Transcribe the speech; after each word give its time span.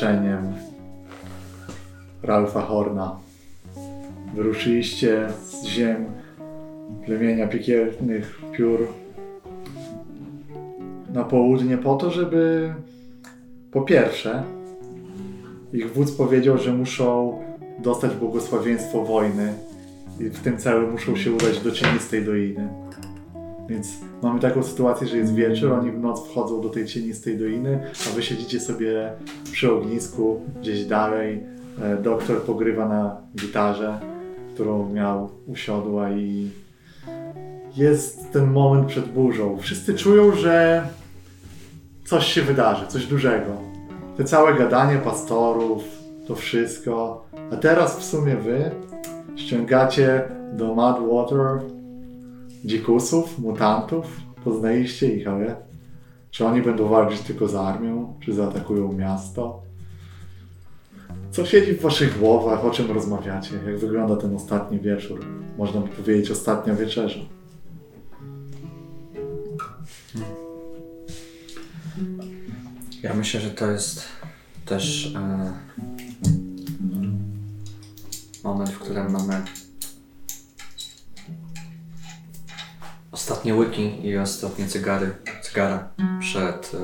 przed 0.00 0.10
powieszeniem 0.10 0.52
Ralfa 2.22 2.60
Horna. 2.60 3.16
Wyruszyliście 4.34 5.28
z 5.44 5.64
ziem 5.64 6.04
plemienia 7.06 7.46
piekielnych 7.46 8.40
piór 8.52 8.86
na 11.12 11.24
południe 11.24 11.78
po 11.78 11.96
to, 11.96 12.10
żeby 12.10 12.74
po 13.72 13.82
pierwsze 13.82 14.42
ich 15.72 15.92
wódz 15.92 16.12
powiedział, 16.12 16.58
że 16.58 16.72
muszą 16.72 17.38
dostać 17.78 18.14
błogosławieństwo 18.14 19.04
wojny 19.04 19.52
i 20.20 20.24
w 20.24 20.40
tym 20.40 20.58
celu 20.58 20.90
muszą 20.90 21.16
się 21.16 21.32
udać 21.32 21.60
do 21.60 21.70
cienistej 21.70 22.24
doliny. 22.24 22.68
Więc 23.70 23.88
mamy 24.22 24.40
taką 24.40 24.62
sytuację, 24.62 25.06
że 25.06 25.16
jest 25.16 25.34
wieczór, 25.34 25.72
oni 25.72 25.90
w 25.90 25.98
noc 25.98 26.28
wchodzą 26.28 26.60
do 26.60 26.68
tej 26.68 26.86
cienistej 26.86 27.38
doliny, 27.38 27.80
a 28.10 28.14
wy 28.14 28.22
siedzicie 28.22 28.60
sobie 28.60 29.12
przy 29.52 29.72
ognisku 29.72 30.40
gdzieś 30.60 30.84
dalej. 30.84 31.42
E, 31.82 31.96
Doktor 31.96 32.42
pogrywa 32.42 32.88
na 32.88 33.16
gitarze, 33.36 34.00
którą 34.54 34.92
miał 34.92 35.30
u 35.46 35.56
siodła 35.56 36.10
i 36.10 36.50
jest 37.76 38.32
ten 38.32 38.50
moment 38.50 38.88
przed 38.88 39.08
burzą. 39.08 39.58
Wszyscy 39.58 39.94
czują, 39.94 40.32
że 40.32 40.86
coś 42.04 42.26
się 42.32 42.42
wydarzy, 42.42 42.86
coś 42.86 43.06
dużego. 43.06 43.50
Te 44.16 44.24
całe 44.24 44.54
gadanie 44.54 44.98
pastorów, 44.98 45.84
to 46.26 46.34
wszystko. 46.34 47.24
A 47.52 47.56
teraz 47.56 47.98
w 47.98 48.04
sumie 48.04 48.36
wy 48.36 48.70
ściągacie 49.36 50.22
do 50.52 50.74
Madwater 50.74 51.60
dzikusów, 52.64 53.38
mutantów. 53.38 54.20
Poznaliście 54.44 55.14
ich, 55.14 55.28
ale 55.28 55.56
czy 56.30 56.46
oni 56.46 56.62
będą 56.62 56.88
walczyć 56.88 57.20
tylko 57.20 57.48
z 57.48 57.54
armią, 57.54 58.14
czy 58.20 58.34
zaatakują 58.34 58.92
miasto? 58.92 59.62
Co 61.30 61.46
siedzi 61.46 61.72
w 61.72 61.80
waszych 61.80 62.18
głowach, 62.18 62.64
o 62.64 62.70
czym 62.70 62.90
rozmawiacie? 62.90 63.54
Jak 63.66 63.78
wygląda 63.78 64.16
ten 64.16 64.36
ostatni 64.36 64.80
wieczór? 64.80 65.26
Można 65.58 65.80
by 65.80 65.88
powiedzieć 65.88 66.30
ostatnia 66.30 66.74
wieczerza. 66.74 67.20
Ja 73.02 73.14
myślę, 73.14 73.40
że 73.40 73.50
to 73.50 73.70
jest 73.70 74.04
też 74.66 75.14
e, 75.16 75.52
moment, 78.44 78.70
w 78.70 78.78
którym 78.78 79.12
mamy 79.12 79.42
ostatnie 83.12 83.54
łyki 83.54 84.06
i 84.06 84.18
ostatnie 84.18 84.66
cygary, 84.66 85.10
cygara 85.42 85.88
przed, 86.20 86.72
e, 86.74 86.78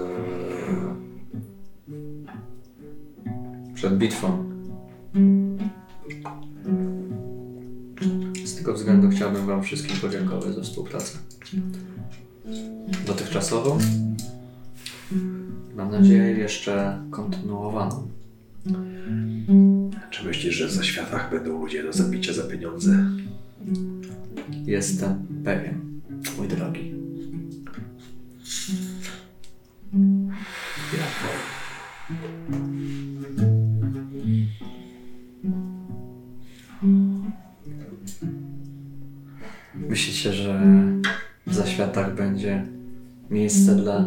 przed 3.75 3.99
bitwą. 3.99 4.53
Z 8.45 8.57
tego 8.57 8.75
względu 8.75 9.09
chciałbym 9.09 9.47
Wam 9.47 9.63
wszystkim 9.63 9.97
podziękować 9.97 10.55
za 10.55 10.63
współpracę. 10.63 11.19
Dotychczasową. 13.07 13.79
Mam 15.77 15.91
nadzieję 15.91 16.39
jeszcze 16.39 17.03
kontynuowaną. 17.11 18.09
Czy 20.11 20.25
myślisz, 20.25 20.55
że 20.55 20.67
w 20.67 20.73
zaświatach 20.73 21.31
będą 21.31 21.61
ludzie 21.61 21.83
do 21.83 21.93
zabicia 21.93 22.33
za 22.33 22.43
pieniądze? 22.43 23.11
Jestem 24.67 25.27
pewien, 25.45 25.96
mój 26.39 26.49
drogi. 26.49 26.95
Myślicie, 39.75 40.33
że 40.33 40.63
w 41.47 41.55
zaświatach 41.55 42.15
będzie 42.15 42.67
miejsce 43.31 43.75
dla 43.75 44.05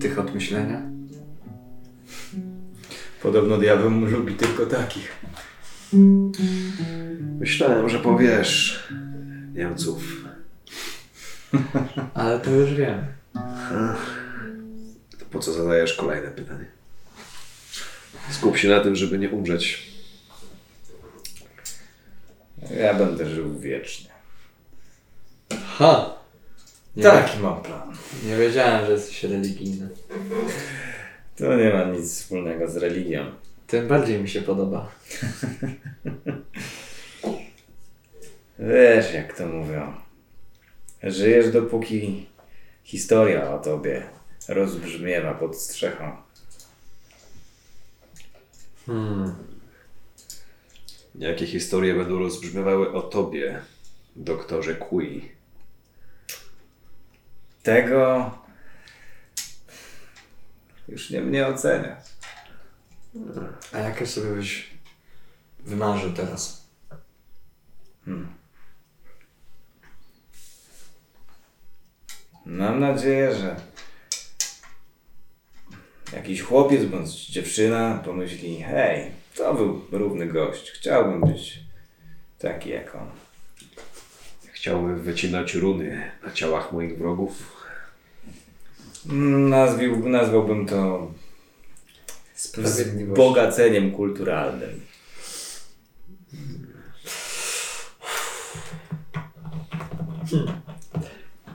tych 0.00 0.18
od 0.18 0.34
myślenia? 0.34 0.82
Podobno 3.22 3.58
diabeł 3.58 3.90
lubi 3.90 4.34
tylko 4.34 4.66
takich. 4.66 5.24
Myślałem, 7.40 7.88
że 7.88 7.98
powiesz 7.98 8.88
Niemców. 9.56 10.02
Ale 12.14 12.40
to 12.40 12.50
już 12.50 12.74
wiem. 12.74 13.06
To 15.18 15.24
po 15.30 15.38
co 15.38 15.52
zadajesz 15.52 15.94
kolejne 15.94 16.30
pytanie? 16.30 16.66
Skup 18.30 18.56
się 18.56 18.68
na 18.68 18.80
tym, 18.80 18.96
żeby 18.96 19.18
nie 19.18 19.30
umrzeć. 19.30 19.92
Ja 22.80 22.94
będę 22.94 23.26
żył 23.26 23.58
wiecznie. 23.58 24.10
Ha! 25.66 26.14
Nie, 26.96 27.02
Taki 27.02 27.38
mam 27.38 27.62
plan. 27.62 27.96
nie 28.26 28.36
wiedziałem, 28.36 28.86
że 28.86 28.92
jesteś 28.92 29.24
religijny. 29.24 29.88
To 31.36 31.56
nie 31.56 31.72
ma 31.72 31.84
nic 31.84 32.12
wspólnego 32.12 32.68
z 32.70 32.76
religią. 32.76 33.32
Tym 33.66 33.88
bardziej 33.88 34.22
mi 34.22 34.28
się 34.28 34.42
podoba. 34.42 34.88
Wiesz, 38.58 39.12
jak 39.14 39.36
to 39.36 39.46
mówią. 39.46 39.94
Żyjesz 41.02 41.52
dopóki 41.52 42.26
historia 42.84 43.50
o 43.50 43.58
tobie 43.58 44.08
rozbrzmiewa 44.48 45.34
pod 45.34 45.56
strzechą. 45.56 46.16
Hmm. 48.86 49.34
Jakie 51.14 51.46
historie 51.46 51.94
będą 51.94 52.18
rozbrzmiewały 52.18 52.92
o 52.92 53.02
tobie, 53.02 53.62
doktorze 54.16 54.74
Kui? 54.74 55.32
Tego 57.62 58.30
już 60.88 61.10
nie 61.10 61.20
mnie 61.20 61.46
oceniać. 61.46 62.04
A 63.72 63.78
jakie 63.78 64.06
sobie 64.06 64.30
byś 64.30 64.70
wymarzył 65.58 66.12
teraz? 66.12 66.66
Mam 72.46 72.80
nadzieję, 72.80 73.34
że 73.34 73.56
jakiś 76.12 76.42
chłopiec 76.42 76.84
bądź 76.84 77.26
dziewczyna 77.26 78.02
pomyśli, 78.04 78.62
hej, 78.62 79.10
to 79.36 79.54
był 79.54 79.84
równy 79.92 80.26
gość, 80.26 80.70
chciałbym 80.70 81.20
być 81.20 81.60
taki 82.38 82.70
jak 82.70 82.94
on. 82.94 83.10
Chciałbym 84.52 85.02
wycinać 85.02 85.54
runy 85.54 86.10
na 86.26 86.32
ciałach 86.32 86.72
moich 86.72 86.98
wrogów. 86.98 87.56
Nazwił, 89.48 90.08
nazwałbym 90.08 90.66
to 90.66 91.10
Sprawiedliwość. 92.34 93.20
wzbogaceniem 93.20 93.92
kulturalnym. 93.92 94.80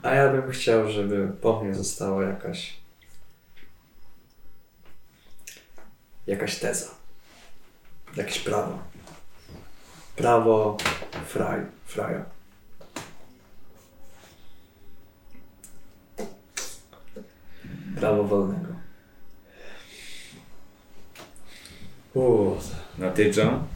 A 0.03 0.15
ja 0.15 0.31
bym 0.31 0.51
chciał, 0.51 0.91
żeby 0.91 1.27
po 1.41 1.63
mnie 1.63 1.75
została 1.75 2.23
jakaś 2.23 2.81
jakaś 6.27 6.59
teza. 6.59 6.87
Jakieś 8.15 8.39
prawo. 8.39 8.79
Prawo 10.15 10.77
fraj, 11.27 11.61
fraja. 11.85 12.25
Prawo 17.99 18.23
wolnego. 18.23 18.73
Uuu, 22.13 22.57
Na 22.97 23.11
ty, 23.11 23.31
John? 23.37 23.67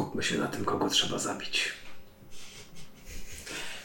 Skupmy 0.00 0.22
się 0.22 0.38
na 0.38 0.46
tym, 0.46 0.64
kogo 0.64 0.88
trzeba 0.88 1.18
zabić. 1.18 1.72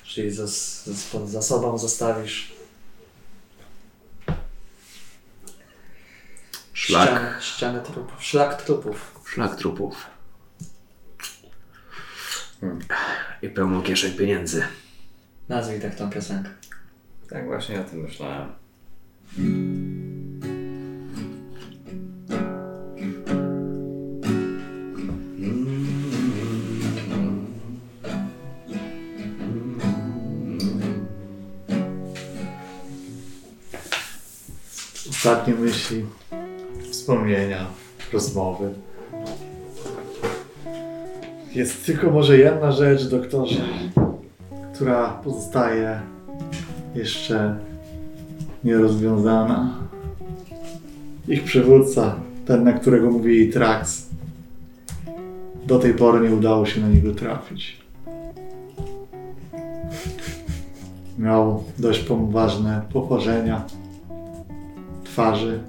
Czyli 0.04 0.32
za, 0.32 0.48
za, 0.48 1.26
za 1.26 1.42
sobą 1.42 1.78
zostawisz 1.78 2.54
Szlak. 6.74 7.10
ścianę, 7.10 7.38
ścianę 7.42 7.82
trupów. 7.82 8.24
Szlak 8.24 8.62
trupów. 8.62 9.22
Szlak 9.26 9.56
trupów. 9.56 9.96
I 13.42 13.50
pełną 13.50 13.82
kieszeń 13.82 14.14
pieniędzy. 14.14 14.68
Nazwij 15.50 15.82
tak 15.82 15.96
tą 15.96 16.10
piosenkę. 16.10 16.50
Tak 17.30 17.46
właśnie 17.46 17.82
o 17.82 17.84
tym 17.84 18.00
myślałem. 18.00 18.52
Ostatnie 35.26 35.54
myśli, 35.54 36.06
wspomnienia, 36.92 37.66
rozmowy. 38.14 38.70
Jest 41.56 41.86
tylko 41.86 42.12
może 42.12 42.38
jedna 42.38 42.72
rzecz, 42.72 43.08
doktorze, 43.08 43.62
która 44.74 45.10
pozostaje 45.10 46.02
jeszcze 46.96 47.58
nierozwiązana. 48.64 49.74
Ich 51.28 51.44
przywódca, 51.44 52.16
ten 52.46 52.64
na 52.64 52.74
którego 52.74 53.12
mówili 53.12 53.54
Trax, 53.54 54.10
do 55.66 55.80
tej 55.80 55.94
pory 55.94 56.30
nie 56.30 56.36
udało 56.36 56.66
się 56.66 56.82
na 56.82 56.88
niego 56.88 57.14
trafić. 57.14 57.78
Miał 61.20 61.64
dość 61.78 62.00
poważne 62.00 62.82
poparzenia 62.94 63.66
twarzy. 65.16 65.60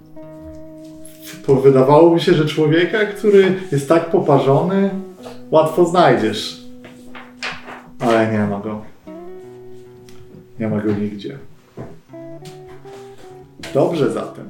Po- 1.46 1.54
Wydawało 1.56 2.14
mi 2.14 2.20
się, 2.20 2.34
że 2.34 2.44
człowieka, 2.44 2.98
który 3.06 3.54
jest 3.72 3.88
tak 3.88 4.10
poparzony, 4.10 4.90
łatwo 5.50 5.84
znajdziesz. 5.84 6.60
Ale 8.00 8.32
nie 8.32 8.38
ma 8.38 8.60
go. 8.60 8.82
Nie 10.60 10.68
ma 10.68 10.80
go 10.80 10.92
nigdzie. 10.92 11.38
Dobrze 13.74 14.10
zatem. 14.12 14.44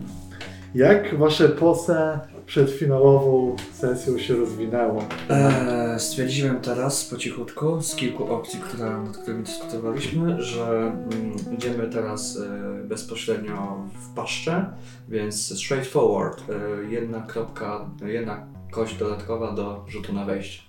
Jak 0.75 1.19
wasze 1.19 1.49
pose 1.49 2.19
przed 2.47 2.71
finałową 2.71 3.57
sesją 3.73 4.19
się 4.19 4.37
rozwinęło? 4.37 5.05
Eee, 5.31 6.01
stwierdziłem 6.01 6.61
teraz 6.61 7.05
po 7.05 7.17
cichutku 7.17 7.83
z 7.83 7.95
kilku 7.95 8.33
opcji, 8.33 8.61
które, 8.61 9.01
nad 9.01 9.17
którymi 9.17 9.45
dyskutowaliśmy, 9.45 10.43
że 10.43 10.67
mm, 10.67 11.37
idziemy 11.55 11.89
teraz 11.93 12.37
e, 12.37 12.85
bezpośrednio 12.85 13.89
w 14.01 14.15
paszczę, 14.15 14.67
więc 15.09 15.59
straightforward. 15.59 16.43
E, 16.51 16.93
jedna 16.93 17.21
kropka, 17.21 17.91
jedna 18.05 18.47
kość 18.71 18.97
dodatkowa 18.97 19.53
do 19.53 19.85
rzutu 19.89 20.13
na 20.13 20.25
wejście. 20.25 20.63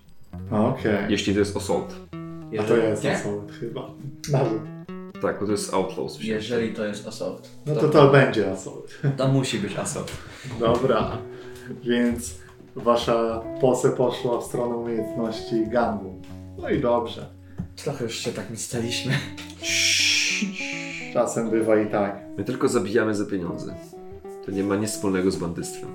Okej. 0.52 1.06
Jeśli 1.10 1.34
to 1.34 1.40
jest 1.40 1.58
assault. 1.58 1.96
A 2.60 2.64
to 2.64 2.78
jest 2.78 3.04
nie? 3.04 3.16
assault 3.16 3.52
chyba. 3.60 3.90
Nawet. 4.32 4.78
Tak, 5.22 5.40
bo 5.40 5.46
to 5.46 5.52
jest 5.52 5.74
outlaws. 5.74 6.24
Jeżeli 6.24 6.74
to 6.74 6.86
jest 6.86 7.08
assault. 7.08 7.50
No 7.66 7.76
to 7.76 7.90
to 7.90 8.12
będzie 8.12 8.52
assault. 8.52 9.02
to 9.18 9.28
musi 9.28 9.60
być 9.60 9.76
assault. 9.76 10.12
Dobra, 10.60 11.18
więc 11.84 12.36
wasza 12.76 13.42
pose 13.62 13.90
poszła 13.90 14.42
w 14.42 14.44
stronę 14.44 14.76
umiejętności 14.76 15.68
gangu. 15.68 16.22
No 16.58 16.70
i 16.70 16.80
dobrze. 16.80 17.26
Trochę 17.76 18.04
już 18.04 18.16
się 18.16 18.32
tak 18.32 18.50
mi 18.50 18.58
staliśmy. 18.58 19.14
Czasem 21.14 21.50
bywa 21.50 21.80
i 21.80 21.90
tak. 21.90 22.22
My 22.38 22.44
tylko 22.44 22.68
zabijamy 22.68 23.16
za 23.16 23.26
pieniądze. 23.26 23.76
To 24.46 24.52
nie 24.52 24.64
ma 24.64 24.76
nic 24.76 24.90
wspólnego 24.90 25.32
z 25.32 25.36
bandystwem. 25.36 25.90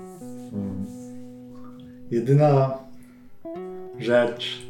Mm. 0.53 0.85
Jedyna 2.11 2.77
rzecz 3.99 4.61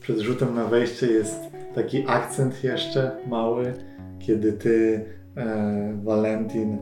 przed 0.00 0.18
rzutem 0.18 0.54
na 0.54 0.64
wejście 0.64 1.06
jest 1.06 1.40
taki 1.74 2.04
akcent 2.08 2.64
jeszcze 2.64 3.16
mały, 3.26 3.74
kiedy 4.18 4.52
ty, 4.52 5.04
e, 5.36 5.98
Valentin, 6.04 6.78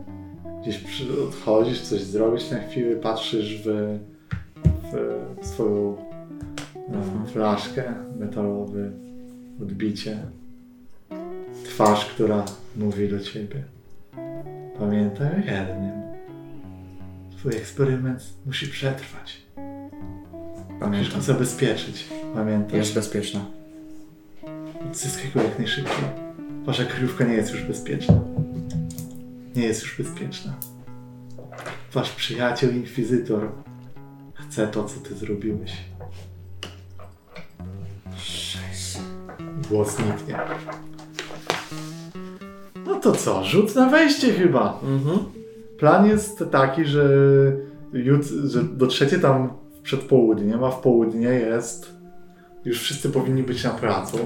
gdzieś 0.62 0.79
przy, 0.79 1.23
odchodzisz, 1.23 1.81
coś 1.81 2.01
zrobić 2.01 2.51
na 2.51 2.59
chwilę, 2.59 2.97
patrzysz 2.97 3.62
w, 3.65 3.99
w 5.43 5.47
swoją 5.47 5.97
e, 6.77 7.27
flaszkę, 7.27 7.95
metalowe 8.19 8.91
odbicie, 9.62 10.19
twarz, 11.65 12.07
która 12.07 12.45
mówi 12.77 13.09
do 13.09 13.21
ciebie. 13.21 13.65
Pamiętaj 14.79 15.27
o 15.27 15.37
jednym. 15.37 16.01
Twój 17.37 17.57
eksperyment 17.57 18.23
musi 18.47 18.69
przetrwać. 18.69 19.43
Musisz 20.89 21.15
go 21.15 21.21
zabezpieczyć. 21.21 22.09
Pamiętaj. 22.35 22.79
Jest 22.79 22.95
bezpieczna. 22.95 23.41
Zyskaj 24.93 25.31
go 25.35 25.43
jak 25.43 25.59
najszybciej. 25.59 26.05
Wasza 26.64 26.85
kryjówka 26.85 27.25
nie 27.25 27.35
jest 27.35 27.52
już 27.52 27.62
bezpieczna. 27.62 28.21
Nie 29.57 29.62
jest 29.62 29.83
już 29.83 29.99
bezpieczna. 29.99 30.54
Wasz 31.92 32.11
przyjaciel, 32.11 32.76
inkwizytor, 32.76 33.52
chce 34.35 34.69
to, 34.69 34.85
co 34.85 35.00
ty 35.00 35.14
zrobiłeś. 35.14 35.73
Głos 39.71 39.99
niknie. 39.99 40.38
No 42.87 43.00
to 43.00 43.12
co, 43.12 43.45
rzut 43.45 43.75
na 43.75 43.88
wejście 43.88 44.33
chyba. 44.33 44.80
Mhm. 44.83 45.19
Plan 45.78 46.07
jest 46.07 46.45
taki, 46.50 46.85
że, 46.85 47.09
jut, 47.92 48.25
że 48.25 48.62
dotrzecie 48.64 49.19
tam 49.19 49.52
w 49.78 49.80
przedpołudniem, 49.80 50.64
a 50.64 50.71
w 50.71 50.80
południe 50.80 51.28
jest. 51.28 51.95
Już 52.64 52.80
wszyscy 52.80 53.11
powinni 53.11 53.42
być 53.42 53.64
na 53.64 53.71
pracu. 53.71 54.19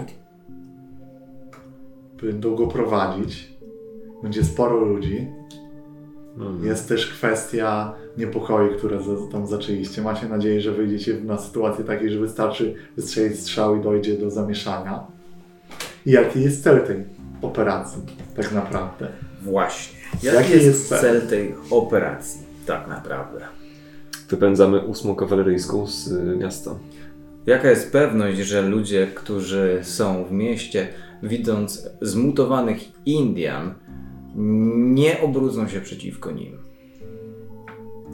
Będą 2.22 2.54
go 2.54 2.66
prowadzić. 2.66 3.53
Będzie 4.24 4.44
sporo 4.44 4.76
ludzi. 4.84 5.26
Hmm. 6.38 6.64
Jest 6.66 6.88
też 6.88 7.06
kwestia 7.06 7.94
niepokoi, 8.18 8.74
które 8.78 9.02
za- 9.02 9.32
tam 9.32 9.46
zaczęliście. 9.46 10.02
Macie 10.02 10.28
nadzieję, 10.28 10.60
że 10.60 10.72
wyjdziecie 10.72 11.16
na 11.24 11.38
sytuację 11.38 11.84
takiej, 11.84 12.10
że 12.10 12.18
wystarczy 12.18 12.74
wystrzelić 12.96 13.40
strzał 13.40 13.76
i 13.76 13.82
dojdzie 13.82 14.18
do 14.18 14.30
zamieszania. 14.30 15.06
I 16.06 16.10
jaki 16.10 16.42
jest 16.42 16.62
cel 16.64 16.80
tej 16.86 17.04
operacji, 17.42 18.02
tak 18.36 18.52
naprawdę? 18.52 19.08
Właśnie. 19.42 19.98
Jaki 20.22 20.36
Jaki 20.36 20.52
jest, 20.52 20.64
jest 20.64 20.88
cel? 20.88 21.00
cel 21.00 21.28
tej 21.28 21.54
operacji, 21.70 22.40
tak 22.66 22.88
naprawdę? 22.88 23.40
Wypędzamy 24.28 24.80
ósmą 24.80 25.14
kawaleryjską 25.14 25.86
z 25.86 26.12
y, 26.12 26.36
miasta. 26.36 26.70
Jaka 27.46 27.70
jest 27.70 27.92
pewność, 27.92 28.38
że 28.38 28.62
ludzie, 28.62 29.06
którzy 29.14 29.78
są 29.82 30.24
w 30.24 30.32
mieście, 30.32 30.88
widząc 31.22 31.88
zmutowanych 32.00 32.78
Indian, 33.06 33.74
nie 34.34 35.20
obrócą 35.20 35.68
się 35.68 35.80
przeciwko 35.80 36.30
nim? 36.30 36.58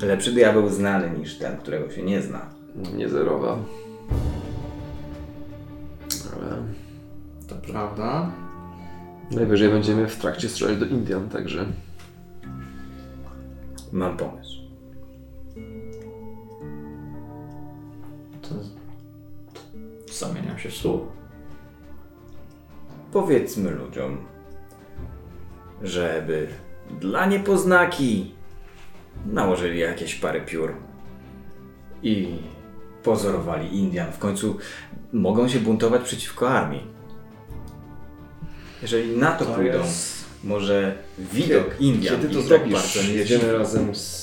Lepszy 0.03 0.33
diabeł 0.33 0.69
znany 0.69 1.19
niż 1.19 1.39
ten, 1.39 1.57
którego 1.57 1.91
się 1.91 2.03
nie 2.03 2.23
zna. 2.23 2.51
Nie 2.97 3.09
zerowa. 3.09 3.59
Ale 6.37 6.63
To 7.49 7.55
prawda. 7.73 8.33
najwyżej 9.31 9.69
będziemy 9.69 10.07
w 10.09 10.17
trakcie 10.17 10.49
strzelać 10.49 10.79
do 10.79 10.87
Indian, 10.87 11.29
także 11.29 11.67
Mam 13.93 14.17
pomysł. 14.17 14.61
To, 18.43 18.55
zamieniam 20.15 20.59
się 20.59 20.71
w. 20.71 21.07
Powiedzmy 23.13 23.71
ludziom, 23.71 24.19
żeby 25.83 26.47
dla 27.01 27.27
niepoznaki 27.27 28.35
nałożyli 29.27 29.79
jakieś 29.79 30.15
parę 30.15 30.41
piór 30.41 30.73
i 32.03 32.29
pozorowali 33.03 33.77
Indian. 33.79 34.13
W 34.13 34.19
końcu 34.19 34.57
mogą 35.13 35.49
się 35.49 35.59
buntować 35.59 36.03
przeciwko 36.03 36.51
armii. 36.51 36.83
Jeżeli 38.83 39.17
na 39.17 39.31
to, 39.33 39.45
To 39.45 39.55
pójdą, 39.55 39.79
jest- 39.79 40.25
może 40.45 40.95
widok 41.19 41.81
Indian 41.81 42.21
Kiedy 42.21 42.35
to 42.35 42.43
zrobisz? 42.43 42.73
bardzo 42.73 43.03
nie 43.03 43.09
Jedziemy 43.15 43.53
razem 43.53 43.95
z 43.95 44.21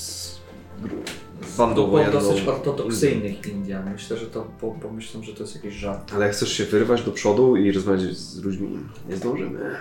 bandą 1.58 1.74
Było 1.74 1.86
wojenną. 1.88 2.12
dosyć 2.12 2.48
ortodoksyjnych 2.48 3.46
Indian. 3.46 3.92
Myślę, 3.92 4.16
że 4.16 4.26
to 4.26 4.46
po, 4.60 4.70
pomyślą, 4.72 5.22
że 5.22 5.32
to 5.34 5.42
jest 5.42 5.54
jakiś 5.54 5.74
żart. 5.74 6.12
Ale 6.14 6.26
jak 6.26 6.34
chcesz 6.34 6.52
się 6.52 6.64
wyrwać 6.64 7.02
do 7.02 7.10
przodu 7.12 7.56
i 7.56 7.72
rozmawiać 7.72 8.02
z 8.16 8.42
ludźmi, 8.44 8.78
nie 9.08 9.16
zdążymy. 9.16 9.76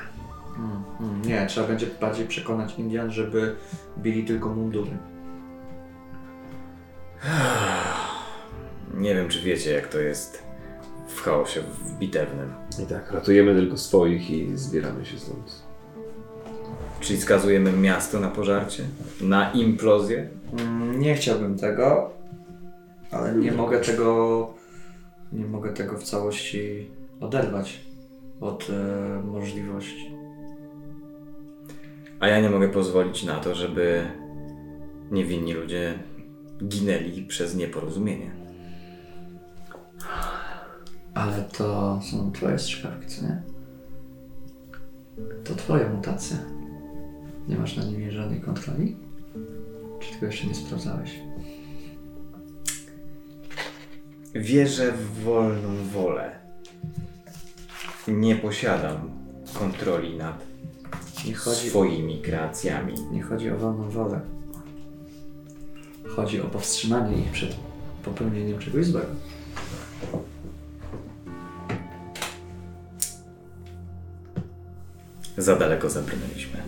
Mm, 0.58 0.84
mm, 1.00 1.22
nie, 1.22 1.46
trzeba 1.48 1.68
będzie 1.68 1.88
bardziej 2.02 2.28
przekonać 2.28 2.80
Indian, 2.80 3.12
żeby 3.12 3.56
bili 3.98 4.26
tylko 4.26 4.50
mundury. 4.50 4.92
Nie 8.94 9.16
wiem, 9.16 9.30
czy 9.30 9.42
wiecie, 9.42 9.72
jak 9.74 9.88
to 9.88 10.00
jest 10.00 10.44
w 11.08 11.22
chaosie 11.22 11.62
w 11.62 11.94
bitewnym. 11.98 12.54
I 12.84 12.86
tak, 12.86 13.12
ratujemy 13.12 13.56
tylko 13.56 13.78
swoich 13.78 14.30
i 14.32 14.58
zbieramy 14.58 15.06
się 15.06 15.20
stąd. 15.20 15.64
Czyli 17.00 17.22
skazujemy 17.22 17.72
miasto 17.72 18.20
na 18.20 18.28
pożarcie? 18.28 18.84
Na 19.22 19.52
implozję? 19.52 20.30
Mm, 20.60 21.00
Nie 21.00 21.16
chciałbym 21.16 21.58
tego, 21.58 22.10
ale 23.12 23.36
nie 23.36 23.52
mogę 23.52 23.80
tego. 23.80 24.54
Nie 25.32 25.46
mogę 25.46 25.74
tego 25.74 25.98
w 25.98 26.04
całości 26.04 26.90
oderwać 27.22 27.80
od 28.42 28.70
e, 28.70 29.22
możliwości. 29.24 30.17
A 32.20 32.28
ja 32.28 32.42
nie 32.42 32.50
mogę 32.50 32.70
pozwolić 32.70 33.24
na 33.24 33.40
to, 33.40 33.56
żeby 33.56 34.12
niewinni 35.12 35.54
ludzie 35.54 36.00
ginęli 36.64 37.26
przez 37.26 37.56
nieporozumienie. 37.56 38.32
Ale 41.14 41.42
to 41.58 42.00
są 42.12 42.32
twoje 42.32 42.60
strzykawki, 42.60 43.08
co 43.08 43.22
nie? 43.22 43.42
To 45.44 45.56
twoja 45.56 45.90
mutacja. 45.90 46.38
Nie 47.48 47.58
masz 47.58 47.78
na 47.78 47.84
nimi 47.84 48.12
żadnej 48.12 48.42
kontroli? 48.42 48.96
Czy 50.00 50.14
tego 50.14 50.26
jeszcze 50.26 50.48
nie 50.48 50.56
sprawdzałeś? 50.56 51.20
Wierzę 54.36 54.92
w 54.92 55.24
wolną 55.24 55.76
wolę. 55.94 56.40
Nie 58.08 58.36
posiadam 58.36 59.12
kontroli 59.54 60.18
nad 60.18 60.44
Nie 61.28 61.36
chodzi, 61.36 61.70
swoimi 61.70 62.22
kreacjami. 62.22 62.94
nie 63.12 63.22
chodzi 63.22 63.52
o 63.52 63.58
wolną 63.58 63.90
wolę. 63.90 64.20
Chodzi 66.16 66.42
o 66.42 66.46
powstrzymanie 66.46 67.18
ich 67.18 67.32
przed 67.32 67.56
popełnieniem 68.04 68.60
czegoś 68.60 68.86
złego. 68.86 69.08
Za 75.38 75.56
daleko 75.56 75.90
zabrnęliśmy. 75.90 76.60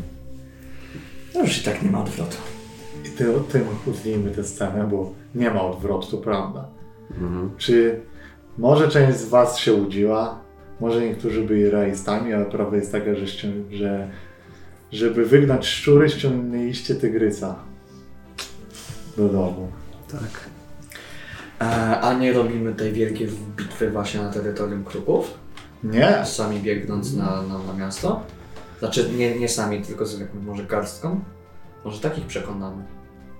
No 1.35 1.41
już 1.41 1.61
i 1.61 1.63
tak 1.63 1.83
nie 1.83 1.91
ma 1.91 2.01
odwrotu. 2.03 2.37
I 3.05 3.09
ty, 3.09 3.25
tym 3.51 3.63
uznijmy 3.85 4.31
tę 4.31 4.43
scenę, 4.43 4.87
bo 4.91 5.13
nie 5.35 5.49
ma 5.51 5.61
odwrotu, 5.61 6.07
to 6.11 6.17
prawda. 6.17 6.67
Mhm. 7.11 7.51
Czy 7.57 7.99
może 8.57 8.87
część 8.89 9.17
z 9.19 9.25
was 9.29 9.57
się 9.57 9.73
łudziła, 9.73 10.39
może 10.79 11.01
niektórzy 11.01 11.41
byli 11.43 11.69
realistami, 11.69 12.33
ale 12.33 12.45
prawda 12.45 12.77
jest 12.77 12.91
taka, 12.91 13.15
że, 13.15 13.25
ścią- 13.27 13.63
że 13.71 14.09
żeby 14.91 15.25
wygnać 15.25 15.67
szczury, 15.67 16.09
ściągnęliście 16.09 16.95
tygrysa 16.95 17.55
do 19.17 19.29
domu. 19.29 19.71
Tak. 20.11 20.49
E, 21.61 21.99
a 22.01 22.13
nie 22.13 22.33
robimy 22.33 22.73
tej 22.73 22.93
wielkiej 22.93 23.27
bitwy 23.57 23.89
właśnie 23.89 24.21
na 24.21 24.31
terytorium 24.31 24.83
Kruków? 24.83 25.37
Nie, 25.83 26.25
Sami 26.25 26.59
biegnąc 26.59 27.13
na, 27.13 27.41
na, 27.41 27.57
na 27.57 27.73
miasto? 27.73 28.23
Znaczy 28.79 29.09
nie, 29.17 29.39
nie 29.39 29.49
sami, 29.49 29.81
tylko 29.81 30.05
z 30.05 30.19
jakąś 30.19 30.43
może 30.43 30.63
garstką? 30.63 31.19
Może 31.85 31.99
takich 31.99 32.25
przekonamy. 32.25 32.83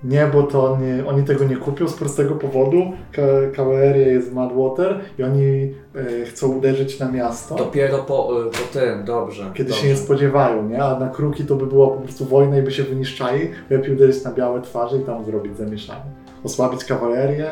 Nie, 0.03 0.27
bo 0.33 0.43
to 0.43 0.77
nie, 0.81 1.05
oni 1.05 1.23
tego 1.23 1.45
nie 1.45 1.57
kupią 1.57 1.87
z 1.87 1.93
prostego 1.93 2.35
powodu. 2.35 2.91
Ka 3.11 3.21
kawaleria 3.55 4.07
jest 4.07 4.29
w 4.29 4.33
Madwater 4.33 4.99
i 5.17 5.23
oni 5.23 5.73
e, 5.95 6.25
chcą 6.25 6.47
uderzyć 6.47 6.99
na 6.99 7.11
miasto. 7.11 7.55
Dopiero 7.55 7.97
po, 7.97 8.41
y, 8.47 8.51
po 8.51 8.79
tym, 8.79 9.05
dobrze. 9.05 9.51
Kiedy 9.53 9.69
dobrze. 9.69 9.83
się 9.83 9.89
nie 9.89 9.97
spodziewają, 9.97 10.69
nie? 10.69 10.83
A 10.83 10.99
na 10.99 11.09
kruki 11.09 11.45
to 11.45 11.55
by 11.55 11.67
była 11.67 11.87
po 11.87 12.01
prostu 12.01 12.25
wojna 12.25 12.57
i 12.57 12.61
by 12.61 12.71
się 12.71 12.83
wyniszczali. 12.83 13.49
Lepiej 13.69 13.95
uderzyć 13.95 14.23
na 14.23 14.31
białe 14.31 14.61
twarze 14.61 14.97
i 14.97 15.01
tam 15.01 15.25
zrobić 15.25 15.57
zamieszanie. 15.57 16.11
Osłabić 16.43 16.85
kawalerię 16.85 17.51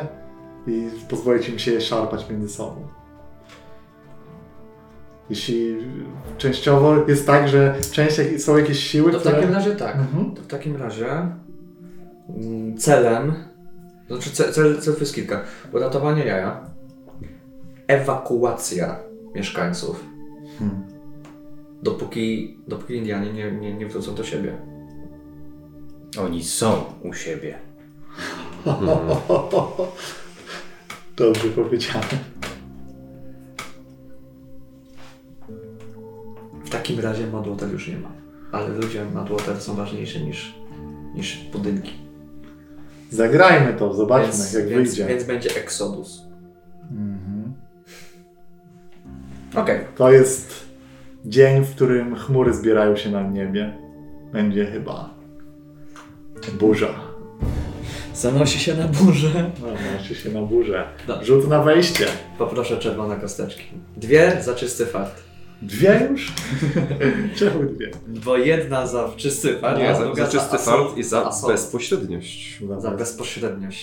i 0.66 0.88
pozwolić 1.08 1.48
im 1.48 1.58
się 1.58 1.80
szarpać 1.80 2.30
między 2.30 2.48
sobą. 2.48 2.74
Jeśli 5.30 5.76
częściowo 6.38 6.94
jest 7.08 7.26
tak, 7.26 7.48
że 7.48 7.74
część, 7.92 8.44
są 8.44 8.56
jakieś 8.56 8.78
siły, 8.78 9.12
To 9.12 9.18
w 9.18 9.20
które... 9.20 9.36
takim 9.36 9.54
razie 9.54 9.70
tak. 9.70 9.96
Mhm. 9.96 10.34
To 10.34 10.42
w 10.42 10.46
takim 10.46 10.76
razie 10.76 11.06
celem, 12.78 13.34
znaczy 14.06 14.30
cel, 14.30 14.52
cel, 14.52 14.80
celów 14.80 15.00
jest 15.00 15.14
kilka. 15.14 15.44
Uratowanie 15.72 16.24
jaja, 16.24 16.60
ewakuacja 17.86 18.96
mieszkańców, 19.34 20.04
Hmm. 20.58 20.82
dopóki, 21.82 22.56
dopóki 22.68 22.94
Indianie 22.94 23.32
nie, 23.32 23.52
nie, 23.52 23.74
nie 23.74 23.86
wrócą 23.86 24.14
do 24.14 24.24
siebie. 24.24 24.56
Oni 26.20 26.44
są 26.44 26.84
u 27.02 27.12
siebie. 27.12 27.58
Dobrze 31.16 31.48
powiedziane. 31.48 32.08
W 36.64 36.70
takim 36.70 37.00
razie 37.00 37.26
Madwater 37.26 37.72
już 37.72 37.88
nie 37.88 37.98
ma. 37.98 38.08
Ale 38.52 38.68
ludzie 38.68 39.04
Madwater 39.04 39.60
są 39.60 39.74
ważniejsi 39.74 40.24
niż, 40.24 40.54
niż 41.14 41.44
budynki. 41.52 42.07
Zagrajmy 43.10 43.72
to, 43.72 43.94
zobaczmy 43.94 44.32
więc, 44.32 44.52
jak 44.52 44.68
więc, 44.68 44.88
wyjdzie. 44.88 45.06
Więc 45.06 45.24
będzie 45.24 45.56
Exodus. 45.56 46.22
Mhm. 46.90 47.54
Okej. 49.54 49.80
To 49.96 50.12
jest 50.12 50.66
dzień, 51.24 51.64
w 51.64 51.74
którym 51.74 52.16
chmury 52.16 52.54
zbierają 52.54 52.96
się 52.96 53.10
na 53.10 53.22
niebie. 53.22 53.78
Będzie 54.32 54.66
chyba 54.66 55.10
burza. 56.58 56.88
Zanosi 58.14 58.58
się 58.58 58.74
na 58.74 58.88
burzę. 58.88 59.50
No, 59.62 59.68
znaczy 59.90 60.14
się 60.14 60.30
na 60.30 60.42
burzę. 60.42 60.84
Dobrze. 61.06 61.24
Rzut 61.24 61.48
na 61.48 61.62
wejście. 61.62 62.06
Poproszę 62.38 62.76
czerwone 62.76 63.16
kosteczki. 63.16 63.64
Dwie 63.96 64.42
za 64.42 64.54
czysty 64.54 64.86
fakt. 64.86 65.27
Dwie 65.62 66.08
już? 66.10 66.32
Czemu 67.38 67.62
dwie? 67.64 67.90
Bo 68.08 68.36
jedna 68.36 68.86
za 68.86 69.08
czysty 69.16 69.58
Nie, 69.78 69.90
a 69.90 69.94
za, 69.94 70.04
druga 70.04 70.24
za 70.26 70.30
czysty 70.32 70.56
assault- 70.56 70.86
fart 70.86 70.96
i 70.98 71.02
za 71.02 71.26
assault. 71.26 71.52
bezpośredniość. 71.52 72.62
Za 72.78 72.90
bezpośredniość. 72.90 73.82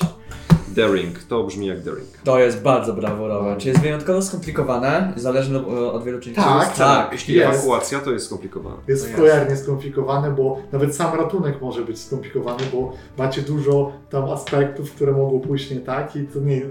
Daring, 0.76 1.24
to 1.24 1.44
brzmi 1.44 1.68
jak 1.68 1.84
daring. 1.84 2.08
To 2.24 2.40
jest 2.40 2.62
bardzo 2.62 2.94
brawurowe. 2.94 3.56
Czy 3.58 3.68
jest 3.68 3.82
wyjątkowo 3.82 4.22
skomplikowane? 4.22 5.14
Zależne 5.16 5.68
od, 5.68 5.94
od 5.96 6.04
wielu 6.04 6.20
czynników. 6.20 6.44
Tak, 6.46 6.76
tak. 6.76 7.10
Jeśli 7.12 7.36
Jest. 7.36 7.54
ewakuacja, 7.54 8.00
to 8.00 8.12
jest 8.12 8.26
skomplikowane. 8.26 8.76
Jest 8.88 9.04
jest. 9.04 9.16
cholernie 9.18 9.56
skomplikowane, 9.56 10.32
bo 10.32 10.62
nawet 10.72 10.96
sam 10.96 11.18
ratunek 11.18 11.62
może 11.62 11.82
być 11.82 12.00
skomplikowany, 12.00 12.64
bo 12.74 12.94
macie 13.18 13.42
dużo 13.42 13.92
tam 14.10 14.30
aspektów, 14.30 14.92
które 14.92 15.12
mogą 15.12 15.40
pójść 15.40 15.72
nie 15.72 15.80
tak 15.80 16.16
i 16.16 16.24
to 16.28 16.40
nie, 16.40 16.62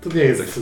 to 0.00 0.10
nie 0.14 0.24
jest... 0.24 0.60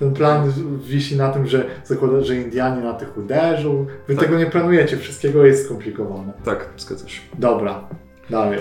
Ten 0.00 0.14
plan 0.14 0.52
wisi 0.84 1.16
na 1.16 1.28
tym, 1.28 1.46
że 1.46 1.64
zakłada, 1.84 2.20
że 2.20 2.36
Indianie 2.36 2.82
na 2.82 2.92
tych 2.94 3.18
uderzą. 3.18 3.86
Wy 4.08 4.14
Tak. 4.16 4.24
tego 4.24 4.38
nie 4.38 4.46
planujecie, 4.46 4.96
wszystkiego 4.96 5.44
jest 5.46 5.64
skomplikowane. 5.64 6.32
Tak, 6.44 6.68
zgadza 6.76 7.08
się. 7.08 7.20
Dobra, 7.38 7.84
dalej. 8.30 8.58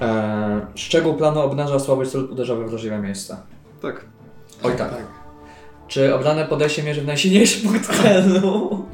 Eee, 0.00 0.60
szczegół 0.74 1.14
planu 1.14 1.40
obnaża 1.40 1.78
słabość 1.78 2.10
celów 2.10 2.30
uderza 2.30 2.54
we 2.54 2.66
wrażliwe 2.66 2.98
miejsca. 2.98 3.42
Tak. 3.82 4.04
Oj 4.62 4.72
tak. 4.78 4.90
Czy 5.88 6.14
obrane 6.14 6.44
podejście 6.44 6.82
mierzy 6.82 7.00
w 7.02 7.06
najsilniejszy 7.06 7.66
punkt 7.68 7.86
celu? 8.02 8.86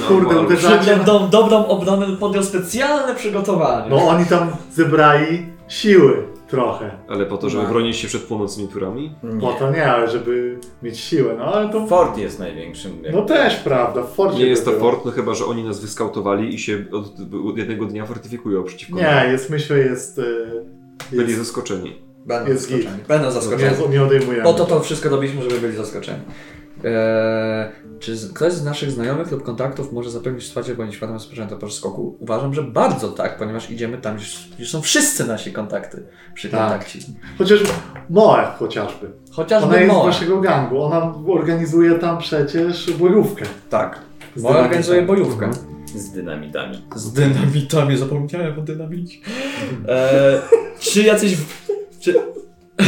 No, 0.00 0.06
Kurde, 0.08 0.30
albo- 0.34 0.42
uderza- 0.48 0.82
Że 0.82 0.94
ten 0.94 1.04
dom, 1.04 1.30
dobrą 1.30 1.66
obronę 1.66 2.06
podjął 2.20 2.44
specjalne 2.44 3.14
przygotowanie. 3.14 3.90
No 3.90 4.08
oni 4.08 4.26
tam 4.26 4.50
zebrali 4.72 5.46
siły 5.68 6.24
trochę. 6.56 6.90
Ale 7.08 7.26
po 7.26 7.36
to, 7.38 7.50
żeby 7.50 7.62
No. 7.62 7.68
bronić 7.68 7.96
się 7.96 8.08
przed 8.08 8.22
północnymi 8.22 8.68
turami? 8.68 9.14
Po 9.40 9.52
to 9.52 9.70
nie, 9.70 9.86
ale 9.92 10.10
żeby 10.10 10.58
mieć 10.82 10.98
siłę. 11.00 11.34
No 11.38 11.44
ale 11.44 11.68
to... 11.72 11.86
Fort 11.86 12.18
jest 12.18 12.38
największym. 12.38 13.02
No 13.12 13.22
też 13.22 13.56
prawda, 13.56 14.02
Forcie 14.02 14.38
Nie 14.38 14.46
jest 14.46 14.64
to 14.64 14.70
było. 14.70 14.82
fort, 14.90 15.04
no 15.04 15.10
chyba, 15.10 15.34
że 15.34 15.44
oni 15.46 15.64
nas 15.64 15.80
wyskautowali 15.80 16.54
i 16.54 16.58
się 16.58 16.84
od, 16.92 17.04
od 17.50 17.58
jednego 17.58 17.84
dnia 17.86 18.06
fortyfikują 18.06 18.62
przeciwko 18.64 18.96
nam. 18.96 19.04
Nie, 19.26 19.32
jest 19.32 19.50
myślę, 19.50 19.78
jest... 19.78 20.18
e, 20.18 20.22
Byli 21.16 21.28
jest 21.32 21.38
zaskoczeni. 21.44 22.02
Będą 22.26 22.50
jest 22.50 22.62
zaskoczeni. 22.70 22.96
git. 22.98 23.06
Będą 23.06 23.30
zaskoczeni. 23.30 23.76
nie, 23.82 23.88
nie 23.88 24.02
odejmujemy. 24.02 24.42
Po 24.44 24.52
to 24.54 24.64
to 24.64 24.80
wszystko 24.80 25.08
robiliśmy, 25.08 25.42
żeby 25.42 25.60
byli 25.60 25.76
zaskoczeni. 25.76 26.18
Eee, 26.84 27.68
czy 28.00 28.16
z- 28.16 28.32
ktoś 28.32 28.52
z 28.52 28.64
naszych 28.64 28.90
znajomych 28.90 29.30
lub 29.30 29.42
kontaktów 29.42 29.92
może 29.92 30.10
zapewnić 30.10 30.44
wsparcie 30.44 30.74
bądź 30.74 30.94
świadome 30.94 31.20
sprzętu 31.20 31.56
po 31.58 31.70
skoku? 31.70 32.16
Uważam, 32.20 32.54
że 32.54 32.62
bardzo 32.62 33.08
tak, 33.08 33.38
ponieważ 33.38 33.70
idziemy 33.70 33.98
tam, 33.98 34.16
gdzie 34.16 34.26
już 34.58 34.70
są 34.70 34.80
wszyscy 34.82 35.24
nasi 35.26 35.52
kontakty 35.52 36.02
przy 36.34 36.48
Tak. 36.48 36.60
kontakcie. 36.60 36.98
Chociaż 37.38 37.60
Moe 38.10 38.52
chociażby. 38.58 39.10
Chociażby 39.30 39.68
Ona 39.68 39.76
jest 39.80 39.92
z 39.92 39.96
Moe. 39.96 40.04
waszego 40.06 40.40
gangu. 40.40 40.82
Ona 40.82 41.14
organizuje 41.28 41.94
tam 41.98 42.18
przecież 42.18 42.92
bojówkę. 42.92 43.44
Tak. 43.70 43.98
Z 44.36 44.42
Moe 44.42 44.58
organizuje 44.58 45.02
bojówkę. 45.02 45.50
Z 45.94 46.10
dynamitami. 46.10 46.82
Z 46.94 47.12
dynamitami, 47.12 47.96
zapomniałem 47.96 48.58
o 48.58 48.62
dynamicie. 48.62 49.18
Eee, 49.88 50.40
czy 50.80 51.02
jacyś... 51.02 51.36
Czy, 52.00 52.14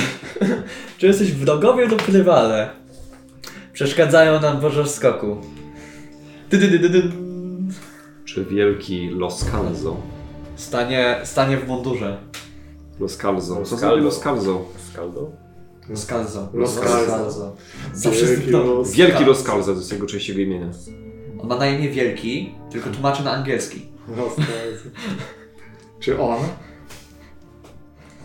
czy 0.99 1.07
jesteś 1.07 1.33
wrogowie 1.33 1.87
lub 1.87 2.09
rywale? 2.09 2.71
Przeszkadzają 3.75 4.41
nam 4.41 4.61
podczas 4.61 4.95
skoku. 4.95 5.37
Ty, 6.51 6.59
ty, 6.59 6.69
ty, 6.69 6.81
ty, 6.81 6.91
ty. 6.91 7.03
Czy 8.25 8.45
wielki 8.45 9.09
Los 9.09 9.45
Calzo? 9.45 9.97
Stanie, 10.57 11.21
stanie 11.25 11.57
w 11.57 11.69
mundurze. 11.69 12.19
Los 13.01 13.17
Calzo. 13.17 13.55
Co 13.55 13.61
Los 13.61 13.81
zrobi 13.81 14.03
Calzo. 14.03 14.65
Los 14.75 14.93
Calzo? 14.95 15.45
Skalzo. 15.95 16.49
Loscalzo. 16.55 17.57
Zawsze 17.95 18.27
Wielki 18.27 18.51
no, 18.51 18.59
los. 18.59 18.93
Wielki 18.93 19.25
Roskalza 19.25 19.73
to 19.73 19.79
jest 19.79 19.93
jego 19.93 20.07
częściego 20.07 20.41
imienia. 20.41 20.71
On 21.43 21.49
ma 21.49 21.57
na 21.57 21.67
imię 21.67 21.89
Wielki, 21.89 22.55
tylko 22.71 22.91
tłumaczy 22.91 23.25
na 23.25 23.33
angielski. 23.33 23.87
Loscalzo. 24.17 24.91
Czy 26.01 26.21
on? 26.21 26.39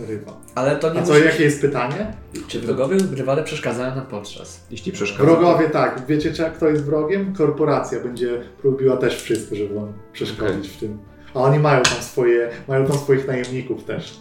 Ryba. 0.07 0.37
Ale 0.55 0.75
to 0.75 0.93
nie 0.93 0.99
A 0.99 1.03
co, 1.03 1.13
musi... 1.13 1.25
jakie 1.25 1.43
jest 1.43 1.61
pytanie? 1.61 2.13
Czy 2.47 2.59
wrogowie 2.59 2.95
lub 2.95 3.13
rywale 3.13 3.43
przeszkadzają 3.43 3.95
nam 3.95 4.05
podczas? 4.05 4.61
Jeśli 4.71 4.91
przeszkadza. 4.91 5.23
Wrogowie 5.23 5.69
tak. 5.69 6.05
Wiecie, 6.07 6.33
czy 6.33 6.43
kto 6.55 6.69
jest 6.69 6.83
wrogiem? 6.83 7.33
Korporacja 7.33 7.99
będzie 7.99 8.41
robiła 8.63 8.97
też 8.97 9.21
wszystko, 9.21 9.55
żeby 9.55 9.75
wam 9.75 9.93
przeszkodzić 10.13 10.71
w 10.71 10.77
tym. 10.79 10.97
A 11.33 11.39
oni 11.39 11.59
mają 11.59 11.83
tam 11.83 12.01
swoje, 12.01 12.49
mają 12.67 12.85
tam 12.87 12.97
swoich 12.97 13.27
najemników 13.27 13.83
też. 13.83 14.19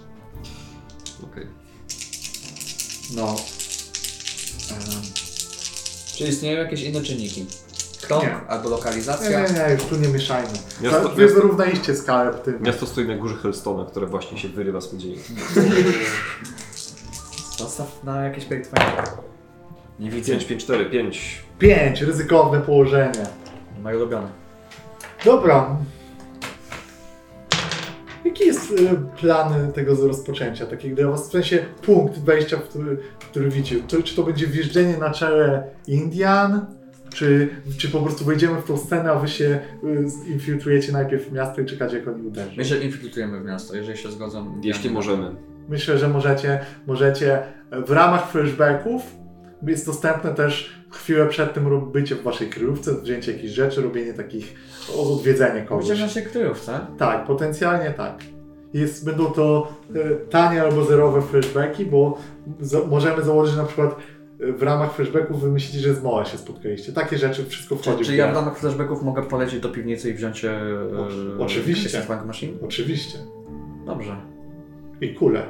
Okej. 1.24 1.46
No. 3.16 3.26
Um, 3.26 5.02
czy 6.16 6.24
istnieją 6.24 6.58
jakieś 6.58 6.82
inne 6.82 7.00
czynniki? 7.02 7.46
Krąg 8.08 8.22
Nie. 8.24 8.36
albo 8.48 8.64
Nie, 8.64 8.70
lokalizacja? 8.76 9.40
nie, 9.40 9.46
nie, 9.54 9.72
już 9.74 9.82
tu 9.84 9.96
nie 9.96 10.08
mieszajmy. 10.08 10.48
Miasto- 10.82 11.08
Ta- 11.08 11.08
Wy 11.14 11.22
miasto- 11.22 11.34
wyrównaliście 11.40 11.94
skalę 11.94 12.32
w 12.32 12.40
tym. 12.40 12.62
Miasto 12.62 12.86
stoi 12.86 13.08
na 13.08 13.16
górze 13.16 13.34
Hellstona, 13.36 13.84
które 13.84 14.06
właśnie 14.06 14.38
się 14.38 14.48
wyrywa 14.48 14.80
z 14.80 14.88
podziemi. 14.88 15.18
Zostaw 17.58 18.04
na 18.04 18.24
jakieś 18.24 18.44
projektowanie. 18.44 18.92
Nie 20.00 20.10
widzę. 20.10 20.32
5, 20.32 20.44
5, 20.44 20.64
4, 20.64 20.86
5. 20.90 21.42
Pięć, 21.58 22.00
ryzykowne 22.02 22.60
położenie. 22.60 23.26
Moje 23.82 23.96
ulubione. 23.96 24.28
Dobra. 25.24 25.76
Jaki 28.24 28.46
jest 28.46 28.70
y, 28.70 28.76
plan 29.20 29.72
tego 29.72 29.94
z 29.96 30.00
rozpoczęcia? 30.02 30.66
Taki 30.66 30.90
dla 30.94 31.10
was, 31.10 31.28
w 31.28 31.32
sensie 31.32 31.64
punkt 31.86 32.18
wejścia, 32.18 32.56
w 32.56 32.62
który, 32.62 32.96
w 33.18 33.24
który 33.24 33.48
widzicie. 33.50 33.82
To, 33.88 34.02
czy 34.02 34.16
to 34.16 34.22
będzie 34.22 34.46
wjeżdżenie 34.46 34.96
na 34.96 35.10
czele 35.10 35.70
Indian? 35.86 36.77
Czy, 37.14 37.48
czy 37.78 37.88
po 37.88 38.00
prostu 38.00 38.24
wejdziemy 38.24 38.62
w 38.62 38.64
tą 38.64 38.76
scenę, 38.76 39.10
a 39.10 39.18
wy 39.18 39.28
się 39.28 39.60
y, 40.24 40.30
infiltrujecie 40.32 40.92
najpierw 40.92 41.28
w 41.28 41.32
miasto 41.32 41.60
i 41.60 41.66
czekacie 41.66 41.98
jak 41.98 42.08
oni 42.08 42.22
uderzą? 42.22 42.50
My 42.56 42.64
się 42.64 42.76
infiltrujemy 42.76 43.40
w 43.40 43.44
miasto, 43.44 43.76
jeżeli 43.76 43.98
się 43.98 44.10
zgodzą. 44.10 44.60
Jeśli 44.62 44.90
możemy. 44.90 45.34
Myślę, 45.68 45.98
że 45.98 46.08
możecie, 46.08 46.60
możecie 46.86 47.42
e, 47.70 47.82
w 47.82 47.90
ramach 47.90 48.30
flashbacków 48.30 49.02
jest 49.66 49.86
dostępne 49.86 50.34
też 50.34 50.78
chwilę 50.90 51.26
przed 51.26 51.54
tym 51.54 51.90
bycie 51.92 52.14
w 52.14 52.22
waszej 52.22 52.48
kryjówce, 52.48 52.94
wzięcie 53.02 53.32
jakichś 53.32 53.54
rzeczy, 53.54 53.82
robienie 53.82 54.14
takich, 54.14 54.54
odwiedzenie 54.98 55.62
kogoś. 55.62 55.86
Będziemy 55.86 56.06
naszej 56.06 56.22
kryjówce. 56.22 56.80
Tak, 56.98 57.26
potencjalnie 57.26 57.90
tak. 57.90 58.18
Jest, 58.74 59.04
będą 59.04 59.24
to 59.24 59.72
e, 59.94 60.14
tanie 60.14 60.62
albo 60.62 60.84
zerowe 60.84 61.22
flashbacki, 61.22 61.86
bo 61.86 62.18
za, 62.60 62.80
możemy 62.80 63.22
założyć 63.22 63.54
że 63.54 63.62
na 63.62 63.66
przykład 63.66 63.96
w 64.40 64.62
ramach 64.62 64.94
flashbacków 64.94 65.40
wy 65.42 65.50
myślicie, 65.50 65.78
że 65.88 65.94
z 65.94 66.02
Moa 66.02 66.24
się 66.24 66.38
spotkaliście. 66.38 66.92
Takie 66.92 67.18
rzeczy, 67.18 67.44
wszystko 67.44 67.76
wchodzi 67.76 67.98
Czy, 67.98 68.04
w 68.04 68.06
czy 68.06 68.16
ja 68.16 68.32
w 68.32 68.34
ramach 68.34 68.58
flashbacków 68.58 69.02
mogę 69.02 69.22
polecieć 69.22 69.60
do 69.60 69.68
piwnicy 69.68 70.10
i 70.10 70.14
wziąć 70.14 70.44
e, 70.44 70.60
O- 71.38 71.42
oczywiście. 71.44 72.02
Bank 72.08 72.24
Machine? 72.26 72.52
Oczywiście. 72.64 73.18
Dobrze. 73.86 74.16
I 75.00 75.14
kule. 75.14 75.42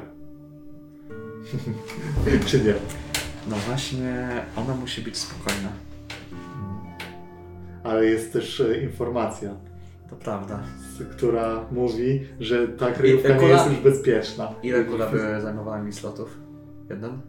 Czy 2.45 2.59
nie? 2.63 2.73
No 3.49 3.55
właśnie, 3.67 4.27
ona 4.55 4.75
musi 4.75 5.01
być 5.01 5.17
spokojna. 5.17 5.69
Ale 7.83 8.05
jest 8.05 8.33
też 8.33 8.59
e, 8.61 8.81
informacja, 8.83 9.55
To 10.09 10.15
prawda. 10.15 10.59
która 11.11 11.65
mówi, 11.71 12.27
że 12.39 12.67
ta 12.67 12.91
kryjówka 12.91 13.29
I- 13.29 13.33
nie 13.33 13.39
kula- 13.39 13.47
jest 13.49 13.69
już 13.71 13.79
bezpieczna. 13.79 14.51
Ile 14.63 14.83
kula 14.83 15.09
by 15.09 15.41
zajmowała 15.41 15.81
mi 15.81 15.93
slotów? 15.93 16.37
Jeden? 16.89 17.21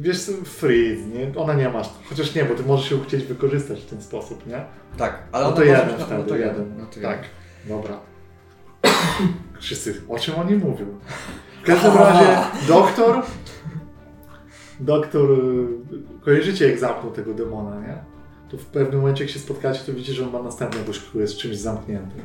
Wiesz, 0.00 0.30
freeze, 0.44 1.06
nie? 1.06 1.32
Ona 1.36 1.54
nie 1.54 1.68
ma, 1.68 1.82
chociaż 2.08 2.34
nie, 2.34 2.44
bo 2.44 2.54
ty 2.54 2.62
możesz 2.62 2.90
ją 2.90 3.00
chcieć 3.00 3.24
wykorzystać 3.24 3.80
w 3.80 3.86
ten 3.86 4.02
sposób, 4.02 4.46
nie? 4.46 4.64
Tak, 4.96 5.22
ale 5.32 5.44
No 5.44 5.52
to 5.52 5.64
jeden 5.64 5.88
no, 5.98 6.04
wtedy, 6.04 6.22
no 6.22 6.24
to 6.24 6.36
jeden. 6.36 6.74
No 6.78 6.86
to 6.86 7.00
tak, 7.00 7.24
dobra. 7.68 8.00
Wszyscy, 9.60 10.02
o 10.08 10.18
czym 10.18 10.34
oni 10.34 10.54
mówią? 10.54 10.86
W 11.62 11.66
każdym 11.66 11.94
razie 12.04 12.36
doktor, 12.68 13.22
doktor, 14.80 15.30
y, 15.30 15.66
kojarzycie 16.24 16.68
jak 16.68 16.78
zamknął 16.78 17.12
tego 17.12 17.34
demona, 17.34 17.80
nie? 17.80 17.98
To 18.50 18.56
w 18.58 18.66
pewnym 18.66 19.00
momencie 19.00 19.24
jak 19.24 19.32
się 19.32 19.38
spotkacie, 19.38 19.80
to 19.86 19.92
widzicie, 19.92 20.12
że 20.12 20.24
on 20.24 20.32
ma 20.32 20.42
następnego, 20.42 20.92
który 21.08 21.22
jest 21.22 21.36
czymś 21.36 21.56
zamknięty. 21.56 22.16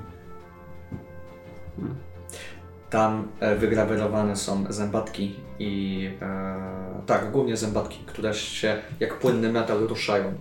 Tam 2.89 3.27
e, 3.39 3.55
wygrawerowane 3.55 4.35
są 4.35 4.65
zębatki 4.69 5.35
i 5.63 6.09
e, 6.21 7.01
tak, 7.05 7.31
głównie 7.31 7.57
zębatki, 7.57 7.99
które 8.05 8.33
się 8.33 8.81
jak 8.99 9.19
płynny 9.19 9.51
metal 9.51 9.79
ruszają. 9.79 10.33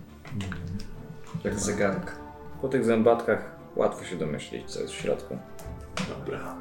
Jak 1.45 1.59
zegarek. 1.59 2.17
Po 2.63 2.69
tych 2.69 2.85
zębatkach 2.85 3.57
łatwo 3.77 4.05
się 4.05 4.17
domyślić, 4.17 4.71
co 4.71 4.81
jest 4.81 4.93
w 4.93 4.97
środku. 4.97 5.39
Dobra. 6.09 6.55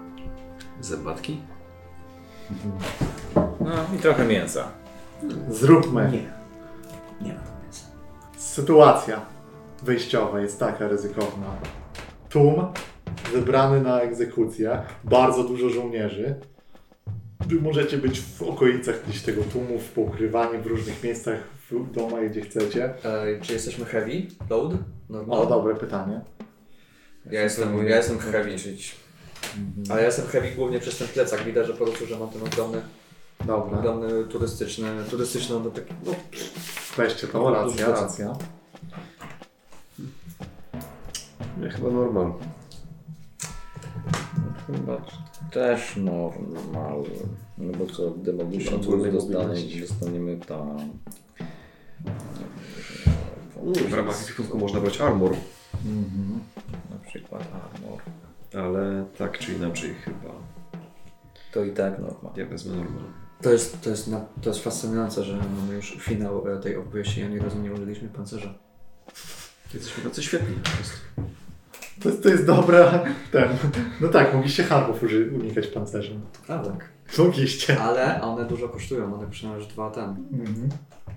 Zębatki? 0.81 1.41
No 3.59 3.71
i 3.95 3.99
trochę 3.99 4.25
mięsa. 4.25 4.67
Zróbmy. 5.49 6.11
Nie. 6.11 6.17
Nie 7.27 7.33
ma 7.33 7.39
tam 7.39 7.63
mięsa. 7.63 7.85
Sytuacja 8.37 9.25
wyjściowa 9.83 10.39
jest 10.39 10.59
taka 10.59 10.87
ryzykowna. 10.87 11.47
Tłum 12.29 12.65
zebrany 13.33 13.81
na 13.81 14.01
egzekucję, 14.01 14.81
bardzo 15.03 15.43
dużo 15.43 15.69
żołnierzy. 15.69 16.35
Wy 17.47 17.61
możecie 17.61 17.97
być 17.97 18.19
w 18.21 18.41
okolicach 18.41 19.05
gdzieś 19.07 19.21
tego 19.21 19.43
tłumu, 19.43 19.79
pokrywani 19.95 20.57
w 20.57 20.65
różnych 20.65 21.03
miejscach 21.03 21.39
w 21.71 21.91
domach, 21.91 22.29
gdzie 22.29 22.41
chcecie. 22.41 22.85
E, 22.85 23.41
czy 23.41 23.53
jesteśmy 23.53 23.85
heavy? 23.85 24.27
Load? 24.49 24.73
Normal? 25.09 25.39
O, 25.39 25.45
dobre 25.45 25.75
pytanie. 25.75 26.21
Ja 27.31 27.41
jestem, 27.41 27.87
ja 27.87 27.95
jestem 27.97 28.19
heavy. 28.19 28.55
Ale 29.89 29.99
ja 29.99 30.05
jestem 30.05 30.25
heavy 30.25 30.51
głównie 30.55 30.79
przez 30.79 30.97
ten 30.97 31.07
plecak. 31.07 31.43
Widać, 31.43 31.67
że 31.67 31.73
po 31.73 31.85
prostu, 31.85 32.05
że 32.05 32.19
mam 32.19 32.29
ten 32.29 32.43
ogromny, 32.43 32.81
Dobra, 33.45 33.79
ogromny 33.79 34.23
turystyczny, 34.23 34.87
turystyczny 35.09 35.59
no, 35.63 35.69
taki, 35.71 35.93
no, 36.05 36.11
weźcie 36.97 37.27
to, 37.27 37.33
Dobra, 37.33 37.63
racja, 37.63 37.87
racja. 37.87 38.33
Nie, 41.61 41.69
chyba 41.69 41.89
normal. 41.89 42.33
Chyba 44.67 45.01
też 45.51 45.95
normal. 45.95 47.03
No 47.57 47.77
bo 47.77 47.85
co, 47.85 48.09
Demolition 48.11 48.75
Ogólnej 48.81 49.11
Tools 49.11 49.25
dostanie, 49.27 49.81
dostaniemy 49.81 50.37
tam... 50.37 50.89
W 53.89 53.93
ramach 53.93 54.21
ekwipunku 54.21 54.57
można 54.57 54.79
brać 54.79 55.01
armor, 55.01 55.35
Mhm. 55.85 56.39
Na 56.91 57.09
przykład 57.09 57.41
armor. 57.41 57.99
ale 58.65 59.05
tak 59.17 59.39
czy 59.39 59.53
inaczej 59.53 59.95
chyba. 60.05 60.33
To 61.53 61.63
i 61.65 61.71
tak 61.71 61.99
normal. 61.99 62.33
Ja 62.35 62.45
wezmę 62.45 62.75
normal. 62.75 63.03
To 63.41 63.51
jest, 63.51 63.81
to, 63.81 63.89
jest 63.89 64.07
na, 64.07 64.25
to 64.41 64.49
jest 64.49 64.63
fascynujące, 64.63 65.23
że 65.23 65.37
mamy 65.61 65.75
już 65.75 65.97
finał 65.99 66.47
e, 66.47 66.59
tej 66.59 66.75
opowieści, 66.77 67.23
a 67.23 67.25
ani 67.25 67.39
razu 67.39 67.59
nie 67.59 67.71
użyliśmy 67.73 68.09
pancerza. 68.09 68.53
Jesteśmy 69.73 70.03
tacy 70.03 70.23
świetni. 70.23 70.55
po 70.55 70.69
prostu. 70.69 70.97
To 72.03 72.09
jest, 72.09 72.23
to 72.23 72.29
jest 72.29 72.45
dobra 72.45 73.03
ten. 73.31 73.49
No 74.01 74.07
tak, 74.07 74.33
mogliście 74.33 74.63
harbów 74.63 75.03
unikać 75.35 75.67
pancerzem. 75.67 76.21
Prawda. 76.47 76.77
Mogliście. 77.17 77.81
Ale 77.81 78.21
one 78.21 78.45
dużo 78.45 78.69
kosztują, 78.69 79.13
one 79.13 79.27
już 79.55 79.67
dwa 79.67 79.91
ten. 79.91 80.15
Mhm. 80.31 80.69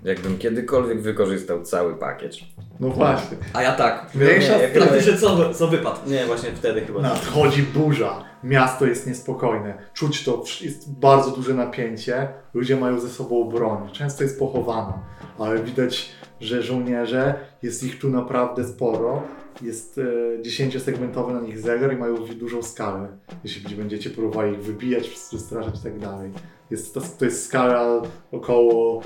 Jakbym 0.03 0.37
kiedykolwiek 0.37 1.01
wykorzystał 1.01 1.63
cały 1.63 1.95
pakiet. 1.95 2.35
No 2.79 2.89
właśnie. 2.89 3.37
A 3.53 3.61
ja 3.61 3.71
tak. 3.71 4.15
Mniejsza 4.15 4.57
Nie. 4.57 4.67
Praktycznie 4.67 5.17
co, 5.17 5.53
co 5.53 5.67
wypadł. 5.67 5.97
Nie, 6.07 6.25
właśnie 6.25 6.51
wtedy 6.51 6.81
chyba. 6.81 7.01
Nadchodzi 7.01 7.63
burza, 7.63 8.23
miasto 8.43 8.85
jest 8.85 9.07
niespokojne, 9.07 9.77
czuć 9.93 10.23
to, 10.23 10.43
jest 10.61 10.91
bardzo 10.99 11.31
duże 11.31 11.53
napięcie, 11.53 12.27
ludzie 12.53 12.75
mają 12.75 12.99
ze 12.99 13.09
sobą 13.09 13.49
broń, 13.49 13.89
często 13.91 14.23
jest 14.23 14.39
pochowana, 14.39 14.99
ale 15.39 15.63
widać, 15.63 16.11
że 16.41 16.61
żołnierze, 16.61 17.33
jest 17.61 17.83
ich 17.83 17.99
tu 17.99 18.09
naprawdę 18.09 18.65
sporo, 18.67 19.23
jest 19.61 19.97
e, 19.97 20.41
10-segmentowy 20.41 21.33
na 21.33 21.41
nich 21.41 21.59
zegar 21.59 21.93
i 21.93 21.97
mają 21.97 22.15
dużą 22.15 22.63
skalę, 22.63 23.07
jeśli 23.43 23.75
będziecie 23.75 24.09
próbowali 24.09 24.53
ich 24.53 24.63
wybijać, 24.63 25.09
przestraszać 25.09 25.79
i 25.79 25.83
tak 25.83 25.99
dalej. 25.99 26.31
Jest, 26.71 26.93
to, 26.93 27.01
to 27.19 27.25
jest 27.25 27.45
skala 27.45 28.01
około, 28.31 29.01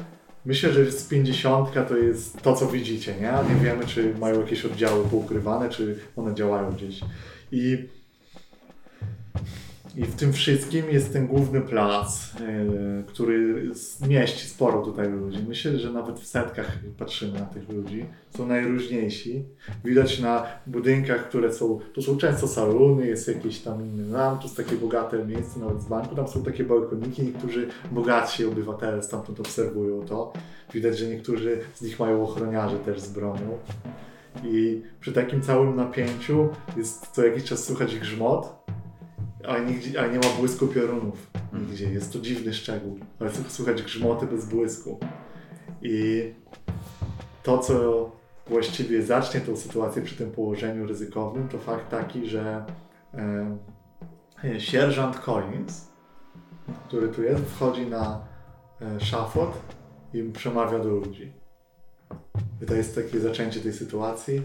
myślę, 0.46 0.74
że 0.74 0.92
z 0.92 1.08
50 1.08 1.88
to 1.88 1.98
jest 1.98 2.42
to, 2.42 2.54
co 2.54 2.68
widzicie, 2.68 3.16
nie? 3.16 3.56
Nie 3.56 3.62
wiemy, 3.62 3.86
czy 3.86 4.14
mają 4.20 4.40
jakieś 4.42 4.66
oddziały 4.66 5.06
poukrywane, 5.06 5.70
czy 5.70 6.00
one 6.16 6.36
działają 6.36 6.72
gdzieś. 6.72 7.00
I 7.52 7.88
I 9.96 10.04
w 10.04 10.16
tym 10.16 10.34
wszystkim 10.34 10.90
jest 10.90 11.14
ten 11.14 11.28
główny 11.28 11.62
plac, 11.62 12.34
yy, 12.34 13.04
który 13.08 13.64
mieści 14.08 14.48
sporo 14.48 14.82
tutaj 14.82 15.10
ludzi. 15.10 15.40
Myślę, 15.48 15.80
że 15.80 15.92
nawet 15.92 16.20
w 16.20 16.26
setkach 16.26 16.80
patrzymy 16.98 17.40
na 17.40 17.46
tych 17.46 17.70
ludzi. 17.70 18.06
Są 18.38 18.48
najróżniejsi. 18.48 19.46
Widać 19.86 20.20
na 20.20 20.46
budynkach, 20.68 21.30
które 21.30 21.54
są, 21.54 21.80
tu 21.94 22.02
są 22.02 22.18
często 22.18 22.48
salony, 22.48 23.08
jest 23.08 23.28
jakiś 23.28 23.60
tam 23.60 23.82
inny 23.82 24.08
nam, 24.08 24.38
to 24.38 24.44
jest 24.44 24.58
takie 24.58 24.76
bogate 24.76 25.26
miejsce, 25.26 25.60
nawet 25.60 25.82
z 25.82 25.86
banku, 25.86 26.16
tam 26.16 26.28
są 26.28 26.44
takie 26.44 26.64
balkoniki, 26.64 27.24
niektórzy 27.24 27.68
bogatsi 27.92 28.46
obywatele 28.46 29.04
stamtąd 29.04 29.40
obserwują 29.40 30.06
to. 30.06 30.34
Widać, 30.74 30.98
że 30.98 31.08
niektórzy 31.08 31.60
z 31.76 31.82
nich 31.82 32.00
mają 32.00 32.24
ochroniarzy 32.24 32.78
też 32.80 33.00
z 33.00 33.10
bronią. 33.10 33.58
I 34.44 34.82
przy 35.00 35.14
takim 35.14 35.42
całym 35.42 35.76
napięciu 35.76 36.50
jest 36.78 37.08
co 37.08 37.26
jakiś 37.26 37.44
czas 37.44 37.64
słychać 37.64 37.96
grzmot, 38.00 38.60
a, 39.48 39.60
nigdzie, 39.60 40.02
a 40.02 40.08
nie 40.08 40.18
ma 40.18 40.30
błysku 40.40 40.68
piorunów 40.68 41.32
nigdzie. 41.54 41.94
Jest 41.94 42.14
to 42.14 42.20
dziwny 42.20 42.54
szczegół, 42.54 43.00
ale 43.20 43.32
słychać 43.48 43.84
grzmoty 43.84 44.26
bez 44.26 44.46
błysku. 44.46 45.00
I 45.82 46.24
to, 47.44 47.58
co 47.58 48.12
właściwie 48.48 49.04
zacznie 49.04 49.42
tą 49.42 49.58
sytuację 49.58 50.02
przy 50.02 50.16
tym 50.16 50.32
położeniu 50.32 50.88
ryzykownym, 50.88 51.48
to 51.48 51.58
fakt 51.58 51.90
taki, 51.90 52.30
że 52.30 52.66
e, 53.14 54.60
sierżant 54.60 55.20
Collins, 55.20 55.88
który 56.88 57.08
tu 57.08 57.24
jest, 57.24 57.44
wchodzi 57.44 57.86
na 57.86 58.22
e, 58.82 59.00
szafot 59.00 59.52
i 60.14 60.24
przemawia 60.24 60.80
do 60.80 60.90
ludzi. 60.90 61.32
I 62.62 62.66
to 62.66 62.74
jest 62.74 62.96
takie 62.96 63.20
zaczęcie 63.20 63.60
tej 63.60 63.74
sytuacji. 63.74 64.42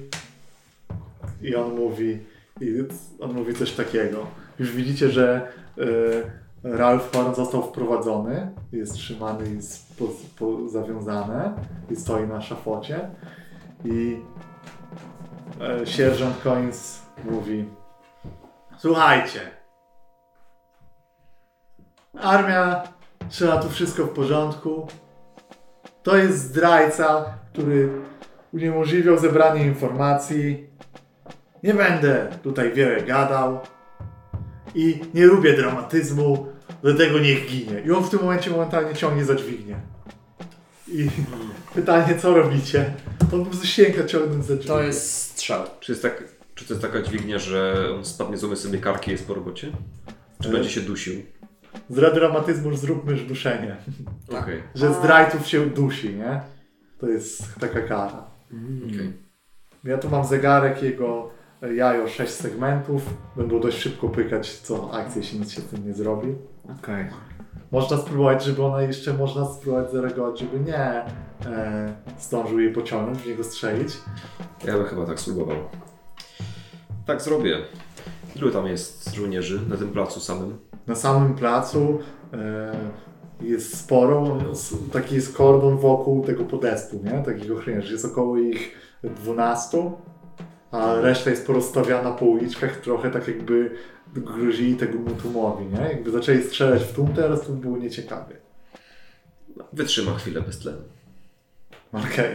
I 1.43 1.57
on 1.57 1.75
mówi, 1.75 2.19
i 2.61 2.85
on 3.21 3.33
mówi 3.33 3.55
coś 3.55 3.73
takiego. 3.73 4.27
Już 4.59 4.73
widzicie, 4.73 5.09
że 5.11 5.49
y, 5.79 6.31
Ralph 6.65 7.13
Horn 7.13 7.35
został 7.35 7.63
wprowadzony, 7.63 8.51
jest 8.73 8.95
trzymany 8.95 9.47
i 9.47 9.59
po, 9.99 10.05
po, 10.39 10.69
zawiązany 10.69 11.53
i 11.91 11.97
stoi 11.97 12.27
na 12.27 12.41
szafocie. 12.41 13.11
I 13.85 14.21
y, 15.83 15.87
sierżant 15.87 16.43
Collins 16.43 17.03
mówi 17.31 17.65
Słuchajcie, 18.79 19.41
armia 22.21 22.83
trzyma 23.29 23.57
tu 23.57 23.69
wszystko 23.69 24.05
w 24.05 24.09
porządku. 24.11 24.87
To 26.03 26.17
jest 26.17 26.39
zdrajca, 26.39 27.25
który 27.53 27.89
uniemożliwiał 28.53 29.19
zebranie 29.19 29.67
informacji. 29.67 30.74
Nie 31.65 31.75
będę 31.75 32.39
tutaj 32.43 32.73
wiele 32.73 33.03
gadał 33.03 33.61
i 34.75 35.01
nie 35.15 35.27
lubię 35.27 35.57
dramatyzmu, 35.57 36.47
dlatego 36.83 37.19
niech 37.19 37.47
ginie. 37.47 37.81
I 37.87 37.91
on 37.91 38.05
w 38.05 38.11
tym 38.11 38.21
momencie 38.21 38.51
momentalnie 38.51 38.95
ciągnie 38.95 39.25
za 39.25 39.35
dźwignię. 39.35 39.77
I 40.89 41.09
pytanie, 41.75 42.19
co 42.19 42.35
robicie? 42.35 42.95
On 43.33 43.45
po 43.45 43.51
prostu 43.51 43.67
sięga 43.67 44.05
ciągnąć 44.05 44.45
za 44.45 44.55
dźwignię. 44.55 44.75
To 44.75 44.83
jest 44.83 45.13
strzał. 45.13 45.65
Czy, 45.81 45.93
jest 45.93 46.03
tak, 46.03 46.25
czy 46.55 46.65
to 46.65 46.75
jest 46.75 46.83
taka 46.87 47.03
dźwignia, 47.03 47.39
że 47.39 47.89
on 47.95 48.05
spadnie 48.05 48.37
z 48.37 48.61
sobie 48.61 48.79
karki 48.79 49.11
i 49.11 49.13
jest 49.13 49.27
po 49.27 49.35
robocie? 49.35 49.73
Czy 50.43 50.49
E. 50.49 50.53
będzie 50.53 50.71
się 50.71 50.81
dusił? 50.81 51.23
Z 51.91 52.15
dramatyzmu 52.15 52.77
zróbmy 52.77 53.15
duszenie. 53.15 53.77
Tak. 54.31 54.43
Okej. 54.43 54.63
Że 54.75 54.95
zdrajców 54.95 55.47
się 55.47 55.67
dusi, 55.67 56.15
nie? 56.15 56.41
To 56.99 57.09
jest 57.09 57.43
taka 57.61 57.81
kara. 57.81 58.25
okej. 58.87 59.13
Ja 59.85 59.99
tu 59.99 60.11
mam 60.11 60.25
zegarek, 60.25 60.83
jego 60.83 61.34
jajo 61.73 62.09
6 62.09 62.33
segmentów. 62.33 63.03
Będą 63.37 63.61
dość 63.61 63.79
szybko 63.79 64.09
pykać 64.09 64.59
co 64.59 64.93
akcję, 64.93 65.23
jeśli 65.23 65.41
nic 65.41 65.51
się 65.51 65.61
z 65.61 65.65
tym 65.65 65.87
nie 65.87 65.95
zrobi. 65.95 66.35
Okej. 66.81 67.07
Można 67.73 67.97
spróbować, 67.97 68.45
żeby 68.45 68.65
ona 68.65 68.83
jeszcze, 68.83 69.15
można 69.15 69.45
spróbować 69.45 69.93
zareagować, 69.93 70.41
żeby 70.41 70.61
nie 70.61 70.79
e, 71.47 71.95
zdążył 72.21 72.61
jej 72.61 72.73
pociągnąć, 72.73 73.19
w 73.19 73.27
niego 73.27 73.45
strzelić. 73.45 73.89
Ja 74.65 74.73
bym 74.73 74.85
chyba 74.85 75.07
tak 75.07 75.21
spróbował. 75.21 75.57
Tak 77.07 77.23
zrobię. 77.23 77.59
Ilu 78.37 78.51
tam 78.51 78.67
jest 78.67 79.15
żołnierzy 79.15 79.61
na 79.69 79.77
tym 79.77 79.89
placu 79.89 80.21
samym? 80.21 80.59
Na 80.87 80.95
samym 80.95 81.35
placu 81.35 81.99
e, 82.33 82.75
jest 83.41 83.79
sporo, 83.79 84.39
taki 84.93 85.15
jest 85.15 85.37
kordon 85.37 85.77
wokół 85.77 86.25
tego 86.25 86.45
podestu, 86.45 87.01
nie? 87.05 87.23
Takich 87.23 87.53
ochroniarzy. 87.53 87.93
Jest 87.93 88.05
około 88.05 88.39
ich 88.39 88.79
12, 89.05 89.91
a 90.75 91.01
reszta 91.01 91.31
jest 91.31 91.47
porozstawiana 91.47 92.13
po 92.13 92.25
uliczkach, 92.25 92.77
trochę 92.77 93.11
tak 93.11 93.29
jakby 93.29 93.71
grozili 94.15 94.77
temu 94.77 95.11
tłumowi, 95.11 95.67
nie? 95.67 95.81
Jakby 95.81 96.11
zaczęli 96.11 96.43
strzelać 96.43 96.83
w 96.83 96.93
tłum, 96.93 97.13
teraz 97.15 97.47
to 97.47 97.53
by 97.53 97.61
było 97.61 97.77
nieciekawie. 97.77 98.37
No, 99.57 99.65
wytrzyma 99.73 100.15
chwilę 100.15 100.43
bez 100.43 100.59
tlenu. 100.59 100.83
Okej. 101.93 102.35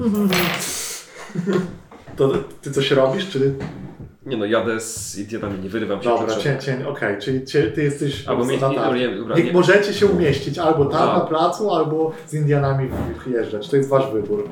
To 2.16 2.32
ty 2.62 2.70
coś 2.70 2.90
robisz, 2.90 3.30
czy... 3.30 3.54
Nie 4.26 4.36
no, 4.36 4.44
jadę 4.44 4.80
z 4.80 5.18
idiotami, 5.18 5.58
nie 5.58 5.68
wyrywam 5.68 6.02
się 6.02 6.08
Dobra, 6.08 6.36
cię, 6.36 6.58
cię, 6.60 6.88
okej, 6.88 7.18
czyli 7.18 7.44
cię, 7.44 7.62
ty 7.62 7.82
jesteś 7.82 8.28
Albo 8.28 8.44
prostu 8.44 8.72
na 8.72 8.92
nie, 8.92 9.08
nie, 9.08 9.16
dobra, 9.16 9.36
Niech 9.36 9.52
możecie 9.52 9.94
się 9.94 10.06
umieścić 10.06 10.58
albo 10.58 10.84
tam 10.84 11.10
A. 11.10 11.18
na 11.18 11.20
placu, 11.20 11.70
albo 11.70 12.12
z 12.26 12.34
Indianami 12.34 12.90
wjeżdżać. 13.26 13.68
To 13.68 13.76
jest 13.76 13.88
wasz 13.88 14.12
wybór. 14.12 14.48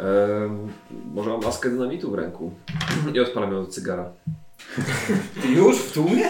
Ehm, 0.00 0.68
może 1.14 1.30
mam 1.30 1.40
maskę 1.42 1.70
dynamitu 1.70 2.10
w 2.10 2.14
ręku. 2.14 2.52
I 3.14 3.20
odpalam 3.20 3.52
ją 3.52 3.58
od 3.60 3.74
cygara. 3.74 4.12
Już 5.56 5.78
w 5.78 5.92
tłumie? 5.92 6.28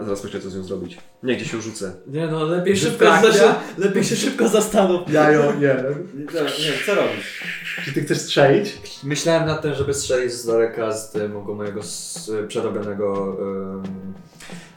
A 0.00 0.04
zaraz 0.04 0.24
myślę, 0.24 0.40
co 0.40 0.50
z 0.50 0.56
nią 0.56 0.62
zrobić. 0.62 0.98
Nie, 1.22 1.36
gdzieś 1.36 1.52
ją 1.52 1.60
rzucę. 1.60 1.92
Nie 2.06 2.26
no, 2.26 2.44
lepiej 2.44 2.76
szybko, 2.76 3.04
Dystrakcja? 3.04 3.32
znaczy, 3.32 3.54
lepiej 3.78 4.04
się 4.04 4.16
szybko 4.16 4.48
zastanów. 4.48 5.10
Jajo 5.12 5.52
jeden. 5.60 5.94
Nie, 6.14 6.86
co 6.86 6.94
robisz? 6.94 7.44
Czy 7.84 7.92
ty 7.92 8.00
chcesz 8.02 8.18
strzelić? 8.18 8.78
Myślałem 9.04 9.46
nad 9.46 9.62
tym, 9.62 9.74
żeby 9.74 9.94
strzelić 9.94 10.32
z 10.32 10.46
daleka 10.46 10.92
z 10.92 11.10
tego 11.12 11.54
mojego 11.54 11.80
s- 11.80 12.30
przerobionego 12.48 13.36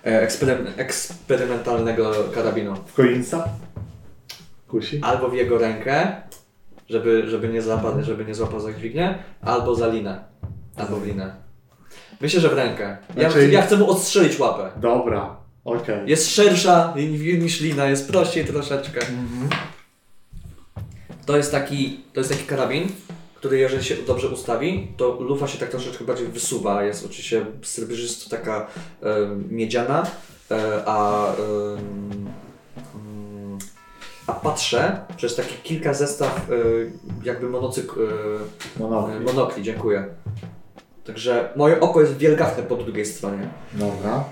e, 0.05 0.27
eksperymen- 0.27 0.71
eksperymentalnego 0.77 2.13
karabinu. 2.35 2.75
W 2.85 2.93
Collinsa? 2.93 3.49
Kusi? 4.67 4.99
Albo 5.03 5.29
w 5.29 5.33
jego 5.33 5.57
rękę, 5.57 6.21
żeby, 6.89 7.29
żeby, 7.29 7.47
nie, 7.49 7.61
złapał, 7.61 8.03
żeby 8.03 8.25
nie 8.25 8.35
złapał 8.35 8.59
za 8.59 8.73
dźwignię, 8.73 9.19
albo 9.41 9.75
za 9.75 9.87
linę. 9.87 10.23
Albo 10.75 10.95
w 10.95 11.07
linę. 11.07 11.35
Myślę, 12.21 12.41
że 12.41 12.49
w 12.49 12.53
rękę. 12.53 12.97
Ja, 13.15 13.29
Znaczy- 13.31 13.51
ja 13.51 13.61
chcę 13.61 13.77
mu 13.77 13.89
odstrzelić 13.91 14.39
łapę. 14.39 14.71
Dobra, 14.81 15.35
okej. 15.65 16.09
Jest 16.09 16.35
szersza 16.35 16.93
niż 17.39 17.61
lina, 17.61 17.85
jest 17.85 18.11
prościej 18.11 18.45
troszeczkę. 18.45 18.99
To 21.25 21.37
jest 21.37 21.51
taki, 21.51 21.99
to 22.13 22.19
jest 22.19 22.31
taki 22.31 22.43
karabin, 22.43 22.87
który 23.35 23.57
jeżeli 23.57 23.83
się 23.83 23.95
dobrze 23.95 24.27
ustawi, 24.27 24.87
to 24.97 25.17
lufa 25.19 25.47
się 25.47 25.57
tak 25.57 25.69
troszeczkę 25.69 26.05
bardziej 26.05 26.27
wysuwa. 26.27 26.83
Jest 26.83 27.05
oczywiście 27.05 27.45
srebrzysto 27.61 28.29
taka 28.29 28.67
e, 29.03 29.07
miedziana, 29.49 30.05
e, 30.51 30.83
a, 30.85 31.25
mm, 31.35 32.27
a 34.27 34.33
patrzę 34.33 34.99
przez 35.17 35.35
takie 35.35 35.55
kilka 35.63 35.93
zestaw 35.93 36.49
e, 36.49 36.53
jakby 37.23 37.49
monocyk, 37.49 37.91
e, 37.91 38.79
Monokli. 38.79 39.25
monokli, 39.25 39.63
dziękuję. 39.63 40.05
Także 41.05 41.49
moje 41.55 41.79
oko 41.79 42.01
jest 42.01 42.17
wielgachne 42.17 42.63
po 42.63 42.75
drugiej 42.75 43.05
stronie. 43.05 43.49
Dobra. 43.73 44.23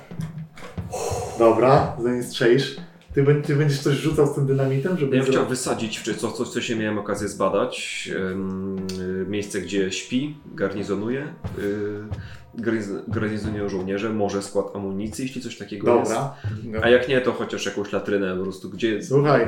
Dobra, 1.40 1.96
zanim 2.04 2.24
strzelisz. 2.24 2.76
Ty, 3.16 3.24
bę- 3.24 3.42
ty 3.42 3.56
będziesz 3.56 3.80
coś 3.80 3.96
rzucał 3.96 4.28
z 4.28 4.36
tym 4.36 4.46
dynamitem, 4.46 4.98
żeby... 4.98 5.16
Ja 5.18 5.24
bym 5.24 5.32
chciał 5.32 5.46
wysadzić, 5.46 6.02
czy 6.04 6.16
coś, 6.16 6.32
coś, 6.34 6.48
co 6.50 6.62
się 6.62 6.76
miałem 6.76 6.98
okazję 6.98 7.28
zbadać. 7.28 8.10
em, 8.32 8.78
y, 9.00 9.26
miejsce, 9.30 9.62
gdzie 9.62 9.92
śpi, 9.92 10.38
garnizonuje. 10.56 11.22
y, 11.60 12.62
garniz- 12.62 13.04
Garnizonują 13.08 13.70
żołnierze, 13.70 14.10
może 14.10 14.42
skład 14.42 14.76
amunicji, 14.76 15.24
jeśli 15.26 15.42
coś 15.42 15.58
takiego 15.58 16.00
jest. 16.00 16.12
Dobra. 16.12 16.36
A 16.84 16.90
jak 16.90 17.08
nie, 17.10 17.22
to 17.22 17.32
chociaż 17.32 17.66
jakąś 17.66 17.94
latrynę 17.94 18.38
po 18.38 18.44
prostu, 18.44 18.70
gdzie 18.70 19.04
Słuchaj. 19.04 19.48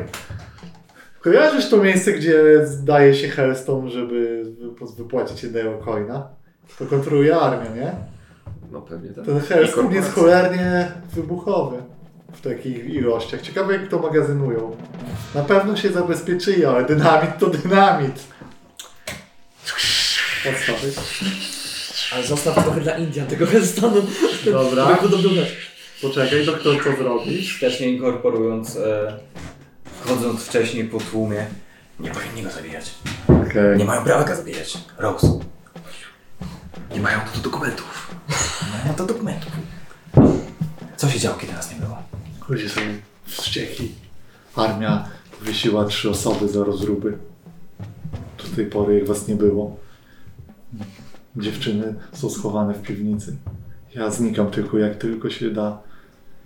Kojarzysz 1.22 1.70
to 1.70 1.78
miejsce, 1.78 2.14
gdzie 2.14 2.68
zdaje 2.68 3.14
się 3.14 3.28
Hellstone, 3.28 3.90
żeby 3.90 4.44
wyp- 4.62 4.96
wypłacić 4.98 5.44
jednego 5.44 5.78
coina? 5.78 6.28
To 6.80 6.86
kontroluje 6.86 7.36
armię, 7.38 7.82
nie? 7.82 7.92
No 8.72 8.82
pewnie 8.82 9.10
tak. 9.10 9.26
Ten 9.26 9.38
I 9.38 9.40
Hellstone 9.40 9.96
jest 9.96 10.12
cholernie 10.14 10.92
wybuchowy 11.14 11.78
w 12.38 12.42
takich 12.42 12.86
ilościach. 12.86 13.42
Ciekawe 13.42 13.74
jak 13.74 13.88
to 13.88 14.00
magazynują. 14.00 14.78
Na 15.36 15.44
pewno 15.44 15.78
się 15.78 15.92
zabezpieczyli, 15.92 16.66
ale 16.66 16.86
dynamit 16.86 17.38
to 17.40 17.48
dynamit. 17.50 18.24
Podstawy. 20.44 20.92
Ale 22.14 22.28
zostaw 22.28 22.64
trochę 22.64 22.82
dla 22.82 22.98
Indian, 22.98 23.28
tego 23.28 23.46
Hellstonu. 23.46 24.02
Dobra. 24.46 24.86
Podobać. 24.86 25.58
Poczekaj, 26.02 26.46
doktor 26.46 26.84
co 26.84 27.04
zrobi? 27.04 27.50
Też 27.60 27.80
nie 27.80 27.90
inkorporując, 27.90 28.76
e, 28.76 29.20
wchodząc 30.02 30.44
wcześniej 30.44 30.84
po 30.84 30.98
tłumie. 31.00 31.46
Nie 32.00 32.12
powinni 32.12 32.44
go 32.44 32.50
zabijać. 32.50 32.92
Okej. 33.28 33.78
Nie 33.78 33.86
mają 33.86 34.04
prawa 34.04 34.24
go 34.24 34.36
zabijać. 34.36 34.78
Rose. 34.98 35.40
Nie 36.94 37.00
mają 37.00 37.20
tu 37.34 37.42
dokumentów. 37.42 38.16
Nie 38.62 38.84
mają 38.84 38.96
to 38.96 39.06
dokumentów. 39.06 39.52
Co 40.98 41.10
się 41.10 41.20
działo, 41.20 41.38
kiedy 41.38 41.54
nas 41.54 41.72
nie 41.72 41.78
było? 41.80 42.04
Ludzie 42.50 42.70
są 42.70 42.82
wściekli. 43.26 43.92
Armia 44.56 45.10
powiesiła 45.40 45.86
trzy 45.86 46.10
osoby 46.10 46.48
za 46.48 46.64
rozruby. 46.64 47.18
Do 48.38 48.56
tej 48.56 48.66
pory 48.66 49.00
ich 49.00 49.08
was 49.08 49.28
nie 49.28 49.36
było. 49.36 49.78
Dziewczyny 51.36 51.96
są 52.14 52.30
schowane 52.30 52.74
w 52.74 52.82
piwnicy. 52.82 53.38
Ja 53.96 54.12
znikam 54.12 54.52
tylko 54.52 54.78
jak 54.78 54.96
tylko 54.96 55.30
się 55.30 55.50
da. 55.50 55.80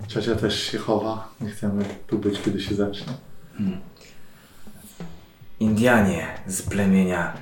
Ciocia 0.07 0.35
też 0.35 0.63
się 0.63 0.77
chowa. 0.77 1.33
Nie 1.41 1.49
chcemy 1.49 1.85
tu 2.07 2.19
być, 2.19 2.41
kiedy 2.41 2.61
się 2.61 2.75
zacznie. 2.75 3.13
Indianie 5.59 6.27
z 6.47 6.61
plemienia 6.61 7.33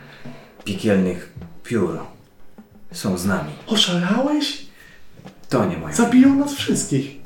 piekielnych 0.64 1.34
piór 1.64 2.00
są 2.92 3.18
z 3.18 3.26
nami. 3.26 3.52
Oszalałeś? 3.68 4.66
To 5.50 5.66
nie 5.66 5.78
moja. 5.78 5.96
Zabiją 5.96 6.36
nas 6.36 6.54
wszystkich. 6.54 7.20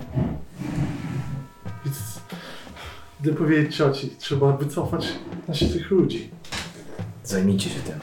Gdy 3.23 3.33
powiedzieć 3.33 3.75
cioci, 3.75 4.15
trzeba 4.19 4.57
wycofać 4.57 5.13
naszych 5.47 5.91
ludzi. 5.91 6.29
Zajmijcie 7.23 7.69
się 7.69 7.79
tym. 7.79 7.99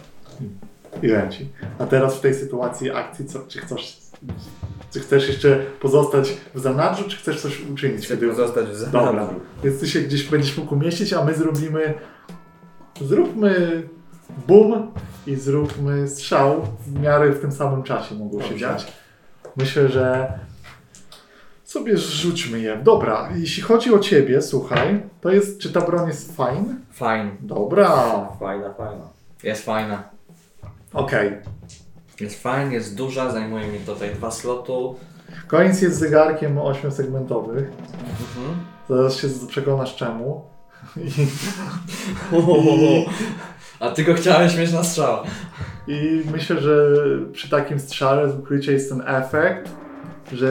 I 1.03 1.07
leci. 1.07 1.49
A 1.79 1.87
teraz 1.87 2.17
w 2.17 2.21
tej 2.21 2.35
sytuacji 2.35 2.91
akcji, 2.91 3.27
co, 3.27 3.41
czy 3.49 3.59
chcesz, 3.59 3.99
czy 4.91 5.01
chcesz 5.01 5.29
jeszcze 5.29 5.67
pozostać 5.81 6.37
w 6.55 6.61
zanadrzu, 6.61 7.05
czy 7.09 7.17
chcesz 7.17 7.41
coś 7.41 7.61
uczynić? 7.61 8.05
Chcę 8.05 8.17
pozostać 8.17 8.69
w 8.69 8.75
zanadrzu. 8.75 9.07
Dobra, 9.07 9.29
więc 9.65 9.81
ty 9.81 9.89
się 9.89 10.01
gdzieś 10.01 10.29
będziesz 10.29 10.59
mógł 10.59 10.75
umieścić, 10.75 11.13
a 11.13 11.25
my 11.25 11.35
zrobimy, 11.35 11.95
zróbmy 13.01 13.83
boom 14.49 14.93
i 15.27 15.37
zróbmy 15.37 16.09
strzał 16.09 16.67
w 16.87 17.01
miarę 17.01 17.33
w 17.33 17.41
tym 17.41 17.53
samym 17.53 17.83
czasie 17.83 18.15
mogło 18.15 18.43
się 18.43 18.57
dziać. 18.57 18.93
Myślę, 19.57 19.89
że 19.89 20.33
sobie 21.71 21.97
rzućmy 21.97 22.61
je. 22.61 22.77
Dobra, 22.83 23.29
jeśli 23.37 23.63
chodzi 23.63 23.95
o 23.95 23.99
ciebie, 23.99 24.43
słuchaj, 24.43 25.03
to 25.21 25.31
jest, 25.31 25.61
czy 25.61 25.73
ta 25.73 25.81
broń 25.81 26.09
jest 26.09 26.37
fajna? 26.37 26.75
Fajn. 26.93 27.31
Dobra, 27.41 27.89
Fajna, 28.41 28.75
fajna. 28.75 29.05
Jest 29.43 29.65
fajna. 29.65 30.03
okej. 30.93 31.33
Jest 32.21 32.43
fajna, 32.43 32.73
jest 32.73 32.97
duża, 32.97 33.31
zajmuje 33.31 33.67
mi 33.67 33.79
tutaj 33.79 34.15
dwa 34.15 34.31
slotu. 34.31 34.97
Koniec 35.47 35.83
jest 35.83 35.99
zegarkiem 35.99 36.59
ośmiosegmentowych. 36.59 37.69
Mhm. 37.69 38.57
Zaraz 38.89 39.17
się 39.17 39.29
przekonasz 39.49 39.97
czemu. 39.97 40.45
I, 40.97 41.11
A 43.81 43.91
ty 43.91 44.05
go 44.05 44.15
chciałeś 44.15 44.57
mieć 44.57 44.73
na 44.73 44.85
strzał. 44.85 45.19
I 45.87 46.23
myślę, 46.33 46.61
że 46.61 46.77
przy 47.33 47.51
takim 47.51 47.81
strzale 47.81 48.31
z 48.33 48.35
ukrycia 48.35 48.73
jest 48.73 48.89
ten 48.89 49.03
efekt, 49.07 49.71
że 50.33 50.51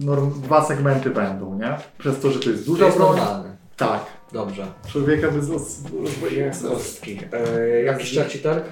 norm, 0.00 0.40
dwa 0.42 0.64
segmenty 0.64 1.10
będą, 1.10 1.58
nie? 1.58 1.76
Przez 1.98 2.20
to, 2.20 2.30
że 2.30 2.40
to 2.40 2.50
jest 2.50 2.64
To 2.64 2.70
duża 2.70 2.84
jest 2.86 2.98
broń. 2.98 3.16
normalne. 3.16 3.56
Tak. 3.76 4.00
Dobrze. 4.32 4.66
Człowieka 4.88 5.30
bez 5.30 5.50
rozwoju. 5.50 6.50
ostki. 6.76 7.18
E, 7.32 7.82
jakiś 7.82 8.10
trzeci 8.10 8.38
targ? 8.38 8.64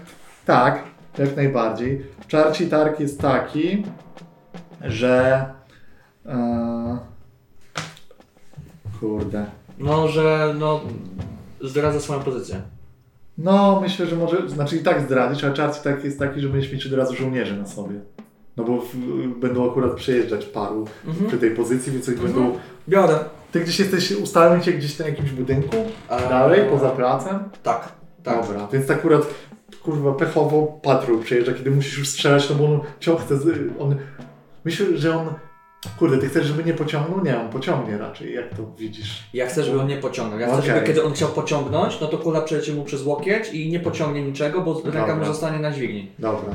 Tak, 0.46 0.83
jak 1.18 1.37
najbardziej. 1.37 2.07
Czarci 2.29 2.66
targ 2.66 3.01
jest 3.01 3.20
taki, 3.20 3.83
że. 4.85 5.44
E, 6.27 6.99
kurde. 9.01 9.46
No, 9.79 10.09
że 10.09 10.55
no 10.59 10.81
zdradza 11.61 12.01
swoją 12.01 12.20
pozycję. 12.20 12.62
No, 13.38 13.81
myślę, 13.81 14.07
że 14.07 14.16
może. 14.16 14.49
Znaczy 14.49 14.77
i 14.77 14.83
tak 14.83 15.01
zdradzić, 15.03 15.44
ale 15.44 15.55
czarci 15.55 15.81
targ 15.85 16.05
jest 16.05 16.18
taki, 16.18 16.40
że 16.40 16.49
będziesz 16.49 16.72
mieć 16.72 16.87
od 16.87 16.92
razu 16.92 17.14
żołnierzy 17.14 17.57
na 17.57 17.66
sobie. 17.66 18.01
No 18.57 18.64
bo 18.64 18.81
w, 18.81 18.97
będą 19.40 19.71
akurat 19.71 19.95
przejeżdżać 19.95 20.47
paru 20.47 20.87
Mhm. 21.07 21.27
przy 21.27 21.38
tej 21.38 21.51
pozycji, 21.51 21.92
więc 21.92 22.09
Mhm. 22.09 22.27
będą. 22.33 22.59
Biorę. 22.88 23.19
Ty 23.53 23.61
gdzieś 23.61 23.79
jesteś, 23.79 24.12
ustawiam 24.12 24.61
cię 24.62 24.73
gdzieś 24.73 24.99
na 24.99 25.07
jakimś 25.07 25.31
budynku? 25.31 25.77
Dalej, 26.09 26.61
poza 26.71 26.90
placem? 26.90 27.38
Tak, 27.62 27.92
tak. 28.23 28.40
Dobra, 28.47 28.69
więc 28.73 28.90
akurat 28.90 29.23
kurwa 29.83 30.12
pechowo 30.12 30.81
patrol 30.83 31.19
przejeżdża, 31.19 31.53
kiedy 31.53 31.71
musisz 31.71 31.99
już 31.99 32.09
strzelać, 32.09 32.51
no 32.51 32.57
bo 32.57 32.64
on 32.64 32.81
ciąg 33.01 33.21
chce, 33.21 33.35
on, 33.79 33.97
myślę, 34.64 34.87
że 34.97 35.16
on, 35.19 35.27
kurde, 35.99 36.19
ty 36.19 36.29
chcesz, 36.29 36.47
żeby 36.47 36.64
nie 36.64 36.75
pociągnął? 36.75 37.25
Nie, 37.25 37.40
on 37.40 37.49
pociągnie 37.49 37.99
raczej, 37.99 38.35
jak 38.35 38.49
to 38.57 38.62
widzisz? 38.79 39.23
Ja 39.35 39.47
chcę, 39.47 39.62
żeby 39.62 39.81
on 39.81 39.87
nie 39.87 39.97
pociągnął. 39.97 40.40
Ja 40.40 40.47
chcę, 40.47 40.57
Okej. 40.57 40.71
żeby 40.71 40.87
kiedy 40.87 41.05
on 41.05 41.12
chciał 41.12 41.29
pociągnąć, 41.29 42.01
no 42.01 42.07
to 42.07 42.19
kula 42.19 42.40
przejdzie 42.40 42.73
mu 42.73 42.85
przez 42.85 43.03
łokieć 43.07 43.49
i 43.53 43.69
nie 43.71 43.81
pociągnie 43.81 44.23
niczego, 44.23 44.61
bo 44.62 44.83
ręka 44.85 45.16
mu 45.16 45.25
zostanie 45.25 45.59
na 45.59 45.71
dźwigni. 45.73 46.11
Dobra. 46.19 46.55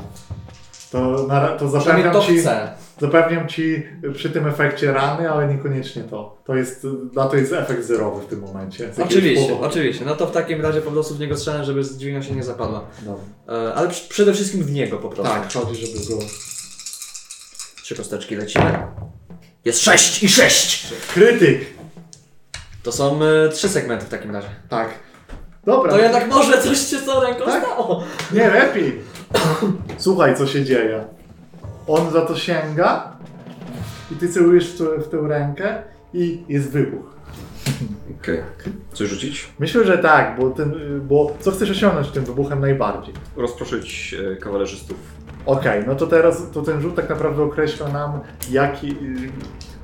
To, 0.91 1.27
na, 1.27 1.47
to 1.47 1.69
zapewniam 1.69 2.13
to 2.13 2.21
ci, 2.21 2.38
chcę. 2.38 2.71
zapewniam 2.99 3.47
ci 3.47 3.84
przy 4.13 4.30
tym 4.30 4.47
efekcie 4.47 4.91
rany, 4.91 5.32
ale 5.32 5.47
niekoniecznie 5.47 6.04
to. 6.04 6.38
To 6.45 6.56
jest, 6.56 6.88
na 7.13 7.25
to 7.25 7.36
jest 7.36 7.54
efekt 7.54 7.86
zerowy 7.86 8.25
w 8.25 8.30
tym 8.30 8.39
momencie. 8.39 8.89
Oczywiście, 9.04 9.49
powodu. 9.49 9.67
oczywiście. 9.69 10.06
No 10.06 10.15
to 10.15 10.27
w 10.27 10.32
takim 10.32 10.62
razie 10.62 10.82
po 10.82 10.91
prostu 10.91 11.15
w 11.15 11.19
niego 11.19 11.38
strzelam, 11.38 11.63
żeby 11.63 11.84
dźwignia 11.84 12.23
się 12.23 12.36
nie 12.36 12.43
zapadła. 12.43 12.84
Dobra. 13.01 13.23
E, 13.69 13.73
ale 13.73 13.89
przy- 13.89 14.10
przede 14.10 14.34
wszystkim 14.34 14.63
w 14.63 14.71
niego 14.71 14.97
po 14.97 15.10
prostu. 15.10 15.34
Tak, 15.34 15.54
chodzi, 15.54 15.86
żeby 15.86 15.99
go... 16.08 16.25
Trzy 17.84 17.95
kosteczki 17.95 18.36
lecimy. 18.36 18.77
Jest 19.65 19.82
sześć 19.82 20.23
i 20.23 20.30
sześć! 20.30 20.93
Krytyk! 21.13 21.65
To 22.84 22.91
są 22.91 23.19
e, 23.23 23.49
trzy 23.49 23.69
segmenty 23.69 24.06
w 24.06 24.10
takim 24.10 24.32
razie. 24.32 24.47
Tak. 24.69 24.89
Dobra. 25.65 25.91
To 25.91 25.99
jednak 25.99 26.30
może 26.30 26.62
coś 26.62 26.77
z 26.77 27.06
tą 27.06 27.21
ręką 27.21 27.45
Tak? 27.45 27.63
stało. 27.63 28.04
Nie, 28.34 28.47
lepiej. 28.49 29.01
Słuchaj, 29.98 30.36
co 30.38 30.48
się 30.48 30.65
dzieje. 30.65 31.04
On 31.88 32.12
za 32.12 32.22
to 32.22 32.36
sięga 32.36 33.12
i 34.12 34.15
ty 34.15 34.30
celujesz 34.30 34.74
w, 34.74 34.78
to- 34.78 35.02
w 35.02 35.10
tę 35.10 35.17
rękę 35.28 35.84
i 36.13 36.44
jest 36.50 36.70
wybuch. 36.72 37.12
Okej. 38.22 38.41
Coś 38.94 39.10
rzucić? 39.10 39.50
Myślę, 39.60 39.86
że 39.86 39.98
tak, 39.98 40.39
bo, 40.39 40.50
ten, 40.50 40.74
bo 41.08 41.34
co 41.39 41.52
chcesz 41.52 41.72
osiągnąć 41.72 42.08
tym 42.10 42.24
wybuchem 42.26 42.60
najbardziej? 42.60 43.13
Rozproszyć 43.38 44.15
e, 44.34 44.36
kawalerzystów. 44.36 44.98
Okej, 45.46 45.84
no 45.88 45.96
to 45.96 46.08
teraz 46.08 46.44
to 46.54 46.62
ten 46.62 46.82
rzut 46.82 46.96
tak 46.96 47.10
naprawdę 47.10 47.44
określa 47.44 47.88
nam, 47.88 48.20
jaki 48.52 48.96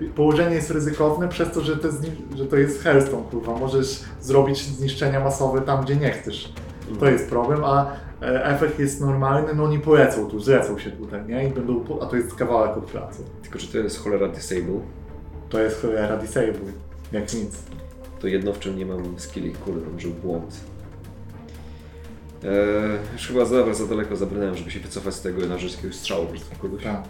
y, 0.01 0.07
położenie 0.15 0.55
jest 0.55 0.71
ryzykowne 0.71 1.27
przez 1.27 1.51
to, 1.51 1.61
że 1.61 1.77
to, 1.77 1.87
zni- 1.87 2.37
że 2.37 2.45
to 2.45 2.55
jest 2.55 2.83
Hellstone, 2.83 3.23
kurwa. 3.31 3.57
Możesz 3.59 3.99
zrobić 4.21 4.65
zniszczenia 4.65 5.19
masowe 5.19 5.61
tam, 5.61 5.83
gdzie 5.83 5.95
nie 5.95 6.11
chcesz. 6.11 6.53
To 6.99 7.05
jest 7.09 7.29
problem, 7.29 7.63
a 7.63 7.91
efekt 8.21 8.79
jest 8.79 9.01
normalny, 9.01 9.53
no 9.53 9.63
oni 9.63 9.79
polecą 9.79 10.29
tu, 10.29 10.39
zlecą 10.39 10.79
się 10.79 10.91
tutaj, 10.91 11.25
nie? 11.27 11.47
I 11.47 11.49
będą, 11.49 11.99
a 12.01 12.05
to 12.05 12.15
jest 12.15 12.35
kawałek 12.35 12.77
od 12.77 12.85
placu. 12.85 13.23
Tylko, 13.43 13.59
że 13.59 13.67
to 13.67 13.77
jest 13.77 14.03
cholera 14.03 14.27
disable. 14.27 14.79
To 15.49 15.59
jest 15.59 15.81
cholera 15.81 16.17
disable, 16.17 16.71
jak 17.11 17.33
nic. 17.33 17.63
To 18.19 18.27
jedno, 18.27 18.53
w 18.53 18.59
czym 18.59 18.77
nie 18.77 18.85
mam 18.85 19.19
skilli, 19.19 19.51
kurde, 19.53 19.81
to 19.81 19.91
może 19.91 20.07
był 20.07 20.17
błąd. 20.17 20.59
Eee, 22.43 22.49
już 23.13 23.27
chyba 23.27 23.45
za, 23.45 23.73
za 23.73 23.85
daleko 23.85 24.15
zabrnąłem, 24.15 24.55
żeby 24.55 24.71
się 24.71 24.79
wycofać 24.79 25.13
z 25.13 25.21
tego 25.21 25.45
na 25.45 25.57
rzecz 25.57 25.75
jakiegoś 25.75 25.95
strzału 25.95 26.25
po 26.25 26.31
prostu 26.31 26.55
kogoś. 26.61 26.83
Tak. 26.83 27.03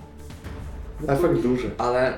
Efekt 1.07 1.41
duży. 1.41 1.71
Ale 1.77 2.13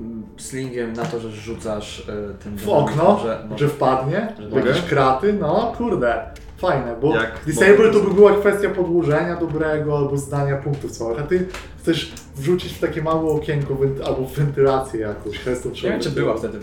mm, 0.00 0.22
slingiem 0.36 0.92
na 0.92 1.04
to, 1.04 1.20
że 1.20 1.30
rzucasz 1.30 2.08
e, 2.08 2.34
tym... 2.34 2.58
W 2.58 2.68
okno, 2.68 3.12
Może, 3.12 3.48
że 3.56 3.68
wpadnie, 3.68 4.32
Że 4.38 4.48
mogę? 4.48 4.74
kraty, 4.88 5.32
no 5.32 5.74
kurde, 5.78 6.30
fajne, 6.62 6.96
bo 7.00 7.14
Jak 7.14 7.40
disable 7.46 7.90
to 7.90 8.00
by 8.00 8.14
była 8.14 8.34
kwestia 8.34 8.70
podłożenia 8.70 9.36
dobrego 9.36 9.98
albo 9.98 10.16
zdania 10.16 10.56
punktów 10.56 10.90
całych, 10.90 11.20
a 11.20 11.22
ty 11.22 11.46
chcesz 11.82 12.12
wrzucić 12.36 12.72
w 12.72 12.80
takie 12.80 13.02
małe 13.02 13.30
okienko 13.30 13.74
wenty- 13.74 14.04
albo 14.04 14.26
wentylację 14.26 15.00
jakąś, 15.00 15.38
Hearthstone 15.38 15.74
Nie 15.74 15.80
wiem, 15.90 16.00
czy 16.00 16.10
była 16.10 16.36
wtedy 16.36 16.58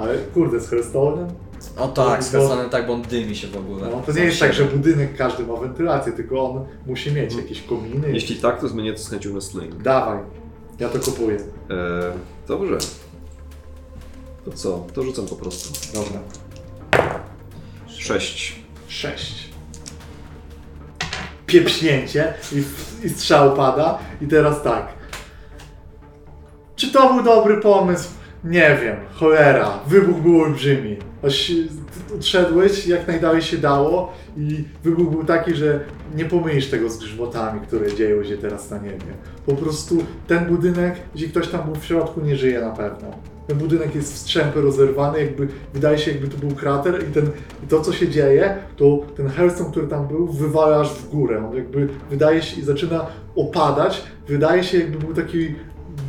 Ale 0.00 0.18
kurde, 0.18 0.60
z 0.60 0.70
Hearthstone'em? 0.70 1.26
O 1.78 1.88
tak, 1.88 2.24
z 2.24 2.32
Hearthstone'em 2.32 2.68
tak, 2.68 2.86
bo 2.86 2.92
on 2.92 3.02
dymi 3.02 3.36
się 3.36 3.48
w 3.48 3.56
ogóle. 3.56 3.88
No, 3.90 4.02
to 4.06 4.12
nie 4.12 4.24
jest 4.24 4.40
tak, 4.40 4.54
że 4.54 4.64
budynek 4.64 5.16
każdy 5.16 5.46
ma 5.46 5.56
wentylację, 5.56 6.12
tylko 6.12 6.50
on 6.50 6.64
musi 6.86 7.12
mieć 7.12 7.34
jakieś 7.36 7.62
kominy. 7.62 8.10
Jeśli 8.12 8.36
tak, 8.36 8.60
to 8.60 8.68
zmienię 8.68 8.92
to 8.92 8.98
z 8.98 9.10
chęcią 9.10 9.34
na 9.34 9.40
sling. 9.40 9.82
Dawaj, 9.82 10.18
ja 10.80 10.88
to 10.88 10.98
kupuję. 10.98 11.36
Eee, 11.36 11.76
dobrze. 12.48 12.78
To 14.44 14.52
co? 14.52 14.86
To 14.94 15.02
rzucam 15.02 15.26
po 15.26 15.36
prostu. 15.36 15.94
Dobra. 15.94 16.20
Sześć. 17.86 18.63
Sześć. 18.94 19.48
Piepśnięcie 21.46 22.34
i, 22.52 22.62
i 23.06 23.08
strzał 23.08 23.56
pada. 23.56 23.98
I 24.20 24.26
teraz 24.26 24.62
tak. 24.62 24.88
Czy 26.76 26.92
to 26.92 27.14
był 27.14 27.24
dobry 27.24 27.60
pomysł? 27.60 28.08
Nie 28.44 28.78
wiem. 28.82 28.96
Cholera. 29.14 29.78
Wybuch 29.86 30.16
był 30.16 30.40
olbrzymi. 30.40 30.96
Odszedłeś 32.14 32.86
jak 32.86 33.08
najdalej 33.08 33.42
się 33.42 33.58
dało 33.58 34.12
i 34.36 34.64
wybuch 34.84 35.10
był 35.10 35.24
taki, 35.24 35.54
że 35.54 35.80
nie 36.14 36.24
pomylisz 36.24 36.70
tego 36.70 36.90
z 36.90 36.98
grzmotami, 36.98 37.60
które 37.60 37.94
dzieją 37.94 38.24
się 38.24 38.36
teraz 38.38 38.70
na 38.70 38.78
niebie. 38.78 39.14
Po 39.46 39.54
prostu 39.54 40.06
ten 40.26 40.46
budynek, 40.46 40.94
jeśli 41.14 41.30
ktoś 41.30 41.48
tam 41.48 41.64
był 41.64 41.74
w 41.74 41.84
środku, 41.84 42.20
nie 42.20 42.36
żyje 42.36 42.60
na 42.60 42.70
pewno. 42.70 43.33
Ten 43.46 43.58
budynek 43.58 43.94
jest 43.94 44.14
w 44.14 44.18
strzępy 44.18 44.60
rozerwany, 44.60 45.20
jakby 45.20 45.48
wydaje 45.74 45.98
się, 45.98 46.10
jakby 46.10 46.28
to 46.28 46.36
był 46.38 46.50
krater 46.50 47.08
i, 47.08 47.12
ten, 47.12 47.26
i 47.64 47.66
to, 47.68 47.80
co 47.80 47.92
się 47.92 48.08
dzieje, 48.08 48.56
to 48.76 48.98
ten 49.16 49.28
Hellstone, 49.28 49.70
który 49.70 49.86
tam 49.86 50.08
był, 50.08 50.26
wywala 50.32 50.80
aż 50.80 50.90
w 50.94 51.08
górę. 51.08 51.46
On 51.50 51.56
jakby 51.56 51.88
wydaje 52.10 52.42
się 52.42 52.60
i 52.60 52.64
zaczyna 52.64 53.06
opadać. 53.36 54.02
Wydaje 54.28 54.64
się, 54.64 54.78
jakby 54.78 54.98
był 54.98 55.14
taki 55.14 55.54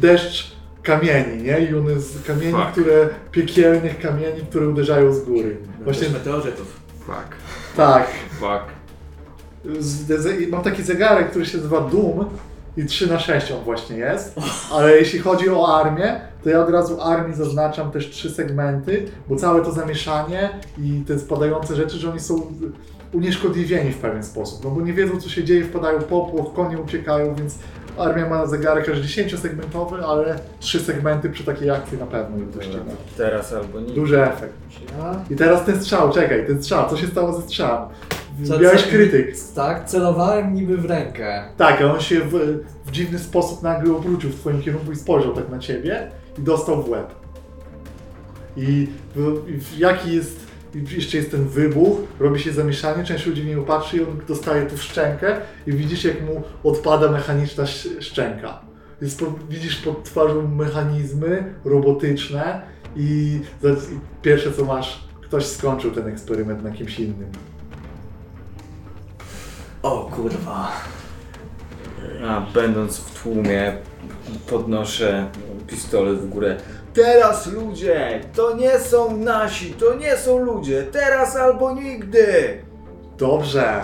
deszcz 0.01 0.55
kamieni, 0.83 1.43
nie? 1.43 1.59
I 1.59 1.75
one 1.75 1.99
z 1.99 2.23
kamieni, 2.23 2.51
Fuck. 2.53 2.71
które, 2.71 3.09
piekielnych 3.31 3.99
kamieni, 3.99 4.41
które 4.49 4.67
uderzają 4.69 5.13
z 5.13 5.23
góry. 5.25 5.57
Właśnie, 5.83 6.09
meteorytów. 6.09 6.79
Fuck. 7.05 7.35
tak. 7.77 8.07
Fuck. 8.39 8.65
Z- 9.79 10.21
z- 10.21 10.49
Mam 10.49 10.63
taki 10.63 10.83
zegarek, 10.83 11.29
który 11.29 11.45
się 11.45 11.57
nazywa 11.57 11.81
Doom 11.81 12.25
i 12.77 12.85
3 12.85 13.07
na 13.07 13.19
6 13.19 13.51
on 13.51 13.63
właśnie 13.63 13.97
jest, 13.97 14.35
ale 14.73 14.97
jeśli 14.97 15.19
chodzi 15.19 15.49
o 15.49 15.79
armię, 15.79 16.21
to 16.43 16.49
ja 16.49 16.63
od 16.63 16.69
razu 16.69 17.01
armii 17.01 17.35
zaznaczam 17.35 17.91
też 17.91 18.09
trzy 18.09 18.29
segmenty, 18.29 19.07
bo 19.29 19.35
całe 19.35 19.61
to 19.61 19.71
zamieszanie 19.71 20.49
i 20.77 21.03
te 21.07 21.19
spadające 21.19 21.75
rzeczy, 21.75 21.97
że 21.97 22.09
oni 22.09 22.19
są 22.19 22.41
unieszkodliwieni 23.13 23.91
w 23.91 23.97
pewien 23.97 24.23
sposób, 24.23 24.63
no 24.63 24.69
bo 24.69 24.81
nie 24.81 24.93
wiedzą 24.93 25.21
co 25.21 25.29
się 25.29 25.43
dzieje, 25.43 25.63
wpadają 25.63 25.99
w 25.99 26.03
popłoch, 26.03 26.53
konie 26.53 26.77
uciekają, 26.79 27.35
więc 27.35 27.55
armia 27.97 28.29
ma 28.29 28.45
zegarek 28.45 28.89
aż 28.89 28.97
10-segmentowy, 28.97 30.03
ale 30.07 30.39
trzy 30.59 30.79
segmenty 30.79 31.29
przy 31.29 31.43
takiej 31.43 31.69
akcji 31.69 31.97
na 31.97 32.05
pewno 32.05 32.37
ich 32.37 32.49
dościgną. 32.49 32.95
Teraz 33.17 33.53
albo 33.53 33.79
nigdy. 33.79 33.95
Duży 33.95 34.23
efekt. 34.23 34.53
I 35.29 35.35
teraz 35.35 35.65
ten 35.65 35.81
strzał, 35.81 36.11
czekaj, 36.11 36.47
ten 36.47 36.63
strzał, 36.63 36.89
co 36.89 36.97
się 36.97 37.07
stało 37.07 37.33
ze 37.33 37.41
strzałem? 37.41 37.87
Co- 38.43 38.59
Miałeś 38.59 38.83
co- 38.83 38.89
krytyk. 38.89 39.35
Tak, 39.55 39.85
celowałem 39.85 40.53
niby 40.53 40.77
w 40.77 40.85
rękę. 40.85 41.43
Tak, 41.57 41.81
a 41.81 41.93
on 41.93 41.99
się 42.01 42.19
w, 42.21 42.59
w 42.85 42.91
dziwny 42.91 43.19
sposób 43.19 43.63
nagle 43.63 43.95
obrócił 43.95 44.29
w 44.29 44.35
twoim 44.35 44.61
kierunku 44.61 44.91
i 44.91 44.95
spojrzał 44.95 45.33
tak 45.33 45.49
na 45.49 45.59
ciebie 45.59 46.11
i 46.39 46.41
dostał 46.41 46.83
w 46.83 46.89
łeb. 46.89 47.07
I, 48.57 48.87
w, 49.15 49.49
i 49.49 49.59
w, 49.59 49.77
jaki 49.77 50.15
jest, 50.15 50.39
i 50.75 50.95
jeszcze 50.95 51.17
jest 51.17 51.31
ten 51.31 51.47
wybuch, 51.47 51.97
robi 52.19 52.39
się 52.39 52.51
zamieszanie, 52.53 53.03
część 53.03 53.25
ludzi 53.25 53.41
w 53.41 53.45
niego 53.45 53.61
patrzy 53.61 53.97
i 53.97 54.01
on 54.01 54.19
dostaje 54.27 54.65
tu 54.65 54.77
szczękę 54.77 55.37
i 55.67 55.71
widzisz 55.71 56.03
jak 56.03 56.21
mu 56.21 56.43
odpada 56.63 57.11
mechaniczna 57.11 57.63
sz- 57.63 58.03
szczęka. 58.03 58.61
Jest 59.01 59.19
po, 59.19 59.25
widzisz 59.49 59.75
pod 59.75 60.03
twarzą 60.03 60.47
mechanizmy 60.47 61.53
robotyczne 61.65 62.61
i, 62.95 63.39
za- 63.61 63.69
i 63.69 63.99
pierwsze 64.21 64.51
co 64.51 64.65
masz, 64.65 65.07
ktoś 65.23 65.45
skończył 65.45 65.91
ten 65.91 66.07
eksperyment 66.07 66.63
na 66.63 66.71
kimś 66.71 66.99
innym. 66.99 67.27
O 69.85 70.09
kurwa. 70.15 70.71
A 72.27 72.41
będąc 72.53 72.97
w 72.97 73.21
tłumie, 73.23 73.77
podnoszę 74.49 75.29
pistolet 75.67 76.19
w 76.19 76.29
górę. 76.29 76.57
Teraz 76.93 77.47
ludzie! 77.47 78.21
To 78.35 78.55
nie 78.55 78.79
są 78.79 79.17
nasi, 79.17 79.73
to 79.73 79.95
nie 79.95 80.17
są 80.17 80.39
ludzie! 80.39 80.83
Teraz 80.83 81.35
albo 81.35 81.73
nigdy! 81.73 82.61
Dobrze, 83.17 83.81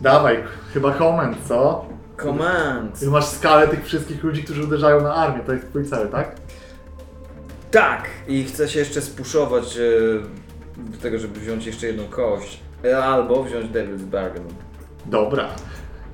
dawaj, 0.00 0.44
chyba 0.74 0.92
koment, 0.92 1.36
co? 1.48 1.84
Command! 2.22 3.00
Ty 3.00 3.06
masz 3.06 3.26
skalę 3.26 3.68
tych 3.68 3.84
wszystkich 3.84 4.24
ludzi, 4.24 4.44
którzy 4.44 4.64
uderzają 4.64 5.00
na 5.00 5.14
armię, 5.14 5.40
to 5.46 5.52
jest 5.52 5.68
twój 5.68 5.84
cel, 5.84 6.08
tak? 6.08 6.36
Tak! 7.70 8.04
I 8.28 8.44
chcę 8.44 8.68
się 8.68 8.78
jeszcze 8.78 9.02
spuszować 9.02 9.76
e, 9.76 9.80
do 10.76 10.98
tego, 11.02 11.18
żeby 11.18 11.40
wziąć 11.40 11.66
jeszcze 11.66 11.86
jedną 11.86 12.04
kość. 12.04 12.60
E, 12.84 13.04
Albo 13.04 13.42
wziąć 13.44 13.70
Devil's 13.70 14.02
Bargain. 14.02 14.44
Dobra. 15.06 15.48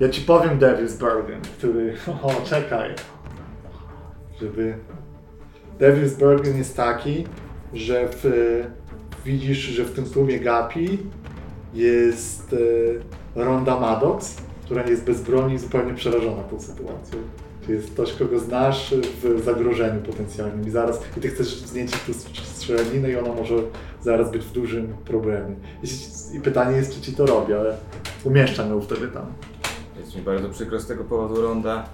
Ja 0.00 0.08
ci 0.08 0.20
powiem 0.20 0.58
Devil's 0.58 1.00
Bargain, 1.00 1.40
który... 1.58 1.94
O, 2.22 2.32
czekaj. 2.44 2.94
Żeby... 4.40 4.74
Devil's 5.80 6.20
Bargain 6.20 6.58
jest 6.58 6.76
taki, 6.76 7.24
że 7.74 8.08
w, 8.08 8.24
widzisz, 9.24 9.58
że 9.58 9.84
w 9.84 9.94
tym 9.94 10.04
tłumie 10.04 10.40
Gapi 10.40 10.98
jest 11.74 12.52
e, 13.36 13.44
Ronda 13.44 13.80
Maddox, 13.80 14.36
która 14.64 14.86
jest 14.86 15.04
bez 15.04 15.20
broni 15.20 15.54
i 15.54 15.58
zupełnie 15.58 15.94
przerażona 15.94 16.42
tą 16.42 16.60
sytuacją. 16.60 17.18
To 17.68 17.72
jest 17.72 17.90
ktoś, 17.90 18.12
kogo 18.12 18.38
znasz 18.38 18.94
w 19.22 19.42
zagrożeniu 19.44 20.02
potencjalnym 20.02 20.68
i 20.68 20.70
zaraz, 20.70 21.00
i 21.16 21.20
ty 21.20 21.28
chcesz 21.28 21.58
znieść 21.60 21.94
tu 22.06 22.12
strzelaninę 22.44 23.10
i 23.10 23.16
ona 23.16 23.34
może 23.34 23.54
zaraz 24.02 24.30
być 24.30 24.42
w 24.44 24.52
dużym 24.52 24.96
problemie. 25.04 25.54
I, 25.82 25.88
I 26.36 26.40
pytanie 26.40 26.76
jest, 26.76 26.94
czy 26.94 27.00
ci 27.00 27.12
to 27.12 27.26
robi, 27.26 27.52
ale 27.54 27.76
umieszczam 28.24 28.70
ją 28.70 28.80
wtedy 28.80 29.08
tam. 29.08 29.26
Jest 30.00 30.16
mi 30.16 30.22
bardzo 30.22 30.48
przykro 30.48 30.80
z 30.80 30.86
tego 30.86 31.04
powodu, 31.04 31.42
Ronda, 31.42 31.88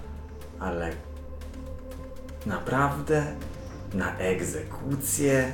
ale 0.60 0.90
naprawdę 2.46 3.26
na 3.94 4.18
egzekucję 4.18 5.52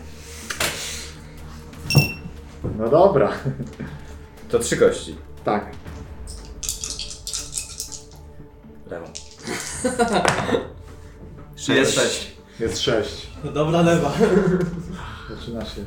No 2.78 2.88
dobra, 2.88 3.32
to 4.48 4.58
trzy 4.58 4.76
kości. 4.76 5.16
tak. 5.44 5.66
Lewą. 8.90 9.06
Jesteś. 11.68 12.36
Jest 12.60 12.80
sześć. 12.80 13.30
Dobra 13.54 13.82
lewa. 13.82 14.12
Zaczyna 15.30 15.64
się. 15.64 15.80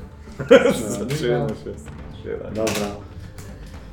Zaczyna 0.89 1.49
się. 1.49 1.73
Dobra. 2.53 2.87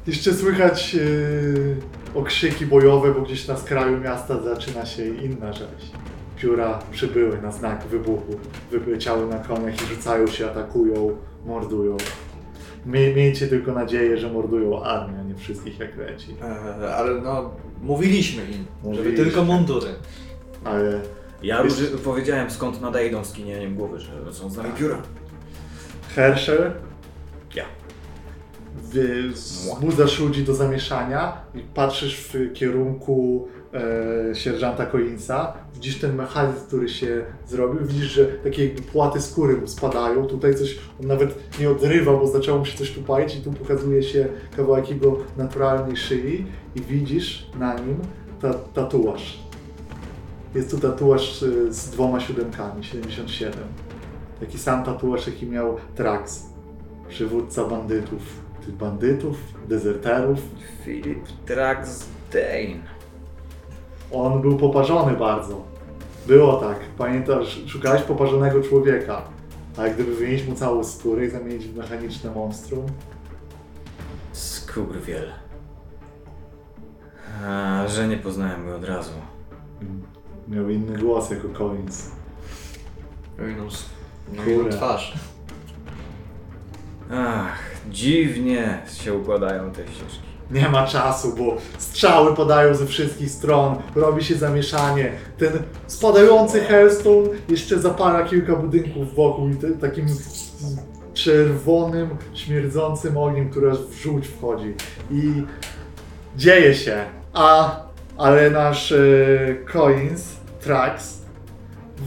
Jeszcze 0.06 0.34
słychać 0.34 0.94
yy, 0.94 1.76
okrzyki 2.14 2.66
bojowe, 2.66 3.14
bo 3.14 3.20
gdzieś 3.22 3.48
na 3.48 3.56
skraju 3.56 4.00
miasta 4.00 4.42
zaczyna 4.42 4.86
się 4.86 5.06
inna 5.06 5.52
rzeź. 5.52 5.90
Pióra 6.36 6.78
przybyły 6.92 7.42
na 7.42 7.52
znak 7.52 7.86
wybuchu. 7.86 8.40
Wyleciały 8.70 9.26
na 9.26 9.38
koniach 9.38 9.82
i 9.82 9.94
rzucają 9.94 10.26
się, 10.26 10.50
atakują, 10.50 11.16
mordują. 11.46 11.96
Mie- 12.87 13.14
miejcie 13.14 13.47
tylko 13.47 13.73
nadzieję, 13.73 14.19
że 14.19 14.33
mordują 14.33 14.83
armię, 14.83 15.19
a 15.21 15.23
nie 15.23 15.35
wszystkich 15.35 15.79
jak 15.79 15.97
leci. 15.97 16.37
E, 16.83 16.95
ale 16.95 17.21
no, 17.21 17.51
mówiliśmy 17.83 18.43
im, 18.43 18.51
żeby 18.53 18.66
Mówiliśmy. 18.83 19.25
tylko 19.25 19.45
mundury. 19.45 19.87
Ale 20.64 21.01
Ja 21.43 21.62
Jest- 21.64 21.81
już 21.93 22.01
powiedziałem 22.01 22.51
skąd 22.51 22.81
nadejdą 22.81 23.25
skinieniem 23.25 23.75
głowy, 23.77 24.01
że 24.01 24.33
są 24.33 24.51
z 24.51 24.57
nami 24.57 24.71
pióra. 24.79 25.03
Herschel 26.14 26.73
Ja. 27.55 27.64
wy- 28.93 29.31
wzbudzasz 29.31 30.21
ludzi 30.21 30.45
do 30.45 30.55
zamieszania 30.55 31.37
i 31.55 31.59
patrzysz 31.61 32.16
w 32.33 32.53
kierunku 32.53 33.49
e, 33.74 34.35
sierżanta 34.35 34.87
Collinsa, 34.87 35.52
widzisz 35.74 35.98
ten 36.00 36.16
mechanizm, 36.16 36.66
który 36.66 36.88
się 36.88 37.24
zrobił, 37.46 37.87
widzisz, 37.87 38.11
że 38.11 38.24
takie 38.24 38.64
jakby 38.66 38.83
płaty 38.83 39.20
skóry 39.20 39.56
mu 39.56 39.68
spadają, 39.68 40.26
tutaj 40.26 40.54
coś, 40.54 40.78
on 41.00 41.06
nawet 41.06 41.59
nie 41.61 41.70
odrywa, 41.70 42.12
bo 42.12 42.26
zaczęło 42.26 42.59
mu 42.59 42.64
się 42.64 42.78
coś 42.78 42.92
tu 42.92 43.02
palić 43.02 43.37
i 43.37 43.40
tu 43.40 43.52
pokazuje 43.52 44.02
się 44.02 44.28
kawałek 44.56 44.90
jego 44.90 45.16
naturalnej 45.37 45.96
szyi 45.96 46.46
i 46.74 46.80
widzisz 46.80 47.46
na 47.59 47.74
nim 47.74 47.96
ta, 48.40 48.54
tatuaż. 48.54 49.38
Jest 50.54 50.70
tu 50.70 50.78
tatuaż 50.78 51.42
e, 51.42 51.72
z 51.72 51.90
dwoma 51.90 52.20
siódemkami, 52.20 52.85
77. 52.85 53.52
Taki 54.40 54.59
sam 54.59 54.85
tatuaż, 54.85 55.26
jaki 55.26 55.46
miał 55.46 55.76
Trax, 55.94 56.46
przywódca 57.09 57.64
bandytów. 57.64 58.22
Tych 58.66 58.74
bandytów, 58.74 59.37
dezerterów. 59.68 60.38
Filip 60.85 61.26
Traxdane. 61.46 62.99
On 64.12 64.42
był 64.42 64.57
poparzony 64.57 65.16
bardzo. 65.16 65.64
Było 66.27 66.57
tak. 66.57 66.79
Pamiętasz, 66.99 67.61
szukałeś 67.66 68.03
poparzonego 68.03 68.62
człowieka. 68.62 69.23
A 69.79 69.87
jak 69.87 69.94
gdyby 69.94 70.14
wynieść 70.14 70.46
mu 70.49 70.55
całą 70.55 70.85
skórę 70.85 71.27
i 71.27 71.31
zamienić 71.31 71.66
w 71.66 71.76
mechaniczne 71.76 72.30
monstrum? 72.30 72.87
Skurwiel. 74.32 75.30
A, 77.47 77.84
że 77.89 78.09
nie 78.09 78.16
poznałem 78.16 78.66
go 78.66 78.76
od 78.76 78.84
razu. 78.84 79.12
Miał 80.49 80.68
inny 80.68 80.99
głos 80.99 81.30
jako 81.30 81.49
Collins. 81.49 82.11
Inną, 83.39 83.64
no, 84.32 84.43
Kurde. 84.43 84.53
inną 84.53 84.68
twarz. 84.68 85.14
Ach, 87.12 87.59
dziwnie 87.91 88.82
się 88.93 89.14
układają 89.14 89.70
te 89.70 89.82
ścieżki. 89.82 90.30
Nie 90.51 90.68
ma 90.68 90.86
czasu, 90.86 91.34
bo 91.38 91.57
strzały 91.78 92.36
padają 92.36 92.74
ze 92.74 92.86
wszystkich 92.86 93.30
stron, 93.30 93.76
robi 93.94 94.24
się 94.24 94.34
zamieszanie. 94.34 95.12
Ten 95.38 95.53
spadający 95.86 96.61
Hellstone 96.61 97.28
jeszcze 97.48 97.78
zapala 97.78 98.24
kilka 98.24 98.57
budynków 98.57 99.14
wokół 99.14 99.48
i 99.48 99.57
takim 99.80 100.07
czerwonym, 101.14 102.09
śmierdzącym 102.34 103.16
ogniem, 103.16 103.51
który 103.51 103.70
aż 103.70 103.78
w 103.78 104.03
żółć 104.03 104.26
wchodzi. 104.26 104.74
I 105.11 105.42
dzieje 106.36 106.74
się. 106.74 107.05
A, 107.32 107.76
ale 108.18 108.51
nasz 108.51 108.92
e, 108.92 108.98
Coins, 109.72 110.36
Trax, 110.61 111.20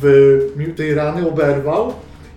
w 0.02 0.74
tej 0.76 0.94
rany 0.94 1.30
oberwał 1.30 1.94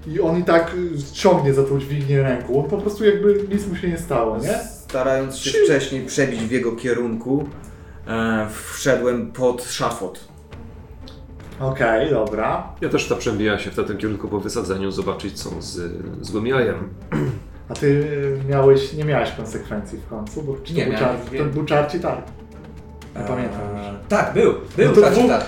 i 0.07 0.20
on 0.20 0.38
i 0.38 0.44
tak 0.44 0.76
ciągnie 1.12 1.54
za 1.54 1.62
tą 1.62 1.80
dźwignię 1.80 2.22
ręką. 2.22 2.64
On 2.64 2.70
po 2.70 2.78
prostu 2.78 3.04
jakby 3.04 3.48
nic 3.54 3.66
mu 3.66 3.76
się 3.76 3.88
nie 3.88 3.98
stało, 3.98 4.38
nie? 4.38 4.76
Starając 4.89 5.37
się 5.39 5.51
wcześniej 5.64 6.07
przebić 6.07 6.41
w 6.41 6.51
jego 6.51 6.72
kierunku, 6.72 7.49
e, 8.07 8.47
wszedłem 8.72 9.32
pod 9.32 9.64
szafot. 9.64 10.28
Okej, 11.61 12.11
dobra. 12.11 12.68
Ja 12.80 12.89
też 12.89 13.09
ta 13.09 13.16
przebija 13.16 13.59
się 13.59 13.70
w 13.70 13.74
tym 13.87 13.99
kierunku 13.99 14.28
po 14.28 14.41
wysadzeniu, 14.41 14.91
zobaczyć 14.91 15.43
co 15.43 15.51
z 15.62 15.80
złym 16.20 16.47
jajem. 16.47 16.89
A 17.68 17.74
ty 17.74 17.87
y, 17.87 18.41
miałeś, 18.49 18.93
nie 18.93 19.05
miałeś 19.05 19.30
konsekwencji 19.30 19.99
w 19.99 20.09
końcu, 20.09 20.43
bo 20.43 20.57
czy 20.64 20.72
to 20.72 20.78
Nie 20.78 20.84
był 20.84 20.93
miałem, 20.93 21.18
czar, 21.20 21.32
nie. 21.32 21.39
to 21.39 21.45
był 21.45 21.64
czarci 21.64 22.01
tak. 22.01 22.18
Nie 23.16 23.22
pamiętam 23.24 23.61
już. 23.76 24.09
Tak, 24.09 24.34
był. 24.34 24.55
Był 24.76 24.89
No 24.89 24.95
to 24.95 25.01
dwóch- 25.11 25.28
tak. 25.28 25.45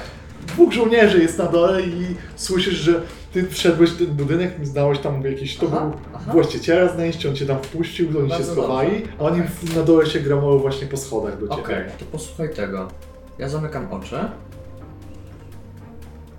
Dwóch 0.47 0.73
żołnierzy 0.73 1.19
jest 1.19 1.39
na 1.39 1.45
dole 1.47 1.83
i 1.83 2.17
słyszysz, 2.37 2.75
że 2.75 3.03
ty 3.33 3.47
wszedłeś 3.49 3.91
w 3.91 3.99
ten 3.99 4.07
budynek, 4.07 4.67
znałeś 4.67 4.99
tam 4.99 5.23
jakiś, 5.23 5.57
to 5.57 5.67
Aha, 5.73 5.81
był 5.81 5.93
aha. 6.15 6.33
właściciela 6.33 6.93
znaleźć, 6.93 7.27
on 7.27 7.37
cię 7.37 7.47
tam 7.47 7.63
wpuścił, 7.63 8.19
oni 8.19 8.31
się 8.31 8.45
schowali, 8.45 8.91
dobrze. 8.91 9.13
a 9.19 9.23
oni 9.23 9.41
Okej. 9.41 9.77
na 9.77 9.83
dole 9.83 10.07
się 10.07 10.21
gramowały 10.21 10.59
właśnie 10.61 10.87
po 10.87 10.97
schodach 10.97 11.41
do 11.41 11.49
ciebie. 11.49 11.63
Okej, 11.63 11.85
to 11.99 12.05
posłuchaj 12.05 12.55
tego. 12.55 12.89
Ja 13.39 13.49
zamykam 13.49 13.93
oczy. 13.93 14.17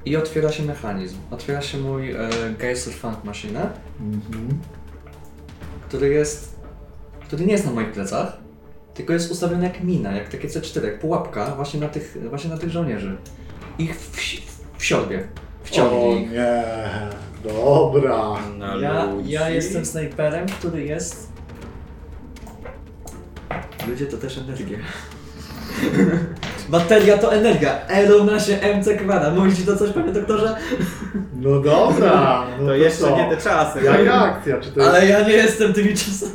I 0.05 0.17
otwiera 0.17 0.51
się 0.51 0.63
mechanizm. 0.63 1.15
Otwiera 1.31 1.61
się 1.61 1.77
mój 1.77 2.11
e, 2.11 2.17
Geyser 2.59 2.93
Funk 2.93 3.23
Machine, 3.23 3.69
Mhm. 3.99 4.47
który 5.87 6.09
jest. 6.09 6.59
który 7.27 7.45
nie 7.45 7.51
jest 7.51 7.65
na 7.65 7.71
moich 7.71 7.91
plecach, 7.91 8.37
tylko 8.93 9.13
jest 9.13 9.31
ustawiony 9.31 9.63
jak 9.63 9.83
mina, 9.83 10.11
jak 10.11 10.29
takie 10.29 10.47
C4, 10.47 10.83
jak 10.83 10.99
pułapka 10.99 11.55
właśnie 11.55 11.79
na 11.79 11.87
tych, 11.87 12.17
właśnie 12.29 12.49
na 12.49 12.57
tych 12.57 12.69
żołnierzy. 12.69 13.17
Ich 13.79 13.95
w, 13.99 14.17
w 14.77 14.85
siorbie. 14.85 15.27
O 15.81 16.13
nie, 16.31 16.63
dobra. 17.43 18.17
Na 18.57 18.75
Ja, 18.75 19.03
ludzi. 19.05 19.31
ja 19.31 19.49
jestem 19.49 19.85
snajperem, 19.85 20.45
który 20.47 20.83
jest. 20.83 21.29
Ludzie 23.87 24.05
to 24.05 24.17
też 24.17 24.37
energia. 24.37 24.77
Bateria 26.69 27.17
to 27.17 27.33
energia. 27.33 27.87
E 27.87 28.07
równa 28.07 28.39
się 28.39 28.57
MC 28.77 28.97
kwara. 28.97 29.29
Mówi 29.31 29.55
ci 29.55 29.63
to 29.65 29.75
coś, 29.77 29.89
panie 29.91 30.11
doktorze? 30.11 30.55
No 31.35 31.59
dobra. 31.59 32.43
No 32.59 32.65
To 32.65 32.75
jeszcze 32.75 33.01
co? 33.03 33.17
nie 33.17 33.29
te 33.29 33.37
czasy. 33.37 33.79
Jaka 33.83 34.13
akcja? 34.13 34.57
Czy 34.59 34.71
to 34.71 34.79
jest 34.79 34.91
Ale 34.95 35.07
ja 35.07 35.21
nie 35.27 35.33
jestem 35.33 35.73
tymi 35.73 35.93
czasami. 35.93 36.31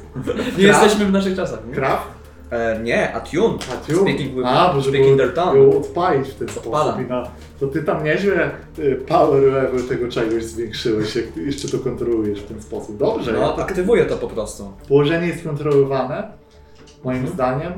Nie 0.58 0.64
jesteśmy 0.64 1.04
w 1.06 1.12
naszych 1.12 1.36
czasach. 1.36 1.58
Nie? 1.68 1.74
Kraft? 1.74 2.06
E, 2.50 2.80
nie, 2.82 3.12
Attune. 3.14 3.58
A, 3.72 3.76
tu? 3.86 3.96
Speaking 4.02 4.34
with- 4.34 4.46
A, 4.46 4.74
bo 4.74 4.80
żeby 4.80 4.96
speaking 4.96 5.16
było, 5.16 5.16
their 5.16 5.34
tongue. 5.34 5.76
odpalić 5.76 6.28
w 6.28 6.34
ten 6.34 6.48
sposób. 6.48 7.00
I 7.00 7.08
na, 7.08 7.30
to 7.60 7.66
ty 7.66 7.82
tam 7.82 8.04
nieźle 8.04 8.50
y, 8.78 8.94
power 9.08 9.42
level 9.42 9.82
tego 9.88 10.08
czegoś 10.08 10.44
zwiększyłeś, 10.44 11.16
jak 11.16 11.26
ty 11.26 11.42
jeszcze 11.42 11.68
to 11.68 11.78
kontrolujesz 11.78 12.40
w 12.40 12.46
ten 12.46 12.62
sposób. 12.62 12.96
Dobrze. 12.96 13.32
No, 13.32 13.56
aktywuję 13.56 14.04
to 14.06 14.16
po 14.16 14.28
prostu. 14.28 14.72
Położenie 14.88 15.26
jest 15.26 15.44
kontrolowane, 15.44 16.32
moim 17.04 17.28
zdaniem, 17.28 17.72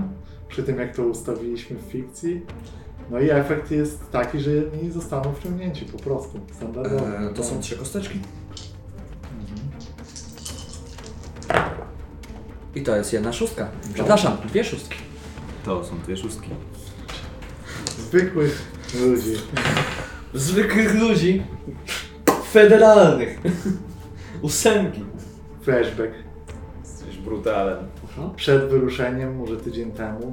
przy 0.48 0.62
tym 0.62 0.78
jak 0.78 0.96
to 0.96 1.02
ustawiliśmy 1.02 1.76
w 1.76 1.92
fikcji. 1.92 2.42
No 3.10 3.20
i 3.20 3.30
efekt 3.30 3.70
jest 3.70 4.10
taki, 4.10 4.40
że 4.40 4.50
nie 4.82 4.90
zostaną 4.92 5.32
wciągnięci 5.40 5.84
po 5.84 5.98
prostu, 5.98 6.40
standardowo. 6.52 7.06
E, 7.08 7.34
to 7.34 7.44
są 7.44 7.60
trzy 7.60 7.76
kosteczki. 7.76 8.18
I 12.76 12.82
to 12.82 12.96
jest 12.96 13.12
jedna 13.12 13.32
szóstka. 13.32 13.68
Przepraszam, 13.94 14.36
dwie 14.48 14.64
szóstki. 14.64 14.98
To 15.64 15.84
są 15.84 15.98
dwie 15.98 16.16
szóstki. 16.16 16.50
Zwykłych 17.98 18.66
ludzi. 19.00 19.36
Zwykłych 20.34 20.94
ludzi. 20.94 21.42
Federalnych. 22.52 23.40
Ósemki. 24.42 25.04
Flashback. 25.62 26.12
Jesteś 26.84 27.16
brutalem. 27.16 27.86
Przed 28.36 28.68
wyruszeniem, 28.68 29.36
może 29.36 29.56
tydzień 29.56 29.92
temu, 29.92 30.32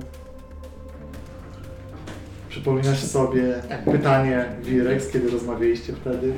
przypominasz 2.49 3.03
sobie 3.03 3.61
pytanie 3.85 4.45
Wirex, 4.61 5.11
kiedy 5.11 5.29
rozmawialiście 5.29 5.93
wtedy? 5.93 6.33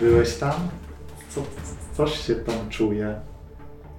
Byłeś 0.00 0.34
tam? 0.34 0.52
Co, 1.28 1.42
coś 1.96 2.26
się 2.26 2.34
tam 2.34 2.68
czuje. 2.68 3.20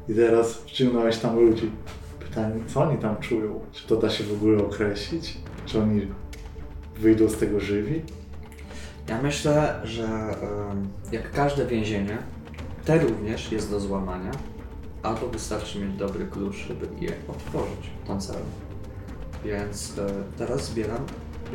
I 0.10 0.14
teraz 0.16 0.54
wciągnąłeś 0.54 1.18
tam 1.18 1.40
ludzi. 1.40 1.72
Pytanie, 2.20 2.56
co 2.68 2.82
oni 2.82 2.98
tam 2.98 3.18
czują? 3.18 3.60
Czy 3.72 3.88
to 3.88 3.96
da 3.96 4.10
się 4.10 4.24
w 4.24 4.34
ogóle 4.34 4.64
określić? 4.64 5.38
Czy 5.66 5.82
oni 5.82 6.08
wyjdą 6.98 7.30
z 7.30 7.38
tego 7.38 7.60
żywi? 7.60 8.02
Ja 9.08 9.22
myślę, 9.22 9.82
że 9.84 10.36
jak 11.12 11.32
każde 11.32 11.66
więzienie, 11.66 12.18
te 12.86 13.00
również 13.00 13.52
jest 13.52 13.72
do 13.72 13.80
złamania, 13.80 14.32
albo 15.04 15.28
wystarczy 15.28 15.80
mieć 15.80 15.98
dobry 15.98 16.26
klucz, 16.28 16.56
żeby 16.56 16.88
je 17.00 17.12
otworzyć, 17.28 17.90
tą 18.08 18.22
celę. 18.22 18.40
Więc 19.46 19.98
e, 20.00 20.08
teraz 20.38 20.66
zbieram 20.66 21.06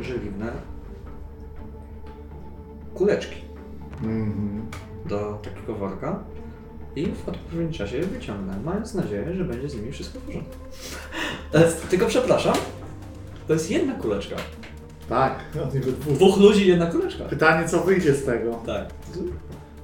żeliwne 0.01 0.51
kuleczki 2.93 3.41
Mhm. 4.03 4.65
do 5.05 5.39
takiego 5.43 5.75
worka 5.75 6.23
i 6.95 7.05
w 7.05 7.29
odpowiednim 7.29 7.73
czasie 7.73 7.97
je 7.97 8.03
wyciągnę, 8.03 8.53
mając 8.65 8.93
nadzieję, 8.93 9.33
że 9.33 9.43
będzie 9.43 9.69
z 9.69 9.75
nimi 9.75 9.91
wszystko 9.91 10.19
w 10.19 10.23
porządku. 10.23 10.55
E, 11.53 11.63
Tylko 11.89 12.05
przepraszam, 12.05 12.53
to 13.47 13.53
jest 13.53 13.71
jedna 13.71 13.93
kuleczka. 13.93 14.35
Tak, 15.09 15.39
oni 15.71 15.79
we 15.81 15.91
dwóch. 15.91 16.13
Dwóch 16.15 16.37
ludzi, 16.37 16.67
jedna 16.67 16.85
kuleczka. 16.85 17.23
Pytanie, 17.23 17.67
co 17.67 17.79
wyjdzie 17.83 18.13
z 18.13 18.25
tego? 18.25 18.51
Tak. 18.65 18.85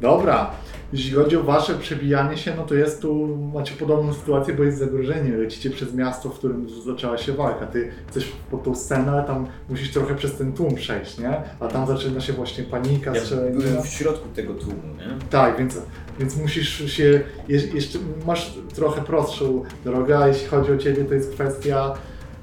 Dobra, 0.02 0.52
jeśli 0.94 1.12
chodzi 1.12 1.38
o 1.38 1.44
wasze 1.44 1.76
przebijanie 1.80 2.38
się, 2.38 2.54
no 2.58 2.64
to 2.66 2.76
jest 2.76 3.02
tu, 3.02 3.38
macie 3.54 3.74
podobną 3.76 4.14
sytuację, 4.14 4.54
bo 4.54 4.64
jest 4.64 4.78
zagrożenie, 4.78 5.38
lecicie 5.38 5.70
przez 5.70 5.94
miasto, 5.94 6.30
w 6.30 6.34
którym 6.34 6.68
zaczęła 6.86 7.18
się 7.18 7.34
walka. 7.34 7.68
Ty 7.68 7.92
chcesz 8.08 8.32
pod 8.52 8.64
tą 8.64 8.76
scenę, 8.76 9.12
ale 9.12 9.24
tam 9.24 9.48
musisz 9.70 9.92
trochę 9.94 10.16
przez 10.16 10.36
ten 10.38 10.54
tłum 10.54 10.76
przejść, 10.76 11.18
nie? 11.18 11.42
A 11.60 11.68
tam 11.68 11.88
zaczyna 11.88 12.22
się 12.22 12.34
właśnie 12.34 12.64
panika, 12.64 13.16
Ja 13.16 13.22
strzelanina. 13.22 13.62
byłem 13.64 13.84
w 13.84 13.88
środku 13.88 14.28
tego 14.36 14.54
tłumu, 14.54 14.82
nie? 14.98 15.08
Tak, 15.30 15.58
więc, 15.58 15.78
więc 16.22 16.38
musisz 16.38 16.92
się, 16.92 17.22
je, 17.48 17.60
jeszcze 17.74 18.00
masz 18.28 18.54
trochę 18.76 19.02
prostszą 19.02 19.64
drogę, 19.84 20.18
a 20.18 20.28
jeśli 20.28 20.48
chodzi 20.48 20.72
o 20.72 20.78
ciebie, 20.78 21.06
to 21.06 21.14
jest 21.14 21.34
kwestia, 21.34 21.94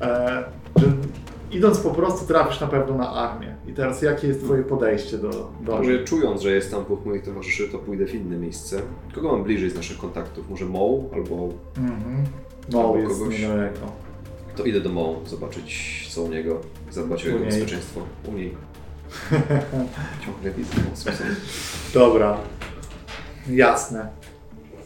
e, 0.00 0.44
że 0.76 0.86
idąc 1.50 1.78
po 1.78 1.90
prostu 1.90 2.26
trafisz 2.26 2.60
na 2.60 2.66
pewno 2.66 2.94
na 2.98 3.10
armię. 3.10 3.54
I 3.68 3.72
teraz 3.72 4.02
jakie 4.02 4.28
jest 4.28 4.44
twoje 4.44 4.62
podejście 4.62 5.18
do, 5.18 5.30
do 5.60 5.76
Może 5.76 6.04
czując, 6.04 6.42
że 6.42 6.52
jest 6.52 6.70
tam 6.70 6.84
dwóch 6.84 7.06
moich 7.06 7.22
towarzyszy, 7.22 7.68
to 7.68 7.78
pójdę 7.78 8.06
w 8.06 8.14
inne 8.14 8.36
miejsce. 8.36 8.82
Kogo 9.14 9.32
mam 9.32 9.44
bliżej 9.44 9.70
z 9.70 9.74
naszych 9.74 9.98
kontaktów? 9.98 10.50
Może 10.50 10.64
Moł 10.64 11.10
albo 11.14 11.48
Mhm. 11.76 12.24
Albo 12.74 12.96
jest 12.98 13.18
kogoś. 13.18 13.40
niedaleko. 13.40 13.92
to 14.56 14.64
idę 14.64 14.80
do 14.80 14.88
Moł, 14.88 15.16
zobaczyć 15.26 16.08
co 16.10 16.22
u 16.22 16.28
niego, 16.28 16.60
zadbać 16.90 17.24
o 17.24 17.28
jego 17.28 17.44
bezpieczeństwo. 17.44 18.00
U 18.28 18.32
niej. 18.32 18.54
Ciągle 20.26 20.50
widzę 20.50 20.74
Moł. 20.76 21.26
Dobra. 21.94 22.38
Jasne. 23.50 24.08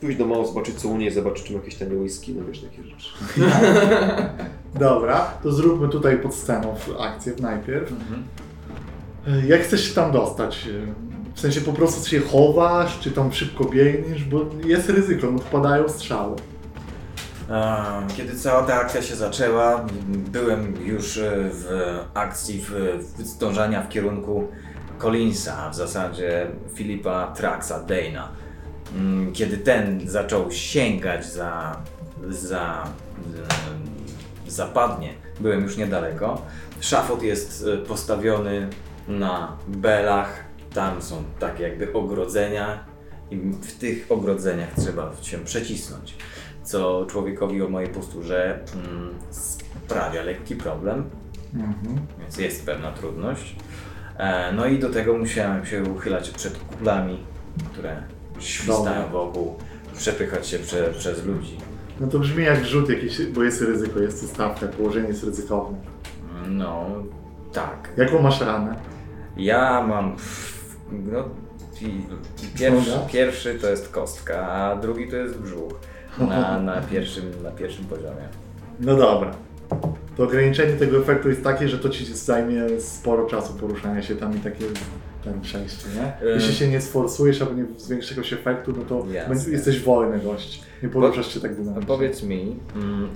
Pójść 0.01 0.19
do 0.19 0.27
Moł, 0.27 0.47
zobaczyć 0.47 0.75
co 0.81 0.89
u 0.89 0.97
niej, 0.97 1.11
zobaczyć 1.11 1.45
czy 1.45 1.53
ma 1.53 1.59
jakieś 1.59 1.75
tanie 1.75 1.97
whisky, 1.97 2.35
no 2.35 2.45
wiesz, 2.49 2.61
takie 2.61 2.83
rzeczy. 2.83 3.09
Dobra, 4.79 5.19
to 5.43 5.53
zróbmy 5.53 5.89
tutaj 5.89 6.19
pod 6.19 6.35
sceną 6.35 6.75
akcję 7.01 7.33
najpierw. 7.41 7.93
E, 9.29 9.47
Jak 9.47 9.61
chcesz 9.63 9.89
się 9.89 9.95
tam 9.95 10.13
dostać? 10.13 10.69
W 11.35 11.41
sensie 11.41 11.61
po 11.61 11.73
prostu 11.73 12.09
się 12.11 12.21
chowasz, 12.21 12.99
czy 13.01 13.11
tam 13.11 13.33
szybko 13.33 13.65
biegniesz, 13.65 14.25
bo 14.25 14.47
jest 14.65 14.89
ryzyko, 14.89 15.31
no 15.31 15.39
wpadają 15.39 15.89
strzały. 15.89 16.37
Kiedy 18.17 18.35
cała 18.37 18.63
ta 18.63 18.75
akcja 18.75 19.03
się 19.03 19.17
zaczęła, 19.17 19.87
byłem 20.09 20.75
już 20.87 21.19
e, 21.19 21.31
w 21.53 21.99
akcji 22.15 22.65
w, 22.69 22.71
w 23.19 23.23
zdążania 23.27 23.83
w 23.83 23.89
kierunku 23.89 24.49
Collinsa, 24.99 25.71
w 25.71 25.75
zasadzie 25.75 26.47
Filipa 26.75 27.33
Traxa 27.37 27.73
Dana. 27.87 28.29
Mm, 28.97 29.33
Kiedy 29.33 29.59
ten 29.59 30.01
zaczął 30.09 30.51
sięgać 30.51 31.27
za, 31.27 31.77
za 32.29 32.85
e, 34.47 34.51
zapadnie, 34.51 35.15
byłem 35.41 35.63
już 35.63 35.77
niedaleko. 35.77 36.43
Szafot 36.81 37.23
jest 37.23 37.67
e, 37.75 37.77
postawiony 37.77 38.69
na 39.09 39.57
belach, 39.69 40.45
tam 40.75 41.03
są 41.03 41.25
takie 41.39 41.63
jakby 41.63 41.93
ogrodzenia 41.93 42.85
i 43.31 43.37
w 43.37 43.79
tych 43.79 44.07
ogrodzeniach 44.11 44.69
trzeba 44.81 45.13
się 45.23 45.39
przecisnąć 45.39 46.15
co 46.65 47.07
człowiekowi 47.11 47.63
o 47.63 47.69
mojej 47.69 47.91
posturze 47.91 48.59
mm, 48.75 49.15
sprawia 49.31 50.23
lekki 50.23 50.57
problem, 50.57 51.11
Mhm. 51.55 52.07
więc 52.21 52.39
jest 52.39 52.67
pewna 52.67 52.93
trudność. 52.93 53.57
E, 54.19 54.53
no 54.53 54.67
i 54.67 54.79
do 54.79 54.91
tego 54.91 55.19
musiałem 55.19 55.67
się 55.67 55.83
uchylać 55.83 56.31
przed 56.31 56.59
kulami, 56.59 57.25
które 57.73 58.03
świstają 58.43 59.09
wokół, 59.13 59.55
przepychać 59.97 60.47
się 60.47 60.59
prze, 60.59 60.91
przez 60.99 61.25
ludzi. 61.25 61.59
No 62.01 62.07
to 62.07 62.19
brzmi 62.19 62.45
jak 62.45 62.65
rzut 62.65 62.89
jakiś, 62.89 63.27
bo 63.27 63.43
jest 63.43 63.63
ryzyko, 63.63 64.01
jest 64.01 64.29
stawka, 64.29 64.67
położenie 64.67 65.09
jest 65.09 65.25
ryzykowne. 65.25 65.79
No, 66.49 66.87
tak. 67.53 67.93
Jaką 67.97 68.23
masz 68.23 68.41
ranę? 68.41 68.77
Ja 69.37 69.87
mam. 69.87 70.17
No, 70.91 71.29
pierwszy, 72.59 72.91
Noga? 72.91 73.07
pierwszy 73.07 73.55
to 73.55 73.71
jest 73.71 73.89
kostka, 73.89 74.49
a 74.49 74.77
drugi 74.77 75.09
to 75.09 75.17
jest 75.17 75.39
brzuch. 75.39 75.73
Na, 76.19 76.59
na, 76.63 76.81
pierwszym, 76.81 77.25
na 77.43 77.51
pierwszym 77.51 77.85
poziomie. 77.85 78.29
No 78.81 78.97
dobra. 78.97 79.31
To 80.17 80.25
ograniczenie 80.25 80.73
tego 80.73 80.99
efektu 80.99 81.29
jest 81.29 81.45
takie, 81.45 81.69
że 81.69 81.79
to 81.79 81.89
ci 81.89 82.05
zajmie 82.05 82.81
sporo 82.81 83.27
czasu 83.27 83.55
poruszania 83.55 84.03
się 84.03 84.17
tam 84.17 84.37
i 84.37 84.41
takie 84.41 84.65
ten 85.25 85.41
przejście, 85.41 85.85
nie? 85.97 86.29
E. 86.31 86.35
Jeśli 86.35 86.55
się 86.55 86.69
nie 86.69 86.81
sforsujesz 86.81 87.43
albo 87.43 87.55
nie 87.55 87.65
zwiększysz 87.77 88.11
jakiegoś 88.11 88.33
efektu, 88.33 88.73
no 88.79 88.85
to 88.85 89.07
Jasne. 89.13 89.53
jesteś 89.53 89.81
wolny 89.81 90.19
dość. 90.19 90.63
Nie 90.83 90.89
poruszasz 90.89 91.35
się 91.35 91.41
tak 91.41 91.55
dynamicznie. 91.57 91.87
Powiedz 91.87 92.23
mi, 92.23 92.57
mm, 92.77 93.11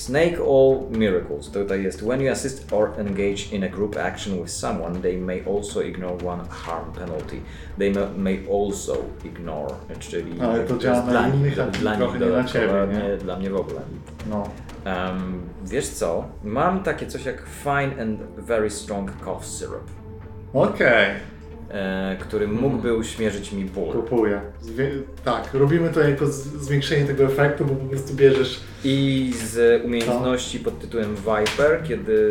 Snake 0.00 0.36
All 0.42 0.98
Miracles. 0.98 1.50
Tutaj 1.50 1.82
jest 1.82 2.02
When 2.04 2.20
you 2.20 2.32
assist 2.32 2.72
or 2.72 2.90
engage 2.98 3.42
in 3.52 3.64
a 3.64 3.68
group 3.68 3.96
action 3.96 4.42
with 4.42 4.50
someone, 4.50 5.00
they 5.02 5.18
may 5.18 5.42
also 5.56 5.82
ignore 5.82 6.26
one 6.26 6.42
harm 6.48 6.92
penalty. 6.92 7.36
They 7.78 7.90
ma- 7.90 8.10
may 8.16 8.40
also 8.48 8.96
ignore, 9.24 9.74
czyli 9.98 10.40
Ale 10.40 10.64
to 10.64 10.78
działa 10.78 10.96
na 11.02 11.10
dla 11.10 11.26
nich, 11.26 11.34
innych, 11.34 11.54
dla, 11.54 11.66
dla 11.66 11.94
nich 11.96 12.14
nie 12.14 12.20
na 12.20 12.26
dodatkowo, 12.26 12.52
ciebie, 12.66 13.08
nie? 13.08 13.16
dla 13.16 13.36
mnie 13.38 13.50
w 13.50 13.56
ogóle. 13.56 13.80
No. 14.30 14.48
Um, 14.86 15.40
wiesz 15.64 15.88
co? 15.88 16.24
Mam 16.44 16.82
takie 16.82 17.06
coś 17.06 17.24
jak 17.24 17.42
Fine 17.62 18.02
and 18.02 18.20
Very 18.38 18.70
Strong 18.70 19.10
Cough 19.24 19.44
Syrup, 19.44 19.84
Okej, 20.54 21.06
e, 21.70 22.16
który 22.20 22.48
mógłby 22.48 22.94
uśmierzyć 22.96 23.52
mi 23.52 23.64
ból. 23.64 23.92
kupuję. 23.92 24.40
Zwie- 24.62 25.02
tak, 25.24 25.54
robimy 25.54 25.88
to 25.90 26.00
jako 26.00 26.26
z- 26.26 26.32
zwiększenie 26.46 27.04
tego 27.04 27.24
efektu, 27.24 27.64
bo 27.64 27.74
po 27.74 27.84
prostu 27.86 28.14
bierzesz 28.14 28.60
I 28.84 29.32
z 29.44 29.84
umiejętności 29.84 30.58
pod 30.60 30.78
tytułem 30.78 31.16
Viper, 31.16 31.82
kiedy 31.88 32.28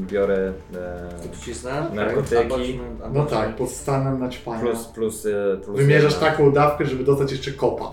biorę 0.00 0.52
e, 0.74 1.08
Truciznę? 1.22 1.86
Narkotyki. 1.94 2.36
Albo- 2.36 3.04
albo- 3.04 3.18
No 3.18 3.26
tak, 3.26 3.56
pod 3.56 3.70
stanem 3.70 4.20
naćpania. 4.20 4.60
plus, 4.60 4.84
plus, 4.84 5.26
e, 5.26 5.56
plus 5.64 5.76
Wymierzasz 5.76 6.12
jedna. 6.12 6.28
taką 6.30 6.52
dawkę, 6.52 6.86
żeby 6.86 7.04
dostać 7.04 7.32
jeszcze 7.32 7.50
kopa. 7.52 7.92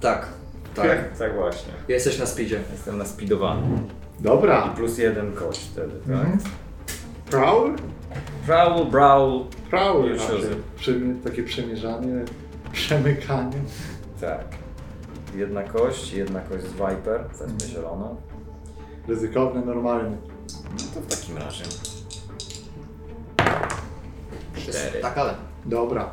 Tak, 0.00 0.28
tak. 0.74 0.86
Tak, 0.86 1.18
tak 1.18 1.34
właśnie. 1.34 1.72
Jesteś 1.88 2.18
na 2.18 2.26
speedzie. 2.26 2.60
Jestem 2.72 2.98
naspidowany. 2.98 3.62
I 4.20 4.22
Dobra. 4.22 4.74
plus 4.76 4.98
jeden 4.98 5.32
kość 5.32 5.60
wtedy, 5.72 5.92
tak? 6.06 6.10
Mhm. 6.10 6.38
Prowl? 7.30 7.72
Prowl, 8.46 8.84
brawl, 8.90 9.44
Prowl. 9.70 10.08
Już 10.08 10.22
raczej. 10.22 11.14
takie 11.24 11.42
przemierzanie, 11.42 12.24
przemykanie. 12.72 13.56
tak. 14.20 14.44
Jedna 15.34 15.62
kość, 15.62 16.12
jedna 16.12 16.40
kość 16.40 16.64
z 16.64 16.72
Viper, 16.72 17.24
wezmę 17.38 17.68
zieloną. 17.74 18.16
Ryzykowne, 19.08 19.60
normalne. 19.60 20.16
No 20.72 20.84
to 20.94 21.00
w 21.00 21.06
takim 21.20 21.36
razie. 21.38 21.64
Cztery. 24.56 25.00
Tak, 25.02 25.18
ale. 25.18 25.34
Dobra. 25.64 26.10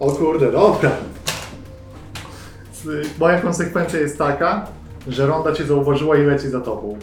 O 0.00 0.10
kurde, 0.12 0.52
dobra. 0.52 0.90
Z- 2.74 3.18
Moja 3.18 3.40
konsekwencja 3.40 4.00
jest 4.00 4.18
taka, 4.18 4.66
że 5.08 5.26
Ronda 5.26 5.52
cię 5.54 5.64
zauważyła 5.64 6.16
i 6.16 6.22
leci 6.22 6.48
za 6.48 6.60
tobą. 6.60 6.98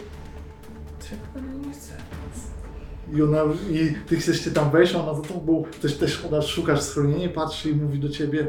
I, 3.14 3.22
ona, 3.22 3.42
I 3.70 3.94
ty 4.06 4.16
chcesz 4.16 4.44
się 4.44 4.50
tam 4.50 4.70
wejść, 4.70 4.94
a 4.94 5.02
ona 5.02 5.14
za 5.14 5.28
tobą, 5.28 5.64
też, 5.82 5.96
też 5.96 6.24
ona 6.24 6.42
szukasz 6.42 6.82
schronienia, 6.82 7.28
patrzy 7.28 7.70
i 7.70 7.74
mówi 7.74 7.98
do 7.98 8.08
ciebie 8.08 8.46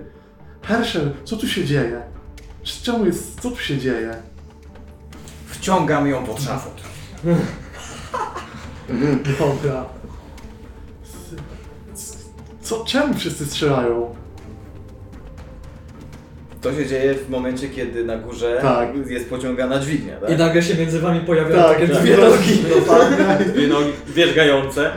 Herschel, 0.61 1.11
co 1.23 1.37
tu 1.37 1.47
się 1.47 1.65
dzieje? 1.65 2.01
Czemu 2.63 3.05
jest, 3.05 3.41
co 3.41 3.51
tu 3.51 3.57
się 3.59 3.77
dzieje? 3.77 4.15
Wciągam 5.47 6.07
ją 6.07 6.25
pod 6.25 6.41
szafot. 6.41 6.73
Dobra. 9.39 9.85
Co, 12.61 12.85
czemu 12.85 13.13
wszyscy 13.13 13.45
strzelają? 13.45 14.15
To 16.61 16.73
się 16.73 16.85
dzieje 16.85 17.13
w 17.13 17.29
momencie, 17.29 17.69
kiedy 17.69 18.03
na 18.05 18.17
górze 18.17 18.59
Tak. 18.61 18.89
jest 19.07 19.29
pociągana 19.29 19.79
dźwignia, 19.79 20.17
tak? 20.17 20.29
I 20.29 20.35
nagle 20.35 20.63
się 20.63 20.75
między 20.75 20.99
wami 20.99 21.19
pojawiają 21.19 21.63
Tak, 21.63 21.73
takie 21.79 21.87
tak. 21.93 22.01
dwie 22.03 22.17
nogi. 22.17 22.63
Dokładnie. 22.79 23.45
Dwie 23.53 23.67
nogi 23.67 23.91
wierzgające. 24.07 24.91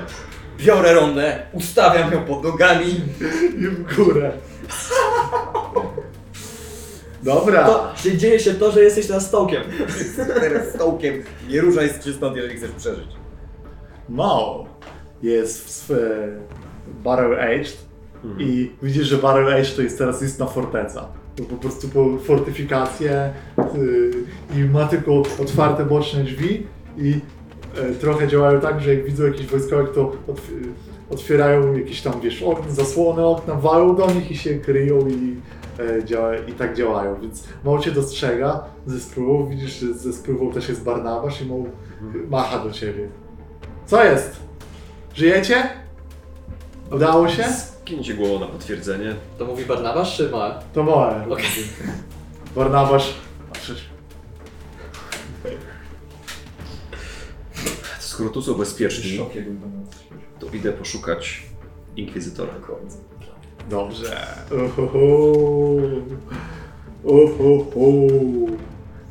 Biorę 0.59 0.95
rondę, 0.95 1.39
ustawiam 1.53 2.13
ją 2.13 2.25
pod 2.25 2.45
nogami. 2.45 2.87
I 3.59 3.67
w 3.69 3.97
górę. 3.97 4.33
Dobra. 7.23 7.65
To 7.67 7.93
się 7.97 8.17
dzieje 8.19 8.41
się 8.41 8.55
to, 8.55 8.73
że 8.73 8.83
jesteś 8.83 9.09
na 9.09 9.21
stołkiem. 9.21 9.63
Teraz 10.41 10.69
stołkiem. 10.75 11.23
Nie 11.49 11.61
ruszaj 11.61 11.89
się 11.89 12.13
stąd, 12.13 12.37
jeżeli 12.37 12.57
chcesz 12.57 12.71
przeżyć. 12.71 13.09
Mało 14.09 14.67
jest 15.23 15.89
w 15.89 15.95
Barrel 17.05 17.41
Aged 17.41 17.77
i 18.39 18.73
widzisz, 18.83 19.07
że 19.07 19.17
Barrel 19.17 19.55
Aged 19.55 19.77
to 19.77 19.83
jest 19.83 19.99
teraz 19.99 20.23
istna 20.23 20.47
forteca. 20.47 21.09
To 21.37 21.43
po 21.45 21.57
prostu 21.57 21.89
po 21.89 22.19
fortyfikacje 22.19 23.31
y, 23.75 24.11
i 24.57 24.65
ma 24.65 24.87
tylko 24.87 25.23
otwarte 25.43 25.85
boczne 25.85 26.25
drzwi 26.25 26.67
i 26.99 27.21
e, 27.77 27.95
trochę 27.95 28.29
działają 28.29 28.61
tak, 28.61 28.81
że 28.81 28.95
jak 28.95 29.05
widzą 29.05 29.25
jakichś 29.25 29.47
wojskowych, 29.51 29.93
to 29.93 30.13
otw- 30.29 30.53
otwierają 31.11 31.75
jakieś 31.77 32.03
tam, 32.03 32.21
wiesz, 32.21 32.43
okna, 32.43 32.71
zasłony 32.73 33.25
okna, 33.27 33.55
walą 33.55 33.97
do 33.97 34.07
nich 34.11 34.31
i 34.31 34.37
się 34.37 34.55
kryją 34.55 35.09
i, 35.09 35.37
działa, 36.05 36.37
i 36.37 36.53
tak 36.53 36.77
działają. 36.77 37.21
Więc 37.21 37.45
mało 37.65 37.79
cię 37.79 37.91
dostrzega 37.91 38.65
ze 38.87 39.01
spróbą, 39.01 39.47
widzisz, 39.47 39.81
że 39.81 39.95
ze 39.95 40.13
spróbą 40.13 40.53
też 40.53 40.69
jest 40.69 40.85
Barnabasz 40.85 41.43
i 41.43 41.47
mało 41.47 41.65
macha 42.31 42.65
do 42.65 42.71
ciebie. 42.71 43.09
Co 43.87 44.05
jest? 44.05 44.37
Żyjecie? 45.15 45.63
Udało 46.93 47.29
się? 47.29 47.43
Kięcie 47.91 48.15
głową 48.15 48.41
na 48.41 48.47
potwierdzenie. 48.47 49.15
To 49.39 49.45
mówi 49.45 49.65
Barnabasz 49.65 50.17
czy 50.17 50.31
Mal? 50.31 50.55
To 50.73 50.83
małe. 50.83 51.27
Okej. 51.31 51.47
Barnabasz. 52.57 53.15
Patrzysz. 53.53 53.85
Skoro 57.99 58.31
tu 58.31 58.43
są 58.43 58.55
bezpieczni, 58.55 59.19
to 60.39 60.47
idę 60.57 60.73
poszukać 60.73 61.43
Inkwizytora. 61.97 62.53
Dobrze. 63.71 64.27
Uhuhu. 64.51 65.81
Uhuhu. 67.05 68.09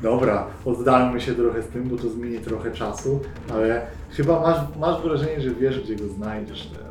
Dobra, 0.01 0.47
oddalmy 0.65 1.21
się 1.21 1.35
trochę 1.35 1.61
z 1.61 1.67
tym, 1.67 1.89
bo 1.89 1.97
to 1.97 2.09
zmieni 2.09 2.39
trochę 2.39 2.71
czasu, 2.71 3.19
ale 3.53 3.87
chyba 4.11 4.39
masz, 4.41 4.77
masz 4.77 5.01
wrażenie, 5.01 5.41
że 5.41 5.51
wiesz, 5.51 5.79
gdzie 5.79 5.95
go 5.95 6.07
znajdziesz 6.07 6.67
teraz. 6.67 6.88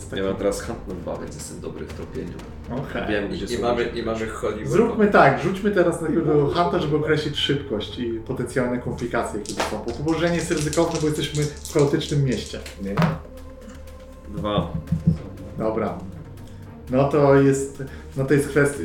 Jest 0.00 0.12
Ja 0.12 0.18
taki... 0.18 0.28
mam 0.28 0.36
teraz 0.36 0.68
na 0.88 0.94
dwa, 0.94 1.16
więc 1.16 1.34
jestem 1.34 1.60
dobry 1.60 1.86
w 1.86 1.92
tropieniu. 1.92 2.32
Okej. 2.70 3.08
Wiem, 3.08 3.30
gdzie 3.30 3.44
I 3.44 3.48
są 3.48 3.62
mamy, 3.62 3.84
ludzie. 3.84 4.00
I 4.00 4.04
mamy 4.04 4.26
Hollywood. 4.26 4.68
Zróbmy 4.68 5.08
tak, 5.08 5.42
rzućmy 5.42 5.70
teraz 5.70 6.00
na 6.00 6.08
tego 6.08 6.46
hunta, 6.46 6.78
żeby 6.78 6.96
określić 6.96 7.36
szybkość 7.36 7.98
i 7.98 8.12
potencjalne 8.12 8.78
komplikacje, 8.78 9.38
jakie 9.38 9.54
to 9.54 9.62
są. 9.62 9.84
Bo 9.86 9.92
położenie 9.92 10.36
jest 10.36 10.50
ryzykowne, 10.50 11.00
bo 11.00 11.06
jesteśmy 11.06 11.42
w 11.42 11.72
chaotycznym 11.74 12.24
mieście. 12.24 12.58
Dwa. 14.28 14.72
Dobra. 15.58 15.98
No 16.90 17.08
to 17.08 17.34
jest, 17.34 17.82
no 18.16 18.24
to 18.24 18.34
jest 18.34 18.48
kwestia, 18.48 18.82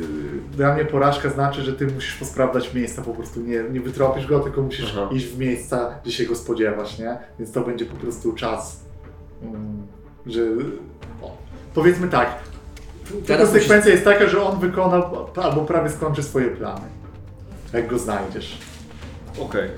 dla 0.52 0.74
mnie 0.74 0.84
porażka 0.84 1.30
znaczy, 1.30 1.62
że 1.62 1.72
ty 1.72 1.86
musisz 1.86 2.14
posprawdzać 2.14 2.74
miejsca, 2.74 3.02
po 3.02 3.14
prostu 3.14 3.40
nie, 3.40 3.64
nie 3.72 3.80
wytropisz 3.80 4.26
go, 4.26 4.40
tylko 4.40 4.62
musisz 4.62 4.94
Aha. 4.96 5.08
iść 5.12 5.26
w 5.26 5.38
miejsca, 5.38 6.00
gdzie 6.04 6.12
się 6.12 6.24
go 6.24 6.36
spodziewasz, 6.36 6.98
nie? 6.98 7.18
Więc 7.38 7.52
to 7.52 7.60
będzie 7.60 7.86
po 7.86 7.96
prostu 7.96 8.32
czas, 8.32 8.84
mm, 9.42 9.86
że... 10.26 10.40
Powiedzmy 11.76 12.08
tak, 12.08 12.38
ta 13.04 13.14
Teraz 13.26 13.50
konsekwencja 13.50 13.92
jest 13.92 14.04
taka, 14.04 14.28
że 14.28 14.42
on 14.42 14.58
wykona 14.58 15.10
albo 15.42 15.64
prawie 15.64 15.90
skończy 15.90 16.22
swoje 16.22 16.50
plany, 16.50 16.86
jak 17.72 17.86
go 17.86 17.98
znajdziesz. 17.98 18.58
Okej. 19.40 19.70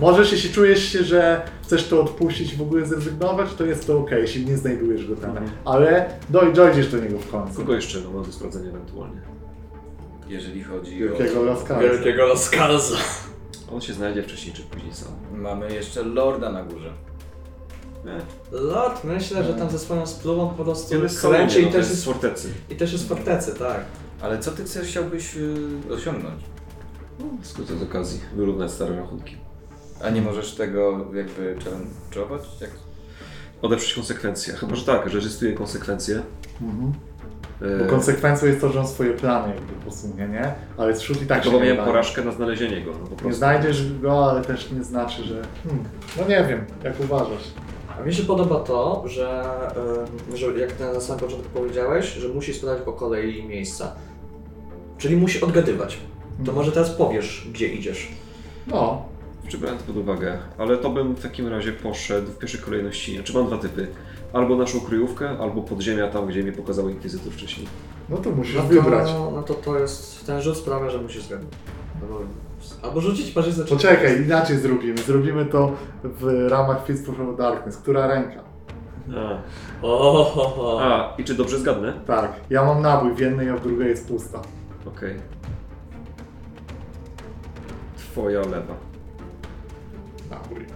Możesz, 0.00 0.32
jeśli 0.32 0.50
czujesz 0.50 0.92
się, 0.92 1.04
że 1.04 1.42
chcesz 1.62 1.88
to 1.88 2.00
odpuścić 2.00 2.52
i 2.52 2.56
w 2.56 2.62
ogóle 2.62 2.86
zrezygnować, 2.86 3.54
to 3.54 3.64
jest 3.64 3.86
to 3.86 3.98
ok, 3.98 4.10
jeśli 4.10 4.46
nie 4.46 4.56
znajdujesz 4.56 5.06
go 5.06 5.16
tam. 5.16 5.30
Mhm. 5.30 5.50
Ale 5.64 6.10
doj, 6.28 6.52
dojdziesz 6.52 6.88
do 6.92 6.98
niego 6.98 7.18
w 7.18 7.30
końcu. 7.30 7.56
Kogo 7.56 7.74
jeszcze 7.74 8.00
no, 8.00 8.10
mam 8.10 8.24
do 8.24 8.32
sprawdzenia 8.32 8.68
ewentualnie? 8.68 9.20
Jeżeli 10.28 10.64
chodzi 10.64 10.98
Wielkiego 10.98 11.40
o... 11.40 11.42
laska. 11.42 11.78
Wielkiego 11.78 12.26
Lascalza. 12.26 12.96
On 13.72 13.80
się 13.80 13.92
znajdzie 13.92 14.22
wcześniej 14.22 14.54
czy 14.54 14.62
później 14.62 14.94
sam. 14.94 15.12
Mamy 15.34 15.74
jeszcze 15.74 16.02
Lorda 16.02 16.52
na 16.52 16.62
górze. 16.62 16.92
Lot, 18.52 19.04
myślę, 19.04 19.44
że 19.44 19.54
tam 19.54 19.70
ze 19.70 19.78
swoją 19.78 20.06
spluwą 20.06 20.48
po 20.48 20.64
prostu 20.64 21.02
jest 21.02 21.20
kręci 21.20 21.60
i 21.60 21.66
no, 21.66 21.72
też 21.72 21.90
jest 21.90 22.04
fortecy. 22.04 22.48
i 22.70 22.76
też 22.76 22.92
jest 22.92 23.04
w 23.04 23.08
fortecy, 23.08 23.54
tak. 23.54 23.80
Ale 24.20 24.38
co 24.38 24.52
ty 24.52 24.64
chcesz, 24.64 24.88
chciałbyś 24.88 25.36
y, 25.36 25.94
osiągnąć? 25.94 26.42
No, 27.18 27.24
Skorzystaj 27.42 27.78
z 27.78 27.82
okazji, 27.82 28.20
wyrównać 28.36 28.70
stare 28.70 28.96
rachunki. 28.96 29.36
A 30.02 30.10
nie 30.10 30.22
możesz 30.22 30.54
tego 30.54 31.06
jakby 31.14 31.56
challenge'ować? 31.56 32.40
Jak... 32.60 32.70
Odeprzeć 33.62 33.94
konsekwencje. 33.94 34.54
Chyba, 34.54 34.74
że 34.74 34.84
tak, 34.84 35.10
że 35.10 35.18
rejestruje 35.18 35.54
konsekwencje. 35.54 36.22
Mhm. 36.62 36.92
E, 37.62 37.84
Bo 37.84 37.90
konsekwencją 37.90 38.48
jest 38.48 38.60
to, 38.60 38.72
że 38.72 38.80
on 38.80 38.88
swoje 38.88 39.12
plany 39.12 39.54
jakby 39.54 39.72
posunie, 39.84 40.28
nie? 40.28 40.54
Ale 40.76 40.96
zrzut 40.96 41.22
i 41.22 41.26
tak 41.26 41.38
to 41.38 41.44
się 41.44 41.50
bo 41.50 41.58
nie 41.58 41.72
miałem 41.72 41.84
porażkę 41.84 42.24
na 42.24 42.32
znalezienie 42.32 42.80
go. 42.84 42.90
No, 42.90 42.98
po 42.98 43.06
prostu. 43.06 43.28
Nie 43.28 43.34
znajdziesz 43.34 43.98
go, 44.00 44.30
ale 44.30 44.42
też 44.42 44.70
nie 44.70 44.84
znaczy, 44.84 45.24
że... 45.24 45.42
Hmm. 45.64 45.84
No 46.16 46.28
nie 46.28 46.44
wiem, 46.48 46.64
jak 46.84 47.00
uważasz. 47.00 47.52
A 48.00 48.02
mi 48.02 48.14
się 48.14 48.22
podoba 48.22 48.60
to, 48.60 49.02
że, 49.06 49.44
ym, 50.30 50.36
że 50.36 50.58
jak 50.58 50.80
na 50.80 51.00
samym 51.00 51.20
początku 51.20 51.48
powiedziałeś, 51.54 52.06
że 52.14 52.28
musi 52.28 52.54
sprawdzać 52.54 52.84
po 52.84 52.92
kolei 52.92 53.44
miejsca. 53.44 53.92
Czyli 54.98 55.16
musi 55.16 55.40
odgadywać. 55.42 55.96
To 55.96 56.38
Mhm. 56.38 56.56
może 56.56 56.72
teraz 56.72 56.90
powiesz, 56.90 57.48
gdzie 57.52 57.66
idziesz. 57.68 58.08
No, 58.66 59.02
Czy 59.48 59.58
brałem 59.58 59.78
to 59.78 59.84
pod 59.84 59.96
uwagę, 59.96 60.38
ale 60.58 60.76
to 60.76 60.90
bym 60.90 61.14
w 61.14 61.22
takim 61.22 61.48
razie 61.48 61.72
poszedł 61.72 62.32
w 62.32 62.38
pierwszej 62.38 62.60
kolejności. 62.60 63.14
Znaczy 63.14 63.34
mam 63.34 63.46
dwa 63.46 63.58
typy. 63.58 63.86
Albo 64.32 64.56
naszą 64.56 64.80
kryjówkę, 64.80 65.28
albo 65.38 65.62
podziemia 65.62 66.08
tam, 66.10 66.26
gdzie 66.26 66.44
mi 66.44 66.52
pokazał 66.52 66.88
Inkwizytor 66.88 67.32
wcześniej. 67.32 67.66
no 68.08 68.16
to 68.16 68.30
musisz 68.30 68.54
No 68.54 68.62
to, 68.62 68.68
wybrać. 68.68 69.08
no 69.34 69.42
to 69.42 69.54
to 69.54 69.78
jest, 69.78 70.26
ten 70.26 70.40
rzut 70.42 70.56
sprawia, 70.56 70.90
że 70.90 70.98
musisz 70.98 71.22
zgadnąć. 71.22 71.52
No 72.00 72.18
Albo 72.82 73.00
rzucić 73.00 73.30
parzyzę. 73.30 73.64
czy- 73.64 73.70
Poczekaj, 73.74 74.22
inaczej 74.22 74.58
zrobimy. 74.58 74.98
Zrobimy 74.98 75.46
to 75.46 75.72
w 76.04 76.46
ramach 76.50 76.86
Fist 76.86 77.08
of 77.08 77.14
Darkness. 77.38 77.76
Która 77.76 78.06
ręka? 78.06 78.40
A. 79.16 79.38
O, 79.86 80.24
ho, 80.24 80.44
ho. 80.48 80.78
A, 80.82 81.14
i 81.18 81.24
czy 81.24 81.34
dobrze 81.34 81.58
zgadnę? 81.58 81.92
Tak, 82.06 82.32
ja 82.50 82.64
mam 82.64 82.82
nabój 82.82 83.14
w 83.14 83.18
jednej, 83.18 83.50
a 83.50 83.56
w 83.56 83.62
drugiej 83.62 83.88
jest 83.88 84.08
pusta. 84.08 84.42
Okej. 84.86 85.14
Twoja 87.96 88.40
lewa. 88.40 88.74
Nabój. 90.30 90.66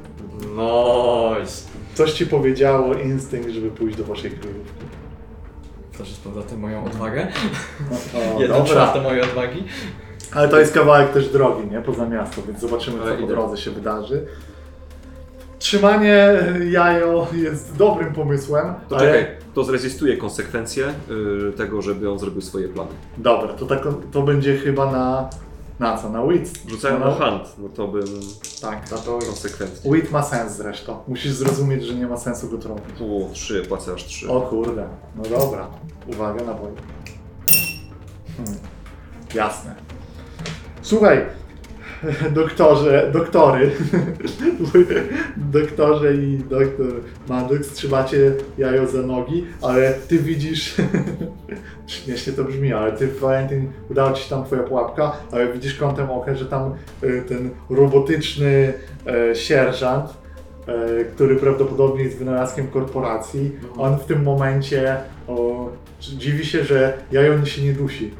Nice. 0.41 1.68
Coś 1.95 2.12
ci 2.12 2.26
powiedziało, 2.26 2.95
instynkt, 2.95 3.51
żeby 3.51 3.70
pójść 3.70 3.97
do 3.99 4.05
waszej 4.05 4.30
kryjówki. 4.30 4.84
To 5.99 6.05
jest 6.05 6.14
z 6.16 6.18
powrotem 6.18 6.61
moją 6.61 6.84
odwagę. 6.84 7.26
O, 8.36 8.41
Jedna 8.41 8.57
dobra. 8.57 8.72
czwarta 8.72 9.01
mojej 9.03 9.22
odwagi. 9.22 9.64
Ale 10.35 10.49
to 10.49 10.61
jest 10.61 10.74
kawałek 10.74 11.12
też 11.12 11.28
drogi, 11.28 11.70
nie? 11.70 11.81
Poza 11.81 12.09
miasto, 12.09 12.43
więc 12.43 12.61
zobaczymy, 12.61 12.99
co 12.99 13.20
po 13.20 13.26
drodze 13.26 13.57
się 13.57 13.70
wydarzy. 13.70 14.26
Trzymanie 15.59 16.39
jajo 16.70 17.26
jest 17.33 17.76
dobrym 17.76 18.12
pomysłem, 18.12 18.74
To 18.89 18.97
ale... 18.97 19.07
czekaj, 19.07 19.37
to 19.55 19.64
zrezystuje 19.64 20.16
konsekwencje 20.16 20.87
y, 21.49 21.53
tego, 21.53 21.83
żeby 21.83 22.11
on 22.11 22.18
zrobił 22.18 22.41
swoje 22.41 22.68
plany. 22.68 22.91
Dobra, 23.18 23.49
to, 23.53 23.66
tak, 23.66 23.83
to 24.12 24.22
będzie 24.22 24.59
chyba 24.59 24.93
na... 24.93 25.31
Na 25.78 25.99
co? 25.99 26.11
Na 26.11 26.26
wit? 26.26 26.53
Rzucają 26.68 26.99
no, 26.99 27.07
na 27.07 27.14
hand, 27.14 27.43
no 27.59 27.68
to 27.68 27.89
bym 27.89 28.05
Tak. 28.61 28.91
No 28.91 28.97
to 28.99 29.18
konsekwencje. 29.18 29.93
Wit 29.93 30.11
ma 30.11 30.22
sens 30.22 30.53
zresztą. 30.53 30.99
Musisz 31.09 31.33
zrozumieć, 31.33 31.85
że 31.85 31.95
nie 31.95 32.07
ma 32.07 32.16
sensu 32.16 32.49
go 32.49 32.59
trąbić. 32.59 32.95
O, 33.01 33.33
trzy, 33.33 33.62
płacę 33.68 33.93
aż 33.93 34.05
trzy. 34.05 34.31
O 34.31 34.41
kurde, 34.41 34.89
no 35.16 35.22
dobra. 35.39 35.66
Uwaga 36.07 36.45
na 36.45 36.55
boj. 36.55 36.70
Hmm. 38.37 38.59
Jasne. 39.35 39.89
Słuchaj, 40.83 41.20
doktorze, 42.35 43.11
doktory, 43.12 43.70
doktorze 45.37 46.14
i 46.14 46.39
doktor 46.39 46.87
Madux 47.28 47.72
trzymacie 47.72 48.33
jajo 48.59 48.87
za 48.87 49.03
nogi, 49.03 49.47
ale 49.62 49.95
ty 50.09 50.18
widzisz, 50.18 50.74
śmiesznie 51.87 52.33
to 52.33 52.45
brzmi, 52.45 52.72
ale 52.72 52.93
ty 52.93 53.09
Valentin, 53.09 53.72
udała 53.91 54.12
ci 54.12 54.22
się 54.22 54.31
tam 54.31 54.45
twoja 54.45 54.62
pułapka, 54.62 55.12
ale 55.33 55.53
widzisz 55.53 55.74
kątem 55.74 56.11
oka, 56.11 56.35
że 56.35 56.47
tam 56.47 56.74
y, 57.05 57.22
ten 57.28 57.51
robotyczny 57.70 58.72
e, 59.07 59.37
sierżant, 59.37 60.11
e, 60.66 61.05
który 61.05 61.37
prawdopodobnie 61.37 62.05
jest 62.05 62.18
wynalazkiem 62.18 62.68
korporacji, 62.68 63.53
on 63.76 63.99
w 63.99 64.05
tym 64.05 64.22
momencie 64.22 64.97
o, 65.28 65.68
dziwi 66.01 66.47
się, 66.47 66.64
że 66.64 66.99
jajo 67.12 67.45
się 67.45 67.62
nie 67.62 67.72
dusi. 67.72 68.11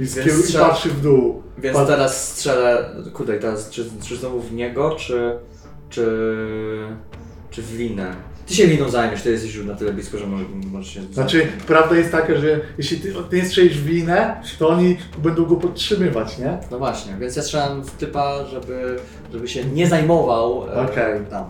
I, 0.00 0.04
Więc 0.06 0.16
skieru- 0.16 0.50
i 0.50 0.58
patrzy 0.58 0.88
w 0.88 1.00
dół. 1.00 1.42
Więc 1.58 1.76
Pat- 1.76 1.86
teraz 1.86 2.28
strzelę, 2.28 2.90
kurde, 3.12 3.38
teraz 3.38 3.70
czy, 3.70 3.84
czy 4.08 4.16
znowu 4.16 4.40
w 4.40 4.52
niego, 4.52 4.90
czy, 4.90 5.32
czy, 5.90 6.06
czy 7.50 7.62
w 7.62 7.78
linę? 7.78 8.14
Ty 8.46 8.54
się 8.54 8.66
liną 8.66 8.88
zajmiesz, 8.88 9.22
ty 9.22 9.30
jesteś 9.30 9.54
już 9.54 9.66
na 9.66 9.74
tyle 9.74 9.92
blisko, 9.92 10.18
że 10.18 10.26
może- 10.26 10.44
możesz 10.72 10.94
się 10.94 11.02
Znaczy, 11.02 11.46
prawda 11.66 11.96
jest 11.96 12.12
taka, 12.12 12.36
że 12.36 12.60
jeśli 12.78 13.00
ty, 13.00 13.14
ty 13.30 13.36
nie 13.36 13.44
strzelisz 13.44 13.78
w 13.78 13.84
winę, 13.84 14.42
to 14.58 14.68
oni 14.68 14.96
będą 15.18 15.44
go 15.44 15.56
podtrzymywać, 15.56 16.38
nie? 16.38 16.58
No 16.70 16.78
właśnie, 16.78 17.16
więc 17.20 17.36
ja 17.36 17.42
strzelam 17.42 17.82
w 17.82 17.90
typa, 17.90 18.44
żeby, 18.46 18.96
żeby 19.32 19.48
się 19.48 19.64
nie 19.64 19.86
zajmował 19.86 20.68
e, 20.68 20.80
Okej. 20.80 21.20
tam. 21.30 21.44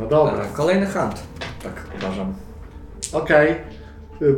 No 0.00 0.06
dobra. 0.06 0.44
E, 0.44 0.46
kolejny 0.56 0.86
hunt, 0.86 1.22
tak 1.62 1.72
uważam. 1.98 2.34
Okej. 3.12 3.50
Y, 3.52 3.56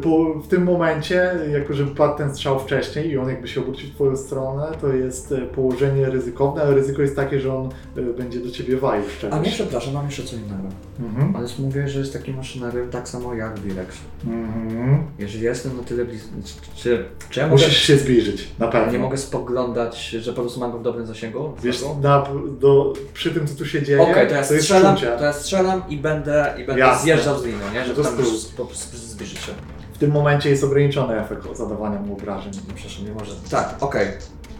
Po, 0.03 0.35
w 0.35 0.49
tym 0.49 0.63
momencie, 0.63 1.39
jako 1.53 1.75
że 1.75 1.87
padł 1.87 2.19
ten 2.19 2.31
strzał 2.31 2.59
wcześniej 2.59 3.11
i 3.11 3.19
on 3.19 3.29
jakby 3.29 3.49
się 3.49 3.61
obrócił 3.61 3.89
w 3.91 3.95
twoją 3.95 4.17
stronę, 4.17 4.67
to 4.81 4.89
jest 4.89 5.33
e, 5.33 5.41
położenie 5.41 6.07
ryzykowne, 6.07 6.63
ale 6.63 6.75
ryzyko 6.75 7.03
jest 7.03 7.17
takie, 7.17 7.41
że 7.41 7.55
on 7.55 7.69
e, 7.97 8.03
będzie 8.03 8.41
do 8.41 8.51
ciebie 8.51 8.77
walił 8.77 9.05
A 9.31 9.39
nie, 9.39 9.51
przepraszam, 9.51 9.95
mam 9.95 10.07
jeszcze 10.07 10.23
co 10.23 10.37
innego. 10.37 10.90
Mhm. 11.01 11.37
Ale 11.37 11.47
mówię, 11.59 11.89
że 11.89 11.99
jest 11.99 12.13
takim 12.13 12.37
maszynarium 12.37 12.91
tak 12.91 13.09
samo 13.09 13.35
jak 13.35 13.59
Virex. 13.61 13.97
Mhm. 14.27 15.03
Jeżeli 15.19 15.45
jestem 15.45 15.77
na 15.77 15.83
tyle 15.83 16.05
blisko, 16.05 16.29
czy, 16.77 17.05
czy 17.31 17.41
ja 17.41 17.47
mogę, 17.49 17.63
Musisz 17.63 17.83
się 17.83 17.97
zbliżyć, 17.97 18.49
na 18.59 18.69
pewno. 18.69 18.93
nie 18.93 18.99
mogę 18.99 19.17
spoglądać, 19.19 20.09
że 20.11 20.33
po 20.33 20.41
prostu 20.41 20.61
mam 20.61 20.73
go 20.73 20.79
w 20.79 20.83
dobrym 20.83 21.07
zasięgu? 21.07 21.53
Wiesz, 21.63 21.85
na, 22.03 22.25
do, 22.61 22.93
przy 23.15 23.31
tym 23.31 23.47
co 23.47 23.55
tu 23.55 23.67
się 23.67 23.83
dzieje, 23.83 24.03
Okej, 24.03 24.29
to 24.29 24.35
ja 24.35 24.43
to 24.45 24.55
jest 24.55 24.67
strzelam, 24.67 24.95
czucie. 24.97 25.17
to 25.19 25.25
ja 25.25 25.33
strzelam 25.33 25.83
i 25.89 25.97
będę, 25.97 26.55
i 26.59 26.65
będę 26.65 26.81
Jasne. 26.81 27.03
zjeżdżał 27.05 27.39
z 27.39 27.45
liny, 27.45 27.59
nie? 27.75 27.81
To 27.81 27.87
Żeby 27.87 28.03
tam 28.03 28.19
już 28.19 28.45
po 28.57 28.65
prostu 28.67 28.97
zbliżyć 28.97 29.39
się. 29.39 29.53
W 29.95 29.99
tym 29.99 30.11
momencie 30.11 30.51
jest 30.51 30.65
ograniczony 30.65 31.21
efekt 31.21 31.57
zadawania 31.57 32.01
mu 32.01 32.13
obrażeń. 32.13 32.53
Nie, 32.69 32.75
Przepraszam, 32.75 33.05
nie 33.05 33.13
może. 33.13 33.33
Tak, 33.51 33.75
okej. 33.81 34.07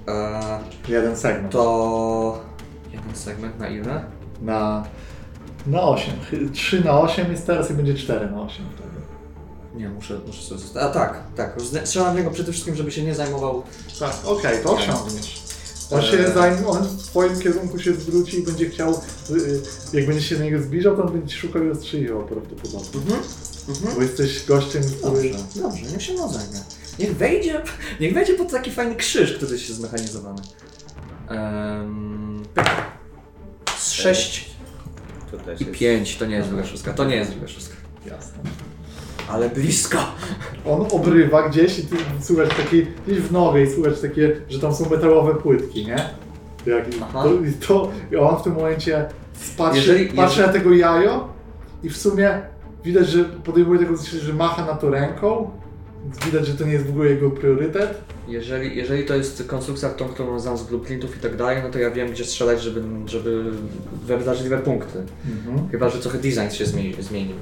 Eee, 0.07 0.61
Jeden 0.89 1.17
segment. 1.17 1.53
To 1.53 2.41
jeden 2.93 3.15
segment 3.15 3.59
na 3.59 3.69
ile? 3.69 4.05
Na, 4.43 4.85
na 5.67 5.83
8. 5.83 6.15
3 6.53 6.85
na 6.85 7.01
8 7.01 7.33
jest 7.33 7.47
teraz 7.47 7.71
i 7.71 7.75
będzie 7.75 7.95
4 7.95 8.31
na 8.31 8.43
8 8.43 8.65
wtedy. 8.75 8.91
Nie, 9.75 9.89
muszę, 9.89 10.21
muszę 10.27 10.43
sobie 10.43 10.61
zostać. 10.61 10.83
A 10.83 10.89
tak, 10.89 11.23
tak. 11.37 11.57
Strzelam 11.85 12.15
w 12.15 12.19
niego 12.19 12.31
przede 12.31 12.53
wszystkim, 12.53 12.77
żeby 12.77 12.91
się 12.91 13.03
nie 13.03 13.15
zajmował. 13.15 13.63
Tak, 14.01 14.13
okej, 14.25 14.63
to 14.63 14.73
osiągniesz. 14.73 15.41
On 15.91 16.03
się 16.03 16.29
zajmie, 16.35 16.67
on 16.67 16.83
w 16.83 17.03
twoim 17.03 17.41
kierunku 17.41 17.79
się 17.79 17.95
zwróci 17.95 18.39
i 18.39 18.43
będzie 18.43 18.71
chciał, 18.71 18.91
y, 19.31 19.35
y, 19.35 19.63
jak 19.93 20.07
będzie 20.07 20.23
się 20.23 20.37
do 20.37 20.45
niego 20.45 20.63
zbliżał, 20.63 20.97
to 20.97 21.03
on 21.03 21.13
będzie 21.13 21.37
szukał 21.37 21.65
i 21.65 21.71
ostrzeliwał 21.71 22.25
prawdopodobnie. 22.25 23.01
Mhm. 23.01 23.23
Mhm. 23.69 23.95
Bo 23.95 24.03
jesteś 24.03 24.47
gościem, 24.47 24.83
który... 24.83 25.31
Dobrze, 25.31 25.61
dobrze, 25.63 25.83
niech 25.93 26.03
się 26.03 26.13
mną 26.13 26.33
zajmie. 26.33 26.61
Niech 26.99 27.17
wejdzie, 27.17 27.63
niech 28.01 28.15
wejdzie 28.15 28.35
pod 28.35 28.51
taki 28.51 28.71
fajny 28.71 28.97
krzyż, 28.97 29.37
który 29.37 29.53
jest 29.53 29.69
zmechanizowany. 29.69 30.43
Um, 31.31 32.43
z 33.79 33.93
6 33.93 34.50
To 35.31 35.37
też 35.37 35.61
i 35.61 35.65
jest... 35.67 35.79
5 35.79 36.17
to 36.17 36.27
nie 36.27 36.37
jest 36.37 36.49
druga 36.49 36.65
szóstka, 36.65 36.93
to 36.93 37.05
nie 37.05 37.17
jest 37.17 37.31
druga 37.33 37.49
szóstka. 37.49 37.77
Jasne. 38.07 38.39
Ale 39.29 39.49
blisko. 39.51 39.99
On 40.67 40.87
obrywa 40.93 41.49
gdzieś 41.49 41.79
i 41.79 41.83
ty 41.83 41.97
słuchasz 42.21 42.49
takie, 42.49 42.87
gdzieś 43.07 43.19
w 43.21 43.33
nogę 43.33 43.63
i 43.63 43.71
słuchasz 43.71 44.01
takie, 44.01 44.37
że 44.49 44.61
tam 44.61 44.75
są 44.75 44.91
metalowe 44.91 45.35
płytki, 45.35 45.87
nie? 45.87 46.05
Jak, 46.67 46.85
Aha. 47.03 47.23
to, 47.23 47.35
i, 47.35 47.53
to, 47.53 47.91
I 48.13 48.17
on 48.17 48.37
w 48.37 48.43
tym 48.43 48.55
momencie 48.55 49.09
patrzy, 49.57 49.79
Jeżeli- 49.81 50.07
patrzy 50.07 50.41
jeżeli- 50.41 50.47
na 50.47 50.53
tego 50.53 50.75
jajo 50.75 51.29
i 51.83 51.91
w 51.91 51.97
sumie 51.97 52.41
widać, 52.85 53.09
że 53.09 53.25
podejmuje 53.25 53.81
taką 53.81 53.93
decyzję, 53.93 54.21
że 54.21 54.33
macha 54.33 54.65
na 54.67 54.75
to 54.75 54.91
ręką. 54.91 55.51
Więc 56.05 56.25
Widać, 56.25 56.47
że 56.47 56.55
to 56.55 56.65
nie 56.65 56.73
jest 56.73 56.87
w 56.87 56.91
ogóle 56.91 57.11
jego 57.11 57.31
priorytet. 57.31 58.01
Jeżeli, 58.31 58.77
jeżeli 58.77 59.05
to 59.05 59.15
jest 59.15 59.45
konstrukcja, 59.47 59.89
tą, 59.89 60.09
którą 60.09 60.39
znam 60.39 60.59
z 60.59 60.63
blueprintów 60.63 61.17
i 61.17 61.21
tak 61.21 61.37
dalej, 61.37 61.63
no 61.63 61.71
to 61.71 61.79
ja 61.79 61.91
wiem, 61.91 62.11
gdzie 62.11 62.25
strzelać, 62.25 62.63
żeby, 62.63 62.83
żeby 63.07 63.45
wydarzyliwe 64.07 64.59
punkty. 64.59 65.03
Chyba, 65.71 65.89
że 65.89 65.99
trochę 65.99 66.19
design 66.19 66.51
się 66.51 66.67
zmieni, 66.67 66.95
zmienił. 67.01 67.37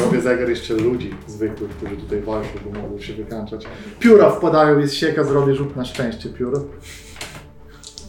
Robię 0.00 0.20
zegar 0.20 0.48
jeszcze 0.48 0.74
ludzi 0.74 1.14
zwykłych, 1.26 1.70
którzy 1.70 1.96
tutaj 1.96 2.20
walczą, 2.20 2.48
bo 2.64 2.80
mogą 2.80 3.00
się 3.00 3.12
wykańczać. 3.12 3.64
Pióra 3.98 4.30
wpadają, 4.30 4.78
jest 4.78 4.94
sieka, 4.94 5.24
zrobię 5.24 5.54
rzut 5.54 5.76
na 5.76 5.84
szczęście 5.84 6.28
piór. 6.28 6.68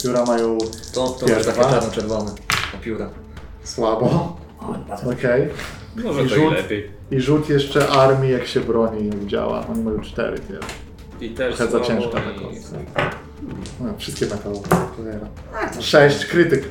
Pióra 0.02 0.24
mają 0.24 0.58
To, 0.94 1.08
to 1.08 1.28
już 1.28 1.46
takie 1.46 1.60
czarno-czerwone. 1.60 2.30
O 2.74 2.78
pióra. 2.82 3.10
słabo. 3.64 4.36
Okej. 5.12 5.48
Może 6.04 6.22
I 6.22 6.28
to 6.28 6.34
rzut. 6.34 6.52
i 6.52 6.54
lepiej. 6.56 6.90
I 7.10 7.20
rzut 7.20 7.48
jeszcze 7.50 7.88
armii, 7.88 8.32
jak 8.32 8.46
się 8.46 8.60
broni 8.60 9.02
i 9.02 9.06
jak 9.06 9.26
działa. 9.26 9.66
Oni 9.72 9.82
mają 9.82 10.00
cztery 10.00 10.38
tyle. 10.38 10.58
I 11.20 11.30
też 11.30 11.56
Trochę 11.56 11.72
za 11.72 11.80
ciężka 11.80 12.08
i- 12.08 12.12
ta 12.12 12.40
kostka. 12.40 13.10
No, 13.80 13.94
wszystkie 13.98 14.26
metalowe. 14.26 14.68
cholera. 14.96 15.26
Sześć 15.80 16.26
krytyk. 16.26 16.64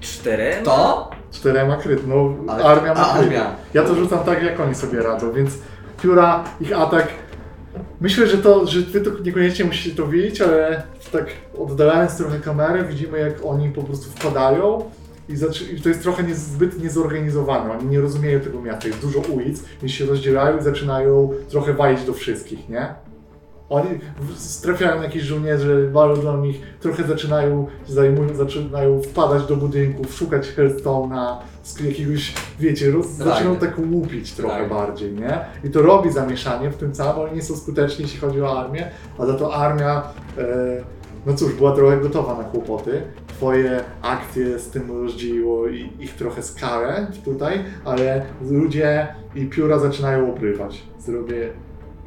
Czterema? 0.00 0.64
To? 0.64 1.10
Czterema 1.32 1.76
krytyk. 1.76 2.06
No, 2.06 2.34
Ale- 2.48 2.64
armia 2.64 2.94
ma 2.94 3.00
a, 3.00 3.18
krytyk. 3.18 3.38
armia. 3.38 3.56
Ja 3.74 3.82
to 3.84 3.94
rzucam 3.94 4.18
tak, 4.24 4.42
jak 4.42 4.60
oni 4.60 4.74
sobie 4.74 5.02
radzą, 5.02 5.32
więc 5.32 5.50
pióra, 6.02 6.44
ich 6.60 6.78
atak. 6.78 7.08
Myślę, 8.00 8.26
że 8.26 8.38
to, 8.38 8.66
że 8.66 8.80
wy 8.80 9.00
to 9.00 9.10
niekoniecznie 9.24 9.64
musicie 9.64 9.96
to 9.96 10.06
widzieć, 10.06 10.40
ale 10.40 10.82
tak 11.12 11.26
oddalając 11.58 12.16
trochę 12.16 12.40
kamerę, 12.40 12.84
widzimy 12.84 13.18
jak 13.18 13.44
oni 13.44 13.68
po 13.70 13.82
prostu 13.82 14.10
wpadają 14.10 14.90
i, 15.28 15.36
zaczy- 15.36 15.64
i 15.72 15.80
to 15.80 15.88
jest 15.88 16.02
trochę 16.02 16.22
nie, 16.22 16.34
zbyt 16.34 16.82
niezorganizowane. 16.82 17.72
Oni 17.78 17.86
nie 17.86 18.00
rozumieją 18.00 18.40
tego 18.40 18.60
miasta, 18.62 18.88
jest 18.88 19.00
dużo 19.00 19.20
ulic, 19.20 19.62
więc 19.82 19.92
się 19.92 20.06
rozdzielają 20.06 20.58
i 20.58 20.62
zaczynają 20.62 21.30
trochę 21.48 21.72
walić 21.74 22.04
do 22.04 22.12
wszystkich, 22.12 22.68
nie? 22.68 22.86
Oni 23.68 23.88
w- 24.20 24.60
trafiają 24.62 24.96
na 24.96 25.02
jakieś 25.04 25.22
żołnierze, 25.22 25.88
walą 25.90 26.16
do 26.22 26.36
nich, 26.36 26.60
trochę 26.80 27.04
zaczynają, 27.04 27.66
zajmują, 27.88 28.34
zaczynają 28.36 29.02
wpadać 29.02 29.46
do 29.46 29.56
budynków, 29.56 30.14
szukać 30.14 30.48
Hearthstone'a, 30.56 31.36
z 31.62 31.80
jakiegoś, 31.80 32.34
wiecie, 32.60 32.90
roz, 32.90 33.06
Rajdy. 33.06 33.24
zaczynają 33.24 33.56
tak 33.56 33.78
łupić 33.92 34.32
trochę 34.32 34.54
Rajdy. 34.58 34.74
bardziej, 34.74 35.12
nie? 35.12 35.38
I 35.64 35.70
to 35.70 35.82
robi 35.82 36.12
zamieszanie 36.12 36.70
w 36.70 36.76
tym 36.76 36.92
całym, 36.92 37.20
ale 37.26 37.34
nie 37.36 37.42
są 37.42 37.56
skuteczni, 37.56 38.02
jeśli 38.04 38.20
chodzi 38.20 38.42
o 38.42 38.60
armię, 38.60 38.90
a 39.18 39.26
za 39.26 39.34
to 39.34 39.54
armia, 39.54 40.02
e, 40.38 40.42
no 41.26 41.34
cóż, 41.34 41.54
była 41.54 41.72
trochę 41.72 41.96
gotowa 41.96 42.38
na 42.38 42.44
kłopoty. 42.44 43.02
Twoje 43.26 43.84
akcje 44.02 44.58
z 44.58 44.70
tym 44.70 45.02
rozdzieliło 45.02 45.68
ich 46.00 46.14
trochę 46.14 46.42
skarę 46.42 47.06
tutaj, 47.24 47.64
ale 47.84 48.24
ludzie 48.50 49.08
i 49.34 49.46
pióra 49.46 49.78
zaczynają 49.78 50.30
obrywać. 50.32 50.82
Zrobię, 50.98 51.48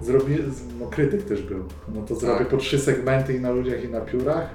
zrobię, 0.01 0.37
no 0.79 0.87
krytyk 0.87 1.23
też 1.23 1.41
był, 1.41 1.63
no 1.95 2.01
to 2.01 2.15
zrobię 2.15 2.39
Tak. 2.39 2.47
po 2.47 2.57
trzy 2.57 2.79
segmenty 2.79 3.33
i 3.33 3.39
na 3.39 3.51
ludziach 3.51 3.83
i 3.83 3.87
na 3.87 4.01
piórach 4.01 4.49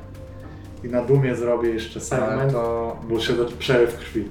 i 0.84 0.88
na 0.88 1.02
dumie 1.04 1.36
zrobię 1.36 1.68
jeszcze 1.70 2.00
segment, 2.00 2.52
to... 2.52 2.96
bo 3.08 3.20
się 3.20 3.32
do 3.32 3.44
przeryw 3.44 3.98
krwi. 3.98 4.28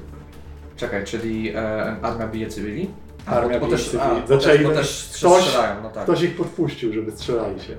Czekaj, 0.76 1.06
czyli 1.06 1.50
e, 1.56 1.62
armia 2.02 2.28
bije 2.28 2.48
cywili? 2.48 2.90
Armia 3.26 3.60
bo, 3.60 3.66
bije 3.66 3.78
cywili. 3.78 4.22
bo 4.22 4.28
Zaczęli 4.28 4.58
też, 4.58 4.68
bo 4.68 4.74
też 4.74 5.12
ktoś- 5.16 5.58
no 5.84 5.90
tak. 5.90 6.04
Ktoś 6.04 6.22
ich 6.22 6.36
podpuścił, 6.36 6.94
żeby 6.94 7.12
strzelali 7.12 7.60
się. 7.60 7.76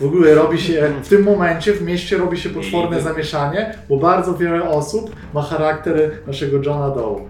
W 0.00 0.04
ogóle 0.04 0.34
robi 0.34 0.60
się, 0.60 0.92
w 1.02 1.08
tym 1.08 1.22
momencie 1.22 1.72
w 1.72 1.82
mieście 1.82 2.18
robi 2.18 2.38
się 2.38 2.50
potworne 2.50 3.00
zamieszanie, 3.00 3.74
bo 3.88 3.96
bardzo 3.96 4.34
wiele 4.34 4.68
osób 4.68 5.10
ma 5.34 5.42
charakter 5.42 6.10
naszego 6.26 6.56
Johna 6.56 6.90
Doe. 6.90 7.20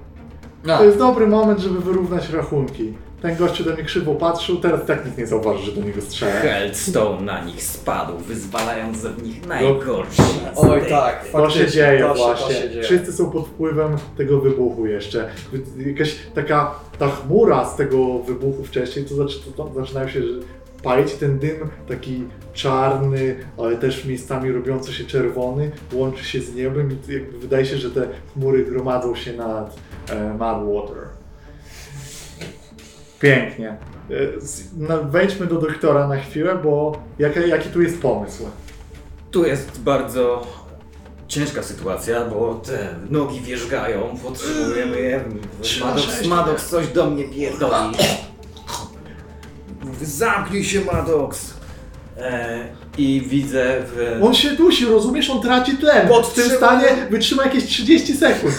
No, 0.65 0.79
To 0.79 0.85
jest 0.85 0.99
dobry 0.99 1.27
moment, 1.27 1.59
żeby 1.61 1.81
wyrównać 1.81 2.31
rachunki. 2.31 2.93
Ten 3.23 3.37
gościu 3.37 3.65
do 3.65 3.73
mnie 3.75 3.83
krzywo 3.83 4.15
patrzył, 4.15 4.57
teraz 4.57 4.87
tak 4.87 5.05
nikt 5.07 5.19
nie 5.19 5.27
zauważy, 5.27 5.65
że 5.65 5.73
do 5.73 5.81
niego 5.87 6.01
strzela. 6.01 6.33
Heldstone 6.41 7.21
na 7.21 7.45
nich 7.45 7.63
spadł, 7.63 8.17
wyzwalając 8.19 8.97
z 8.99 9.23
nich 9.23 9.47
najgorszy. 9.47 10.23
oj 10.57 10.81
tak, 10.89 11.21
To 11.21 11.27
się 11.27 11.33
faktycznie, 11.33 11.69
dzieje 11.69 11.99
to 12.01 12.09
się- 12.09 12.15
to 12.21 12.27
właśnie. 12.27 12.55
się 12.55 12.71
dzieje. 12.71 12.83
Wszyscy 12.83 13.13
są 13.13 13.31
pod 13.31 13.47
wpływem 13.47 13.97
tego 14.17 14.41
wybuchu 14.41 14.87
jeszcze. 14.87 15.29
Wy- 15.53 15.91
Jakaś 15.91 16.17
taka 16.35 16.75
ta 16.99 17.09
chmura 17.09 17.65
z 17.65 17.77
tego 17.77 18.19
wybuchu 18.19 18.65
wcześniej, 18.65 19.05
to, 19.05 19.15
zaczy, 19.15 19.39
to, 19.57 19.65
to 19.65 19.75
zaczynają 19.81 20.09
się 20.09 20.23
że- 20.23 20.29
palić 20.85 21.15
ten 21.15 21.39
dym 21.39 21.69
taki 21.89 22.25
czarny, 22.53 23.37
ale 23.59 23.77
też 23.77 24.05
miejscami 24.05 24.53
robiący 24.53 24.93
się 24.93 25.05
czerwony, 25.05 25.71
łączy 25.93 26.25
się 26.25 26.41
z 26.41 26.55
niebem 26.55 26.93
i 26.93 27.13
jakby 27.13 27.39
wydaje 27.39 27.67
się, 27.67 27.77
że 27.77 27.91
te 27.91 28.09
chmury 28.33 28.65
gromadzą 28.65 29.15
się 29.15 29.33
nad 29.33 29.77
e, 30.11 30.35
Madwater. 30.35 30.99
Pięknie. 33.21 33.69
E, 33.69 34.15
no, 34.77 35.05
wejdźmy 35.05 35.47
do 35.47 35.59
doktora 35.61 36.09
na 36.09 36.17
chwilę, 36.17 36.59
bo 36.65 37.03
jaka, 37.19 37.41
jaki 37.41 37.69
tu 37.69 37.83
jest 37.83 38.03
pomysł? 38.03 38.45
Tu 39.31 39.47
jest 39.47 39.81
bardzo 39.81 40.47
ciężka 41.29 41.63
sytuacja, 41.63 42.25
bo 42.25 42.55
te 42.55 42.95
nogi 43.11 43.41
wierzgają, 43.41 44.17
potrzebujemy 44.23 45.01
je. 45.01 45.25
Maddox, 45.81 46.27
Maddox 46.27 46.69
coś 46.69 46.89
do 46.89 47.11
mnie 47.11 47.25
pierdoli. 47.25 47.97
Zamknij 50.05 50.65
się 50.65 50.81
Maddox! 50.81 51.55
E, 52.19 52.65
I 52.99 53.23
widzę 53.29 53.83
w... 53.87 54.21
On 54.23 54.35
się 54.35 54.51
dusi, 54.51 54.85
rozumiesz? 54.87 55.31
On 55.31 55.43
traci 55.43 55.77
tlen. 55.77 56.09
W 56.25 56.35
tym 56.35 56.51
stanie 56.51 56.87
wytrzyma 57.11 57.45
jakieś 57.45 57.65
30 57.65 58.17
sekund. 58.17 58.55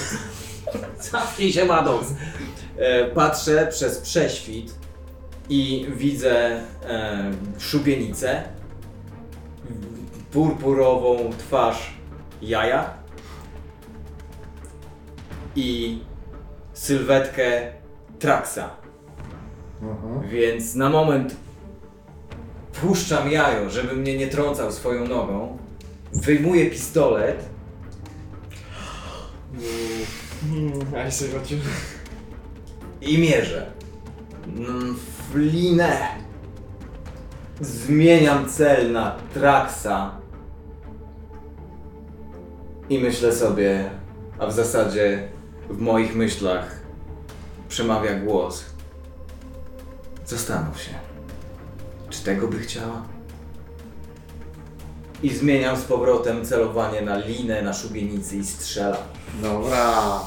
Zamknij 1.11 1.53
się 1.53 1.65
Maddox! 1.65 2.07
E, 2.77 3.05
patrzę 3.05 3.67
przez 3.71 3.97
prześwit 3.97 4.73
i 5.49 5.87
widzę 5.95 6.59
e, 6.89 7.31
szubienicę, 7.59 8.43
purpurową 10.31 11.29
twarz 11.37 11.93
jaja 12.41 12.89
i 15.55 15.99
sylwetkę 16.73 17.71
Traxa. 18.19 18.84
Więc 20.29 20.75
na 20.75 20.89
moment 20.89 21.35
puszczam 22.81 23.31
jajo, 23.31 23.69
żeby 23.69 23.95
mnie 23.95 24.17
nie 24.17 24.27
trącał 24.27 24.71
swoją 24.71 25.07
nogą. 25.07 25.57
Wyjmuję 26.13 26.69
pistolet 26.69 27.49
chodzi. 31.39 31.59
i 33.01 33.17
mierzę. 33.17 33.71
Mm, 34.47 34.95
W 35.31 35.35
linę. 35.35 35.97
Zmieniam 37.61 38.49
cel 38.49 38.91
na 38.91 39.15
Traxa. 39.33 40.11
I 42.89 42.99
myślę 42.99 43.33
sobie, 43.33 43.89
a 44.39 44.47
w 44.47 44.53
zasadzie 44.53 45.27
w 45.69 45.79
moich 45.79 46.15
myślach 46.15 46.81
przemawia 47.69 48.19
głos. 48.19 48.74
Zastanów 50.25 50.81
się. 50.81 50.91
Czy 52.09 52.23
tego 52.23 52.47
by 52.47 52.59
chciała? 52.59 53.01
I 55.23 55.29
zmieniam 55.29 55.77
z 55.77 55.81
powrotem 55.83 56.45
celowanie 56.45 57.01
na 57.01 57.17
linę, 57.17 57.61
na 57.61 57.73
szubienicy 57.73 58.35
i 58.37 58.45
strzelam. 58.45 59.01
Dobra. 59.41 60.19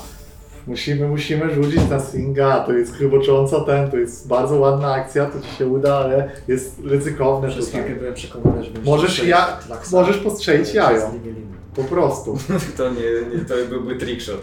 Musimy, 0.67 1.09
musimy 1.09 1.55
rzucić 1.55 1.89
na 1.91 2.01
swinga. 2.01 2.61
To 2.61 2.73
jest 2.73 2.95
chybocząca 2.97 3.61
ten, 3.61 3.91
to 3.91 3.97
jest 3.97 4.29
bardzo 4.29 4.57
ładna 4.57 4.93
akcja, 4.95 5.27
to 5.27 5.41
ci 5.41 5.57
się 5.57 5.67
uda, 5.67 5.97
ale 5.97 6.31
jest 6.49 6.81
ryzykowne 6.85 7.49
Przez 7.49 7.69
chwilkę 7.69 7.95
byłem 7.95 8.15
przekonany, 8.15 8.65
że 8.65 8.71
Możesz, 8.85 9.11
strzelić 9.11 9.31
ja, 9.31 9.59
Laksa. 9.69 9.97
możesz 9.97 10.17
postrzelić 10.19 10.75
jajo. 10.75 10.99
Przez 10.99 11.13
linię 11.13 11.33
linii. 11.33 11.55
Po 11.75 11.85
prostu. 11.85 12.39
To 12.77 12.91
nie, 12.91 13.37
nie 13.39 13.45
to 13.45 13.55
byłby 13.69 13.97
trickshot. 13.97 14.41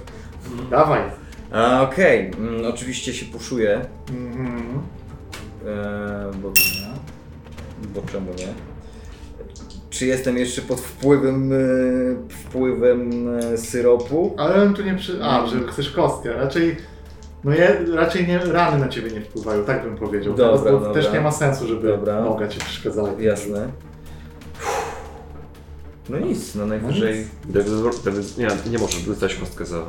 Dawaj. 0.72 1.02
A, 1.52 1.82
Okej, 1.82 2.32
mm, 2.38 2.66
oczywiście 2.74 3.14
się 3.14 3.26
puszuję, 3.26 3.86
Mhm. 4.10 4.82
E, 5.66 6.32
bo, 6.42 6.52
bo 7.96 8.08
czemu 8.12 8.32
nie? 8.32 8.48
Czy 9.90 10.06
jestem 10.06 10.38
jeszcze 10.38 10.62
pod 10.62 10.82
wpływem, 10.82 11.54
e, 11.54 11.56
wpływem 12.30 13.30
e, 13.38 13.58
syropu? 13.58 14.36
Ale 14.38 14.64
on 14.64 14.74
tu 14.74 14.84
nie 14.84 14.96
przy... 14.96 15.24
A, 15.24 15.48
że 15.48 15.60
chcesz 15.68 15.92
kostkę. 15.92 16.34
Raczej... 16.34 16.78
No 17.44 17.52
je, 17.52 17.86
raczej 17.94 18.28
nie, 18.28 18.38
rany 18.40 18.80
na 18.80 18.90
ciebie 18.90 19.12
nie 19.12 19.22
wpływają, 19.22 19.64
tak 19.64 19.84
bym 19.84 19.98
powiedział. 19.98 20.34
Dobra, 20.34 20.46
Teraz, 20.46 20.64
bo 20.64 20.72
dobra. 20.72 20.94
Też 20.94 21.14
nie 21.14 21.22
ma 21.22 21.32
sensu, 21.32 21.68
żeby 21.68 21.88
Dobra. 21.88 22.22
noga 22.22 22.48
ci 22.48 22.60
przeszkadzała. 22.60 23.10
Jasne. 23.20 23.70
No 26.10 26.20
nic, 26.20 26.56
no 26.56 26.66
najwyżej... 26.66 27.28
Devil's, 27.52 27.92
Devil's, 27.92 28.38
nie, 28.38 28.72
nie 28.72 28.78
możesz, 28.78 29.04
dostałeś 29.04 29.36
kostkę 29.36 29.66
za... 29.66 29.86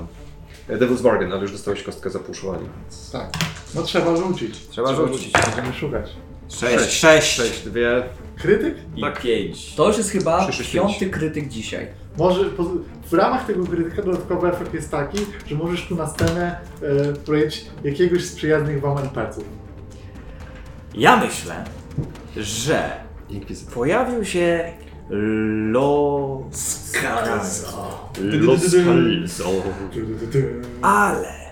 e, 0.69 0.77
Devil's 0.79 1.03
Bargain, 1.03 1.33
ale 1.33 1.43
już 1.43 1.53
dostałeś 1.53 1.83
kostkę 1.83 2.11
za 2.11 2.19
puszowanie. 2.19 2.67
Tak. 3.13 3.33
No 3.75 3.83
trzeba 3.83 4.17
rzucić. 4.17 4.69
Trzeba 4.69 4.95
rzucić. 4.95 5.33
Będziemy 5.33 5.73
szukać. 5.75 6.11
Sześć, 6.49 6.91
sześć, 6.91 7.33
Sześć, 7.37 7.65
dwie... 7.65 8.03
Krytyk? 8.39 8.75
i 8.97 9.01
Tak. 9.01 9.23
pięć. 9.23 9.75
To 9.75 9.89
już 9.89 9.99
jest 9.99 10.11
chyba 10.11 10.43
Trzy, 10.45 10.53
sześć, 10.53 10.73
piąty 10.73 11.11
krytyk 11.11 11.49
dzisiaj. 11.49 11.87
Może 12.19 12.45
po, 12.45 12.65
w 13.11 13.13
ramach 13.13 13.47
tego 13.47 13.67
krytyka 13.67 14.03
dodatkowy 14.03 14.49
efekt 14.49 14.75
jest 14.75 14.91
taki, 14.91 15.19
że 15.47 15.55
możesz 15.55 15.87
tu 15.89 15.95
na 15.97 16.07
scenę 16.09 16.61
e, 16.83 17.13
powiedzieć 17.13 17.65
jakiegoś 17.85 18.25
z 18.25 18.35
przyjaznych 18.37 18.81
wam 18.81 18.99
NPC-ów. 18.99 19.45
Ja 20.95 21.17
myślę, 21.17 21.65
że 22.37 22.91
Inkwizytor. 23.31 23.75
pojawił 23.75 24.25
się 24.25 24.73
Los 25.11 26.93
Calzo. 26.93 28.11
Los 28.19 28.75
Calzo. 28.75 29.63
Ale 30.83 31.47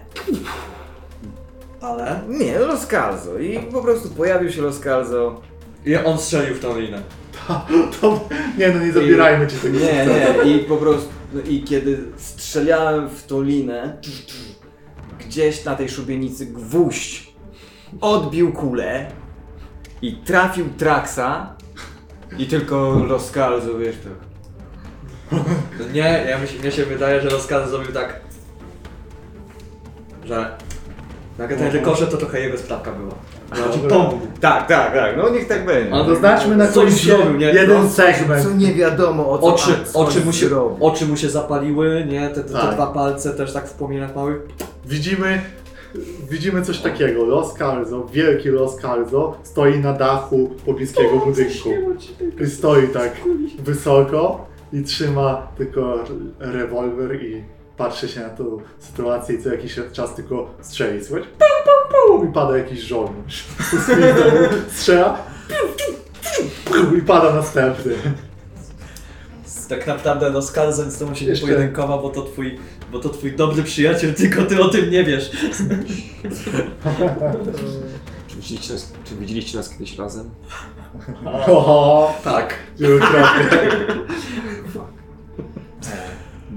Ale? 1.85 2.21
Nie, 2.29 2.59
Los 2.59 2.87
Calzo. 2.87 3.39
I 3.39 3.59
po 3.59 3.83
prostu 3.83 4.09
pojawił 4.09 4.51
się 4.51 4.63
Los 4.63 4.81
Calzo. 4.81 5.41
I 5.87 5.97
on 5.97 6.19
strzelił 6.19 6.55
w 6.55 6.61
tą 6.61 6.79
linę. 6.79 7.03
To, 8.01 8.29
nie 8.59 8.69
no, 8.69 8.85
nie 8.87 8.93
zabierajmy 8.93 9.47
ci 9.47 9.57
tego. 9.57 9.79
Nie, 9.79 10.07
nie. 10.07 10.53
I 10.53 10.59
po 10.59 10.77
prostu, 10.77 11.09
no 11.35 11.41
i 11.41 11.63
kiedy 11.63 11.99
strzelałem 12.17 13.09
w 13.09 13.27
tą 13.27 13.43
linę, 13.43 13.99
gdzieś 15.19 15.65
na 15.65 15.77
tej 15.77 15.89
szubienicy 15.89 16.47
gwóźdź 16.47 17.35
odbił 18.01 18.53
kulę 18.53 19.07
i 20.03 20.13
trafił 20.13 20.69
Traxa 20.79 21.57
i 22.39 22.47
tylko 22.47 23.03
Los 23.09 23.31
Calzo, 23.31 23.79
wiesz, 23.79 23.97
tak. 24.05 24.13
No 25.79 25.85
Nie, 25.93 26.27
ja 26.31 26.39
mi, 26.39 26.59
mnie 26.61 26.71
się 26.73 26.85
wydaje, 26.85 27.21
że 27.21 27.29
rozkaz 27.29 27.71
zrobił 27.71 27.93
tak, 27.93 28.21
że 30.25 30.51
jak 31.39 31.55
ten 31.55 31.73
rykoszet 31.73 32.11
to 32.11 32.17
trochę 32.17 32.41
jego 32.41 32.59
sprawka 32.59 32.93
była. 32.93 33.15
Znaczy 33.55 33.79
pomógł. 33.89 34.27
Tak, 34.41 34.67
tak, 34.69 34.95
tak, 34.95 35.17
no 35.17 35.29
niech 35.29 35.49
tak 35.49 35.67
będzie. 35.67 35.93
Ale 35.95 36.09
Zaznaczmy 36.09 36.57
na 36.57 36.67
Coś 36.69 36.75
końcu 36.85 36.97
zrobił, 37.07 37.37
nie? 37.37 37.47
jeden 37.47 37.83
No, 37.83 37.89
segment. 37.89 38.43
Co 38.45 38.51
nie 38.51 38.75
wiadomo 38.75 39.31
o 39.31 39.39
co 39.39 39.47
Oczy, 39.47 39.73
co 39.85 39.99
oczy, 40.01 40.21
mu 40.25 40.33
się, 40.33 40.49
zrobi. 40.49 40.77
oczy 40.81 41.07
mu 41.07 41.17
się 41.17 41.31
zapaliły, 41.31 42.05
nie? 42.09 42.29
Te, 42.29 42.35
te, 42.35 42.43
te 42.45 42.53
Tak. 42.53 42.75
dwa 42.75 42.87
palce 42.87 43.31
też 43.35 43.53
tak 43.53 43.69
w 43.69 43.73
płomieniach 43.73 44.17
małych. 44.17 44.37
Widzimy, 44.87 45.43
widzimy 46.31 46.63
coś 46.63 46.79
takiego. 46.79 47.25
Los 47.25 47.55
Calzo, 47.55 48.07
wielki 48.13 48.49
Los 48.49 48.77
Calzo 48.77 49.39
stoi 49.43 49.79
na 49.79 49.93
dachu 49.93 50.51
pobliskiego 50.67 51.17
budynku. 51.19 51.69
I 52.45 52.47
stoi 52.47 52.89
tak 52.89 53.13
wysoko 53.59 54.47
i 54.73 54.83
trzyma 54.83 55.49
tylko 55.59 56.05
rewolwer 56.39 57.23
i 57.25 57.45
patrzy 57.77 58.09
się 58.09 58.21
na 58.21 58.29
tą 58.31 58.59
sytuację 58.79 59.35
i 59.35 59.43
co 59.43 59.49
jakiś 59.53 59.77
czas 59.93 60.15
tylko 60.15 60.51
strzeli. 60.61 61.05
Słuchaj, 61.05 61.25
pum, 61.25 61.49
pum, 61.65 62.19
pum, 62.19 62.31
i 62.31 62.33
pada 62.33 62.57
jakiś 62.59 62.81
żołnierz. 62.81 63.45
Strzela 64.73 65.19
i 66.99 67.03
pada 67.03 67.35
następny. 67.35 67.95
Tak 69.69 69.87
naprawdę 69.87 70.29
rozkaz 70.31 70.77
z 70.93 70.99
tobą 70.99 71.15
się 71.15 71.25
nie 71.25 71.31
Jeszcze- 71.31 71.47
pojedynkował, 71.47 72.03
bo 72.03 72.11
to 72.11 72.23
twój, 72.23 72.59
bo 72.95 73.01
to 73.01 73.09
twój 73.09 73.33
dobry 73.33 73.63
przyjaciel, 73.63 74.15
tylko 74.15 74.43
ty 74.43 74.63
o 74.63 74.69
tym 74.69 74.91
nie 74.91 75.05
wiesz. 75.05 75.31
Widzieliście 78.37 78.73
nas, 78.73 78.93
czy 79.05 79.17
widzieliście 79.17 79.57
nas 79.59 79.69
kiedyś 79.71 79.99
razem? 79.99 80.31
O, 81.47 82.15
Tak. 82.25 82.55
wielokrotnie. 82.79 83.59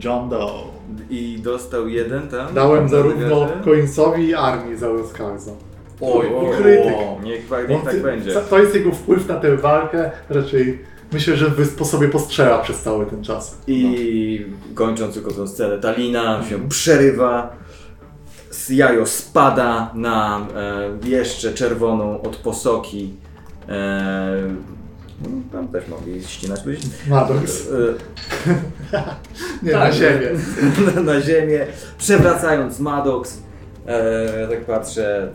John 0.03 0.29
Doe. 0.29 0.63
I 1.09 1.39
dostał 1.43 1.87
jeden 1.87 2.27
tam. 2.27 2.53
Dałem 2.53 2.89
zarówno. 2.89 3.47
Coinsowi 3.63 4.27
i 4.27 4.33
armii 4.33 4.77
za 4.77 4.87
Skarza. 5.09 5.51
Oj, 6.01 6.27
O, 6.35 6.51
krytyk. 6.57 6.93
Niech, 7.23 7.49
niech 7.69 7.83
tak 7.83 8.01
będzie. 8.01 8.31
To 8.33 8.59
jest 8.59 8.75
jego 8.75 8.91
wpływ 8.91 9.27
na 9.27 9.35
tę 9.35 9.57
walkę. 9.57 10.11
Raczej 10.29 10.79
myślę, 11.13 11.37
że 11.37 11.49
wy- 11.49 11.65
po 11.65 11.85
sobie 11.85 12.07
postrzela 12.09 12.59
przez 12.59 12.81
cały 12.81 13.05
ten 13.05 13.23
czas. 13.23 13.57
I 13.67 14.45
kończąc 14.75 15.13
tylko 15.13 15.31
tą 15.31 15.47
scenę, 15.47 15.77
ta 15.77 15.91
lina 15.91 16.43
się 16.49 16.69
przerywa. 16.69 17.55
Jajo 18.69 19.05
spada 19.05 19.91
na 19.95 20.47
e, 21.03 21.09
jeszcze 21.09 21.53
czerwoną 21.53 22.21
od 22.21 22.35
posoki. 22.35 23.13
E, 23.69 24.41
no, 25.21 25.29
tam 25.51 25.67
też 25.67 25.87
mogli 25.87 26.23
ścinać 26.23 26.65
ludzi. 26.65 26.87
Maddox. 27.07 27.67
E, 27.67 27.73
Nie, 29.63 29.71
Tak. 29.71 29.81
na 29.81 29.91
ziemię. 29.91 30.29
na, 31.05 31.21
ziemię, 31.21 31.67
przewracając 31.97 32.79
Maddox. 32.79 33.37
E, 33.85 34.47
tak 34.49 34.65
patrzę. 34.65 35.31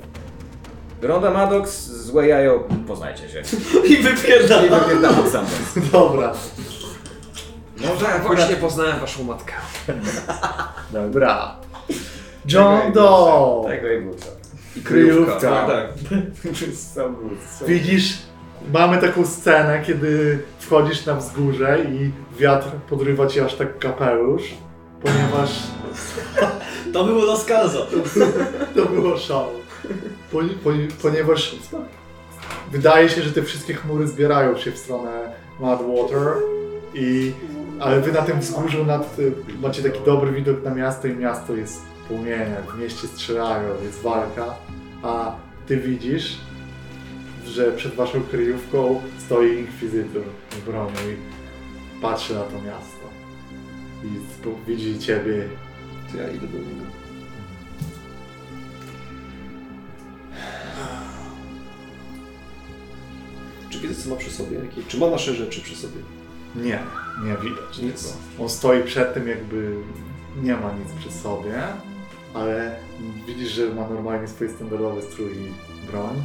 Ronda 1.02 1.30
Maddox, 1.30 1.86
złe 1.90 2.28
jajo, 2.28 2.64
poznajcie 2.86 3.28
się. 3.28 3.42
I 3.92 3.96
wypierdala. 3.96 4.62
I 4.66 4.70
wypierdalam 4.70 5.30
sam. 5.30 5.44
Dobra. 5.92 6.32
Może 7.88 8.04
ja 8.04 8.18
właśnie 8.18 8.56
poznałem 8.56 9.00
waszą 9.00 9.24
matkę. 9.24 9.52
Dobra. 10.92 11.56
John 12.48 12.92
Doe. 12.92 13.64
Tego 13.68 13.92
i 13.92 14.00
wrócę. 14.00 14.26
I 14.76 14.80
Kryjówka. 14.80 15.40
Tak, 15.40 15.66
tak. 16.96 17.08
Widzisz, 17.66 18.18
mamy 18.72 18.98
taką 18.98 19.26
scenę, 19.26 19.82
kiedy 19.86 20.38
wchodzisz 20.58 21.06
na 21.06 21.14
wzgórze 21.14 21.78
i 21.84 22.10
wiatr 22.38 22.68
podrywa 22.88 23.26
ci 23.26 23.40
aż 23.40 23.54
tak 23.54 23.78
kapelusz, 23.78 24.42
ponieważ 25.02 25.50
To 26.92 27.04
było 27.04 27.24
rozkazo. 27.26 27.86
to 28.74 28.86
było 28.86 29.18
show. 29.18 29.61
Poni- 30.32 30.56
poni- 30.64 30.88
ponieważ 31.02 31.56
wydaje 32.70 33.08
się, 33.08 33.22
że 33.22 33.32
te 33.32 33.42
wszystkie 33.42 33.74
chmury 33.74 34.08
zbierają 34.08 34.56
się 34.56 34.70
w 34.72 34.78
stronę 34.78 35.32
Madwater 35.60 36.36
i 36.94 37.32
ale 37.80 38.00
wy 38.00 38.12
na 38.12 38.22
tym 38.22 38.40
wzgórzu 38.40 38.84
nad, 38.84 39.16
macie 39.62 39.82
taki 39.82 40.00
dobry 40.04 40.32
widok 40.32 40.64
na 40.64 40.74
miasto 40.74 41.08
i 41.08 41.16
miasto 41.16 41.56
jest 41.56 41.82
w 41.82 42.08
płomieniach, 42.08 42.76
w 42.76 42.78
mieście 42.78 43.08
strzelają, 43.08 43.68
jest 43.84 44.02
walka, 44.02 44.54
a 45.02 45.36
ty 45.66 45.76
widzisz, 45.76 46.38
że 47.46 47.72
przed 47.72 47.94
waszą 47.94 48.22
kryjówką 48.22 49.02
stoi 49.18 49.58
inkwizytor 49.58 50.22
z 50.50 50.64
bronią 50.64 50.90
i 50.90 51.16
patrzy 52.02 52.34
na 52.34 52.40
to 52.40 52.54
miasto. 52.54 53.02
I 54.04 54.70
widzi 54.70 54.98
ciebie 54.98 55.48
To 56.12 56.18
ja 56.18 56.28
idę 56.28 56.46
do 56.46 56.58
niego. 56.58 57.01
Czy 63.72 63.78
widzę 63.78 64.02
co 64.02 64.10
ma 64.10 64.16
przy 64.16 64.30
sobie? 64.30 64.56
Jakie- 64.58 64.82
Czy 64.88 64.98
ma 64.98 65.10
nasze 65.10 65.34
rzeczy 65.34 65.60
przy 65.60 65.76
sobie? 65.76 66.00
Nie, 66.56 66.78
nie 67.24 67.36
widać 67.50 67.78
Nic. 67.82 68.02
tego. 68.02 68.14
On 68.42 68.48
stoi 68.48 68.82
przed 68.84 69.14
tym, 69.14 69.28
jakby 69.28 69.76
nie 70.42 70.56
ma 70.56 70.72
nic 70.72 70.88
przy 70.98 71.12
sobie, 71.12 71.62
ale 72.34 72.76
widzisz, 73.26 73.52
że 73.52 73.74
ma 73.74 73.88
normalnie 73.88 74.28
swój 74.28 74.48
standardowy 74.48 75.02
strój 75.02 75.32
i 75.32 75.86
broń. 75.86 76.22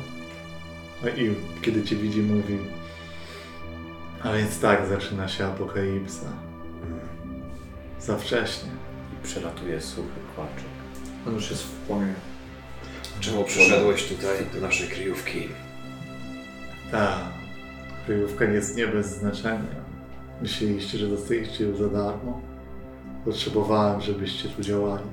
No 1.03 1.09
I 1.09 1.35
kiedy 1.61 1.83
cię 1.83 1.95
widzi, 1.95 2.21
mówi: 2.21 2.57
A 4.23 4.33
więc 4.33 4.59
tak 4.59 4.87
zaczyna 4.87 5.27
się 5.27 5.45
apokalipsa. 5.45 6.25
Za 7.99 8.17
wcześnie. 8.17 8.69
I 9.13 9.25
przelatuje 9.27 9.81
suchy 9.81 10.19
kłaczek. 10.35 10.63
On 11.27 11.33
już 11.33 11.49
jest 11.51 11.63
w 11.63 11.69
płomieniu. 11.71 12.13
Czemu 13.19 13.43
przyszedłeś 13.43 14.07
tutaj 14.07 14.37
do 14.53 14.61
naszej 14.61 14.87
kryjówki? 14.87 15.47
Ta 16.91 17.17
kryjówka 18.07 18.45
jest 18.45 18.77
nie 18.77 18.87
bez 18.87 19.19
znaczenia. 19.19 19.87
Myśleliście, 20.41 20.97
że 20.97 21.07
dostaliście 21.07 21.63
ją 21.69 21.75
za 21.75 21.87
darmo? 21.87 22.41
Potrzebowałem, 23.25 24.01
żebyście 24.01 24.49
tu 24.49 24.61
działali. 24.61 25.03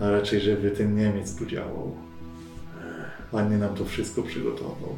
A 0.00 0.10
raczej, 0.10 0.40
żeby 0.40 0.70
ten 0.70 0.96
Niemiec 0.96 1.36
tu 1.36 1.46
działał. 1.46 1.92
Ładnie 3.32 3.58
nam 3.58 3.74
to 3.74 3.84
wszystko 3.84 4.22
przygotował. 4.22 4.96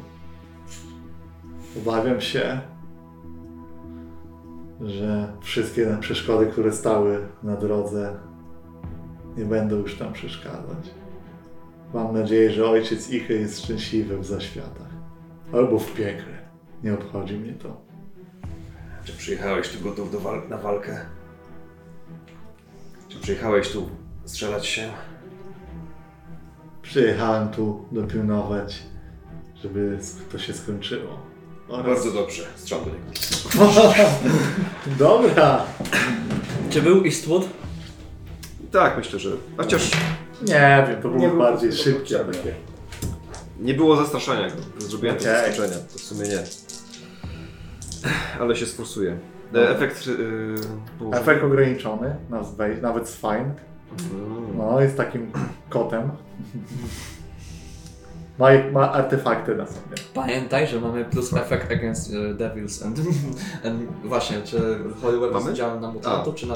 Obawiam 1.77 2.21
się, 2.21 2.59
że 4.81 5.33
wszystkie 5.41 5.97
przeszkody, 5.99 6.45
które 6.45 6.71
stały 6.71 7.27
na 7.43 7.55
drodze, 7.55 8.15
nie 9.37 9.45
będą 9.45 9.75
już 9.75 9.97
tam 9.97 10.13
przeszkadzać. 10.13 10.91
Mam 11.93 12.13
nadzieję, 12.13 12.51
że 12.51 12.69
ojciec 12.69 13.09
Ichy 13.09 13.33
jest 13.33 13.63
szczęśliwy 13.63 14.17
w 14.17 14.25
zaświatach. 14.25 14.89
Albo 15.53 15.79
w 15.79 15.93
piekle. 15.93 16.36
Nie 16.83 16.93
obchodzi 16.93 17.33
mnie 17.33 17.53
to. 17.53 17.81
Czy 19.05 19.13
przyjechałeś 19.13 19.69
tu 19.69 19.83
gotów 19.83 20.11
do 20.11 20.19
wal- 20.19 20.49
na 20.49 20.57
walkę? 20.57 21.05
Czy 23.09 23.19
przyjechałeś 23.19 23.69
tu 23.69 23.89
strzelać 24.25 24.65
się? 24.65 24.89
Przyjechałem 26.81 27.49
tu 27.49 27.85
dopilnować, 27.91 28.83
żeby 29.63 29.99
to 30.31 30.39
się 30.39 30.53
skończyło. 30.53 31.19
Oraz... 31.69 31.85
Bardzo 31.85 32.11
dobrze, 32.11 32.43
strzelam 32.55 32.85
do 32.85 32.91
niego. 32.91 33.73
Dobra. 34.99 35.65
Czy 36.69 36.81
był 36.81 37.05
Eastwood? 37.05 37.45
Tak, 38.71 38.97
myślę, 38.97 39.19
że. 39.19 39.29
Chociaż 39.57 39.91
Nie 40.41 40.85
wiem, 40.89 41.01
to 41.01 41.09
było 41.09 41.21
Nie 41.21 41.29
bardziej 41.29 41.71
szybkie. 41.73 42.15
Takie. 42.19 42.53
nie 43.59 43.73
było 43.73 43.95
zastraszania 43.95 44.49
go. 44.49 44.55
Zrobiłem 44.77 45.15
to 45.15 45.21
Okej. 45.21 45.35
zaskoczenia. 45.35 45.77
To 45.93 45.99
w 45.99 46.01
sumie 46.01 46.27
nie. 46.27 46.43
Ale 48.39 48.55
się 48.55 48.65
sforsuje. 48.65 49.17
E, 49.55 49.69
Efekt. 49.69 50.07
Yy. 50.07 50.55
Efekt 51.11 51.43
ograniczony, 51.43 52.15
nazwę- 52.29 52.81
nawet 52.81 53.09
z 53.09 53.15
fine. 53.15 53.51
Mm. 54.13 54.57
No, 54.57 54.81
jest 54.81 54.97
takim 54.97 55.31
kotem. 55.69 56.11
Ma, 58.39 58.47
ma 58.71 58.91
artefakty 58.91 59.55
na 59.55 59.65
sobie. 59.65 59.95
Pamiętaj, 60.13 60.67
że 60.67 60.81
mamy 60.81 61.05
plus 61.05 61.33
effect 61.33 61.71
against 61.71 62.13
uh, 62.13 62.37
devils 62.37 62.83
and, 62.83 62.99
and... 63.65 63.81
Właśnie, 64.03 64.41
czy 64.41 64.59
Hollywood 65.01 65.33
Mamy? 65.33 65.45
jest 65.45 65.57
działem 65.57 65.81
na 65.81 65.91
mutantów, 65.91 66.35
czy 66.35 66.47
na 66.47 66.55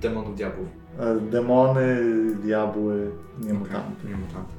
demonów 0.00 0.36
diabłów? 0.36 0.68
E, 1.00 1.20
Demony, 1.30 1.96
diabły, 2.42 3.10
nie 3.38 3.54
mutanty. 3.54 4.08
Nie 4.08 4.16
mutantów. 4.16 4.54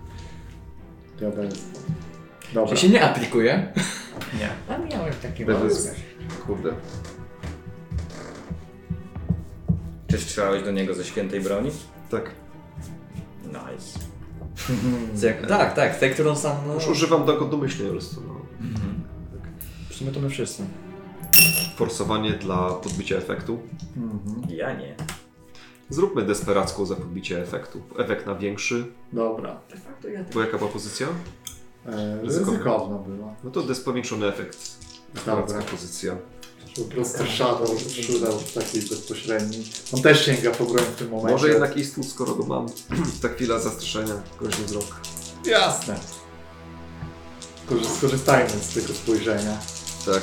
Diabelstwo. 1.20 1.80
Dobra. 2.54 2.70
Czy 2.76 2.78
się 2.82 2.90
nie 2.90 3.04
aplikuje? 3.04 3.74
Nie. 4.40 4.50
A 4.76 4.78
miałem 4.78 5.14
takie 5.22 5.46
Devils. 5.46 5.92
Kurde. 6.50 6.74
Czy 10.08 10.18
strzelałeś 10.18 10.64
do 10.64 10.72
niego 10.72 10.94
ze 10.94 11.04
świętej 11.06 11.42
broni? 11.42 11.72
Tak. 12.10 12.32
Nice. 13.46 14.00
Tak, 15.48 15.74
tak, 15.76 16.00
tej, 16.00 16.12
którą 16.12 16.36
sam... 16.36 16.58
No, 16.68 16.74
Już 16.74 16.88
używam 16.88 17.26
tego 17.26 17.46
domyślnie 17.46 17.86
po 17.86 17.92
prostu. 17.92 18.22
No. 18.28 18.36
w 19.90 19.94
sumie 19.94 20.12
to 20.12 20.20
my 20.20 20.30
wszyscy. 20.30 20.64
Forsowanie 21.76 22.32
dla 22.34 22.70
podbicia 22.74 23.16
efektu. 23.16 23.60
Mhm. 23.98 24.58
Ja 24.58 24.74
nie. 24.74 24.96
Zróbmy 25.90 26.22
desperacką 26.22 26.86
za 26.86 26.96
podbicie 26.96 27.42
efektu. 27.42 27.82
Efekt 27.98 28.26
na 28.26 28.36
większy. 28.36 28.86
Dobra. 29.14 29.60
De 29.70 29.78
facto 29.78 30.08
ja 30.08 30.24
Bo 30.34 30.42
jaka 30.42 30.58
była 30.58 30.70
pozycja? 30.70 31.08
E, 31.86 32.22
Ryzykowne. 32.22 32.52
ryzykowna 32.54 32.98
była. 32.98 33.36
No 33.44 33.52
to 33.52 33.62
des 33.62 33.80
powiększony 33.82 34.28
efekt. 34.28 34.58
Desperacka 35.14 35.54
Dobra. 35.54 35.72
pozycja. 35.72 36.16
Po 36.76 36.82
prostu 36.82 37.24
Shadow 37.26 37.76
przydał 37.84 38.34
taki 38.54 38.82
bezpośredni. 38.82 39.64
On 39.94 40.02
też 40.02 40.26
sięga 40.26 40.52
po 40.52 40.66
broń 40.66 40.84
w 40.84 40.96
tym 40.96 41.10
momencie. 41.10 41.32
Może 41.32 41.48
jednak 41.50 41.78
Eastwood, 41.78 42.08
skoro 42.08 42.36
go 42.36 42.46
mam. 42.46 42.68
Ta 43.22 43.30
chwila 43.30 43.60
zastraszenia, 43.60 44.14
groźny 44.40 44.66
wzrok. 44.66 44.96
Jasne. 45.46 46.00
Skorzy- 47.68 47.98
Skorzystajmy 47.98 48.50
z 48.50 48.74
tego 48.74 48.94
spojrzenia. 48.94 49.58
Tak. 50.06 50.22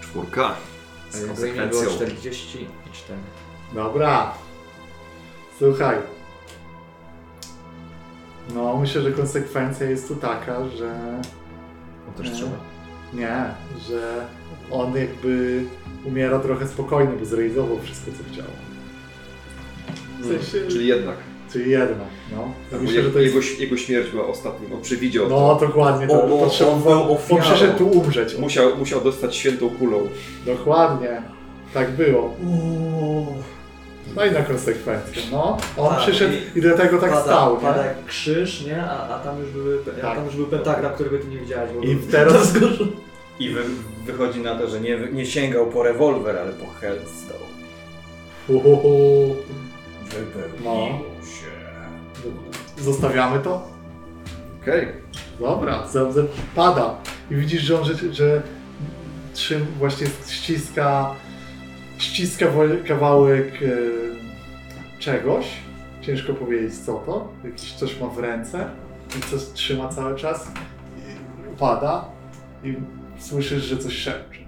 Czwórka. 0.00 0.56
Z 1.10 1.26
konsekwencją. 1.26 1.80
44. 1.90 2.68
Dobra. 3.74 4.34
Słuchaj. 5.58 5.96
No, 8.54 8.76
myślę, 8.76 9.02
że 9.02 9.12
konsekwencja 9.12 9.90
jest 9.90 10.08
tu 10.08 10.14
taka, 10.16 10.68
że 10.68 11.20
On 12.08 12.14
też 12.24 12.32
trzeba. 12.32 12.50
nie, 13.14 13.44
że 13.88 14.26
on 14.70 14.96
jakby 14.96 15.62
umiera 16.04 16.38
trochę 16.38 16.66
spokojnie, 16.68 17.12
bo 17.20 17.24
zrealizował 17.24 17.78
wszystko, 17.82 18.10
co 18.10 18.32
chciał. 18.32 18.46
W 20.20 20.26
sensie, 20.26 20.68
Czyli 20.68 20.86
jednak. 20.86 21.16
czyli 21.52 21.70
jednak, 21.70 22.08
no. 22.32 22.48
Ja 22.72 22.78
myślę, 22.78 22.94
że 22.94 23.00
jego, 23.00 23.10
to 23.12 23.18
jest... 23.20 23.34
jego, 23.34 23.46
jego 23.60 23.76
śmierć 23.76 24.10
była 24.10 24.26
ostatnim. 24.26 24.72
On 24.72 24.82
przewidział 24.82 25.28
No, 25.28 25.56
to. 25.56 25.66
dokładnie, 25.66 26.06
O, 26.08 26.08
to 26.08 26.34
o, 26.34 26.38
potrzebował, 26.38 27.18
on 27.30 27.40
przyszedł 27.40 27.78
tu 27.78 27.88
umrzeć. 27.88 28.38
Musiał, 28.38 28.76
musiał 28.78 29.00
dostać 29.00 29.36
świętą 29.36 29.70
kulą. 29.70 29.98
Dokładnie, 30.46 31.22
tak 31.74 31.90
było. 31.90 32.34
Fajna 34.14 34.42
konsekwencja, 34.42 35.22
no. 35.32 35.56
On 35.76 35.90
Tak, 35.90 36.00
przyszedł 36.00 36.34
i- 36.54 36.58
i 36.58 36.62
dlatego 36.62 36.98
tak 36.98 37.10
pada, 37.10 37.22
stał, 37.22 37.56
pada 37.56 37.82
nie? 37.82 37.88
jak 37.88 38.04
krzyż, 38.04 38.60
nie? 38.66 38.82
A, 38.84 39.08
a 39.08 39.18
tam 39.18 39.40
już 39.40 39.50
były, 39.50 39.78
a 39.98 40.00
Tak. 40.02 40.16
tam 40.16 40.24
już 40.26 40.36
był 40.36 40.46
pentagram, 40.46 40.92
którego 40.94 41.18
ty 41.18 41.26
nie 41.28 41.38
widziałeś. 41.38 41.70
Bo 41.72 41.80
I 41.82 41.94
był- 41.96 42.10
teraz-. 42.10 42.52
I 43.40 43.48
wy, 43.50 43.60
wychodzi 44.06 44.40
na 44.40 44.54
to, 44.58 44.68
że 44.68 44.80
nie, 44.80 44.98
nie 45.12 45.26
sięgał 45.26 45.66
po 45.66 45.82
rewolwer, 45.82 46.38
ale 46.38 46.52
po 46.52 46.66
Hellstone. 46.80 47.46
Uhuhu. 48.48 49.36
Wypełniło 50.04 50.74
No. 50.74 51.26
się. 51.26 52.82
Zostawiamy 52.82 53.38
to? 53.38 53.68
Okej. 54.62 54.88
Dobra, 55.40 55.86
za- 55.88 56.06
pada. 56.54 56.94
I 57.30 57.34
widzisz, 57.34 57.62
że 57.62 57.78
on 57.80 57.84
że, 57.84 57.94
że 58.14 58.42
czym 59.34 59.66
właśnie 59.78 60.06
ściska, 60.28 61.14
ściska 61.98 62.46
kawałek 62.88 63.62
e, 63.62 63.68
czegoś. 64.98 65.46
Ciężko 66.00 66.34
powiedzieć 66.34 66.78
co 66.78 66.94
to. 66.94 67.32
Jakiś 67.44 67.72
coś 67.72 68.00
ma 68.00 68.06
w 68.06 68.18
ręce 68.18 68.70
i 69.18 69.20
coś 69.30 69.40
trzyma 69.54 69.88
cały 69.88 70.16
czas. 70.16 70.52
I 71.52 71.56
pada 71.58 72.08
i 72.64 72.74
słyszysz, 73.18 73.62
że 73.64 73.76
coś 73.76 73.92
szepcze. 73.92 74.40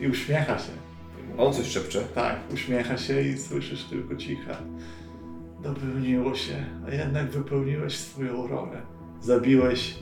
I 0.00 0.08
uśmiecha 0.08 0.58
się. 0.58 0.72
On 1.38 1.52
coś 1.52 1.66
szepcze. 1.66 2.00
Tak, 2.00 2.36
uśmiecha 2.54 2.98
się 2.98 3.22
i 3.22 3.38
słyszysz 3.38 3.84
tylko 3.84 4.16
ciche. 4.16 4.56
Dopełniło 5.62 6.34
się, 6.34 6.64
a 6.88 6.94
jednak 6.94 7.30
wypełniłeś 7.30 7.98
swoją 7.98 8.46
rolę. 8.46 8.82
Zabiłeś 9.20 9.98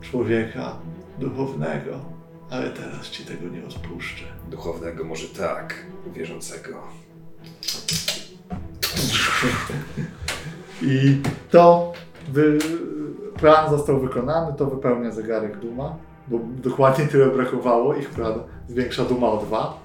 człowieka 0.00 0.78
duchownego, 1.18 2.15
ale 2.50 2.70
teraz 2.70 3.10
ci 3.10 3.24
tego 3.24 3.48
nie 3.48 3.64
odpuszczę. 3.64 4.24
Duchownego 4.50 5.04
może 5.04 5.28
tak, 5.28 5.74
wierzącego. 6.12 6.82
I 10.82 11.20
to 11.50 11.92
wy... 12.28 12.58
plan 13.36 13.70
został 13.70 14.00
wykonany, 14.00 14.56
to 14.56 14.66
wypełnia 14.66 15.10
zegarek 15.10 15.58
Duma, 15.58 15.96
bo 16.28 16.38
dokładnie 16.62 17.06
tyle 17.06 17.26
brakowało. 17.26 17.94
Ich 17.94 18.10
plan 18.10 18.34
zwiększa 18.68 19.04
Duma 19.04 19.28
o 19.28 19.36
dwa. 19.36 19.80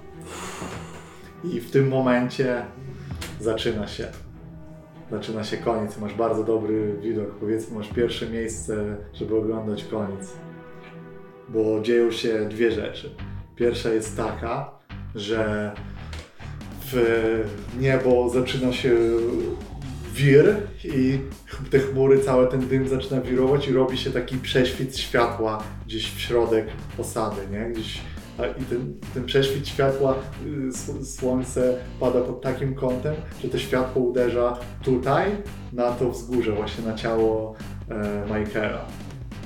I 1.43 1.59
w 1.59 1.71
tym 1.71 1.87
momencie 1.87 2.65
zaczyna 3.39 3.87
się. 3.87 4.07
Zaczyna 5.11 5.43
się 5.43 5.57
koniec. 5.57 5.97
Masz 5.97 6.13
bardzo 6.13 6.43
dobry 6.43 6.97
widok. 7.01 7.31
Powiedzmy, 7.31 7.77
masz 7.77 7.87
pierwsze 7.87 8.29
miejsce, 8.29 8.97
żeby 9.13 9.37
oglądać 9.37 9.83
koniec. 9.83 10.33
Bo 11.53 11.81
dzieją 11.81 12.11
się 12.11 12.49
dwie 12.49 12.71
rzeczy. 12.71 13.09
Pierwsza 13.55 13.89
jest 13.89 14.17
taka, 14.17 14.71
że 15.15 15.71
w 16.91 17.43
niebo 17.79 18.29
zaczyna 18.29 18.73
się 18.73 18.91
wir 20.13 20.55
i 20.83 21.19
te 21.71 21.79
chmury, 21.79 22.19
cały 22.19 22.47
ten 22.47 22.67
dym 22.67 22.87
zaczyna 22.87 23.21
wirować 23.21 23.67
i 23.67 23.73
robi 23.73 23.97
się 23.97 24.11
taki 24.11 24.37
prześwit 24.37 24.97
światła 24.97 25.63
gdzieś 25.85 26.11
w 26.11 26.19
środek 26.19 26.67
osady, 26.97 27.41
nie? 27.51 27.73
Gdzieś, 27.73 28.01
I 28.61 28.63
ten, 28.63 28.93
ten 29.13 29.25
prześwit 29.25 29.67
światła, 29.67 30.15
y, 31.01 31.05
słońce 31.05 31.77
pada 31.99 32.21
pod 32.21 32.41
takim 32.41 32.75
kątem, 32.75 33.15
że 33.43 33.49
to 33.49 33.57
światło 33.57 34.01
uderza 34.01 34.59
tutaj, 34.83 35.31
na 35.73 35.91
to 35.91 36.09
wzgórze, 36.09 36.51
właśnie 36.51 36.85
na 36.85 36.93
ciało 36.93 37.55
e, 37.89 38.39
Michaela, 38.39 38.85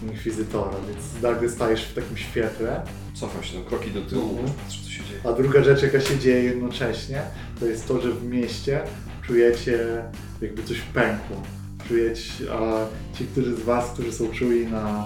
Inkwizytora, 0.09 0.71
więc 0.89 1.23
nagle 1.23 1.49
stajesz 1.49 1.83
w 1.85 1.93
takim 1.93 2.17
świetle. 2.17 2.81
Cofam 3.13 3.43
się 3.43 3.53
tam 3.53 3.63
kroki 3.65 3.91
do 3.91 4.01
tyłu, 4.01 4.29
Mhm. 4.29 4.47
patrzę 4.63 4.83
co 4.83 4.89
się 4.89 5.03
dzieje. 5.03 5.19
A 5.23 5.31
druga 5.33 5.63
rzecz, 5.63 5.81
jaka 5.83 6.01
się 6.01 6.19
dzieje 6.19 6.43
jednocześnie, 6.43 7.21
to 7.59 7.65
jest 7.65 7.87
to, 7.87 8.01
że 8.01 8.11
w 8.11 8.23
mieście 8.25 8.81
czujecie 9.27 9.79
jakby 10.41 10.63
coś 10.63 10.81
pękło. 10.81 11.41
Czujecie, 11.87 12.31
a 12.53 12.85
ci, 13.17 13.25
którzy 13.25 13.55
z 13.55 13.59
Was, 13.59 13.91
którzy 13.91 14.11
są 14.13 14.31
czuli 14.31 14.67
na 14.67 15.05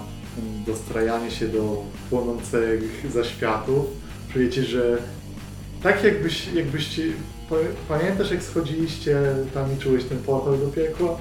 dostrajanie 0.66 1.30
się 1.30 1.48
do 1.48 1.84
płonących 2.10 3.06
zaświatów, 3.14 3.86
czujecie, 4.32 4.64
że 4.64 4.98
tak 5.82 6.04
jakbyś, 6.04 6.46
jakbyście, 6.54 7.02
pa- 7.50 7.56
pamiętasz 7.98 8.30
jak 8.30 8.42
schodziliście 8.42 9.20
tam 9.54 9.72
i 9.74 9.76
czułeś 9.82 10.04
ten 10.04 10.18
portal 10.18 10.58
do 10.58 10.66
piekła? 10.68 11.18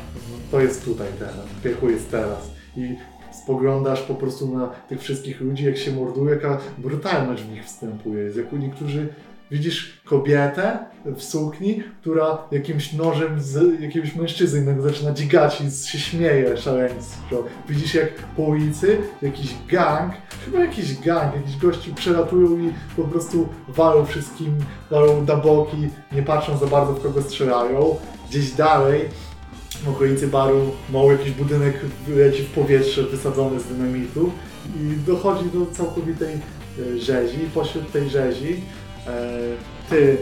To 0.52 0.60
jest 0.62 0.86
tutaj 0.86 1.08
teraz, 1.20 1.36
piekło 1.64 1.90
jest 1.90 2.12
teraz. 2.12 2.52
I 2.78 2.96
spoglądasz 3.50 4.02
po 4.02 4.16
prostu 4.16 4.58
na 4.58 4.68
tych 4.68 5.02
wszystkich 5.02 5.42
ludzi, 5.42 5.66
jak 5.66 5.78
się 5.78 5.92
morduje, 5.92 6.36
jaka 6.36 6.58
brutalność 6.78 7.44
w 7.44 7.52
nich 7.52 7.66
wstępuje. 7.66 8.24
Jest 8.24 8.38
jak 8.38 8.52
niektórzy 8.52 9.08
widzisz 9.52 10.02
kobietę 10.06 10.80
w 11.06 11.24
sukni, 11.24 11.84
która 12.02 12.38
jakimś 12.52 12.94
nożem 12.94 13.42
z 13.42 13.82
jakiegoś 13.82 14.16
mężczyzny 14.16 14.82
zaczyna 14.82 15.14
dzigać 15.14 15.62
i 15.62 15.88
się 15.88 16.00
śmieje 16.00 16.58
szaleństwo. 16.58 17.44
Widzisz 17.70 17.94
jak 17.94 18.14
po 18.14 18.42
ulicy 18.44 18.98
jakiś 19.22 19.56
gang, 19.68 20.14
chyba 20.46 20.60
jakiś 20.60 21.00
gang, 21.00 21.36
jakiś 21.36 21.58
gości 21.58 21.94
przelatują 21.94 22.60
i 22.60 22.74
po 22.96 23.04
prostu 23.04 23.50
walą 23.68 24.06
wszystkim, 24.06 24.56
walą 24.92 25.26
na 25.26 25.36
boki, 25.36 25.90
nie 26.12 26.24
patrzą 26.24 26.58
za 26.58 26.68
bardzo 26.68 26.94
w 26.94 27.04
kogo 27.04 27.22
strzelają. 27.22 27.96
Gdzieś 28.30 28.52
dalej 28.52 29.02
w 29.84 29.90
okolicy 29.90 30.28
baru 30.28 30.72
mały 30.90 31.14
jakiś 31.14 31.32
budynek 31.32 31.80
leci 32.08 32.44
w 32.44 32.52
powietrze 32.52 33.04
wysadzony 33.04 33.60
z 33.60 33.64
dynamitu 33.64 34.32
i 34.76 34.96
dochodzi 35.08 35.46
do 35.50 35.66
całkowitej 35.66 36.34
e, 36.36 37.00
rzezi. 37.00 37.40
Pośród 37.54 37.92
tej 37.92 38.10
rzezi 38.10 38.62
e, 39.08 39.32
ty, 39.90 40.18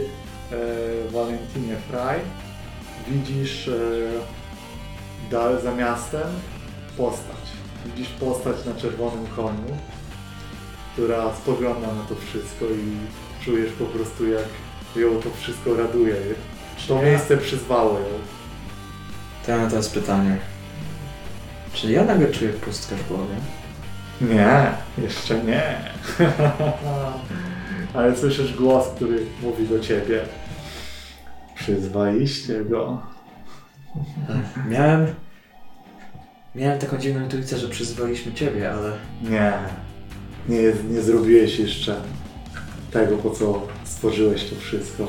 e, 0.52 1.10
Valentinie 1.10 1.76
Fry, 1.90 2.20
widzisz 3.08 3.68
e, 3.68 3.80
dal 5.30 5.62
za 5.62 5.74
miastem 5.74 6.28
postać. 6.96 7.36
Widzisz 7.86 8.08
postać 8.08 8.64
na 8.66 8.74
czerwonym 8.74 9.26
koniu, 9.36 9.76
która 10.92 11.34
spogląda 11.34 11.86
na 11.86 12.02
to 12.08 12.14
wszystko 12.14 12.64
i 12.64 12.96
czujesz 13.44 13.72
po 13.72 13.84
prostu 13.84 14.28
jak 14.28 14.48
ją 14.96 15.20
to 15.22 15.30
wszystko 15.40 15.74
raduje. 15.74 16.14
To 16.88 17.02
miejsce 17.02 17.36
przyzwało 17.36 17.98
ją. 17.98 18.04
To 19.48 19.52
ja 19.52 19.58
mam 19.58 19.70
teraz 19.70 19.88
pytanie. 19.88 20.36
Czy 21.72 21.92
ja 21.92 22.04
nagle 22.04 22.28
czuję 22.28 22.50
pustkę 22.50 22.96
w 22.96 23.08
głowie? 23.08 23.34
Nie, 24.20 24.70
jeszcze 25.04 25.44
nie. 25.44 25.62
Ale 27.94 28.16
słyszysz 28.16 28.56
głos, 28.56 28.88
który 28.96 29.26
mówi 29.42 29.68
do 29.68 29.80
ciebie. 29.80 30.20
Przyzwaliście 31.54 32.64
go. 32.64 33.02
Miałem... 34.68 35.06
Miałem 36.54 36.78
taką 36.78 36.98
dziwną 36.98 37.22
intuicję, 37.22 37.58
że 37.58 37.68
przyzwaliśmy 37.68 38.32
ciebie, 38.32 38.72
ale... 38.72 38.92
Nie. 39.22 39.52
Nie, 40.48 40.72
nie 40.90 41.02
zrobiłeś 41.02 41.58
jeszcze 41.58 42.00
tego, 42.90 43.16
po 43.16 43.30
co 43.30 43.66
stworzyłeś 43.84 44.50
to 44.50 44.56
wszystko. 44.56 45.06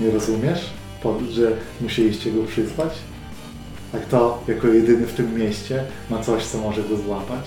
Nie 0.00 0.10
rozumiesz? 0.10 0.70
Po, 1.02 1.20
że 1.30 1.52
musieliście 1.80 2.32
go 2.32 2.44
przyzwać? 2.44 3.09
A 3.94 3.98
kto 3.98 4.42
jako 4.48 4.68
jedyny 4.68 5.06
w 5.06 5.14
tym 5.14 5.38
mieście 5.38 5.84
ma 6.10 6.22
coś, 6.22 6.44
co 6.44 6.58
może 6.58 6.82
go 6.82 6.96
złapać? 6.96 7.44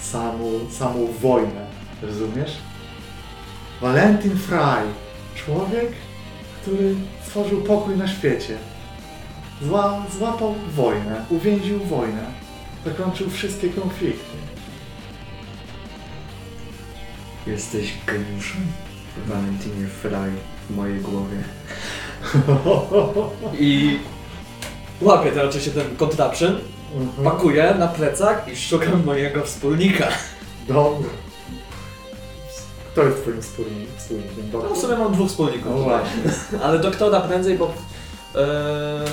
Samą, 0.00 0.50
samą 0.70 1.06
wojnę. 1.20 1.66
Rozumiesz? 2.02 2.58
Valentin 3.80 4.36
Fry. 4.36 4.58
Człowiek, 5.34 5.92
który 6.62 6.94
stworzył 7.26 7.62
pokój 7.62 7.96
na 7.96 8.08
świecie. 8.08 8.56
Zła, 9.62 10.06
złapał 10.18 10.54
wojnę, 10.74 11.24
uwięził 11.30 11.78
wojnę. 11.78 12.26
Zakończył 12.84 13.30
wszystkie 13.30 13.68
konflikty. 13.68 14.36
Jesteś 17.46 17.94
geniuszem. 18.06 18.66
Valentinie 19.26 19.86
Fry 19.86 20.30
w 20.70 20.76
mojej 20.76 21.00
głowie. 21.00 21.44
I... 23.58 23.98
Łapię 25.00 25.30
teraz 25.32 25.48
oczywiście 25.48 25.70
ten 25.82 25.96
contraption, 25.96 26.56
Mhm. 26.96 27.24
pakuję 27.24 27.74
na 27.78 27.88
plecak 27.88 28.48
i 28.52 28.56
szukam 28.56 29.04
mojego 29.04 29.42
wspólnika. 29.42 30.08
Dobrze. 30.68 31.08
Kto 32.92 33.02
jest 33.02 33.22
twoim 33.22 33.40
wspólnik- 33.40 33.96
wspólnikiem? 33.96 34.44
No 34.52 34.58
Doktor? 34.60 34.76
w 34.78 34.80
sumie 34.80 34.96
mam 34.96 35.12
dwóch 35.12 35.28
wspólników. 35.28 35.66
No 35.70 35.78
właśnie. 35.82 36.60
Ale 36.62 36.78
doktora 36.78 37.20
prędzej, 37.20 37.58
bo... 37.58 37.74
E, 38.34 39.04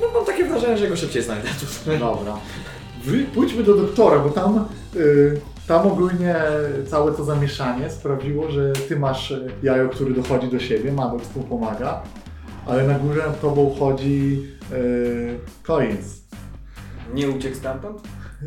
no 0.00 0.06
mam 0.14 0.24
takie 0.24 0.44
wrażenie, 0.44 0.78
że 0.78 0.88
go 0.88 0.96
szybciej 0.96 1.22
znajdę 1.22 1.48
tutaj. 1.60 1.98
Dobra. 1.98 2.36
Wy, 3.04 3.24
pójdźmy 3.34 3.62
do 3.62 3.74
doktora, 3.74 4.18
bo 4.18 4.30
tam, 4.30 4.68
y, 4.96 5.40
tam 5.68 5.86
ogólnie 5.86 6.34
całe 6.90 7.12
to 7.12 7.24
zamieszanie 7.24 7.90
sprawiło, 7.90 8.50
że 8.50 8.72
ty 8.72 8.96
masz 8.98 9.32
e, 9.32 9.40
jajo, 9.62 9.88
który 9.88 10.14
dochodzi 10.14 10.48
do 10.48 10.58
siebie, 10.60 10.92
Maddox 10.92 11.36
mu 11.36 11.42
pomaga, 11.42 12.02
ale 12.66 12.86
na 12.86 12.98
górze 12.98 13.26
nad 13.26 13.40
tobą 13.40 13.76
chodzi 13.78 14.42
yy. 14.70 15.38
Nie 17.14 17.28
uciekł 17.28 17.56
stamtąd? 17.56 18.00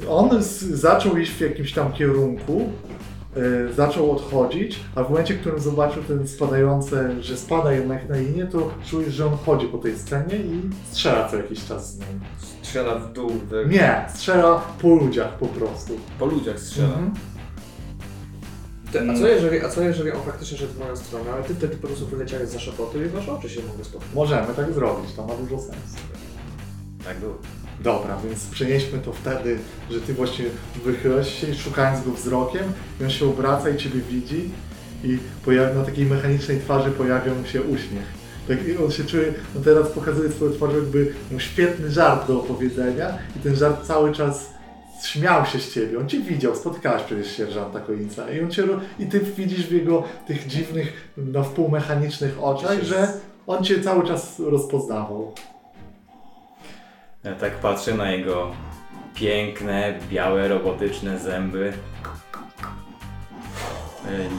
On 0.10 0.44
z, 0.44 0.62
zaczął 0.62 1.18
iść 1.18 1.32
w 1.32 1.42
jakimś 1.42 1.74
tam 1.74 1.94
kierunku, 1.94 2.70
y, 3.38 3.74
zaczął 3.74 4.12
odchodzić, 4.12 4.80
a 4.96 5.04
w 5.04 5.10
momencie, 5.10 5.34
w 5.34 5.40
którym 5.40 5.60
zobaczył 5.60 6.04
ten 6.04 6.28
spadające, 6.28 7.24
że 7.24 7.38
spada 7.38 7.74
jednak 7.74 8.10
na 8.10 8.18
linię, 8.18 8.46
to 8.46 8.72
czujesz, 8.86 9.14
że 9.14 9.26
on 9.26 9.38
chodzi 9.46 9.68
po 9.68 9.78
tej 9.78 9.98
scenie 9.98 10.36
i 10.36 10.62
strzela 10.92 11.30
co 11.30 11.38
jakiś 11.38 11.66
czas 11.66 11.94
z 11.94 12.00
nim. 12.00 12.20
Strzela 12.62 12.96
w 12.96 13.14
dół. 13.14 13.30
Tak? 13.30 13.72
Nie, 13.72 14.06
strzela 14.16 14.62
po 14.82 14.88
ludziach 14.88 15.38
po 15.38 15.46
prostu. 15.46 15.94
Po 16.20 16.26
ludziach 16.26 16.60
strzela. 16.60 16.88
Mhm. 16.88 17.33
Ty, 18.94 19.12
a, 19.12 19.14
co 19.14 19.28
jeżeli, 19.28 19.62
a 19.62 19.70
co 19.70 19.82
jeżeli 19.82 20.12
on 20.12 20.22
faktycznie 20.22 20.58
szedł 20.58 20.74
w 20.74 20.80
moją 20.80 20.96
stronę, 20.96 21.32
ale 21.34 21.44
ty 21.44 21.56
wtedy 21.56 21.76
po 21.76 21.88
prostu 21.88 22.08
wyleciałeś 22.08 22.50
za 22.50 22.60
szapotu 22.60 23.04
i 23.04 23.08
wasze 23.08 23.32
oczy 23.32 23.50
się 23.50 23.62
mogły 23.64 23.84
spotkać? 23.84 24.14
Możemy 24.14 24.54
tak 24.54 24.74
zrobić, 24.74 25.14
to 25.16 25.28
ma 25.28 25.34
dużo 25.36 25.60
sensu. 25.60 25.98
Tak 27.06 27.20
było. 27.20 27.38
Dobra, 27.80 28.18
więc 28.28 28.46
przenieśmy 28.46 29.00
to 29.00 29.14
wtedy, 29.14 29.58
że 29.92 30.02
ty 30.02 30.14
właśnie 30.14 30.46
wychylasz 30.86 31.34
się 31.34 31.56
szukając 31.56 32.06
go 32.06 32.12
wzrokiem 32.12 32.64
i 33.02 33.04
on 33.04 33.10
się 33.10 33.26
obraca 33.26 33.70
i 33.70 33.78
ciebie 33.78 34.02
widzi 34.10 34.50
i 35.04 35.20
na 35.76 35.84
takiej 35.86 36.06
mechanicznej 36.06 36.60
twarzy 36.60 36.92
pojawia 36.92 37.34
mu 37.34 37.46
się 37.46 37.62
uśmiech. 37.62 38.24
Tak, 38.48 38.68
i 38.68 38.78
on 38.78 38.92
się 38.92 39.04
czuje, 39.04 39.34
no 39.56 39.62
teraz 39.62 39.90
pokazuje 39.90 40.32
swoją 40.32 40.52
twarz 40.52 40.74
jakby 40.74 41.14
mu 41.32 41.40
świetny 41.40 41.92
żart 41.92 42.28
do 42.28 42.40
opowiedzenia 42.40 43.18
i 43.36 43.40
ten 43.40 43.56
żart 43.56 43.88
cały 43.88 44.12
czas 44.12 44.53
śmiał 45.08 45.46
się 45.46 45.60
z 45.60 45.74
ciebie. 45.74 46.00
On 46.00 46.10
cię 46.10 46.20
widział, 46.20 46.56
spotykałeś 46.56 47.04
przecież 47.04 47.38
sierżanta 47.38 47.80
Koinca 47.80 48.32
i 48.32 48.42
on 48.42 48.52
cię, 48.52 48.64
i 49.00 49.06
ty 49.06 49.20
widzisz 49.20 49.68
w 49.68 49.72
jego 49.72 50.04
tych 50.28 50.48
dziwnych, 50.48 51.14
na 51.18 51.44
wpół 51.44 51.70
mechanicznych 51.70 52.44
oczach, 52.44 52.84
że 52.84 53.14
on 53.48 53.64
cię 53.64 53.82
cały 53.82 54.08
czas 54.08 54.40
rozpoznawał. 54.40 55.34
Ja 57.24 57.36
tak 57.36 57.56
patrzę 57.56 57.94
na 57.94 58.12
jego 58.12 58.52
piękne, 59.16 60.00
białe, 60.10 60.48
robotyczne 60.48 61.20
zęby. 61.20 61.74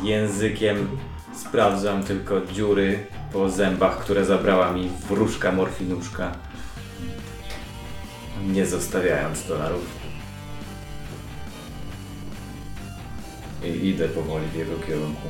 Językiem 0.03 0.89
sprawdzam 1.35 2.03
tylko 2.03 2.41
dziury 2.41 3.07
po 3.33 3.51
zębach, 3.51 3.99
które 3.99 4.25
zabrała 4.25 4.73
mi 4.73 4.91
wróżka 5.09 5.53
morfinuszka. 5.53 6.33
Nie 8.47 8.67
zostawiając 8.67 9.49
dolarów. 9.49 10.03
I 13.69 13.89
idę 13.89 14.09
powoli 14.09 14.47
w 14.47 14.57
jego 14.57 14.77
kierunku. 14.87 15.29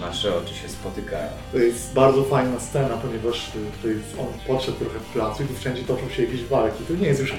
Nasze 0.00 0.36
oczy 0.36 0.54
się 0.54 0.68
spotykają. 0.68 1.28
To 1.52 1.58
jest 1.58 1.94
bardzo 1.94 2.24
fajna 2.24 2.60
scena, 2.60 2.96
ponieważ 2.96 3.52
y, 3.84 3.88
jest, 3.88 4.18
on 4.18 4.26
podszedł 4.46 4.78
trochę 4.78 4.98
w 4.98 5.12
placu 5.12 5.42
i 5.42 5.46
tu 5.46 5.54
wszędzie 5.54 5.82
toczą 5.82 6.08
się 6.08 6.22
jakieś 6.24 6.44
walki. 6.44 6.84
To 6.84 6.94
nie 6.94 7.06
jest 7.06 7.20
już 7.20 7.34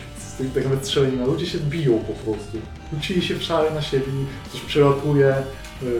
tak 0.53 0.63
nawet 0.63 0.85
strzelanina, 0.85 1.25
ludzie 1.25 1.45
się 1.45 1.57
biją 1.57 1.99
po 1.99 2.13
prostu. 2.13 2.57
Rzucili 2.93 3.21
się 3.21 3.35
w 3.35 3.43
szale 3.43 3.71
na 3.71 3.81
siebie, 3.81 4.05
coś 4.51 4.61
przelatuje, 4.61 5.35
y, 5.83 5.99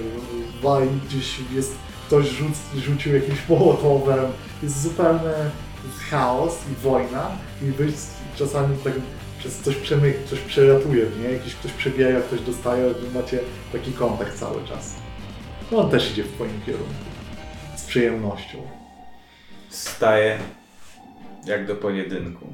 wali 0.62 0.90
gdzieś 1.08 1.40
jest, 1.56 1.76
ktoś 2.08 2.30
rzuc, 2.30 2.58
rzucił 2.78 3.16
jakimś 3.16 3.50
mołotowem. 3.50 4.32
Jest 4.64 4.82
zupełny 4.82 5.34
chaos 6.10 6.54
i 6.72 6.84
wojna 6.84 7.32
i 7.62 7.66
wy 7.66 7.88
czasami 8.36 8.78
tak 8.84 8.94
przez 9.40 9.60
coś 9.60 9.76
przemyk, 9.76 10.26
coś 10.26 10.40
przelatuje, 10.40 11.06
nie? 11.22 11.30
Jakiś 11.30 11.56
ktoś 11.56 11.72
przebiega, 11.72 12.22
ktoś 12.22 12.42
dostaje, 12.42 12.94
macie 13.16 13.40
taki 13.72 13.94
kontakt 13.94 14.40
cały 14.40 14.68
czas. 14.68 14.96
No 15.72 15.78
on 15.78 15.90
też 15.90 16.12
idzie 16.12 16.24
w 16.24 16.34
twoim 16.34 16.62
kierunku. 16.66 16.94
Z 17.76 17.84
przyjemnością. 17.84 18.58
Staję 19.70 20.40
jak 21.46 21.68
do 21.68 21.76
pojedynku. 21.76 22.54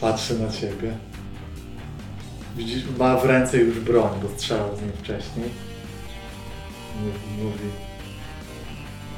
Patrzy 0.00 0.38
na 0.38 0.52
ciebie. 0.52 0.96
Widzisz, 2.56 2.84
ma 2.98 3.16
w 3.16 3.24
ręce 3.24 3.58
już 3.58 3.80
broń, 3.80 4.20
bo 4.22 4.28
strzelał 4.28 4.76
z 4.76 4.82
niej 4.82 4.92
wcześniej. 4.92 5.50
Mówi, 7.00 7.44
mówi. 7.44 7.68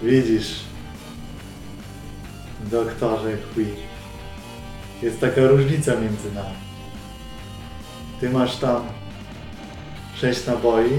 Widzisz, 0.03 0.61
doktorze 2.71 3.37
Qui, 3.55 3.67
jest 5.03 5.21
taka 5.21 5.41
różnica 5.41 5.93
między 6.01 6.33
nami. 6.35 6.57
Ty 8.21 8.31
masz 8.31 8.57
tam 8.57 8.83
sześć 10.17 10.47
naboi 10.47 10.91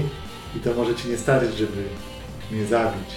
i 0.56 0.60
to 0.60 0.74
może 0.74 0.94
ci 0.94 1.08
nie 1.08 1.16
starczyć, 1.18 1.56
żeby 1.58 1.84
mnie 2.50 2.66
zabić. 2.66 3.08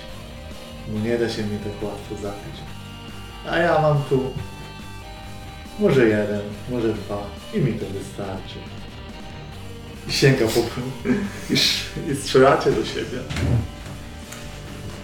Bo 0.87 0.99
nie 0.99 1.17
da 1.17 1.29
się 1.29 1.43
mnie 1.43 1.57
tak 1.59 1.83
łatwo 1.89 2.15
zabić. 2.15 2.55
A 3.49 3.57
ja 3.57 3.81
mam 3.81 4.03
tu 4.09 4.23
może 5.79 6.07
jeden, 6.07 6.41
może 6.69 6.93
dwa 6.93 7.23
i 7.53 7.59
mi 7.59 7.73
to 7.73 7.85
wystarczy. 7.85 8.55
I 10.07 10.11
sięga 10.11 10.45
po 10.45 10.59
i, 11.49 11.53
sz- 11.53 12.11
i 12.11 12.15
strzelacie 12.15 12.71
do 12.71 12.85
siebie. 12.85 13.17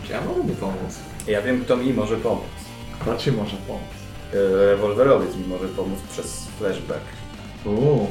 Czy 0.07 0.11
ja 0.13 0.21
mogę 0.21 0.43
mu 0.43 0.55
pomóc? 0.55 0.99
Ja 1.27 1.41
wiem, 1.41 1.65
kto 1.65 1.77
mi 1.77 1.93
może 1.93 2.17
pomóc. 2.17 2.43
Kto 2.99 3.17
ci 3.17 3.31
może 3.31 3.55
pomóc? 3.67 3.96
E, 4.33 4.65
Rewolwerowiec 4.65 5.35
mi 5.35 5.47
może 5.47 5.67
pomóc 5.67 5.99
przez 6.11 6.47
flashback. 6.59 7.05
Uuu, 7.65 8.07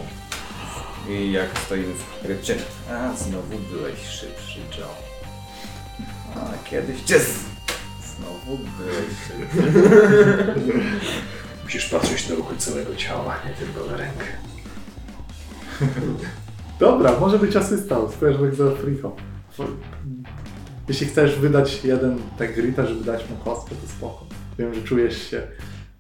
I 1.09 1.33
jak 1.33 1.59
stoimy 1.59 1.95
w 1.95 2.25
krypcie. 2.25 2.57
A, 2.91 3.17
znowu 3.17 3.59
byłeś 3.73 4.07
szybszy, 4.07 4.61
Joe. 4.79 4.89
A, 6.35 6.69
kiedyś 6.71 7.03
cię 7.03 7.21
z... 7.21 7.45
Znowu 8.17 8.59
byłeś 8.79 9.07
szybszy. 9.27 9.73
Musisz 11.64 11.87
patrzeć 11.89 12.29
na 12.29 12.35
ruchy 12.35 12.57
całego 12.57 12.97
ciała, 12.97 13.37
nie 13.49 13.55
tylko 13.55 13.91
na 13.91 13.97
rękę. 13.97 14.25
dobra, 16.80 17.21
może 17.21 17.38
być 17.38 17.57
asysta, 17.57 17.97
flashback 18.09 18.55
za 18.55 18.71
fricho. 18.71 19.17
Jeśli 20.88 21.07
chcesz 21.07 21.38
wydać 21.38 21.84
jeden 21.84 22.18
tak 22.38 22.55
grita, 22.55 22.87
żeby 22.87 23.05
dać 23.05 23.30
mu 23.30 23.37
kostkę, 23.37 23.75
to 23.75 23.88
spoko. 23.88 24.26
Wiem, 24.59 24.75
że 24.75 24.83
czujesz 24.83 25.30
się. 25.30 25.43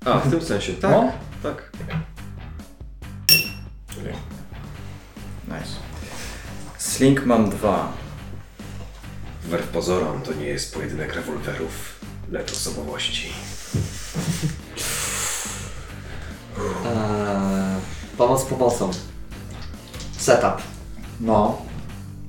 A, 0.06 0.18
w 0.18 0.30
tym 0.30 0.40
sensie, 0.42 0.72
tak? 0.72 0.90
No. 0.90 1.12
Tak. 1.42 1.70
Nice. 5.48 5.76
Sling 6.78 7.26
mam 7.26 7.50
dwa. 7.50 7.92
Wbrew 9.44 9.66
pozorom 9.68 10.22
to 10.22 10.32
nie 10.32 10.46
jest 10.46 10.74
pojedynek 10.74 11.14
rewolwerów, 11.14 12.00
lecz 12.30 12.52
osobowości. 12.52 13.28
Eee, 16.58 17.80
pomoc 18.18 18.44
pomocą. 18.44 18.90
Setup. 20.18 20.62
No. 21.20 21.62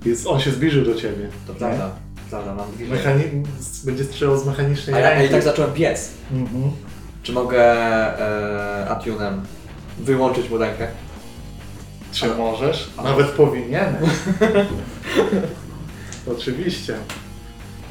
Jest, 0.06 0.28
on 0.28 0.40
się 0.40 0.52
zbliżył 0.52 0.86
do 0.86 0.96
ciebie. 0.96 1.30
To 1.48 1.54
prawda. 1.54 1.92
Prawda, 2.30 2.56
mam 2.56 2.72
dwie. 2.72 2.88
Mechani- 2.88 3.44
będzie 3.86 4.04
strzelał 4.04 4.38
z 4.40 4.46
mechanicznej 4.46 4.96
A 4.96 5.00
ja, 5.00 5.10
ręki. 5.10 5.26
i 5.26 5.30
tak 5.30 5.44
zacząłem 5.44 5.74
biec. 5.74 6.10
Mhm. 6.32 6.72
Czy 7.28 7.34
mogę 7.34 7.62
e, 7.62 8.90
Atunem 8.90 9.46
wyłączyć 10.00 10.50
mu 10.50 10.58
rękę? 10.58 10.88
Czy 12.12 12.28
możesz? 12.28 12.90
Nawet 13.04 13.28
powinieneś. 13.28 14.10
Oczywiście. 16.38 16.98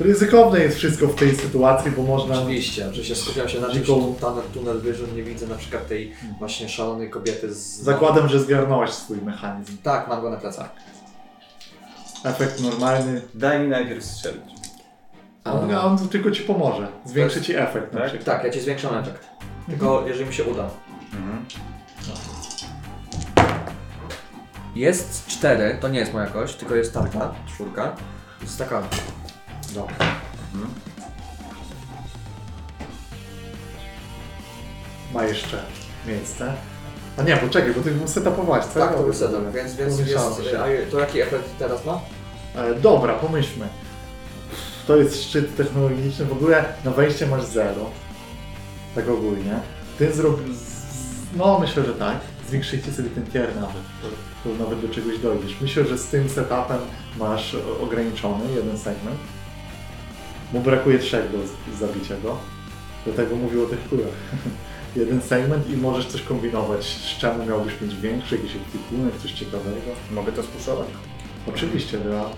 Ryzykowne 0.00 0.60
jest 0.60 0.76
wszystko 0.76 1.06
w 1.06 1.14
tej 1.14 1.36
sytuacji, 1.36 1.90
bo 1.90 2.02
można... 2.02 2.38
Oczywiście, 2.38 2.88
oczywiście 2.88 3.16
skupiam 3.16 3.48
się 3.48 3.60
na 3.60 3.66
tym, 3.66 3.74
że 3.74 3.80
Dziką- 3.80 4.14
tunnel, 4.20 4.44
tunnel 4.54 4.80
vision 4.80 5.16
nie 5.16 5.22
widzę 5.22 5.46
na 5.46 5.54
przykład 5.54 5.88
tej 5.88 6.12
właśnie 6.38 6.68
szalonej 6.68 7.10
kobiety 7.10 7.54
z... 7.54 7.82
Zakładam, 7.82 8.28
że 8.28 8.40
zgarnąłeś 8.40 8.90
swój 8.90 9.18
mechanizm. 9.18 9.76
Tak, 9.82 10.08
mam 10.08 10.20
go 10.20 10.30
na 10.30 10.36
plecach. 10.36 10.70
Efekt 12.24 12.60
normalny, 12.60 13.22
Daj 13.34 13.60
mi 13.60 13.68
najpierw 13.68 14.04
strzelić. 14.04 14.55
A 15.46 15.52
on, 15.52 15.74
on 15.74 16.08
tylko 16.08 16.30
ci 16.30 16.42
pomoże. 16.42 16.88
Zwiększy 17.04 17.42
ci 17.42 17.56
efekt 17.56 17.92
na 17.92 18.00
Tak? 18.00 18.08
przykład. 18.08 18.36
Tak, 18.36 18.44
ja 18.44 18.50
ci 18.52 18.60
zwiększam 18.60 18.94
efekt. 18.98 19.26
Tylko 19.68 20.04
jeżeli 20.06 20.26
mi 20.26 20.34
się 20.34 20.44
uda. 20.44 20.68
Mhm. 21.14 21.44
Jest 24.74 25.26
cztery, 25.26 25.78
to 25.80 25.88
nie 25.88 25.98
jest 25.98 26.12
moja 26.12 26.26
kość, 26.26 26.54
tylko 26.56 26.74
jest 26.74 26.94
tarka, 26.94 27.34
czwórka. 27.46 27.96
Jest 28.42 28.58
taka. 28.58 28.82
Dobra. 29.74 29.94
Ma 35.14 35.24
jeszcze 35.24 35.62
miejsce. 36.06 36.52
A 37.18 37.22
nie, 37.22 37.36
poczekaj, 37.36 37.74
bo 37.74 37.80
ty 37.80 37.90
mu 37.94 38.08
setupowałeś, 38.08 38.64
co? 38.64 38.80
Tak, 38.80 38.94
to 38.96 39.02
był 39.02 39.12
setup, 39.14 39.52
więc, 39.54 39.74
więc 39.74 39.96
Pomieszało 39.96 40.38
jest, 40.38 40.50
się. 40.50 40.60
a 40.60 40.90
to 40.90 40.98
jaki 41.00 41.20
efekt 41.20 41.44
teraz 41.58 41.84
ma? 41.84 42.00
E, 42.56 42.74
dobra, 42.74 43.14
pomyślmy. 43.14 43.68
To 44.86 44.96
jest 44.96 45.22
szczyt 45.22 45.56
technologiczny. 45.56 46.24
W 46.24 46.32
ogóle 46.32 46.64
na 46.84 46.90
wejście 46.90 47.26
masz 47.26 47.44
zero. 47.44 47.90
Tak 48.94 49.08
ogólnie. 49.08 49.60
Ty 49.98 50.12
zrobił. 50.12 50.54
No, 51.36 51.58
myślę, 51.58 51.84
że 51.84 51.94
tak. 51.94 52.16
zwiększyjcie 52.48 52.92
sobie 52.92 53.10
ten 53.10 53.26
tier 53.26 53.54
nawet, 53.54 53.82
to, 54.02 54.08
to 54.44 54.64
nawet 54.64 54.80
do 54.80 54.88
czegoś 54.88 55.18
dojdziesz. 55.18 55.56
Myślę, 55.60 55.84
że 55.84 55.98
z 55.98 56.06
tym 56.06 56.28
setupem 56.28 56.78
masz 57.18 57.56
ograniczony 57.82 58.44
jeden 58.54 58.78
segment, 58.78 59.18
bo 60.52 60.60
brakuje 60.60 60.98
trzech 60.98 61.32
do 61.32 61.38
zabicia 61.86 62.14
go. 62.22 62.38
Dlatego 63.04 63.36
mówił 63.36 63.64
o 63.64 63.66
tych 63.66 63.88
kulach. 63.88 64.14
jeden 64.96 65.22
segment 65.22 65.70
i 65.70 65.76
możesz 65.76 66.06
coś 66.06 66.22
kombinować, 66.22 66.84
z 66.86 67.18
czemu 67.18 67.46
miałbyś 67.46 67.80
mieć 67.80 67.96
większy, 67.96 68.36
jakiś 68.36 68.56
ekwipunek, 68.56 69.12
coś 69.22 69.32
ciekawego. 69.32 69.90
Mogę 70.10 70.32
to 70.32 70.42
spuszować? 70.42 70.88
Oczywiście 71.48 71.98
dla 71.98 72.30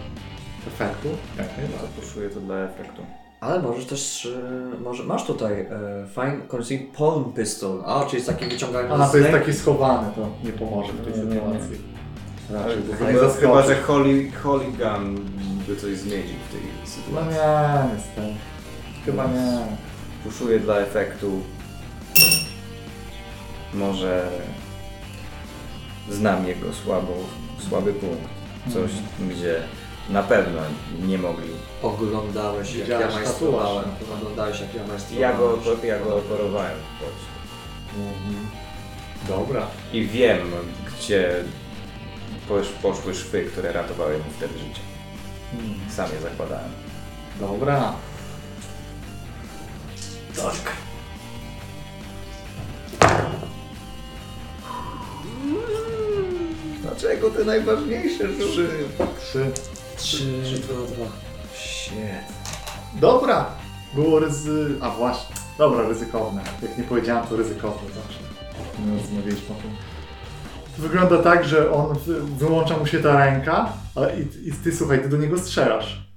efektu, 0.74 1.08
jak 1.38 1.46
najbardziej. 1.56 1.80
Zapuszuję 1.94 2.30
to 2.30 2.40
dla 2.40 2.56
efektu. 2.56 3.02
Ale 3.40 3.62
możesz 3.62 3.84
też, 3.86 4.26
e, 4.76 4.80
może 4.80 5.02
masz 5.04 5.24
tutaj 5.24 5.60
e, 5.60 5.66
Fine 6.14 6.36
Concealed 6.48 6.86
Palm 6.98 7.32
Pistol, 7.32 7.82
a 7.86 8.04
czyli 8.04 8.22
z 8.22 8.26
takim 8.26 8.48
wyciąganiem 8.48 8.92
A 8.92 9.06
z 9.08 9.10
to 9.10 9.16
jest 9.16 9.30
ręki. 9.30 9.46
taki 9.46 9.58
schowany, 9.58 10.08
to 10.14 10.28
nie 10.44 10.52
pomoże 10.52 10.92
w 10.92 11.04
tej 11.04 11.12
Nie, 11.12 11.18
nie, 11.18 11.24
nie. 11.34 11.34
sytuacji. 11.40 11.98
Raczej, 12.50 12.76
bo 12.82 12.94
Chyba, 13.06 13.28
chyba 13.34 13.62
że 13.62 13.82
Holy, 13.82 14.30
Hooligan 14.30 15.14
by 15.68 15.76
coś 15.76 15.96
zmienił 15.96 16.36
w 16.48 16.52
tej 16.52 16.60
No 16.80 16.86
sytuacji. 16.90 17.30
nie, 17.30 17.94
niestety. 17.96 18.34
Chyba 19.04 19.26
nie. 19.26 19.58
Puszuję 20.24 20.60
dla 20.60 20.76
efektu. 20.78 21.40
Może 23.74 24.28
znam 26.10 26.46
jego 26.46 26.72
słabą, 26.72 27.12
słaby 27.68 27.92
punkt. 27.92 28.28
Coś, 28.72 28.90
gdzie 29.30 29.60
na 30.10 30.22
pewno 30.22 30.60
nie 31.06 31.18
mogli. 31.18 31.50
Oglądałeś 31.82 32.74
jak 32.74 32.82
Widziałeś 32.82 33.04
ja 33.04 33.10
tatuaż. 33.12 33.24
majstrowałem. 33.28 33.84
Oglądałeś 34.18 34.60
jak 34.60 34.74
ja 34.74 34.86
majstrowałem. 34.86 35.20
Ja 35.32 35.38
go, 35.38 35.86
ja 35.86 35.98
go 35.98 36.16
operowałem 36.16 36.78
w 36.78 37.00
Polsce. 37.02 37.28
Dobra. 39.28 39.66
I 39.92 40.06
wiem, 40.06 40.38
gdzie 40.98 41.44
posz, 42.48 42.68
poszły 42.68 43.14
szwy, 43.14 43.44
które 43.44 43.72
ratowały 43.72 44.18
mu 44.18 44.24
wtedy 44.36 44.58
życie. 44.58 44.80
Sam 45.90 46.10
je 46.14 46.20
zakładałem. 46.20 46.70
Dobra. 47.40 47.92
Tak. 50.36 50.72
Dlaczego 56.82 57.30
te 57.30 57.44
najważniejsze 57.44 58.24
Trzy. 58.28 58.68
Trzy. 59.20 59.50
Trzy, 59.98 60.24
dwa, 60.58 60.74
dwa. 60.94 61.06
Shit. 61.54 62.02
Dobra. 63.00 63.46
Było 63.94 64.18
ryzy... 64.20 64.74
A 64.80 64.90
właśnie. 64.90 65.36
Dobra, 65.58 65.88
ryzykowne. 65.88 66.42
Jak 66.62 66.78
nie 66.78 66.84
powiedziałem, 66.84 67.26
to 67.26 67.36
ryzykowne 67.36 67.88
zawsze. 67.94 68.18
Nie 68.86 68.98
rozmawialiśmy 69.02 69.54
o 69.56 69.62
tym. 69.62 69.70
To 70.76 70.82
wygląda 70.82 71.18
tak, 71.22 71.44
że 71.44 71.72
on 71.72 71.98
wy- 71.98 72.20
wyłącza 72.22 72.76
mu 72.76 72.86
się 72.86 72.98
ta 72.98 73.24
ręka, 73.24 73.72
ale 73.94 74.20
i, 74.20 74.48
i 74.48 74.52
ty 74.52 74.76
słuchaj, 74.76 75.02
ty 75.02 75.08
do 75.08 75.16
niego 75.16 75.38
strzelasz. 75.38 76.08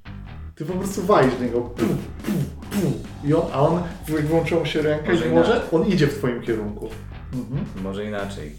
Ty 0.56 0.66
po 0.66 0.74
prostu 0.74 1.02
walisz 1.02 1.36
do 1.36 1.44
niego. 1.44 1.62
Pum, 1.62 1.98
pum, 2.26 2.44
pum. 2.72 2.94
I 3.24 3.34
on, 3.34 3.42
a 3.54 3.60
on 3.62 3.84
jak 4.10 4.26
wyłączyła 4.28 4.60
mu 4.60 4.66
się 4.66 4.82
ręka 4.82 5.12
Może 5.12 5.28
i 5.28 5.32
może 5.32 5.52
inaczej. 5.52 5.70
on 5.80 5.88
idzie 5.88 6.08
w 6.08 6.18
twoim 6.18 6.42
kierunku. 6.42 6.90
Mhm. 7.34 7.66
Może 7.84 8.06
inaczej. 8.06 8.56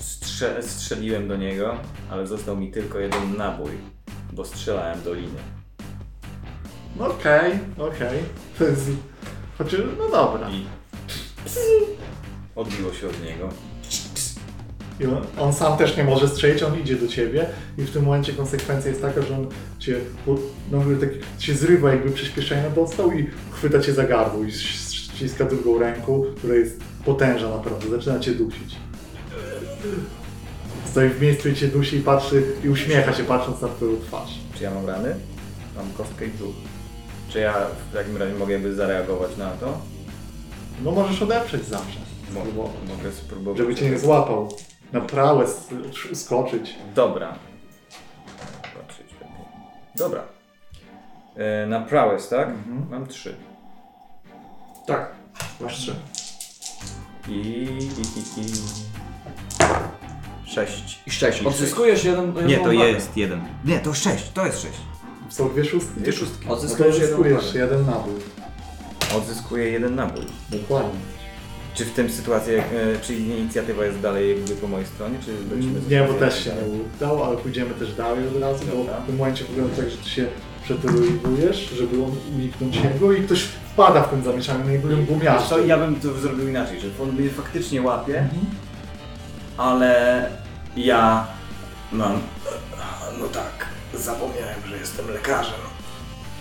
Strze 0.00 0.62
strzeliłem 0.62 1.28
do 1.28 1.36
niego, 1.36 1.74
ale 2.10 2.26
został 2.26 2.56
mi 2.56 2.70
tylko 2.72 2.98
jeden 2.98 3.36
nabój, 3.36 3.70
bo 4.36 4.44
strzelałem 4.44 5.02
do 5.02 5.14
liny. 5.14 5.38
No 6.96 7.06
Okej, 7.06 7.58
okej. 7.78 8.18
Chociaż, 9.58 9.80
no 9.98 10.08
dobra. 10.08 10.50
I 10.50 10.66
odbiło 12.56 12.92
się 12.92 13.06
od 13.06 13.24
niego. 13.24 13.48
I 15.00 15.06
on, 15.06 15.26
on 15.38 15.52
sam 15.52 15.78
też 15.78 15.96
nie 15.96 16.04
może 16.04 16.28
strzelić, 16.28 16.62
on 16.62 16.80
idzie 16.80 16.96
do 16.96 17.08
ciebie 17.08 17.46
i 17.78 17.82
w 17.82 17.90
tym 17.90 18.04
momencie 18.04 18.32
konsekwencja 18.32 18.90
jest 18.90 19.02
taka, 19.02 19.22
że 19.22 19.34
on 19.34 19.46
cię, 19.78 19.96
no, 20.70 20.78
jakby 20.78 21.06
tak, 21.06 21.10
się 21.38 21.54
zrywa, 21.54 21.90
jakby 21.90 22.10
przyspieszenia 22.10 22.70
dostał 22.70 23.12
i 23.12 23.30
chwyta 23.50 23.80
cię 23.80 23.92
za 23.92 24.04
gardło 24.04 24.44
i 24.44 24.52
ściska 24.52 25.44
drugą 25.44 25.78
ręką, 25.78 26.24
która 26.36 26.54
jest 26.54 26.80
potężna 27.04 27.50
naprawdę, 27.50 27.90
zaczyna 27.90 28.20
cię 28.20 28.32
dusić. 28.32 28.76
Stoi 30.96 31.08
w 31.08 31.22
miejscu 31.22 31.48
i 31.48 31.54
cię 31.54 31.68
dusi 31.68 31.96
i 31.96 32.00
patrzy 32.00 32.42
i 32.64 32.68
uśmiecha 32.68 33.12
się 33.12 33.24
patrząc 33.24 33.60
na 33.60 33.68
twoją 33.68 33.96
twarz. 34.00 34.30
Czy 34.54 34.64
ja 34.64 34.70
mam 34.70 34.86
rany? 34.86 35.16
Mam 35.76 35.92
kostkę 35.92 36.26
i 36.26 36.28
brzuch. 36.28 36.54
Czy 37.28 37.38
ja 37.38 37.54
w 37.90 37.96
takim 37.96 38.16
razie 38.16 38.34
mogę 38.34 38.52
jakby 38.52 38.74
zareagować 38.74 39.36
na 39.36 39.50
to? 39.50 39.78
No 40.84 40.90
możesz 40.90 41.22
odeprzeć 41.22 41.64
zawsze, 41.64 41.98
Mo 42.34 42.40
Spróbować. 42.40 42.72
mogę 42.88 43.12
spróbować. 43.12 43.58
żeby 43.58 43.74
cię 43.74 43.90
nie 43.90 43.98
złapał. 43.98 44.48
Na 44.92 45.00
prałes 45.00 45.68
uskoczyć. 46.12 46.74
Dobra. 46.94 47.38
Lepiej. 48.76 49.06
Dobra. 49.96 50.22
E, 51.36 51.66
na 51.66 51.80
prowess, 51.80 52.28
tak? 52.28 52.48
Mhm. 52.48 52.86
Mam 52.90 53.06
trzy. 53.06 53.36
Tak, 54.86 55.10
masz 55.60 55.78
trzy. 55.78 55.94
I, 57.28 57.32
i, 57.32 58.40
i, 58.40 58.40
i... 58.40 58.52
Sześć. 60.46 60.98
I 61.06 61.10
sześć. 61.10 61.42
I 61.42 61.46
Odzyskujesz 61.46 62.04
jeden. 62.04 62.34
Nie, 62.34 62.40
jedną 62.52 62.64
to 62.64 62.70
uwagę. 62.74 62.90
jest 62.90 63.16
jeden. 63.16 63.40
Nie, 63.64 63.78
to 63.80 63.94
sześć, 63.94 64.30
to 64.34 64.46
jest 64.46 64.62
sześć. 64.62 64.78
Są 65.28 65.48
dwie 65.48 65.64
szóstki? 65.64 66.00
Dwie 66.00 66.12
szóstki. 66.12 66.44
No 66.48 66.50
to 66.50 66.56
Odzyskujesz 66.56 66.98
jedną 66.98 67.24
jeden 67.54 67.86
nabój. 67.86 68.14
Odzyskuję 69.16 69.70
jeden 69.70 69.94
nabój. 69.94 70.24
Dokładnie. 70.50 71.00
Czy 71.74 71.84
w 71.84 71.90
tym 71.92 72.10
sytuacji, 72.10 72.52
jak, 72.52 72.64
e, 72.64 73.00
czy 73.02 73.14
inicjatywa 73.14 73.84
jest 73.84 74.00
dalej 74.00 74.30
jakby 74.30 74.54
po 74.54 74.68
mojej 74.68 74.86
stronie, 74.86 75.18
czy 75.24 75.54
lecimy 75.56 75.80
ze 75.80 75.90
Nie, 75.90 76.02
bo 76.02 76.14
też 76.14 76.44
się 76.44 76.50
nie 76.50 76.80
udało, 76.96 77.26
ale 77.26 77.36
pójdziemy 77.36 77.70
też 77.74 77.94
dalej 77.94 78.28
od 78.28 78.42
razu, 78.42 78.64
bo 78.74 78.84
w 79.02 79.06
tym 79.06 79.16
momencie 79.16 79.44
wygląda 79.44 79.76
tak, 79.76 79.90
że 79.90 79.96
ty 79.96 80.08
się 80.10 80.26
przeterroryzujesz, 80.64 81.70
żeby 81.78 82.04
on 82.04 82.10
uniknąć 82.36 82.82
niego 82.84 83.12
i 83.12 83.22
ktoś 83.22 83.42
wpada 83.42 84.02
w 84.02 84.10
tym 84.10 84.24
zamieszanie, 84.24 84.64
no 84.64 84.72
i 84.72 84.78
byłem 84.78 85.06
co, 85.48 85.58
ja 85.60 85.78
bym 85.78 86.00
to 86.00 86.12
zrobił 86.12 86.48
inaczej, 86.48 86.80
że 86.80 86.88
on 87.02 87.12
mnie 87.12 87.30
faktycznie 87.30 87.82
łapie, 87.82 88.18
Mhm. 88.18 88.46
Ale 89.56 90.22
ja 90.76 91.26
mam... 91.92 92.20
No 93.20 93.26
tak, 93.28 93.66
zapomniałem, 93.94 94.54
że 94.68 94.76
jestem 94.76 95.08
lekarzem. 95.10 95.54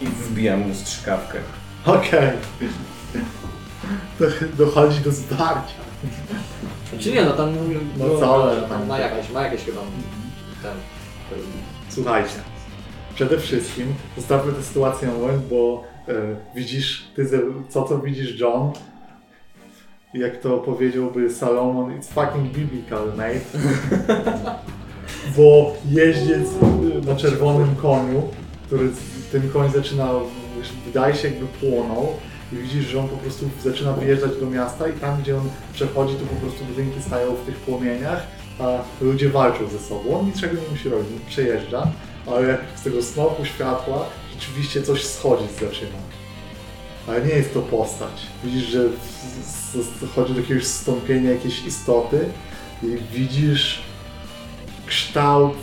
I 0.02 0.06
wbijam 0.08 0.60
mu 0.60 0.76
strzykawkę. 0.76 1.38
Okej. 1.86 2.30
To 4.20 4.26
dochodzi 4.58 5.00
do 5.00 5.12
zdarcia. 5.12 5.86
Czy 7.00 7.12
nie, 7.12 7.26
no 7.26 7.34
tam... 7.34 7.56
No 7.98 8.06
było- 8.06 8.20
co, 8.20 8.44
ale 8.44 8.62
tam 8.62 8.70
tam- 8.70 8.88
ma 8.88 8.98
jakieś, 9.00 9.32
ma 9.32 9.42
jakieś 9.42 9.64
chyba 9.66 9.82
ten... 10.64 10.72
Słuchajcie, 11.90 12.36
przede 13.16 13.38
wszystkim 13.40 13.96
zostawmy 14.18 14.54
tę 14.54 14.64
sytuację 14.64 15.08
na 15.08 15.14
moment, 15.14 15.46
bo 15.50 15.84
e, 16.08 16.14
widzisz, 16.56 17.08
ty 17.16 17.28
ze, 17.28 17.40
co 17.70 17.84
co 17.84 18.00
widzisz 18.00 18.40
John, 18.40 18.72
jak 20.16 20.38
to 20.38 20.58
powiedziałby 20.58 21.30
Salomon, 21.30 22.00
it's 22.00 22.08
fucking 22.08 22.52
biblical, 22.52 23.08
mate. 23.18 23.40
bo 25.38 25.74
jeździec 25.90 26.50
na 27.06 27.16
czerwonym 27.16 27.76
koniu, 27.76 28.24
który 28.66 28.90
ten 29.32 29.50
koń 29.50 29.72
zaczyna, 29.72 30.10
wydaje 30.86 31.16
się 31.16 31.28
jakby 31.28 31.46
płonął 31.46 32.08
i 32.54 32.56
widzisz, 32.56 32.86
że 32.86 33.00
on 33.00 33.08
po 33.08 33.18
prostu 33.18 33.50
zaczyna 33.64 33.94
wyjeżdżać 33.94 34.32
do 34.40 34.46
miasta 34.50 34.88
i 34.88 34.94
tam, 34.94 35.22
gdzie 35.22 35.38
on 35.38 35.50
przechodzi, 35.74 36.16
to 36.16 36.26
po 36.26 36.36
prostu 36.36 36.66
budynki 36.66 37.02
stają 37.02 37.36
w 37.36 37.46
tych 37.46 37.56
płomieniach, 37.56 38.28
a 38.60 38.84
ludzie 39.02 39.30
walczą 39.30 39.68
ze 39.68 39.80
sobą. 39.80 40.20
On 40.20 40.26
niczego 40.26 40.54
nie 40.54 40.70
musi 40.72 40.90
robić, 40.90 41.08
on 41.12 41.30
przejeżdża, 41.30 41.92
ale 42.28 42.58
z 42.76 42.84
tego 42.84 43.02
smoku 43.02 43.46
światła 43.46 44.06
rzeczywiście 44.34 44.82
coś 44.82 45.06
schodzić 45.06 45.52
zaczyna. 45.52 46.15
Ale 47.08 47.26
nie 47.26 47.34
jest 47.34 47.54
to 47.54 47.62
postać. 47.62 48.28
Widzisz, 48.44 48.64
że 48.64 48.90
chodzi 50.16 50.34
do 50.34 50.40
jakiegoś 50.40 50.66
stąpienia 50.66 51.32
jakiejś 51.32 51.66
istoty 51.66 52.26
i 52.84 52.98
widzisz 53.14 53.82
kształt, 54.86 55.54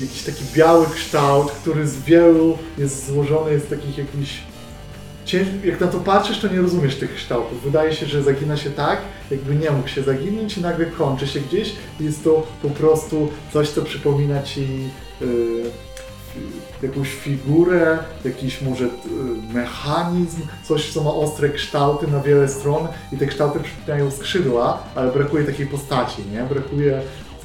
jakiś 0.00 0.22
taki 0.22 0.44
biały 0.54 0.86
kształt, 0.94 1.50
który 1.50 1.88
z 1.88 2.02
wielu 2.02 2.58
jest 2.78 3.06
złożony, 3.06 3.52
jest 3.52 3.70
takich 3.70 3.98
jakichś 3.98 4.40
jak 5.64 5.80
na 5.80 5.86
to 5.86 6.00
patrzysz, 6.00 6.38
to 6.38 6.48
nie 6.48 6.60
rozumiesz 6.60 6.96
tych 6.96 7.14
kształtów. 7.14 7.62
Wydaje 7.62 7.94
się, 7.94 8.06
że 8.06 8.22
zagina 8.22 8.56
się 8.56 8.70
tak, 8.70 8.98
jakby 9.30 9.54
nie 9.54 9.70
mógł 9.70 9.88
się 9.88 10.02
zaginąć 10.02 10.58
i 10.58 10.60
nagle 10.60 10.86
kończy 10.86 11.26
się 11.26 11.40
gdzieś. 11.40 11.72
Jest 12.00 12.24
to 12.24 12.46
po 12.62 12.70
prostu 12.70 13.28
coś, 13.52 13.68
co 13.68 13.82
przypomina 13.82 14.42
ci 14.42 14.66
y, 15.22 15.64
jakąś 16.82 17.14
figurę, 17.14 17.98
jakiś 18.24 18.62
może 18.62 18.84
y, 18.84 18.88
mechanizm, 19.54 20.40
coś, 20.64 20.92
co 20.92 21.02
ma 21.02 21.10
ostre 21.10 21.48
kształty 21.48 22.06
na 22.06 22.20
wiele 22.20 22.48
stron 22.48 22.88
i 23.12 23.16
te 23.16 23.26
kształty 23.26 23.60
przypominają 23.60 24.10
skrzydła, 24.10 24.82
ale 24.94 25.12
brakuje 25.12 25.44
takiej 25.44 25.66
postaci, 25.66 26.22
nie? 26.32 26.42
Brakuje 26.42 27.02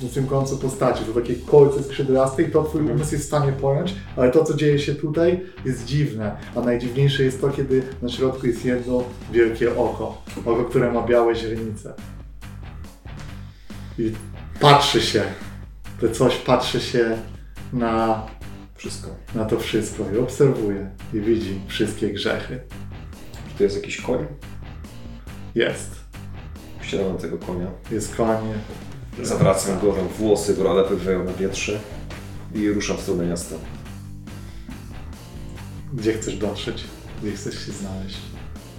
w 0.07 0.13
tym 0.13 0.27
końcu 0.27 0.57
postaci, 0.57 1.03
to 1.05 1.21
takie 1.21 1.35
kolce 1.35 1.83
skrzydlaste 1.83 2.43
i 2.43 2.51
to 2.51 2.63
twój 2.63 2.81
umysł 2.81 3.11
jest 3.11 3.23
w 3.23 3.27
stanie 3.27 3.51
pojąć, 3.51 3.95
ale 4.15 4.31
to, 4.31 4.43
co 4.43 4.53
dzieje 4.53 4.79
się 4.79 4.95
tutaj 4.95 5.39
jest 5.65 5.85
dziwne, 5.85 6.37
a 6.55 6.61
najdziwniejsze 6.61 7.23
jest 7.23 7.41
to, 7.41 7.49
kiedy 7.49 7.83
na 8.01 8.09
środku 8.09 8.47
jest 8.47 8.65
jedno 8.65 9.03
wielkie 9.31 9.77
oko, 9.77 10.21
oko, 10.45 10.63
które 10.63 10.91
ma 10.91 11.07
białe 11.07 11.35
źrenice. 11.35 11.93
i 13.97 14.11
patrzy 14.59 15.01
się. 15.01 15.23
To 16.01 16.09
coś 16.09 16.35
patrzy 16.35 16.81
się 16.81 17.17
na, 17.73 18.25
Wszystko. 18.79 19.15
na 19.35 19.45
to 19.45 19.59
wszystko 19.59 20.03
i 20.15 20.17
obserwuje 20.17 20.89
i 21.13 21.21
widzi 21.21 21.59
wszystkie 21.67 22.09
grzechy. 22.13 22.59
Czy 23.49 23.57
to 23.57 23.63
jest 23.63 23.75
jakiś 23.75 24.01
koń? 24.01 24.25
Jest. 25.55 25.91
Wsiadam 26.81 27.17
tego 27.17 27.37
konia. 27.37 27.67
Jest 27.91 28.15
konie. 28.15 28.53
Zawracam 29.21 29.79
głowę, 29.79 30.01
włosy 30.17 30.53
brole 30.53 30.83
pływają 30.83 31.23
na 31.23 31.33
wietrze 31.33 31.79
i 32.55 32.69
ruszam 32.69 32.97
w 32.97 33.01
stronę 33.01 33.25
miasta. 33.25 33.55
Gdzie 35.93 36.13
chcesz 36.13 36.37
dotrzeć? 36.37 36.83
Gdzie 37.23 37.31
chcesz 37.31 37.65
się 37.65 37.71
znaleźć? 37.71 38.17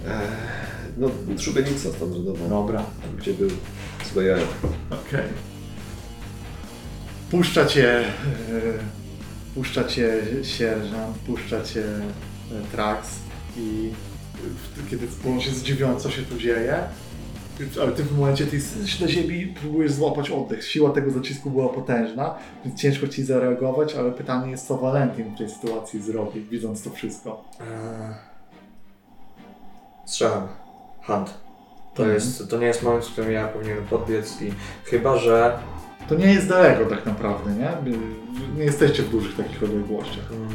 Eee, 0.07 0.13
no, 0.97 1.09
szubienica 1.39 1.89
standardowa. 1.89 2.47
Dobra. 2.49 2.79
Tam, 2.79 3.17
Gdzie 3.17 3.33
był 3.33 3.49
zbojałem. 4.11 4.47
Okej. 4.89 5.27
Puszcza 7.31 7.65
cię, 7.65 7.99
e, 7.99 8.03
puszcza 9.55 9.83
cię 9.83 10.13
sierżant, 10.43 11.17
puszcza 11.17 11.63
cię 11.63 11.83
e, 11.85 12.71
Trax 12.71 13.09
i 13.57 13.89
kiedy 14.89 15.07
on 15.29 15.41
się 15.41 15.51
zdziwiony, 15.51 15.99
co 15.99 16.09
się 16.11 16.21
tu 16.21 16.37
dzieje, 16.37 16.79
ale 17.81 17.91
ty 17.91 18.03
w 18.03 18.17
momencie 18.17 18.47
ty 18.47 18.55
jesteś 18.55 18.99
na 18.99 19.07
ziemi 19.07 19.47
próbujesz 19.61 19.91
złapać 19.91 20.29
oddech. 20.29 20.65
Siła 20.65 20.89
tego 20.91 21.11
zacisku 21.11 21.49
była 21.49 21.69
potężna, 21.69 22.35
więc 22.65 22.79
ciężko 22.79 23.07
ci 23.07 23.23
zareagować, 23.23 23.95
ale 23.95 24.11
pytanie 24.11 24.51
jest, 24.51 24.67
co 24.67 24.77
Valentin 24.77 25.35
w 25.35 25.37
tej 25.37 25.49
sytuacji 25.49 26.01
zrobi, 26.01 26.41
widząc 26.41 26.83
to 26.83 26.89
wszystko. 26.89 27.43
Eee, 27.59 27.65
Strzelam. 30.05 30.47
Hunt. 31.07 31.33
To, 31.95 32.03
Mhm. 32.03 32.15
jest, 32.15 32.49
to 32.49 32.57
nie 32.57 32.65
jest 32.65 32.83
moment, 32.83 33.05
w 33.05 33.11
którym 33.11 33.31
ja 33.31 33.47
powinienem 33.47 33.85
podbiec 33.85 34.41
i 34.41 34.51
chyba, 34.83 35.17
że... 35.17 35.59
To 36.11 36.15
nie 36.15 36.33
jest 36.33 36.47
daleko 36.47 36.85
tak 36.85 37.05
naprawdę, 37.05 37.51
nie? 37.51 37.97
Nie 38.57 38.63
jesteście 38.63 39.03
w 39.03 39.09
dużych 39.09 39.37
takich 39.37 39.63
odległościach. 39.63 40.31
mm, 40.31 40.49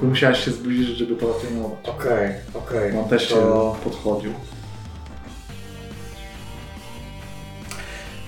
Tu 0.00 0.06
musiałeś 0.06 0.44
się 0.44 0.50
zbliżyć, 0.50 0.98
żeby 0.98 1.16
to 1.16 1.36
atenować. 1.36 1.78
Okej, 1.88 2.34
okej. 2.54 2.98
On 2.98 3.08
też 3.08 3.28
się 3.28 3.34
to... 3.34 3.76
podchodził. 3.84 4.32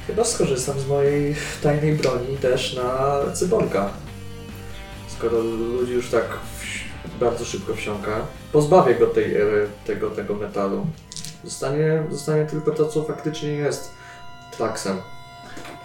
Chyba 0.06 0.24
skorzystam 0.24 0.80
z 0.80 0.86
mojej 0.86 1.34
tajnej 1.62 1.92
broni 1.92 2.36
też 2.36 2.76
na 2.76 3.18
cyborga. 3.32 3.90
Skoro 5.08 5.38
ludzi 5.40 5.92
już 5.92 6.10
tak 6.10 6.24
bardzo 7.20 7.44
szybko 7.44 7.74
wsiąka, 7.74 8.20
pozbawię 8.52 8.94
go 8.94 9.06
tej, 9.06 9.36
tego, 9.86 10.10
tego 10.10 10.34
metalu. 10.34 10.86
Zostanie, 11.44 12.02
zostanie 12.10 12.46
tylko 12.46 12.70
to, 12.70 12.86
co 12.86 13.02
faktycznie 13.02 13.48
jest 13.48 13.90
traksem. 14.56 14.96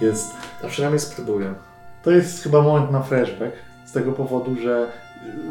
Jest, 0.02 0.32
A 0.64 0.68
przynajmniej 0.68 1.00
spróbuję. 1.00 1.54
to 2.04 2.12
jest 2.12 2.44
chyba 2.44 2.62
moment 2.62 2.92
na 2.92 3.04
flashback, 3.04 3.56
z 3.86 3.92
tego 3.92 4.12
powodu, 4.12 4.56
że 4.62 4.92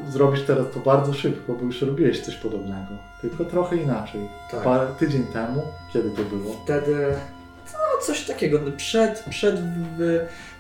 y, 0.09 0.11
zrobisz 0.11 0.43
teraz 0.43 0.67
to 0.75 0.81
bardzo 0.81 1.13
szybko, 1.13 1.53
bo 1.53 1.65
już 1.65 1.83
robiłeś 1.83 2.21
coś 2.21 2.37
podobnego, 2.37 2.95
tylko 3.21 3.45
trochę 3.45 3.77
inaczej. 3.77 4.29
Tak. 4.51 4.63
Parę, 4.63 4.87
tydzień 4.99 5.25
temu, 5.25 5.63
kiedy 5.93 6.11
to 6.11 6.23
było? 6.23 6.55
Wtedy 6.65 7.13
no, 7.73 8.03
coś 8.07 8.25
takiego. 8.27 8.59
Przed, 8.77 9.25
przed, 9.31 9.57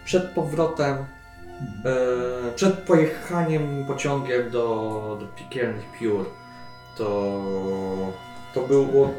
przed 0.04 0.30
powrotem, 0.30 0.96
e, 1.84 1.96
przed 2.54 2.74
pojechaniem 2.74 3.84
pociągiem 3.86 4.50
do, 4.50 5.16
do 5.20 5.26
piekielnych 5.26 5.84
piór, 6.00 6.30
to, 6.98 7.42
to 8.54 8.60
było 8.62 9.14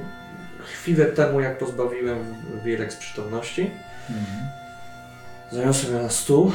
chwilę 0.59 1.05
temu, 1.05 1.41
jak 1.41 1.57
pozbawiłem 1.57 2.17
Wirek 2.63 2.93
z 2.93 2.95
przytomności. 2.95 3.71
Zaniosłem 5.51 5.95
ją 5.95 6.03
na 6.03 6.09
stół. 6.09 6.51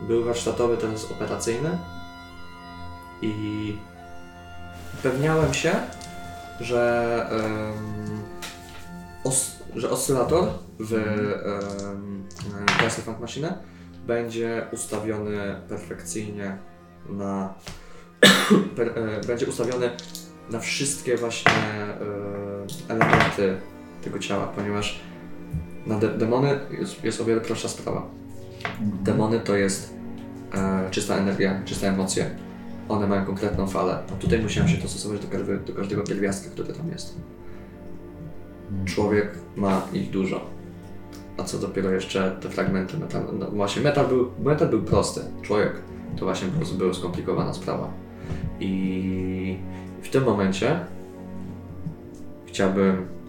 Był 0.00 0.24
warsztatowy, 0.24 0.76
teraz 0.76 1.10
operacyjny. 1.10 1.78
I 3.22 3.76
upewniałem 4.98 5.54
się, 5.54 5.72
że, 6.60 7.26
em, 7.30 8.22
os, 9.24 9.56
że 9.76 9.90
oscylator 9.90 10.48
w 10.78 10.92
um, 10.92 12.28
Funk 13.04 13.20
Machine 13.20 13.54
będzie 14.06 14.66
ustawiony 14.72 15.60
perfekcyjnie 15.68 16.58
na. 17.08 17.54
Per, 18.76 18.98
e, 18.98 19.20
będzie 19.26 19.46
ustawiony 19.46 19.90
na 20.50 20.60
wszystkie 20.60 21.16
właśnie 21.16 21.52
e, 21.52 21.96
elementy 22.88 23.60
tego 24.04 24.18
ciała, 24.18 24.46
ponieważ 24.46 25.00
na 25.86 25.98
de 25.98 26.08
demony 26.08 26.58
jest, 26.80 27.04
jest 27.04 27.20
o 27.20 27.24
wiele 27.24 27.40
prostsza 27.40 27.68
sprawa. 27.68 28.06
Demony 29.04 29.40
to 29.40 29.56
jest 29.56 29.94
e, 30.54 30.90
czysta 30.90 31.16
energia, 31.16 31.62
czyste 31.64 31.88
emocje. 31.88 32.30
One 32.88 33.06
mają 33.06 33.24
konkretną 33.24 33.66
falę. 33.66 33.98
A 34.12 34.12
tutaj 34.12 34.42
musiałem 34.42 34.68
się 34.68 34.82
dostosować 34.82 35.20
do, 35.20 35.28
każdy, 35.28 35.58
do 35.58 35.72
każdego 35.72 36.02
pierwiastka, 36.02 36.50
który 36.50 36.74
tam 36.74 36.88
jest. 36.88 37.18
Człowiek 38.84 39.38
ma 39.56 39.82
ich 39.92 40.10
dużo. 40.10 40.40
A 41.36 41.44
co 41.44 41.58
dopiero 41.58 41.90
jeszcze 41.90 42.36
te 42.40 42.48
fragmenty 42.48 42.98
metalu. 42.98 43.32
No 43.38 43.50
właśnie, 43.50 43.82
metal 43.82 44.08
był, 44.08 44.30
metal 44.42 44.68
był 44.68 44.82
prosty. 44.82 45.20
Człowiek 45.42 45.72
to 46.18 46.24
właśnie 46.24 46.48
po 46.48 46.56
prostu 46.56 46.76
była 46.76 46.94
skomplikowana 46.94 47.54
sprawa. 47.54 47.92
I 48.60 49.58
w 50.02 50.08
tym 50.08 50.24
momencie 50.24 50.80
chciałbym 52.46 53.19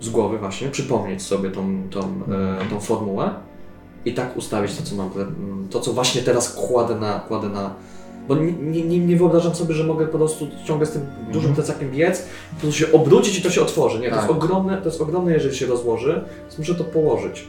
z 0.00 0.08
głowy 0.08 0.38
właśnie 0.38 0.68
przypomnieć 0.68 1.22
sobie 1.22 1.50
tą, 1.50 1.82
tą, 1.90 2.00
e, 2.00 2.70
tą 2.70 2.80
formułę 2.80 3.30
i 4.04 4.14
tak 4.14 4.36
ustawić 4.36 4.76
to, 4.76 4.82
co 4.82 4.96
mam, 4.96 5.10
mm, 5.16 5.68
to, 5.70 5.80
co 5.80 5.92
właśnie 5.92 6.22
teraz 6.22 6.52
kładę 6.52 6.94
na, 6.94 7.20
kładę 7.20 7.48
na 7.48 7.74
bo 8.28 8.34
nie, 8.34 8.82
nie, 8.82 8.98
nie, 8.98 9.16
wyobrażam 9.16 9.54
sobie, 9.54 9.74
że 9.74 9.84
mogę 9.84 10.06
po 10.06 10.18
prostu 10.18 10.48
ciągle 10.64 10.86
z 10.86 10.90
tym 10.90 11.02
dużym 11.32 11.54
plecakiem 11.54 11.90
biec, 11.90 12.22
po 12.54 12.60
prostu 12.60 12.78
się 12.78 12.92
obrócić 12.92 13.38
i 13.38 13.42
to 13.42 13.50
się 13.50 13.62
otworzy. 13.62 14.00
Nie, 14.00 14.08
to, 14.08 14.14
jest 14.16 14.28
Tak. 14.28 14.36
ogromne, 14.36 14.76
to 14.76 14.84
jest 14.84 15.00
ogromne, 15.00 15.32
jeżeli 15.32 15.56
się 15.56 15.66
rozłoży, 15.66 16.24
więc 16.42 16.58
muszę 16.58 16.74
to 16.74 16.84
położyć. 16.84 17.48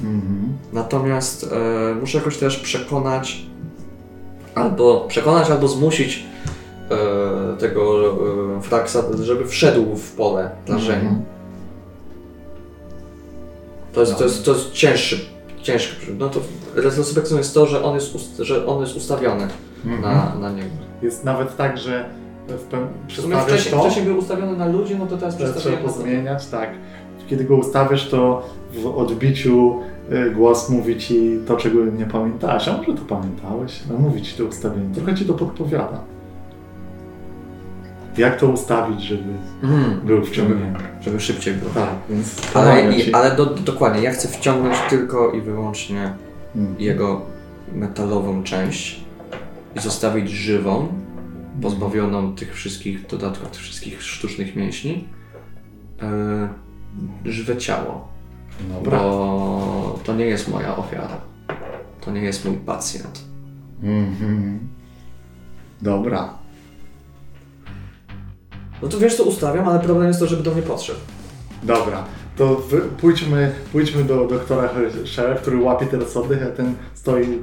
Mhm. 0.00 0.58
Natomiast 0.72 1.52
e, 1.52 1.94
muszę 1.94 2.18
jakoś 2.18 2.36
też 2.36 2.56
przekonać, 2.56 3.46
albo 4.54 5.04
przekonać, 5.08 5.50
albo 5.50 5.68
zmusić 5.68 6.24
e, 6.90 7.56
tego 7.58 8.12
e, 8.58 8.62
Fraxa, 8.62 8.98
żeby 9.22 9.46
wszedł 9.46 9.96
w 9.96 10.12
pole 10.12 10.50
rażenia. 10.68 11.10
Mhm. 11.10 11.22
To 13.92 14.00
jest, 14.00 14.16
to 14.18 14.24
jest, 14.24 14.44
to 14.44 14.52
jest 14.52 14.72
cięższy, 14.72 15.18
ciężki. 15.62 16.06
No 16.18 16.28
to 16.28 16.40
retrospekcją 16.74 17.38
jest 17.38 17.54
to, 17.54 17.66
że 17.66 17.84
on 17.84 17.94
jest, 17.94 18.14
ust, 18.14 18.36
że 18.38 18.66
on 18.66 18.80
jest 18.80 18.96
ustawiony 18.96 19.48
Mhm. 19.84 20.02
na, 20.02 20.34
na 20.48 20.56
niego. 20.56 20.68
Jest 21.02 21.24
nawet 21.24 21.56
tak, 21.56 21.78
że 21.78 22.08
przestawiasz 23.06 23.44
wcześniej, 23.44 23.74
to, 23.74 23.80
wcześniej 23.80 24.04
był 24.06 24.18
ustawiony 24.18 24.56
na 24.56 24.66
ludzi, 24.66 24.96
no 24.98 25.06
to 25.06 25.16
teraz 25.16 25.36
trzeba 25.36 25.50
przestawiamy 25.52 25.82
to. 25.82 25.88
pozmieniać, 25.88 26.46
tak. 26.46 26.70
Kiedy 27.28 27.44
go 27.44 27.56
ustawiasz, 27.56 28.08
to 28.08 28.48
w 28.72 28.86
odbiciu 28.86 29.80
y, 30.12 30.30
głos 30.30 30.68
mówi 30.68 30.98
ci 30.98 31.38
to, 31.46 31.56
czego 31.56 31.84
nie 31.84 32.06
pamiętałeś. 32.06 32.68
A 32.68 32.76
może 32.76 32.92
to 32.94 33.04
pamiętałeś? 33.08 33.80
No 33.90 33.98
mówi 33.98 34.22
ci 34.22 34.34
to 34.36 34.44
ustawienie. 34.44 34.94
Trochę 34.94 35.14
ci 35.14 35.24
to 35.24 35.34
podpowiada. 35.34 36.00
Jak 38.18 38.40
to 38.40 38.46
ustawić, 38.48 39.02
żeby 39.02 39.22
Mm, 39.62 40.00
był 40.00 40.24
wciągnięty. 40.24 40.80
żeby 41.00 41.20
szybciej 41.20 41.54
było. 41.54 41.70
Tak, 41.74 41.88
więc 42.10 42.56
Ale, 42.56 42.92
i, 42.96 43.12
ale 43.14 43.36
do, 43.36 43.46
dokładnie, 43.46 44.02
ja 44.02 44.10
chcę 44.10 44.28
wciągnąć 44.28 44.76
tylko 44.90 45.32
i 45.32 45.40
wyłącznie 45.40 46.12
Mm. 46.56 46.74
jego 46.78 47.20
metalową 47.72 48.42
część 48.42 49.00
i 49.76 49.80
zostawić 49.80 50.30
żywą, 50.30 50.88
pozbawioną 51.62 52.34
tych 52.34 52.54
wszystkich 52.54 53.06
dodatków, 53.06 53.50
tych 53.50 53.60
wszystkich 53.60 54.02
sztucznych 54.02 54.56
mięśni, 54.56 55.08
yy, 57.24 57.32
żywe 57.32 57.56
ciało. 57.56 58.08
Dobra. 58.74 58.98
Bo 58.98 59.98
to 60.04 60.14
nie 60.14 60.24
jest 60.24 60.48
moja 60.48 60.76
ofiara. 60.76 61.20
To 62.00 62.10
nie 62.10 62.20
jest 62.20 62.44
mój 62.44 62.54
pacjent. 62.56 63.24
Mhm. 63.82 64.58
Dobra. 65.82 66.34
No 68.82 68.88
to 68.88 68.98
wiesz, 68.98 69.16
co 69.16 69.24
ustawiam, 69.24 69.68
ale 69.68 69.80
problem 69.80 70.08
jest 70.08 70.20
to, 70.20 70.26
żeby 70.26 70.42
do 70.42 70.50
mnie 70.50 70.62
podszedł. 70.62 70.98
Dobra. 71.62 72.04
To 72.36 72.56
wy, 72.56 72.80
pójdźmy, 72.80 73.52
pójdźmy 73.72 74.04
do 74.04 74.26
doktora 74.26 74.68
Herschera, 74.68 75.34
który 75.34 75.60
łapie 75.60 75.86
teraz 75.86 76.16
oddech, 76.16 76.42
a 76.42 76.46
ten 76.46 76.74
stoi, 76.94 77.38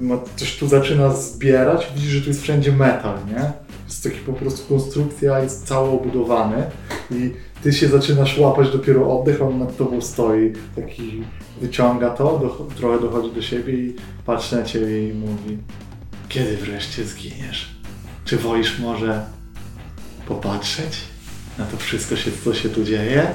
ma, 0.00 0.18
coś 0.36 0.58
tu 0.58 0.68
zaczyna 0.68 1.10
zbierać. 1.10 1.92
Widzisz, 1.94 2.10
że 2.10 2.20
tu 2.20 2.28
jest 2.28 2.42
wszędzie 2.42 2.72
metal, 2.72 3.14
nie? 3.28 3.52
Jest 3.84 4.04
taki 4.04 4.18
po 4.18 4.32
prostu 4.32 4.74
konstrukcja, 4.74 5.40
jest 5.40 5.66
cały 5.66 5.88
obudowany 5.88 6.64
i 7.10 7.32
ty 7.62 7.72
się 7.72 7.88
zaczynasz 7.88 8.38
łapać 8.38 8.70
dopiero 8.70 9.20
oddech, 9.20 9.42
on 9.42 9.58
nad 9.58 9.76
tobą 9.76 10.00
stoi, 10.00 10.52
taki 10.76 11.24
wyciąga 11.60 12.10
to, 12.10 12.38
do, 12.38 12.66
trochę 12.76 13.00
dochodzi 13.00 13.34
do 13.34 13.42
siebie 13.42 13.72
i 13.72 13.96
patrzy 14.26 14.56
na 14.56 14.62
ciebie 14.62 15.08
i 15.08 15.14
mówi 15.14 15.58
Kiedy 16.28 16.56
wreszcie 16.56 17.04
zginiesz? 17.04 17.76
Czy 18.24 18.36
wolisz 18.36 18.78
może 18.78 19.24
popatrzeć 20.34 20.98
na 21.58 21.64
to 21.64 21.76
wszystko, 21.76 22.16
się, 22.16 22.30
co 22.44 22.54
się 22.54 22.68
tu 22.68 22.84
dzieje? 22.84 23.30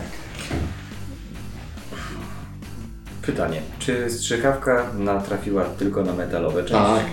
Pytanie, 3.22 3.62
czy 3.80 4.10
strzykawka 4.10 4.92
natrafiła 4.98 5.66
tylko 5.66 6.04
na 6.04 6.14
metalowe 6.14 6.64
części? 6.64 6.96
Tak. 6.96 7.06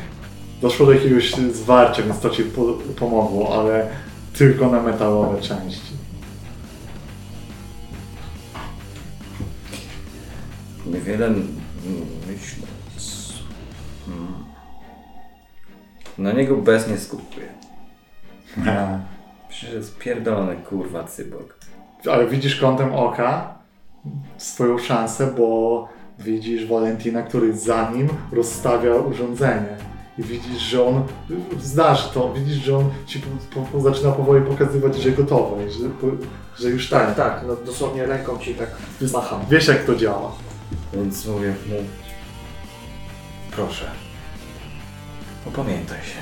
Doszło 0.63 0.87
do 0.87 0.93
jakiegoś 0.93 1.35
zwarcia, 1.35 2.03
więc 2.03 2.21
to 2.21 2.31
ci 2.31 2.45
po, 2.45 2.65
pomogło, 2.97 3.61
ale 3.61 3.87
tylko 4.33 4.71
na 4.71 4.83
metalowe 4.83 5.41
części. 5.41 5.95
Niewiele 10.87 11.31
myśląc. 12.27 13.33
Hmm. 14.07 14.45
Na 16.19 16.33
niego 16.33 16.57
bez 16.57 16.89
nie 16.89 16.99
skupuję. 16.99 17.47
Przecież 19.65 19.79
jest 19.79 19.99
pierdolony 19.99 20.57
kurwa 20.57 21.05
cyborg. 21.05 21.55
Ale 22.11 22.27
widzisz 22.27 22.57
kątem 22.57 22.95
oka 22.95 23.59
swoją 24.39 24.79
szansę, 24.79 25.35
bo 25.37 25.89
widzisz 26.19 26.67
Valentina, 26.67 27.23
który 27.23 27.57
za 27.57 27.91
nim 27.91 28.09
rozstawia 28.33 28.95
urządzenie. 28.95 29.77
I 30.19 30.23
widzisz, 30.23 30.63
że 30.63 30.85
on, 30.87 31.03
znasz 31.61 32.11
to, 32.11 32.33
widzisz, 32.33 32.57
że 32.57 32.77
on 32.77 32.91
ci 33.07 33.21
po, 33.21 33.61
po, 33.61 33.67
po, 33.67 33.81
zaczyna 33.81 34.13
powoli 34.13 34.45
pokazywać, 34.45 34.97
że 34.97 35.11
gotowy, 35.11 35.71
że, 35.71 35.89
po, 35.89 36.07
że 36.59 36.71
już 36.71 36.91
Tak, 36.91 37.07
tak. 37.07 37.17
tak, 37.17 37.45
no 37.49 37.57
dosłownie 37.57 38.07
ręką 38.07 38.39
ci 38.39 38.55
tak 38.55 38.69
macham. 39.13 39.41
Wiesz 39.51 39.69
jak 39.69 39.85
to 39.85 39.97
działa. 39.97 40.33
Więc 40.95 41.27
mówię 41.27 41.49
mu. 41.49 41.77
Proszę. 43.51 43.91
Opamiętaj 45.47 45.99
się. 45.99 46.21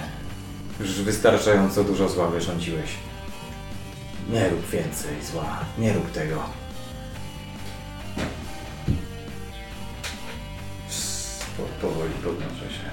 Już 0.80 1.02
wystarczająco 1.02 1.84
dużo 1.84 2.08
zła 2.08 2.28
wyrządziłeś. 2.28 3.11
Nie 4.30 4.48
rób 4.48 4.70
więcej 4.70 5.22
zła. 5.32 5.58
Nie 5.78 5.92
rób 5.92 6.12
tego. 6.12 6.42
Po- 11.56 11.86
Powoli 11.88 12.12
podnoszę 12.24 12.70
się. 12.74 12.90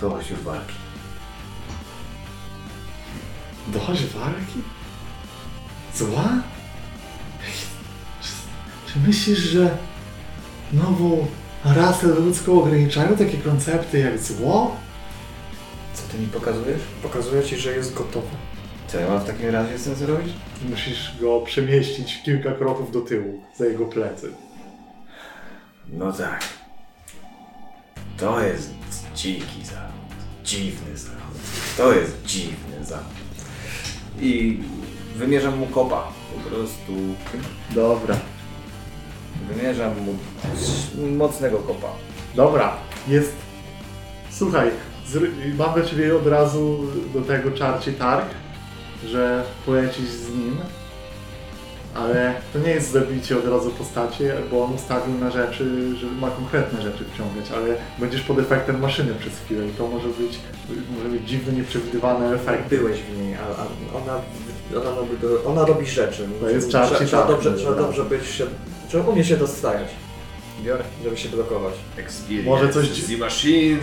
Dość 0.00 0.30
już 0.30 0.40
walki. 0.40 0.74
Dość 3.68 4.04
walki? 4.06 4.58
Zła? 5.94 6.28
Czy, 8.22 8.28
czy 8.92 8.98
myślisz, 9.06 9.38
że 9.38 9.76
nową 10.72 11.26
rasę 11.64 12.06
ludzką 12.06 12.62
ograniczają 12.62 13.16
takie 13.16 13.38
koncepty 13.38 13.98
jak 13.98 14.18
zło? 14.18 14.76
Co 15.94 16.02
ty 16.12 16.18
mi 16.18 16.26
pokazujesz? 16.26 16.80
Pokazuję 17.02 17.42
ci, 17.44 17.56
że 17.56 17.72
jest 17.72 17.94
gotowy. 17.94 18.26
Co 18.94 19.00
ja 19.00 19.08
mam 19.08 19.20
w 19.20 19.24
takim 19.24 19.50
razie 19.50 19.78
z 19.78 19.84
tym 19.84 19.94
zrobić? 19.94 20.32
Musisz 20.70 21.20
go 21.20 21.40
przemieścić 21.40 22.22
kilka 22.22 22.52
kroków 22.52 22.92
do 22.92 23.00
tyłu, 23.00 23.40
za 23.56 23.66
jego 23.66 23.86
plecy. 23.86 24.32
No 25.92 26.12
tak. 26.12 26.44
To 28.16 28.40
jest 28.40 28.70
dziki 29.14 29.64
zachód. 29.64 30.14
Dziwny 30.44 30.96
zachód. 30.96 31.40
To 31.76 31.92
jest 31.92 32.22
dziwny 32.22 32.84
zachód. 32.84 33.14
I 34.20 34.60
wymierzam 35.16 35.58
mu 35.58 35.66
kopa. 35.66 36.08
Po 36.34 36.50
prostu 36.50 36.92
Dobra. 37.70 38.16
wymierzam 39.48 39.92
mu 40.00 40.14
mocnego 41.16 41.58
kopa. 41.58 41.92
Dobra, 42.34 42.76
jest. 43.08 43.32
Słuchaj, 44.30 44.70
zry... 45.06 45.30
mam 45.58 45.74
do 45.74 45.88
ciebie 45.88 46.16
od 46.16 46.26
razu 46.26 46.78
do 47.14 47.20
tego 47.20 47.50
czarci 47.50 47.92
targ, 47.92 48.26
że 49.08 49.42
polecisz 49.66 50.08
z 50.08 50.28
nim, 50.28 50.56
ale 51.94 52.34
to 52.52 52.58
nie 52.58 52.70
jest 52.70 52.90
zabicie 52.92 53.38
od 53.38 53.48
razu 53.48 53.70
postaci, 53.70 54.24
bo 54.50 54.64
on 54.64 54.74
ustawił 54.74 55.14
na 55.18 55.30
rzeczy, 55.30 55.96
że 55.96 56.06
ma 56.06 56.30
konkretne 56.30 56.82
rzeczy 56.82 57.04
wciągać, 57.14 57.44
ale 57.56 57.76
będziesz 57.98 58.20
pod 58.20 58.38
efektem 58.38 58.80
maszyny 58.80 59.14
przez 59.14 59.32
chwilę 59.44 59.66
i 59.66 59.70
to 59.70 59.86
może 59.86 60.08
być, 60.08 60.38
może 60.96 61.08
być 61.08 61.28
dziwny, 61.28 61.52
nieprzewidywany 61.52 62.34
efekt. 62.34 62.68
Byłeś 62.68 63.00
w 63.00 63.18
niej, 63.22 63.34
a, 63.34 63.38
a 63.62 63.66
ona, 64.02 64.20
ona, 64.80 64.96
robi, 64.96 65.10
ona 65.46 65.64
robi 65.66 65.86
rzeczy. 65.86 66.28
To 66.40 66.48
jest 66.50 66.68
trzeba, 66.70 66.88
czarci 66.88 67.06
trzeba, 67.06 67.22
tak, 67.22 67.30
dobrze, 67.30 67.50
no, 67.50 67.56
trzeba 67.56 67.70
dobra. 67.70 67.86
dobrze 67.86 68.04
być 68.04 68.26
się, 68.26 68.46
trzeba 68.88 69.04
umieć 69.04 69.26
się 69.26 69.36
dostajać, 69.36 69.88
Biorę. 70.64 70.84
żeby 71.04 71.16
się 71.16 71.28
blokować. 71.28 71.74
Experience 71.96 72.50
Może 72.50 72.68
coś- 72.72 72.88
z 72.88 73.18
Machine. 73.18 73.78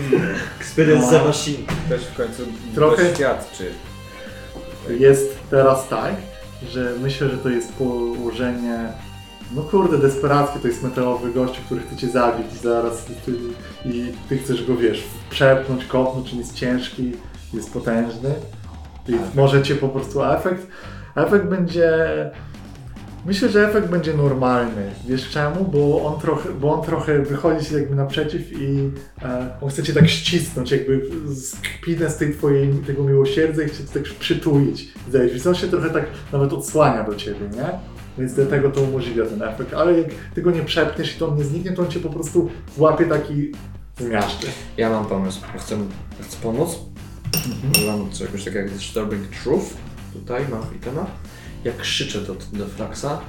Experience 0.62 1.12
No. 1.12 1.20
the 1.20 1.26
machine. 1.26 1.64
Ktoś 1.86 2.02
w 2.02 2.16
końcu 2.18 2.44
Trochę- 2.76 3.04
doświadczy. 3.10 3.72
Jest 4.90 5.40
teraz 5.50 5.88
tak, 5.88 6.16
że 6.70 6.94
myślę, 7.02 7.30
że 7.30 7.38
to 7.38 7.50
jest 7.50 7.74
położenie, 7.74 8.88
no 9.56 9.62
kurde, 9.62 9.98
desperackie, 9.98 10.60
to 10.60 10.68
jest 10.68 10.84
metalowy 10.84 11.34
gościu, 11.34 11.62
który 11.66 11.82
chce 11.82 11.96
cię 11.96 12.10
zabić 12.10 12.54
zaraz 12.54 13.10
i 13.10 13.14
ty, 13.14 13.32
i 13.86 14.14
ty 14.30 14.38
chcesz 14.38 14.66
go, 14.66 14.76
wiesz, 14.78 15.04
przepchnąć, 15.30 15.86
kopnąć, 15.86 16.34
on 16.34 16.40
jest 16.40 16.56
ciężki, 16.56 17.12
jest 17.54 17.74
potężny. 17.74 18.34
I 19.08 19.16
może 19.36 19.64
cię 19.64 19.76
po 19.76 19.90
prostu 19.90 20.24
efekt, 20.24 20.68
efekt 21.16 21.46
będzie, 21.46 21.92
myślę, 23.26 23.50
że 23.50 23.70
efekt 23.70 23.88
będzie 23.88 24.14
normalny, 24.14 24.92
wiesz 25.08 25.30
czemu? 25.30 25.66
Bo 25.66 26.06
on 26.06 26.22
trochę, 26.22 26.50
bo 26.50 26.74
on 26.74 26.86
trochę 26.86 27.20
wychodzi 27.20 27.66
ci 27.66 27.74
jakby 27.74 27.96
naprzeciw 27.96 28.42
i 28.52 28.92
e, 29.22 29.50
on 29.62 29.70
chce 29.70 29.84
cię 29.84 29.94
tak 29.94 30.10
ścisnąć, 30.10 30.72
jakby 30.72 31.02
skpinę 31.36 32.10
z 32.10 32.18
tej 32.18 32.34
twojej, 32.34 32.74
tego 32.88 33.04
miłosierdzia 33.04 33.64
i 33.64 33.68
chce 33.68 33.78
cię 33.78 33.94
tak 33.94 34.04
przytulić. 34.04 34.94
Zdaje 35.10 35.40
się, 35.40 35.50
on 35.50 35.56
się 35.56 35.68
trochę 35.68 35.90
tak 35.90 36.06
nawet 36.32 36.54
odsłania 36.54 37.04
do 37.04 37.16
ciebie, 37.16 37.50
nie? 37.56 37.80
Więc 38.18 38.34
dlatego 38.34 38.70
to 38.70 38.82
umożliwia 38.82 39.26
ten 39.26 39.42
efekt, 39.42 39.74
ale 39.74 39.98
jak 39.98 40.08
ty 40.36 40.42
go 40.42 40.52
nie 40.52 40.62
przepniesz 40.62 41.16
i 41.16 41.20
to 41.20 41.28
on 41.28 41.38
nie 41.38 41.44
zniknie, 41.44 41.72
to 41.72 41.82
on 41.82 41.88
cię 41.88 42.00
po 42.00 42.10
prostu 42.10 42.50
złapie 42.78 43.06
taki 43.06 43.52
zmiażdży. 43.98 44.48
Ja 44.78 44.90
mam 44.90 45.06
pomysł. 45.06 45.42
Chcę, 45.58 45.78
chcę 46.22 46.38
pomóc. 46.44 46.80
Mam 47.88 48.10
czegoś 48.10 48.44
takiego 48.44 48.60
jak 48.60 48.70
Disturbing 48.70 49.28
Truth. 49.44 49.66
Tutaj 50.14 50.46
mam 50.52 50.62
w 50.62 50.76
itemach. 50.76 51.08
Jak 51.64 51.78
krzyczę 51.78 52.22
do, 52.22 52.36
do 52.54 52.68
Flaxa. 52.68 53.20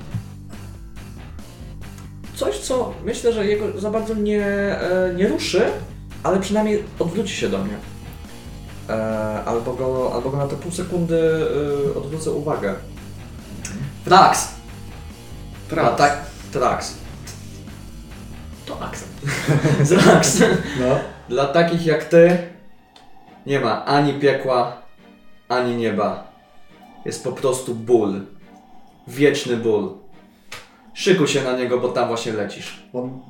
Coś, 2.34 2.58
co 2.58 2.94
myślę, 3.04 3.32
że 3.32 3.46
jego 3.46 3.80
za 3.80 3.90
bardzo 3.90 4.14
nie, 4.14 4.46
e, 4.46 5.14
nie 5.16 5.28
ruszy, 5.28 5.62
ale 6.22 6.40
przynajmniej 6.40 6.84
odwróci 6.98 7.34
się 7.34 7.48
do 7.48 7.58
mnie. 7.58 7.74
E, 8.88 9.44
albo, 9.44 9.74
go, 9.74 10.10
albo 10.14 10.30
go 10.30 10.36
na 10.36 10.46
te 10.46 10.56
pół 10.56 10.72
sekundy 10.72 11.46
e, 11.94 11.98
odwrócę 11.98 12.30
uwagę. 12.30 12.74
Flax! 14.04 14.48
Trax. 15.68 15.96
Tak, 15.96 16.24
Trax. 16.52 16.94
To 18.66 18.80
akcent. 18.80 19.12
Trax. 19.88 20.42
No. 20.80 20.98
Dla 21.28 21.46
takich 21.46 21.86
jak 21.86 22.04
ty 22.04 22.38
nie 23.46 23.60
ma 23.60 23.84
ani 23.84 24.14
piekła, 24.14 24.82
ani 25.48 25.76
nieba. 25.76 26.31
Jest 27.04 27.24
po 27.24 27.32
prostu 27.32 27.74
ból. 27.74 28.20
Wieczny 29.08 29.56
ból. 29.56 29.94
Szykuj 30.94 31.28
się 31.28 31.42
na 31.42 31.56
niego, 31.56 31.80
bo 31.80 31.88
tam 31.88 32.08
właśnie 32.08 32.32
lecisz. 32.32 32.82
On 32.92 33.20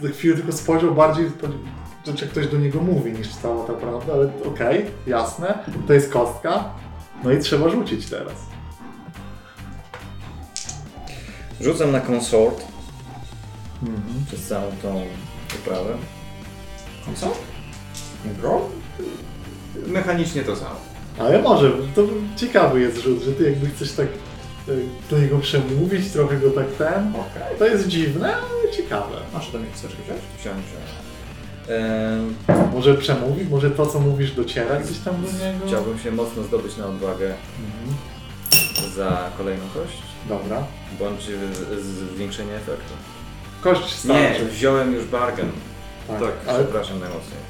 za 0.00 0.08
chwilę 0.08 0.36
tylko 0.36 0.52
spojrzał 0.52 0.94
bardziej, 0.94 1.30
że 2.06 2.14
czy 2.14 2.28
ktoś 2.28 2.46
do 2.46 2.58
niego 2.58 2.80
mówi 2.80 3.12
niż 3.12 3.28
cała 3.28 3.66
ta 3.66 3.72
prawda, 3.72 4.12
ale 4.12 4.30
okej, 4.48 4.86
jasne, 5.06 5.58
to 5.86 5.92
jest 5.92 6.12
kostka, 6.12 6.64
no 7.24 7.32
i 7.32 7.38
trzeba 7.38 7.68
rzucić 7.68 8.06
teraz. 8.06 8.32
Rzucam 11.60 11.92
na 11.92 12.00
consort 12.00 12.64
Mhm. 13.82 14.24
przez 14.26 14.46
całą 14.48 14.72
tą 14.82 15.02
uprawę. 15.60 15.96
Co? 17.14 17.32
Bro? 18.40 18.60
Mechanicznie 19.86 20.42
to 20.42 20.56
samo. 20.56 20.76
Ale 21.20 21.42
może, 21.42 21.70
to 21.94 22.02
ciekawy 22.36 22.80
jest 22.80 22.98
rzut, 22.98 23.22
że 23.22 23.32
ty 23.32 23.44
jakby 23.50 23.66
chcesz 23.66 23.92
tak 23.92 24.06
e, 24.06 24.72
do 25.10 25.18
niego 25.18 25.38
przemówić, 25.38 26.10
trochę 26.12 26.36
go 26.36 26.50
tak 26.50 26.66
ten. 26.78 27.08
Okej. 27.14 27.58
To 27.58 27.66
jest 27.66 27.88
dziwne, 27.88 28.34
ale 28.36 28.72
ciekawe. 28.76 29.16
Masz 29.34 29.52
mnie 29.52 29.66
chceczkę 29.74 30.02
wziąć? 30.04 30.20
Wziąć, 30.40 30.56
wziąć. 30.66 30.90
Ehm, 31.68 32.34
Może 32.74 32.94
przemówi, 32.94 33.44
może 33.44 33.70
to 33.70 33.86
co 33.86 34.00
mówisz 34.00 34.32
dociera 34.32 34.76
gdzieś 34.80 34.98
tam 34.98 35.14
do 35.14 35.32
niego? 35.44 35.66
chciałbym 35.66 35.98
się 35.98 36.10
mocno 36.12 36.42
zdobyć 36.42 36.76
na 36.76 36.86
odwagę 36.86 37.34
Mhm. 37.64 37.96
za 38.96 39.30
kolejną 39.38 39.64
kość, 39.74 40.02
Dobra. 40.28 40.64
bądź 40.98 41.22
z- 41.22 42.14
zwiększenie 42.14 42.54
efektu. 42.54 42.92
Kość 43.60 44.04
Nie, 44.04 44.14
starczy. 44.14 44.44
wziąłem 44.46 44.94
już 44.94 45.04
bargain. 45.04 45.50
Tak, 46.08 46.20
tak, 46.20 46.32
ale 46.46 46.58
Przepraszam 46.64 47.00
najmocniej. 47.00 47.40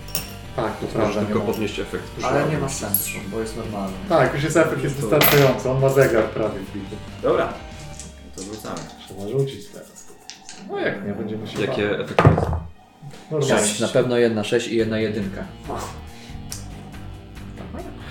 Tak, 0.56 0.76
to 0.76 0.82
Możesz 0.82 0.92
prawda. 0.94 1.20
Nie 1.20 1.26
tylko 1.26 1.38
ma. 1.40 1.46
podnieść 1.46 1.78
efekt. 1.80 2.04
Ale 2.22 2.48
nie 2.48 2.58
ma 2.58 2.68
sensu, 2.68 3.10
bo 3.30 3.40
jest 3.40 3.56
normalny. 3.56 3.96
Tak, 4.08 4.34
już 4.34 4.44
jest 4.44 4.56
efekt 4.56 4.82
jest 4.84 4.94
wystarczający, 4.96 5.70
on 5.70 5.80
ma 5.80 5.88
zegar 5.88 6.24
prawie 6.24 6.58
wbity. 6.60 6.96
Dobra, 7.22 7.52
to 8.36 8.42
wrzucamy. 8.42 8.78
Trzeba 9.06 9.28
rzucić 9.28 9.66
teraz. 9.66 10.06
No 10.70 10.78
jak 10.78 11.06
nie, 11.06 11.12
będziemy 11.12 11.46
się 11.46 11.60
Jakie 11.60 11.88
bawić. 11.88 12.00
efekty? 12.00 12.22
Normalnie. 13.30 13.66
Na 13.80 13.88
pewno 13.88 14.16
jedna 14.18 14.44
6 14.44 14.68
i 14.68 14.76
jedna 14.76 14.98
jedynka. 14.98 15.44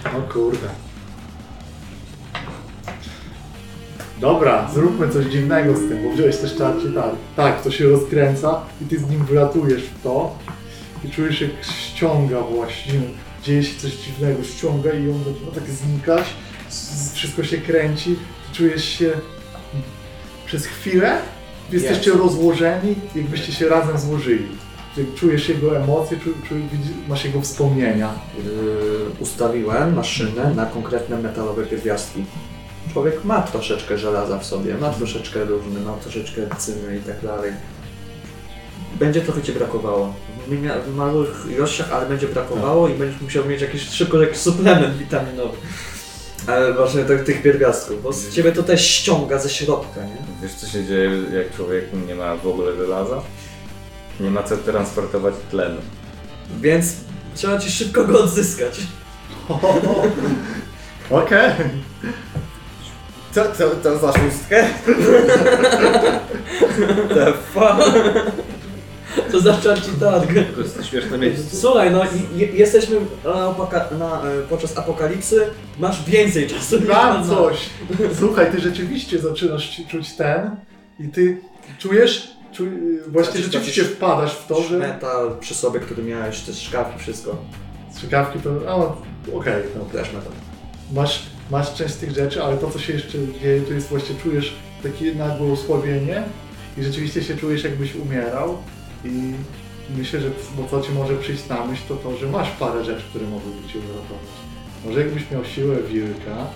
O 0.05 0.33
kurde. 0.33 0.67
Dobra, 4.19 4.69
zróbmy 4.73 5.09
coś 5.09 5.25
dziwnego 5.25 5.73
z 5.77 5.79
tym, 5.89 6.03
bo 6.03 6.09
wziąłeś 6.15 6.37
też 6.37 6.55
czarci 6.57 6.85
tak. 6.95 7.11
Tak, 7.35 7.61
to 7.63 7.71
się 7.71 7.85
rozkręca 7.89 8.61
i 8.81 8.85
ty 8.85 8.99
z 8.99 9.09
nim 9.09 9.25
wlatujesz 9.25 9.83
w 9.83 10.03
to 10.03 10.35
i 11.03 11.09
czujesz 11.09 11.41
jak 11.41 11.51
ściąga 11.61 12.41
właśnie, 12.41 12.93
dzieje 13.43 13.63
się 13.63 13.79
coś 13.79 13.91
dziwnego, 13.91 14.43
ściąga 14.43 14.93
i 14.93 15.09
on 15.09 15.23
zaczyna 15.23 15.51
tak 15.55 15.69
znikać, 15.69 16.25
wszystko 17.13 17.43
się 17.43 17.57
kręci, 17.57 18.15
czujesz 18.53 18.85
się 18.85 19.11
przez 20.45 20.65
chwilę, 20.65 21.21
jesteście 21.71 22.11
rozłożeni, 22.11 22.95
jakbyście 23.15 23.51
się 23.51 23.69
razem 23.69 23.99
złożyli. 23.99 24.47
Czujesz 25.15 25.49
jego 25.49 25.77
emocje, 25.77 26.17
czu, 26.17 26.29
czu, 26.47 26.55
masz 27.07 27.25
jego 27.25 27.41
wspomnienia. 27.41 28.13
Yy, 28.37 28.43
ustawiłem 29.19 29.93
maszynę 29.93 30.53
na 30.55 30.65
konkretne 30.65 31.17
metalowe 31.17 31.65
pierwiastki. 31.65 32.25
Człowiek 32.93 33.25
ma 33.25 33.41
troszeczkę 33.41 33.97
żelaza 33.97 34.39
w 34.39 34.45
sobie, 34.45 34.75
ma 34.75 34.89
troszeczkę 34.89 35.45
różny, 35.45 35.79
ma 35.79 35.93
troszeczkę 35.93 36.41
cyny 36.57 36.97
i 36.97 36.99
tak 36.99 37.21
dalej. 37.23 37.51
Będzie 38.99 39.21
trochę 39.21 39.41
Cię 39.41 39.53
brakowało. 39.53 40.13
W 40.49 40.51
mini- 40.51 40.81
w 40.87 40.95
małych 40.95 41.45
ilościach, 41.49 41.91
ale 41.93 42.05
będzie 42.05 42.27
brakowało 42.27 42.87
i 42.87 42.93
będziesz 42.93 43.21
musiał 43.21 43.45
mieć 43.45 43.61
jakiś 43.61 43.89
szybko 43.89 44.21
jakiś 44.21 44.37
suplement 44.37 44.97
witaminowy. 44.97 45.57
Ale 46.47 46.73
właśnie 46.73 47.03
tych, 47.03 47.23
tych 47.23 47.41
pierwiastków, 47.41 48.03
bo 48.03 48.13
z 48.13 48.29
Ciebie 48.33 48.51
to 48.51 48.63
też 48.63 48.87
ściąga 48.87 49.39
ze 49.39 49.49
środka, 49.49 50.03
nie? 50.03 50.17
Wiesz 50.41 50.53
co 50.53 50.67
się 50.67 50.85
dzieje, 50.85 51.11
jak 51.33 51.55
człowiek 51.55 51.85
nie 52.07 52.15
ma 52.15 52.35
w 52.35 52.47
ogóle 52.47 52.75
żelaza? 52.75 53.21
Nie 54.19 54.31
ma 54.31 54.43
co 54.43 54.57
transportować 54.57 55.33
tlenu. 55.51 55.81
Więc 56.61 56.93
trzeba 57.35 57.59
Ci 57.59 57.71
szybko 57.71 58.03
go 58.03 58.23
odzyskać. 58.23 58.79
Okej. 61.09 61.51
Co, 63.31 63.43
co, 63.57 63.71
co 63.83 63.97
za 63.99 64.13
szóstkę? 64.13 64.67
The 67.15 67.33
fuck? 67.53 67.85
To 69.31 69.39
zaczął 69.39 69.75
Ci 69.75 69.91
targ. 69.99 70.29
To 70.55 70.61
jest 70.61 70.85
śmieszne 70.85 71.17
miejsce. 71.17 71.57
Słuchaj, 71.57 71.91
no 71.91 72.03
i- 72.03 72.39
i- 72.41 72.57
jesteśmy 72.57 72.95
na, 73.23 73.31
apoka- 73.31 73.97
na, 73.99 74.21
e, 74.23 74.41
podczas 74.49 74.77
apokalipsy, 74.77 75.41
masz 75.79 76.03
więcej 76.05 76.47
czasu 76.47 76.79
niż 76.79 76.87
Mam 76.87 77.27
coś. 77.29 77.57
Słuchaj, 78.19 78.51
ty 78.51 78.59
rzeczywiście 78.59 79.19
zaczynasz 79.19 79.69
ci- 79.69 79.87
czuć 79.87 80.13
ten 80.15 80.55
i 80.99 81.07
ty 81.09 81.37
czujesz, 81.79 82.31
czu, 82.51 82.63
właśnie 83.07 83.31
Znaczy, 83.33 83.45
rzeczywiście 83.45 83.83
wpadasz 83.83 84.33
w 84.35 84.47
to, 84.47 84.61
że 84.63 84.77
Metal 84.77 85.37
przy 85.39 85.55
sobie, 85.55 85.79
który 85.79 86.03
miałeś, 86.03 86.39
te 86.41 86.53
szkafy, 86.53 86.99
wszystko. 86.99 87.37
strzykawki 87.93 88.39
to, 88.39 88.49
a 88.67 88.75
okej, 89.35 89.63
dobra. 89.75 90.01
Też 90.03 90.13
metal. 90.13 90.31
Masz, 90.93 91.23
masz 91.51 91.73
część 91.73 91.93
z 91.93 91.97
tych 91.97 92.11
rzeczy, 92.11 92.43
ale 92.43 92.57
to 92.57 92.69
co 92.71 92.79
się 92.79 92.93
jeszcze 92.93 93.17
dzieje, 93.41 93.61
to 93.61 93.73
jest 93.73 93.87
właśnie 93.89 94.15
czujesz 94.23 94.53
takie 94.83 95.15
nagłe 95.15 95.51
osłabienie 95.51 96.23
i 96.77 96.83
rzeczywiście 96.83 97.23
się 97.23 97.37
czujesz 97.37 97.63
jakbyś 97.63 97.95
umierał 97.95 98.57
i 99.05 99.33
myślę, 99.97 100.19
że 100.21 100.29
bo 100.57 100.67
co 100.67 100.81
ci 100.81 100.91
może 100.91 101.15
przyjść 101.17 101.47
na 101.47 101.65
myśl 101.65 101.81
to 101.87 101.95
to, 101.95 102.17
że 102.17 102.27
masz 102.27 102.49
parę 102.49 102.85
rzeczy, 102.85 103.03
które 103.09 103.25
mogłyby 103.25 103.67
cię 103.67 103.79
uratować. 103.79 104.29
Może 104.85 104.99
jakbyś 104.99 105.31
miał 105.31 105.45
siłę 105.45 105.75
wilka, 105.83 106.47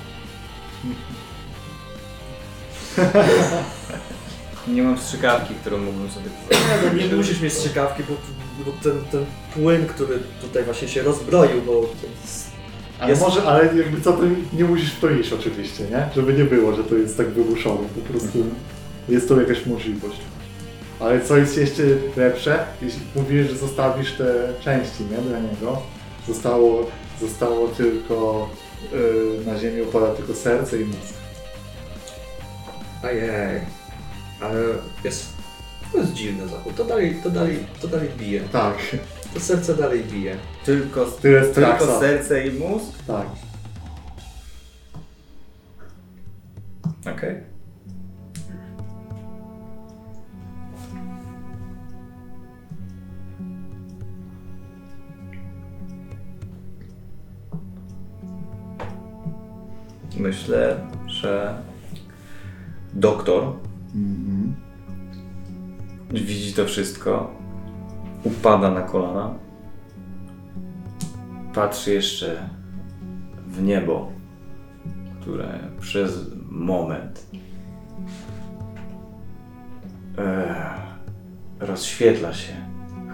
Nie 4.67 4.83
mam 4.83 4.97
strzykawki, 4.97 5.53
którą 5.55 5.77
mógłbym 5.77 6.09
sobie 6.11 6.25
Nie, 6.51 7.05
no, 7.05 7.09
nie 7.09 7.15
musisz 7.15 7.41
mieć 7.41 7.53
strzykawki, 7.53 8.03
bo, 8.09 8.15
bo 8.65 8.71
ten, 8.83 9.05
ten 9.11 9.25
płyn, 9.53 9.85
który 9.85 10.19
tutaj 10.41 10.63
właśnie 10.63 10.87
się 10.87 11.01
rozbroił, 11.01 11.61
bo. 11.61 11.89
Ale 12.99 13.09
Jest- 13.09 13.21
może, 13.21 13.43
ale 13.43 13.65
jakby 13.65 14.01
co, 14.01 14.13
to 14.13 14.23
nie 14.53 14.63
musisz 14.63 14.93
w 14.93 14.99
to 14.99 15.09
iść 15.09 15.33
oczywiście, 15.33 15.83
nie? 15.83 16.09
Żeby 16.15 16.33
nie 16.33 16.43
było, 16.43 16.75
że 16.75 16.83
to 16.83 16.95
jest 16.95 17.17
tak 17.17 17.29
wymuszone, 17.29 17.87
po 17.95 18.13
prostu 18.13 18.45
jest 19.09 19.27
to 19.27 19.41
jakaś 19.41 19.65
możliwość. 19.65 20.19
Ale 21.03 21.21
co 21.21 21.37
jest 21.37 21.57
jeszcze 21.57 21.83
lepsze, 22.17 22.65
jeśli 22.81 23.01
mówisz, 23.15 23.49
że 23.49 23.57
zostawisz 23.57 24.13
te 24.13 24.53
części, 24.61 25.03
nie, 25.11 25.17
dla 25.17 25.39
niego, 25.39 25.81
zostało, 26.27 26.85
zostało 27.21 27.67
tylko, 27.67 28.49
yy, 28.91 29.45
na 29.45 29.59
ziemi 29.59 29.81
opada 29.81 30.13
tylko 30.13 30.33
serce 30.33 30.81
i 30.81 30.85
mózg. 30.85 31.13
Ojej. 33.03 33.61
Ale 34.41 34.59
jest... 35.03 35.33
To 35.91 35.97
jest 35.97 36.13
dziwny 36.13 36.47
zachód. 36.47 36.75
To 36.75 36.85
dalej, 36.85 37.19
to 37.23 37.29
dalej, 37.29 37.59
to 37.81 37.87
dalej 37.87 38.09
bije. 38.17 38.41
Tak, 38.41 38.77
To 39.33 39.39
serce 39.39 39.75
dalej 39.75 40.03
bije. 40.03 40.37
Tylko, 40.65 41.05
tyle 41.05 41.41
tylko 41.41 41.99
serce 41.99 42.47
i 42.47 42.59
mózg? 42.59 42.91
Tak. 43.07 43.27
Okej. 47.15 47.52
Myślę, 60.17 60.79
że 61.07 61.61
doktor 62.93 63.53
Mhm. 63.95 64.55
widzi 66.11 66.53
to 66.53 66.65
wszystko, 66.65 67.33
upada 68.23 68.71
na 68.71 68.81
kolana, 68.81 69.33
patrzy 71.53 71.93
jeszcze 71.93 72.49
w 73.47 73.61
niebo, 73.63 74.11
które 75.21 75.59
przez 75.79 76.31
moment 76.49 77.27
e, 80.17 80.55
rozświetla 81.59 82.33
się. 82.33 82.53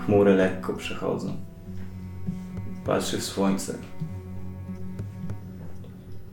Chmury 0.06 0.36
lekko 0.36 0.74
przechodzą. 0.74 1.34
Patrzy 2.86 3.18
w 3.18 3.24
słońce. 3.24 3.74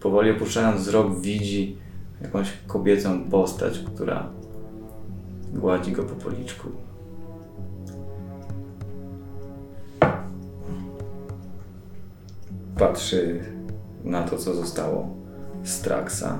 Powoli 0.06 0.30
opuszczając 0.30 0.80
wzrok, 0.80 1.20
widzi 1.20 1.78
jakąś 2.22 2.52
kobiecą 2.66 3.30
postać, 3.30 3.78
która 3.78 4.28
gładzi 5.54 5.92
go 5.92 6.02
po 6.02 6.14
policzku. 6.14 6.68
Patrzy 12.78 13.44
na 14.04 14.22
to, 14.22 14.38
co 14.38 14.54
zostało 14.54 15.08
z 15.64 15.80
Traxa. 15.80 16.38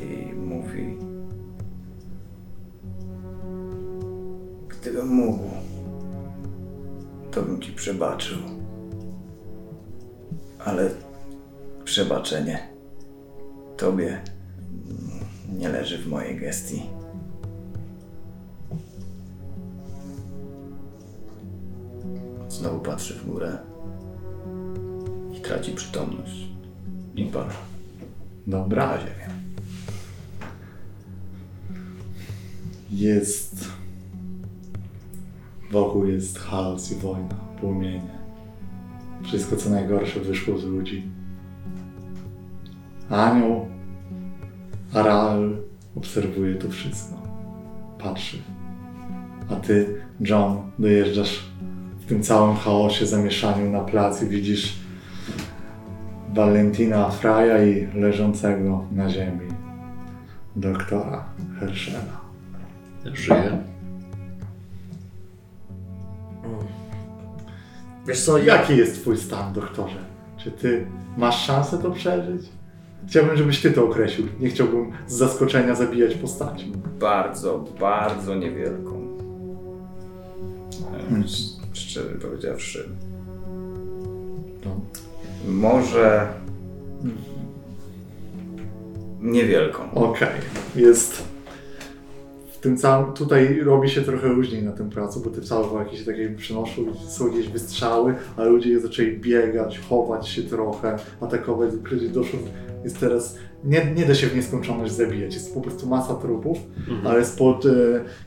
I 0.00 0.34
mówi: 0.34 0.96
Gdybym 4.68 5.08
mógł, 5.08 5.50
to 7.30 7.42
bym 7.42 7.60
ci 7.60 7.72
przebaczył. 7.72 8.63
Ale 10.64 10.90
przebaczenie 11.84 12.68
tobie 13.76 14.22
nie 15.58 15.68
leży 15.68 15.98
w 15.98 16.06
mojej 16.06 16.40
gestii. 16.40 16.82
Znowu 22.48 22.80
patrzy 22.80 23.14
w 23.14 23.26
górę 23.26 23.58
i 25.38 25.40
traci 25.40 25.72
przytomność. 25.72 26.48
I 27.14 27.24
pada 27.24 27.52
Dobra. 28.46 28.86
na 28.86 28.98
ziemię. 28.98 29.28
Jest. 32.90 33.68
Wokół 35.70 36.06
jest 36.06 36.38
chaos 36.38 36.92
i 36.92 36.94
wojna, 36.94 37.34
płomienie. 37.60 38.23
Wszystko 39.24 39.56
co 39.56 39.70
najgorsze 39.70 40.20
wyszło 40.20 40.58
z 40.58 40.64
ludzi. 40.64 41.02
Anioł, 43.10 43.66
Aral 44.94 45.56
obserwuje 45.96 46.54
to 46.54 46.68
wszystko. 46.68 47.22
Patrzy. 47.98 48.38
A 49.50 49.56
ty, 49.56 49.86
John, 50.20 50.56
dojeżdżasz 50.78 51.44
w 52.00 52.06
tym 52.06 52.22
całym 52.22 52.56
chaosie, 52.56 53.06
zamieszaniu 53.06 53.70
na 53.70 53.80
plac 53.80 54.22
i 54.22 54.26
widzisz 54.26 54.76
Valentina 56.34 57.10
Fraja 57.10 57.64
i 57.64 57.86
leżącego 57.94 58.84
na 58.92 59.10
ziemi 59.10 59.48
doktora 60.56 61.24
Herschela. 61.60 62.20
Żyje. 63.12 63.73
Wiesz 68.06 68.24
co, 68.24 68.38
ja... 68.38 68.44
Jaki 68.44 68.76
jest 68.76 69.00
twój 69.00 69.16
stan, 69.16 69.52
doktorze? 69.52 70.04
Czy 70.36 70.50
ty 70.50 70.86
masz 71.16 71.46
szansę 71.46 71.78
to 71.78 71.90
przeżyć? 71.90 72.42
Chciałbym, 73.08 73.36
żebyś 73.36 73.62
ty 73.62 73.70
to 73.70 73.84
określił. 73.84 74.26
Nie 74.40 74.48
chciałbym 74.48 74.92
z 75.06 75.14
zaskoczenia 75.14 75.74
zabijać 75.74 76.14
postaci. 76.14 76.72
Bardzo, 77.00 77.64
bardzo 77.80 78.34
niewielką. 78.34 79.04
E, 80.94 81.08
Hmm. 81.08 81.24
Szczerze 81.72 82.14
powiedziawszy. 82.14 82.88
No. 84.64 84.80
Może 85.48 86.28
niewielką. 89.20 89.90
Okej, 89.94 90.28
jest. 90.76 91.24
Tym 92.64 92.76
całym, 92.76 93.12
tutaj 93.12 93.60
robi 93.60 93.90
się 93.90 94.02
trochę 94.02 94.28
różniej 94.28 94.62
na 94.62 94.72
tym 94.72 94.90
pracu, 94.90 95.20
bo 95.20 95.30
te 95.30 95.40
psalwo 95.40 95.78
jakieś 95.78 96.04
takie 96.04 96.30
przynoszą, 96.30 96.82
są 97.08 97.26
jakieś 97.28 97.48
wystrzały, 97.48 98.14
a 98.36 98.44
ludzie 98.44 98.80
zaczęli 98.80 99.16
biegać, 99.16 99.78
chować 99.78 100.28
się 100.28 100.42
trochę, 100.42 100.96
atakować, 101.20 101.70
doszło, 102.12 102.38
jest 102.84 103.00
teraz, 103.00 103.38
nie, 103.64 103.94
nie 103.96 104.04
da 104.06 104.14
się 104.14 104.26
w 104.26 104.36
nieskończoność 104.36 104.92
zabijać, 104.92 105.34
jest 105.34 105.54
po 105.54 105.60
prostu 105.60 105.86
masa 105.88 106.14
trupów, 106.14 106.58
Mhm. 106.78 107.06
ale 107.06 107.24
spod, 107.24 107.66
e, 107.66 107.70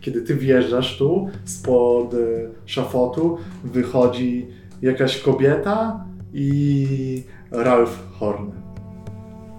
kiedy 0.02 0.22
ty 0.22 0.36
wjeżdżasz 0.36 0.98
tu, 0.98 1.30
spod 1.46 2.14
e, 2.14 2.18
szafotu 2.66 3.38
wychodzi 3.64 4.48
jakaś 4.82 5.22
kobieta 5.22 6.06
i 6.34 7.24
Ralph 7.52 8.00
Horn. 8.20 8.52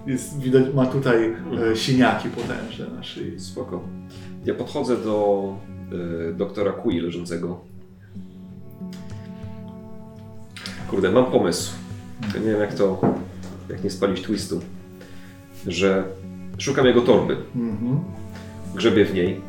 Jest, 0.07 0.39
widać, 0.39 0.73
ma 0.73 0.85
tutaj 0.85 1.25
Mhm. 1.25 1.71
e, 1.71 1.75
siniaki 1.75 2.29
potężne 2.29 2.85
na 2.95 3.03
szyi. 3.03 3.39
Spoko. 3.39 3.83
Ja 4.45 4.53
podchodzę 4.53 4.97
do 4.97 5.55
y, 6.29 6.33
doktora 6.33 6.71
Kui 6.71 6.99
leżącego. 6.99 7.59
Kurde, 10.89 11.11
mam 11.11 11.25
pomysł. 11.25 11.71
Ja 12.33 12.39
nie 12.39 12.51
wiem 12.51 12.59
jak 12.59 12.73
to, 12.73 13.01
jak 13.69 13.83
nie 13.83 13.89
spalić 13.89 14.21
twistu. 14.21 14.61
Że 15.67 16.03
szukam 16.57 16.85
jego 16.85 17.01
torby. 17.01 17.37
Mhm. 17.55 17.99
grzebię 18.75 19.05
w 19.05 19.13
niej, 19.13 19.41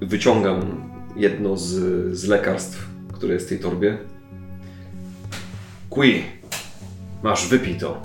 wyciągam 0.00 0.90
jedno 1.16 1.56
z, 1.56 1.70
z 2.16 2.24
lekarstw, 2.24 2.88
które 3.12 3.34
jest 3.34 3.46
w 3.46 3.48
tej 3.48 3.58
torbie. 3.58 3.98
Qui, 5.90 6.22
masz, 7.22 7.48
wypij 7.48 7.78
to. 7.78 8.02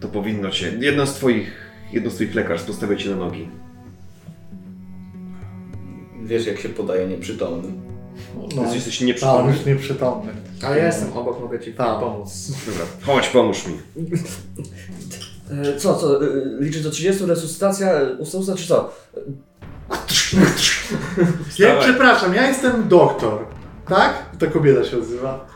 To 0.00 0.08
powinno 0.08 0.50
cię, 0.50 0.72
jedno 0.80 1.06
z 1.06 1.14
twoich, 1.14 1.59
jedno 1.92 2.10
z 2.10 2.14
twoich 2.14 2.34
lekarstw 2.34 2.66
postawia 2.66 2.96
cię 2.96 3.10
na 3.10 3.16
nogi. 3.16 3.48
Wiesz, 6.24 6.46
jak 6.46 6.58
się 6.60 6.68
podaje 6.68 7.08
nieprzytomny. 7.08 7.68
No, 8.56 8.74
Jesteś 8.74 8.98
tak, 8.98 9.06
nieprzytomny. 9.06 9.52
już 9.52 9.66
nieprzytomny. 9.66 10.32
Ale 10.62 10.78
ja 10.78 10.86
jestem 10.86 11.12
obok, 11.12 11.40
mogę 11.40 11.60
ci 11.60 11.72
Tak. 11.72 12.00
pomóc. 12.00 12.52
Dobra, 12.66 12.84
chodź, 13.02 13.28
pomóż 13.28 13.66
mi. 13.66 13.74
E, 15.74 15.76
Co, 15.78 15.94
co, 15.94 16.24
e, 16.24 16.28
liczyć 16.60 16.82
do 16.82 16.90
30, 16.90 17.24
resuscytacja, 17.26 17.92
e, 17.92 18.14
usta, 18.14 18.38
usta, 18.38 18.54
czy 18.54 18.66
co? 18.66 18.92
Ja, 19.90 19.96
Wstawaj. 21.48 21.80
przepraszam, 21.80 22.34
ja 22.34 22.48
jestem 22.48 22.88
doktor. 22.88 23.46
Tak? 23.88 24.36
Ta 24.38 24.46
kobieta 24.46 24.84
się 24.84 24.98
odzywa. 24.98 25.46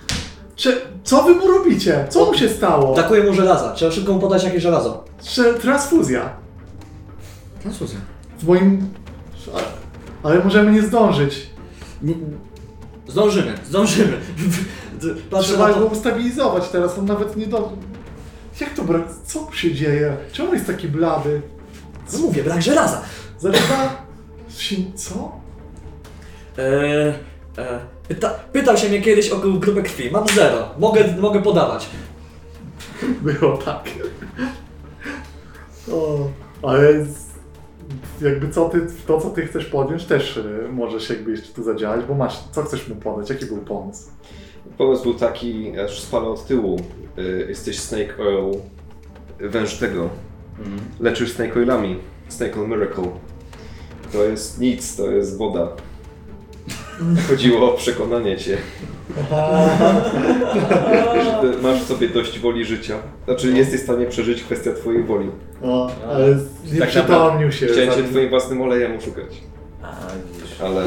Czy, 0.57 0.81
co 1.05 1.23
wy 1.23 1.35
mu 1.35 1.49
robicie? 1.49 2.07
Co 2.09 2.25
mu 2.27 2.35
się 2.35 2.49
stało? 2.49 2.95
Brakuje 2.95 3.25
mu 3.25 3.35
żelaza, 3.35 3.73
trzeba 3.73 3.91
szybko 3.93 4.13
mu 4.13 4.21
podać 4.21 4.45
jakieś 4.45 4.63
żelazo. 4.63 5.05
Że 5.25 5.55
transfuzja. 5.55 6.31
Transfuzja. 7.63 7.99
W 8.39 8.47
moim... 8.47 8.89
Ale 10.23 10.45
możemy 10.45 10.73
nie 10.73 10.83
zdążyć. 10.83 11.51
Nie, 12.03 12.15
zdążymy, 13.09 13.55
zdążymy. 13.69 14.13
Patrzę 15.31 15.49
Trzeba 15.49 15.69
go 15.69 15.75
to. 15.75 15.87
ustabilizować 15.87 16.69
teraz, 16.69 16.99
on 16.99 17.05
nawet 17.05 17.37
nie 17.37 17.47
do... 17.47 17.73
Jak 18.61 18.75
to 18.75 18.85
brak... 18.85 19.03
Co 19.25 19.43
mu 19.43 19.53
się 19.53 19.75
dzieje? 19.75 20.17
Czemu 20.33 20.55
jest 20.55 20.67
taki 20.67 20.89
blady? 20.89 21.43
No 22.13 22.19
mówię, 22.19 22.43
brak 22.43 22.63
żelaza. 22.63 23.03
Zaczyna... 23.39 24.05
Co? 24.95 25.33
E, 26.59 27.15
e, 27.59 27.81
pyta, 28.09 28.31
pytał 28.53 28.77
się 28.77 28.89
mnie 28.89 29.01
kiedyś 29.03 29.31
o 29.31 29.37
grupę 29.39 29.83
krwi. 29.83 30.11
Mam 30.11 30.29
zero. 30.29 30.69
Mogę, 30.79 31.05
mogę 31.21 31.43
podawać. 31.43 31.87
Było 33.23 33.57
tak. 33.57 33.85
O, 35.93 36.29
ale 36.63 37.05
z- 37.05 37.25
jakby 38.21 38.51
co 38.51 38.69
ty, 38.69 38.87
to 39.07 39.21
co 39.21 39.31
ty 39.31 39.47
chcesz 39.47 39.65
podjąć 39.65 40.05
też 40.05 40.37
y, 40.37 40.69
możesz 40.73 41.11
jakby 41.11 41.31
jeszcze 41.31 41.53
tu 41.55 41.63
zadziałać, 41.63 42.05
bo 42.09 42.15
masz, 42.15 42.39
co 42.53 42.63
chcesz 42.63 42.89
mu 42.89 42.95
podać, 42.97 43.31
jaki 43.31 43.47
był 43.47 43.57
pomysł? 43.59 44.09
Pomysł 44.79 45.03
był 45.03 45.15
taki, 45.15 45.79
aż 45.79 46.01
spalę 46.03 46.27
od 46.29 46.47
tyłu. 46.47 46.81
Y, 47.19 47.47
jesteś 47.49 47.79
Snake 47.81 48.15
Oil 48.19 48.55
węż 49.41 49.75
tego. 49.79 50.09
Leczysz 51.01 51.33
Snake 51.33 51.57
Oilami. 51.61 51.97
Snake 52.29 52.61
Oil 52.61 52.69
Miracle. 52.69 53.09
To 54.13 54.25
jest 54.25 54.61
nic, 54.61 54.97
to 54.97 55.11
jest 55.11 55.39
woda. 55.39 55.69
Chodziło 57.29 57.73
o 57.73 57.77
przekonanie 57.77 58.37
cię, 58.37 58.59
że 61.25 61.39
ty 61.41 61.63
masz 61.63 61.83
w 61.83 61.87
sobie 61.89 62.09
dość 62.09 62.39
woli 62.39 62.65
życia. 62.65 62.99
Znaczy 63.25 63.53
jesteś 63.53 63.81
w 63.81 63.85
stanie 63.85 64.07
przeżyć 64.07 64.43
kwestia 64.43 64.73
twojej 64.73 65.05
woli. 65.05 65.31
O, 65.63 65.91
ale 66.09 66.39
nie 66.73 66.79
Tak 66.81 66.89
przytomnił 66.89 67.53
się. 67.53 67.67
Chciałem 67.67 67.91
cię 67.91 68.05
twoim 68.11 68.29
własnym 68.29 68.63
olejem 68.63 68.97
oszukać. 68.99 69.27
A, 69.83 69.93
widzisz. 70.33 70.61
Ale 70.61 70.85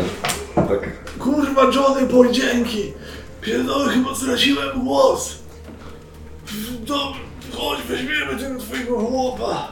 tak 0.55 0.89
Kurwa 1.19 1.63
Johnny 1.63 2.07
Boy, 2.13 2.31
dzięki! 2.31 2.93
Pierdolę, 3.41 3.93
chyba 3.93 4.15
straciłem 4.15 4.83
głos! 4.83 5.37
Dobrze, 6.79 7.19
chodź, 7.53 7.79
weźmiemy 7.89 8.43
tego 8.43 8.59
twojego 8.59 8.99
chłopa! 8.99 9.67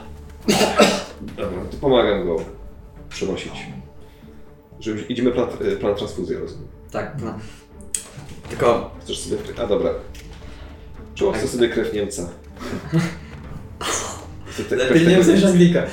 Dobra, 1.22 1.62
to 1.72 1.78
pomagam 1.82 2.26
go 2.26 2.36
przenosić. 3.10 3.54
Że 4.80 4.92
idziemy 5.10 5.32
plan, 5.32 5.48
y, 5.62 5.76
plan 5.76 5.96
transfuzji, 5.96 6.36
rozumiem. 6.36 6.68
Tak, 6.92 7.16
no. 7.24 7.40
Tylko 8.50 8.92
Chcesz 9.02 9.20
sobie... 9.20 9.38
A 9.64 9.68
dobra. 9.68 9.90
Czemu 11.16 11.32
chcę 11.32 11.48
sobie 11.48 11.70
krew 11.70 11.94
Niemca? 11.94 12.30
Lepiej 14.72 15.08
Niemca. 15.08 15.48
Anglika. 15.48 15.84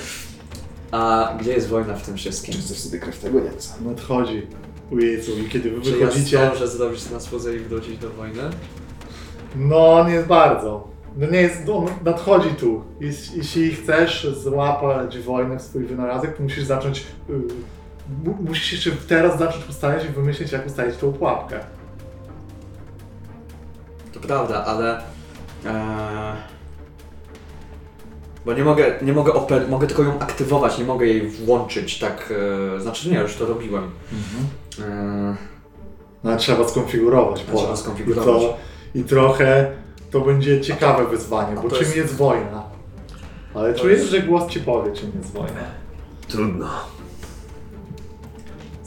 A 0.91 1.35
gdzie 1.41 1.53
jest 1.53 1.69
wojna 1.69 1.95
w 1.95 2.07
tym 2.07 2.17
wszystkim? 2.17 2.55
Czy 2.55 2.61
chcesz 2.61 2.79
sobie 2.79 2.99
krew 2.99 3.19
tego 3.19 3.41
Niemca? 3.41 3.75
Nadchodzi 3.85 4.47
u 4.91 4.99
Jezu 4.99 5.33
i 5.39 5.49
kiedy 5.49 5.71
wy 5.71 5.83
Czy 5.83 5.93
wychodzicie... 5.93 6.37
ja 6.37 6.47
zdążę 6.47 6.69
zrobić 6.69 7.03
transfuzję 7.03 7.57
i 7.57 7.59
wrócić 7.59 7.99
do 7.99 8.11
wojny? 8.11 8.43
No, 9.57 10.09
nie 10.09 10.21
bardzo. 10.21 10.89
No 11.17 11.27
nie 11.31 11.41
jest, 11.41 11.69
on 11.69 11.87
nadchodzi 12.05 12.49
tu. 12.49 12.83
Jeśli, 13.01 13.39
jeśli 13.39 13.75
chcesz 13.75 14.27
złapać 14.43 15.19
wojnę 15.19 15.59
w 15.59 15.63
swój 15.63 15.85
wynalazek, 15.85 16.37
to 16.37 16.43
musisz 16.43 16.65
zacząć, 16.65 17.05
y, 17.31 17.33
musisz 18.41 18.73
jeszcze 18.73 18.91
teraz 19.09 19.39
zacząć 19.39 19.69
ustalić 19.69 20.05
i 20.05 20.09
wymyślić, 20.09 20.53
jak 20.53 20.67
ustalić 20.67 20.97
tą 20.97 21.13
pułapkę. 21.13 21.61
To 24.13 24.21
prawda, 24.21 24.65
ale... 24.65 25.03
E, 25.67 26.37
bo 28.47 28.53
nie 28.53 28.65
mogę, 28.65 28.95
nie 29.03 29.13
mogę 29.13 29.33
oper- 29.33 29.69
mogę 29.69 29.87
tylko 29.87 30.03
ją 30.03 30.19
aktywować, 30.19 30.79
nie 30.79 30.85
mogę 30.85 31.07
jej 31.07 31.29
włączyć, 31.29 31.99
tak... 31.99 32.33
E, 32.77 32.81
znaczy 32.81 33.11
nie, 33.11 33.19
już 33.19 33.35
to 33.37 33.47
robiłem. 33.47 33.91
E, 34.81 35.37
No, 36.25 36.31
ale 36.31 36.39
trzeba 36.39 36.69
skonfigurować 36.69 37.43
Trzeba 37.45 37.63
pole. 37.63 37.77
skonfigurować. 37.77 38.43
I, 38.43 38.47
to, 38.47 38.57
I 38.95 39.05
trochę 39.05 39.73
to 40.11 40.21
będzie 40.21 40.61
ciekawe 40.61 41.07
wyzwanie, 41.07 41.57
bo 41.57 41.71
czym 41.71 41.79
jest- 41.79 41.97
jest 41.97 42.15
wojna? 42.17 42.63
Ale 43.55 43.75
To 43.75 43.81
czujesz, 43.81 43.99
jest- 43.99 44.11
że 44.11 44.21
głos 44.23 44.51
ci 44.51 44.61
powie, 44.61 44.93
czym 44.93 45.13
jest 45.19 45.33
wojna. 45.33 45.61
Trudno. 46.29 46.69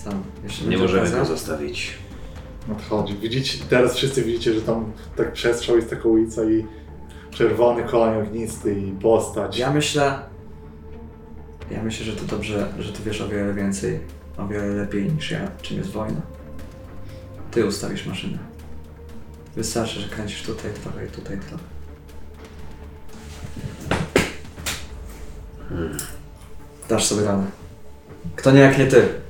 Sam, 0.05 0.23
jeszcze 0.43 0.63
Nie 0.63 0.69
będzie 0.69 0.83
możemy 0.83 1.01
okazja? 1.01 1.19
go 1.19 1.25
zostawić. 1.25 1.93
Nadchodzi. 2.67 3.17
Widzicie, 3.17 3.65
teraz 3.69 3.95
wszyscy 3.95 4.23
widzicie, 4.23 4.53
że 4.53 4.61
tam 4.61 4.91
tak 5.15 5.33
przestrzał 5.33 5.75
jest 5.75 5.89
taka 5.89 6.09
ulica 6.09 6.43
i 6.43 6.65
czerwony 7.31 7.83
koń 7.83 8.21
ognisty 8.21 8.79
i 8.79 8.91
postać. 8.91 9.57
Ja 9.57 9.71
myślę... 9.71 10.19
Ja 11.71 11.83
myślę, 11.83 12.05
że 12.05 12.13
to 12.13 12.25
dobrze, 12.25 12.67
że 12.79 12.93
ty 12.93 13.03
wiesz 13.03 13.21
o 13.21 13.27
wiele 13.27 13.53
więcej, 13.53 13.99
o 14.37 14.47
wiele 14.47 14.67
lepiej 14.67 15.11
niż 15.11 15.31
ja, 15.31 15.51
czym 15.61 15.77
jest 15.77 15.89
wojna. 15.89 16.21
Ty 17.51 17.65
ustawisz 17.65 18.05
maszynę. 18.05 18.37
Wystarczy, 19.55 19.99
że 19.99 20.09
kręcisz 20.09 20.43
tutaj 20.43 20.71
trochę 20.83 21.05
i 21.05 21.09
tutaj 21.09 21.37
trochę. 21.39 21.63
Dasz 26.89 27.05
sobie 27.05 27.23
radę. 27.23 27.43
Kto 28.35 28.51
nie 28.51 28.59
jak 28.59 28.77
nie 28.77 28.85
ty. 28.87 29.24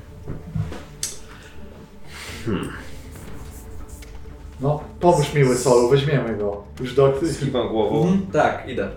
No, 4.61 4.79
pomóż 4.99 5.33
miły 5.33 5.55
Solu, 5.55 5.89
weźmiemy 5.89 6.37
go. 6.37 6.63
Już 6.79 6.93
do... 6.95 7.13
Skiwam 7.33 7.69
głową, 7.69 8.17
Tak, 8.33 8.69
idę. 8.69 8.89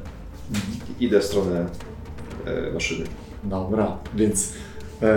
idę 1.01 1.21
w 1.21 1.25
stronę 1.25 1.67
e, 2.47 2.73
maszyny. 2.73 3.07
Dobra, 3.45 3.97
więc 4.15 4.53
e, 5.03 5.09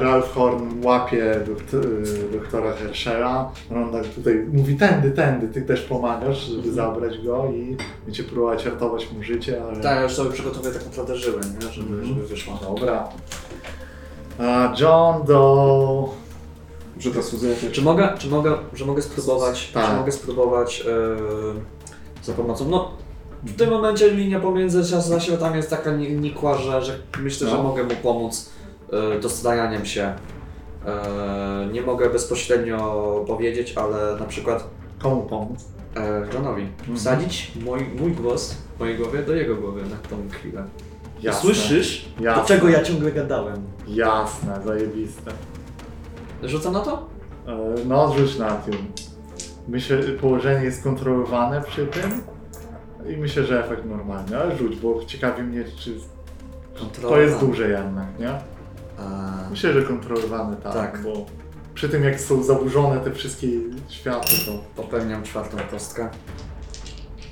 Ralph 0.00 0.28
Horn 0.34 0.84
łapie 0.84 1.40
doktor, 1.46 1.86
doktora 2.32 2.72
Herschela. 2.72 3.52
On 3.74 3.92
tak 3.92 4.06
tutaj 4.06 4.46
mówi 4.52 4.76
tędy, 4.76 5.10
tędy, 5.10 5.48
ty 5.48 5.62
też 5.62 5.80
pomagasz, 5.80 6.46
żeby 6.46 6.72
zabrać 6.72 7.18
go 7.24 7.50
i 7.54 7.76
będziecie 8.04 8.28
próbować 8.28 8.66
ratować 8.66 9.12
mu 9.12 9.22
życie, 9.22 9.62
ale... 9.64 9.76
Tak, 9.76 9.96
ja 9.96 10.02
już 10.02 10.12
sobie 10.12 10.30
przygotowuję 10.30 10.74
tak 10.74 10.84
naprawdę 10.86 11.16
żyły, 11.16 11.40
nie? 11.60 11.72
Żeby, 11.72 11.88
Mhm. 11.94 12.06
żeby 12.08 12.26
wyszło. 12.26 12.58
Dobra. 12.62 13.08
A 14.40 14.74
John 14.80 15.24
Doe... 15.26 16.08
Że 16.98 17.10
transfuzja 17.10 17.50
Czy 17.72 17.82
mogę, 17.82 18.12
czy 18.18 18.28
mogę, 18.28 18.54
że 18.74 18.84
mogę 18.84 19.02
spróbować, 19.02 19.70
Tak. 19.74 19.90
czy 19.90 19.96
mogę 19.96 20.12
spróbować 20.12 20.80
e, 20.80 22.24
za 22.24 22.32
pomocą, 22.32 22.68
no 22.68 22.90
w 23.42 23.56
tym 23.56 23.70
momencie 23.70 24.10
linia 24.10 24.40
pomiędzy 24.40 24.90
czas 24.90 25.12
a 25.12 25.20
światami 25.20 25.56
jest 25.56 25.70
taka 25.70 25.90
ni- 25.90 26.12
nikła, 26.12 26.58
że, 26.58 26.82
że 26.82 26.98
myślę, 27.22 27.48
że 27.48 27.56
No. 27.56 27.62
mogę 27.62 27.84
mu 27.84 27.90
pomóc 28.02 28.50
e, 28.92 29.20
dostajaniem 29.20 29.86
się. 29.86 30.14
E, 30.86 31.68
nie 31.72 31.82
mogę 31.82 32.10
bezpośrednio 32.10 33.24
powiedzieć, 33.26 33.74
ale 33.76 34.16
na 34.20 34.26
przykład 34.26 34.64
Komu 34.98 35.22
pomóc? 35.22 35.64
e, 35.96 36.26
Johnowi 36.34 36.66
wsadzić 36.96 37.52
mój, 37.64 37.80
mój 38.00 38.12
głos 38.12 38.54
w 38.76 38.80
mojej 38.80 38.96
głowie 38.96 39.22
do 39.22 39.34
jego 39.34 39.56
głowy 39.56 39.82
na 39.82 39.96
tą 40.10 40.16
chwilę. 40.38 40.64
Jasne. 41.22 41.40
Słyszysz? 41.42 42.08
Jasne. 42.20 42.42
Do 42.42 42.48
czego 42.48 42.68
ja 42.68 42.82
ciągle 42.82 43.12
gadałem? 43.12 43.62
Jasne, 43.94 44.60
zajebiste. 44.66 45.30
Rzucam 46.42 46.72
na 46.72 46.80
to? 46.80 47.06
E, 47.46 47.84
No, 47.86 48.14
rzuć 48.18 48.38
na 48.38 48.50
tym. 48.50 48.74
Myślę, 49.68 49.98
położenie 49.98 50.64
jest 50.64 50.82
kontrolowane 50.84 51.62
przy 51.62 51.86
tym 51.86 52.10
i 53.14 53.16
myślę, 53.16 53.44
że 53.44 53.64
efekt 53.64 53.84
normalny, 53.84 54.40
ale 54.40 54.56
rzuć, 54.56 54.76
bo 54.76 55.04
ciekawi 55.04 55.42
mnie, 55.42 55.64
czy 55.78 55.94
to 57.02 57.20
jest 57.20 57.38
duże 57.40 57.68
jednak, 57.68 58.18
nie? 58.18 58.30
A, 58.98 59.30
Myślę, 59.50 59.72
że 59.72 59.82
kontrolowane 59.82 60.56
tak, 60.56 60.72
Tak. 60.74 61.02
bo 61.02 61.12
przy 61.74 61.88
tym 61.88 62.04
jak 62.04 62.20
są 62.20 62.42
zaburzone 62.42 63.00
te 63.00 63.10
wszystkie 63.12 63.46
światy, 63.88 64.32
to 64.46 64.82
popełniam 64.82 65.22
czwartą 65.22 65.56
kostkę. 65.70 66.08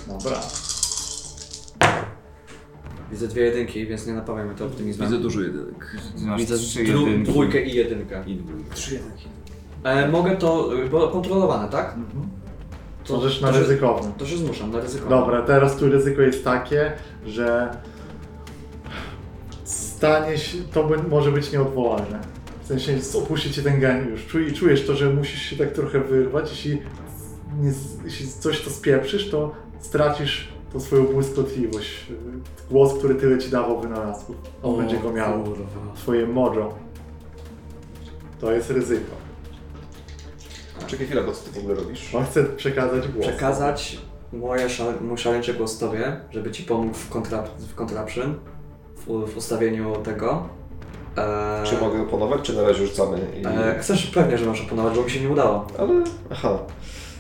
dobra. 0.07 0.37
Widzę 3.11 3.29
dwie 3.29 3.43
jedynki, 3.43 3.87
więc 3.87 4.07
nie 4.07 4.13
napawiamy 4.13 4.55
to 4.55 4.67
optymizmem. 4.67 5.09
Widzę 5.09 5.23
dużo 5.23 5.41
jedynek. 5.41 5.97
Masz 6.21 6.41
Widzę 6.41 6.59
trzy 6.59 6.85
dru- 6.85 7.07
jedynki. 7.07 7.31
dwójkę 7.33 7.63
i 7.63 7.75
jedynkę. 7.75 8.25
I 8.27 8.37
dwójkę. 8.37 8.75
Trzy 8.75 8.95
jedynki. 8.95 9.25
E, 9.85 10.09
mogę 10.09 10.37
to, 10.37 10.75
y, 10.85 10.89
bo 10.89 11.09
kontrolowane, 11.09 11.69
tak? 11.69 11.95
To, 13.05 13.17
Możesz 13.17 13.41
na 13.41 13.49
to 13.49 13.55
się- 13.55 13.61
ryzykownym. 13.61 14.13
To 14.13 14.27
się 14.27 14.37
zmuszam, 14.37 14.71
na 14.73 14.81
ryzyko. 14.81 15.09
Dobra, 15.09 15.43
teraz 15.43 15.77
tu 15.77 15.89
ryzyko 15.91 16.23
jest 16.23 16.45
takie, 16.45 16.93
że 17.27 17.77
stanie 19.65 20.39
się, 20.39 20.59
to 20.73 20.85
by, 20.85 20.99
może 21.03 21.33
być 21.33 21.53
nieodwołalne. 21.53 22.21
W 22.63 22.67
sensie 22.67 22.99
opuści 23.19 23.53
cię 23.53 23.63
ten 23.63 23.81
geniusz. 23.81 24.27
Czuj, 24.27 24.53
czujesz 24.53 24.87
to, 24.87 24.95
że 24.97 25.11
musisz 25.11 25.43
się 25.43 25.57
tak 25.57 25.73
trochę 25.73 26.01
wyrwać. 26.01 26.51
Jeśli, 26.51 26.83
nie, 27.61 27.73
jeśli 28.05 28.29
coś 28.29 28.61
to 28.61 28.71
spieprzysz, 28.71 29.31
to 29.31 29.55
stracisz 29.81 30.49
tą 30.73 30.81
swoją 30.81 31.05
błyskotliwość. 31.05 32.07
Głos, 32.71 32.95
który 32.99 33.15
tyle 33.15 33.39
ci 33.39 33.51
dawał 33.51 33.81
wynalazków. 33.81 34.37
On 34.63 34.75
O, 34.75 34.79
będzie 34.79 34.99
go 34.99 35.13
miał. 35.13 35.43
kurwa. 35.45 35.65
Swoje 35.97 36.27
mojo. 36.27 36.75
To 38.41 38.53
jest 38.53 38.71
ryzyko. 38.71 39.11
Czekaj 40.87 41.07
chwilę, 41.07 41.23
bo 41.25 41.33
co 41.33 41.45
ty 41.45 41.51
w 41.51 41.59
ogóle 41.59 41.75
robisz? 41.75 42.15
On 42.15 42.25
chce 42.25 42.45
przekazać 42.45 43.09
głos. 43.09 43.27
Przekazać 43.27 43.99
moje 44.33 44.69
szale, 44.69 44.93
mój 45.01 45.19
szaleńczy 45.19 45.55
głos 45.55 45.79
tobie, 45.79 46.17
żeby 46.31 46.51
ci 46.51 46.63
pomógł 46.63 46.95
w, 46.95 47.09
kontra, 47.09 47.43
w 47.59 47.75
contraption, 47.75 48.35
w, 48.97 49.31
w 49.33 49.37
ustawieniu 49.37 49.97
tego. 49.97 50.49
E, 51.17 51.63
Czy 51.65 51.79
mogę 51.79 52.03
oponować, 52.03 52.41
czy 52.43 52.53
na 52.57 52.63
razie 52.63 52.87
rzucamy? 52.87 53.19
I... 53.43 53.47
E, 53.47 53.79
chcesz 53.81 54.07
pewnie, 54.07 54.39
że 54.39 54.47
masz 54.47 54.61
oponować, 54.67 54.97
bo 54.97 55.03
mi 55.05 55.11
się 55.11 55.21
nie 55.21 55.29
udało. 55.31 55.67
Ale, 55.79 55.89
aha. 56.31 56.59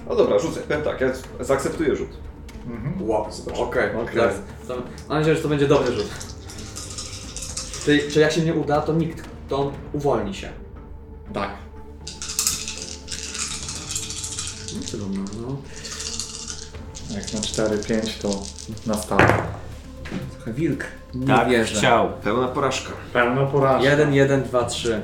No 0.09 0.17
dobra, 0.17 0.39
rzucę. 0.39 0.61
Powiem 0.61 0.83
tak, 0.83 1.01
ja 1.01 1.09
zaakceptuję 1.41 1.97
rzut. 1.97 2.09
Mhm. 2.69 3.09
Wow, 3.09 3.27
okej, 3.55 3.97
Okej. 3.97 3.97
okay. 3.97 4.33
Mam 5.09 5.19
nadzieję, 5.19 5.37
że 5.37 5.43
to 5.43 5.49
będzie 5.49 5.69
dobry 5.69 5.93
rzut. 5.93 6.07
Czyli, 7.85 8.13
czy 8.13 8.21
jak 8.21 8.33
się 8.33 8.41
nie 8.41 8.55
uda, 8.55 8.81
to 8.81 8.93
nikt, 8.93 9.29
to 9.49 9.59
on 9.59 9.73
uwolni 9.93 10.35
się. 10.35 10.49
Tak. 11.33 11.51
No, 14.75 14.81
trudno, 14.91 15.25
no. 15.43 15.57
Jak 17.15 17.33
na 17.33 17.41
4-5 17.41 18.23
to 18.23 18.43
na 18.87 18.95
stałe. 18.95 19.27
Trochę 20.37 20.53
wilk. 20.53 20.85
Nie 21.15 21.27
Tak, 21.27 21.49
wierzę. 21.49 21.75
chciał. 21.79 22.09
Pełna 22.25 22.49
porażka. 22.49 22.93
Pełna 23.13 23.47
porażka. 23.47 23.91
Jeden, 23.91 24.15
jeden, 24.15 24.43
dwa, 24.43 24.65
trzy. 24.65 25.01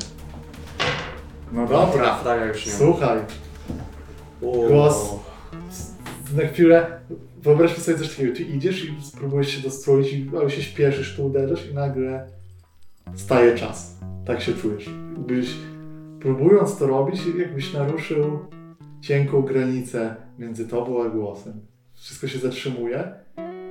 No 1.52 1.66
dobra. 1.66 2.16
Fraga 2.18 2.44
już 2.44 2.66
nie 2.66 2.72
ma. 2.72 2.78
Słuchaj, 2.78 3.18
O. 4.42 4.68
Głos. 4.68 4.96
na 6.32 6.48
chwilę 6.48 7.00
wyobraźmy 7.44 7.78
sobie 7.84 7.98
coś 7.98 8.10
takiego. 8.16 8.36
Ty 8.36 8.42
idziesz 8.42 8.84
i 8.84 8.94
spróbujesz 9.02 9.48
się 9.48 9.62
dostroić, 9.62 10.12
i- 10.12 10.30
ale 10.40 10.50
się 10.50 10.62
śpieszysz, 10.62 11.16
tu 11.16 11.26
uderzasz 11.26 11.70
i 11.70 11.74
nagle 11.74 12.26
staje 13.14 13.54
czas. 13.54 13.98
Tak 14.26 14.40
się 14.40 14.52
czujesz. 14.52 14.90
Byś, 15.18 15.50
próbując 16.20 16.76
to 16.76 16.86
robić, 16.86 17.20
jakbyś 17.38 17.72
naruszył 17.72 18.38
cienką 19.00 19.42
granicę 19.42 20.16
między 20.38 20.68
tobą 20.68 21.04
a 21.04 21.08
głosem. 21.08 21.52
Wszystko 21.94 22.28
się 22.28 22.38
zatrzymuje 22.38 23.12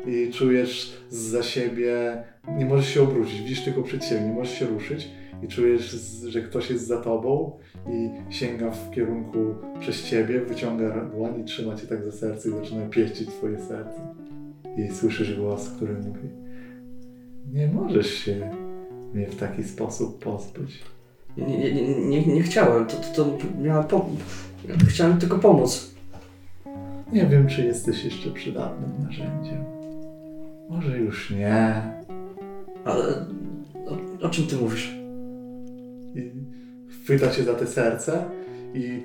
i 0.07 0.31
czujesz 0.33 0.97
za 1.09 1.43
siebie, 1.43 2.23
nie 2.57 2.65
możesz 2.65 2.87
się 2.93 3.01
obrócić, 3.03 3.39
widzisz 3.41 3.61
tylko 3.63 3.81
przed 3.81 4.05
siebie, 4.05 4.21
nie 4.21 4.33
możesz 4.33 4.59
się 4.59 4.65
ruszyć 4.65 5.07
i 5.43 5.47
czujesz, 5.47 5.91
że 6.27 6.41
ktoś 6.41 6.69
jest 6.69 6.87
za 6.87 6.97
tobą 7.01 7.59
i 7.89 8.09
sięga 8.33 8.71
w 8.71 8.91
kierunku 8.91 9.37
przez 9.79 10.03
ciebie, 10.03 10.41
wyciąga 10.41 11.05
dłoń 11.05 11.41
i 11.41 11.43
trzyma 11.43 11.75
cię 11.75 11.87
tak 11.87 12.03
za 12.03 12.11
serce 12.11 12.49
i 12.49 12.51
zaczyna 12.51 12.85
pieścić 12.85 13.29
twoje 13.29 13.59
serce. 13.59 14.01
I 14.77 14.91
słyszysz 14.91 15.39
głos, 15.39 15.69
który 15.69 15.93
mówi 15.93 16.43
nie 17.53 17.67
możesz 17.67 18.13
się 18.13 18.51
mnie 19.13 19.27
w 19.27 19.35
taki 19.35 19.63
sposób 19.63 20.23
pozbyć. 20.23 20.79
Nie, 21.37 21.45
nie, 21.45 21.73
nie, 21.73 21.97
nie, 22.09 22.25
nie 22.25 22.43
chciałem, 22.43 22.85
to, 22.85 22.95
to, 23.15 23.25
to 23.25 23.35
miała 23.61 23.83
po... 23.83 24.05
Chciałem 24.87 25.17
tylko 25.17 25.37
pomóc. 25.37 25.93
Nie 27.11 27.25
wiem, 27.25 27.47
czy 27.47 27.65
jesteś 27.65 28.05
jeszcze 28.05 28.31
przydatnym 28.31 28.91
narzędziem. 29.03 29.63
Może 30.69 30.97
już 30.97 31.31
nie. 31.31 31.81
Ale 32.85 33.25
o, 33.85 34.25
o 34.25 34.29
czym 34.29 34.47
ty 34.47 34.55
mówisz? 34.55 35.02
I 37.03 37.05
chwyta 37.05 37.29
cię 37.31 37.43
za 37.43 37.53
te 37.53 37.67
serce 37.67 38.25
i 38.73 39.03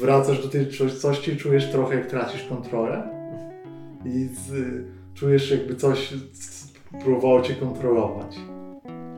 wracasz 0.00 0.42
do 0.42 0.48
tej 0.48 0.66
czułości, 0.68 1.36
czujesz 1.36 1.70
trochę 1.70 1.94
jak 1.94 2.06
tracisz 2.06 2.42
kontrolę 2.48 3.02
i 4.04 4.28
z, 4.28 4.52
czujesz 5.14 5.50
jakby 5.50 5.74
coś 5.76 6.14
próbowało 7.04 7.42
cię 7.42 7.54
kontrolować. 7.54 8.36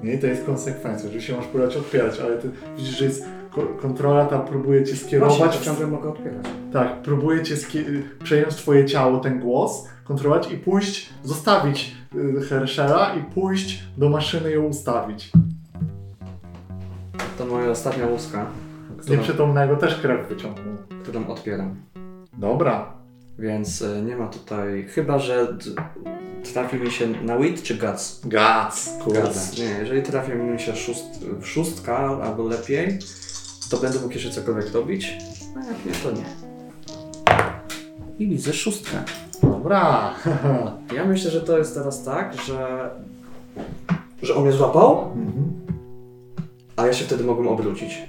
Nie, 0.03 0.15
I 0.15 0.19
to 0.19 0.27
jest 0.27 0.45
konsekwencja. 0.45 1.07
Oczywiście 1.09 1.37
masz 1.37 1.47
próbować 1.47 1.77
odpierać, 1.77 2.21
ale 2.21 2.39
ty 2.39 2.51
widzisz, 2.77 2.99
że 2.99 3.05
jest 3.05 3.25
ko- 3.51 3.67
kontrola 3.81 4.27
ta 4.27 4.39
próbuje 4.39 4.85
cię 4.85 4.97
skierować. 4.97 5.39
Właśnie, 5.39 5.61
w- 5.61 5.65
ciągle 5.65 5.87
mogę 5.87 6.09
odpierać. 6.09 6.47
tak, 6.73 7.03
próbuje 7.03 7.43
cię 7.43 7.55
przejąć 8.23 8.55
twoje 8.55 8.85
ciało, 8.87 9.19
ten 9.21 9.41
głos, 9.41 9.89
kontrolować 10.05 10.53
i 10.53 10.57
pójść, 10.57 11.09
zostawić 11.25 11.95
y, 12.15 12.41
Herschela 12.41 13.15
i 13.15 13.35
pójść 13.35 13.83
do 13.99 14.09
maszyny 14.11 14.51
i 14.51 14.55
ją 14.55 14.65
ustawić. 14.65 15.31
To 17.43 17.47
moja 17.49 17.71
ostatnia 17.71 18.07
łuska, 18.07 18.47
którą, 18.99 19.17
Nieprzytomnego 19.17 19.77
też 19.77 19.95
krew 20.01 20.29
wyciągnął. 20.29 20.75
którą 21.03 21.27
odpieram. 21.27 21.77
Dobra. 22.33 22.93
Więc 23.39 23.83
e, 23.83 24.03
nie 24.03 24.17
ma 24.17 24.27
tutaj... 24.27 24.87
Chyba, 24.89 25.19
że 25.19 25.47
d- 25.53 25.71
trafi 26.53 26.77
mi 26.77 26.91
się 26.91 27.09
na 27.25 27.39
wit 27.39 27.63
czy 27.63 27.75
guts? 27.75 28.21
Gac, 28.27 28.91
kurde. 29.05 29.23
Guts. 29.23 29.59
Nie, 29.59 29.65
jeżeli 29.65 30.03
trafi 30.03 30.33
mi 30.33 30.61
się 30.61 30.77
szóst, 30.77 31.05
szóstka 31.43 31.97
albo 32.23 32.43
lepiej, 32.43 32.99
to 33.71 33.77
będę 33.77 33.99
mógł 34.01 34.15
jeszcze 34.15 34.31
cokolwiek 34.31 34.73
robić. 34.75 35.17
A 35.57 35.59
jak 35.59 35.85
nie, 35.87 35.93
to 35.93 36.11
nie. 36.11 36.25
I 38.19 38.27
widzę 38.29 38.53
szóstkę. 38.53 38.97
Dobra. 39.43 40.15
Ja 40.97 41.05
myślę, 41.05 41.31
że 41.31 41.41
to 41.41 41.59
jest 41.59 41.75
teraz 41.75 42.05
tak, 42.05 42.35
że... 42.47 42.91
Że 44.23 44.35
on 44.35 44.43
mnie 44.43 44.53
złapał, 44.53 45.13
Mhm. 45.17 45.62
A 46.83 46.87
ja 46.87 46.93
się 46.93 47.05
wtedy 47.05 47.25
mogłem 47.25 47.49
obrócić. 47.49 48.03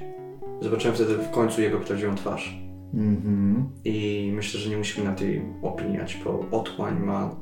Zobaczyłem 0.61 0.95
wtedy 0.95 1.17
w 1.17 1.31
końcu 1.31 1.61
jego 1.61 1.79
prawdziwą 1.79 2.15
twarz. 2.15 2.57
Mhm. 2.93 3.69
I 3.85 4.31
myślę, 4.35 4.59
że 4.59 4.69
nie 4.69 4.77
musimy 4.77 5.09
na 5.09 5.15
tej 5.15 5.41
opiniać, 5.61 6.21
bo 6.25 6.45
otchłań 6.51 6.99
ma 6.99 7.35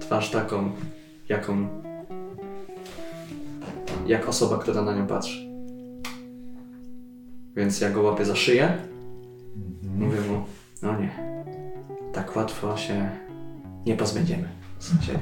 twarz 0.00 0.30
taką, 0.30 0.70
jaką. 1.28 1.68
jak 4.06 4.28
osoba, 4.28 4.58
która 4.58 4.82
na 4.82 4.94
nią 4.94 5.06
patrzy. 5.06 5.46
Więc 7.56 7.80
ja 7.80 7.90
go 7.90 8.02
łapię 8.02 8.24
za 8.24 8.36
szyję. 8.36 8.78
Mówię 9.98 10.20
mu, 10.20 10.44
no 10.82 11.00
nie, 11.00 11.10
tak 12.12 12.36
łatwo 12.36 12.76
się 12.76 13.08
nie 13.86 13.96
pozbędziemy 13.96 14.48
z 14.78 15.04
siebie. 15.04 15.18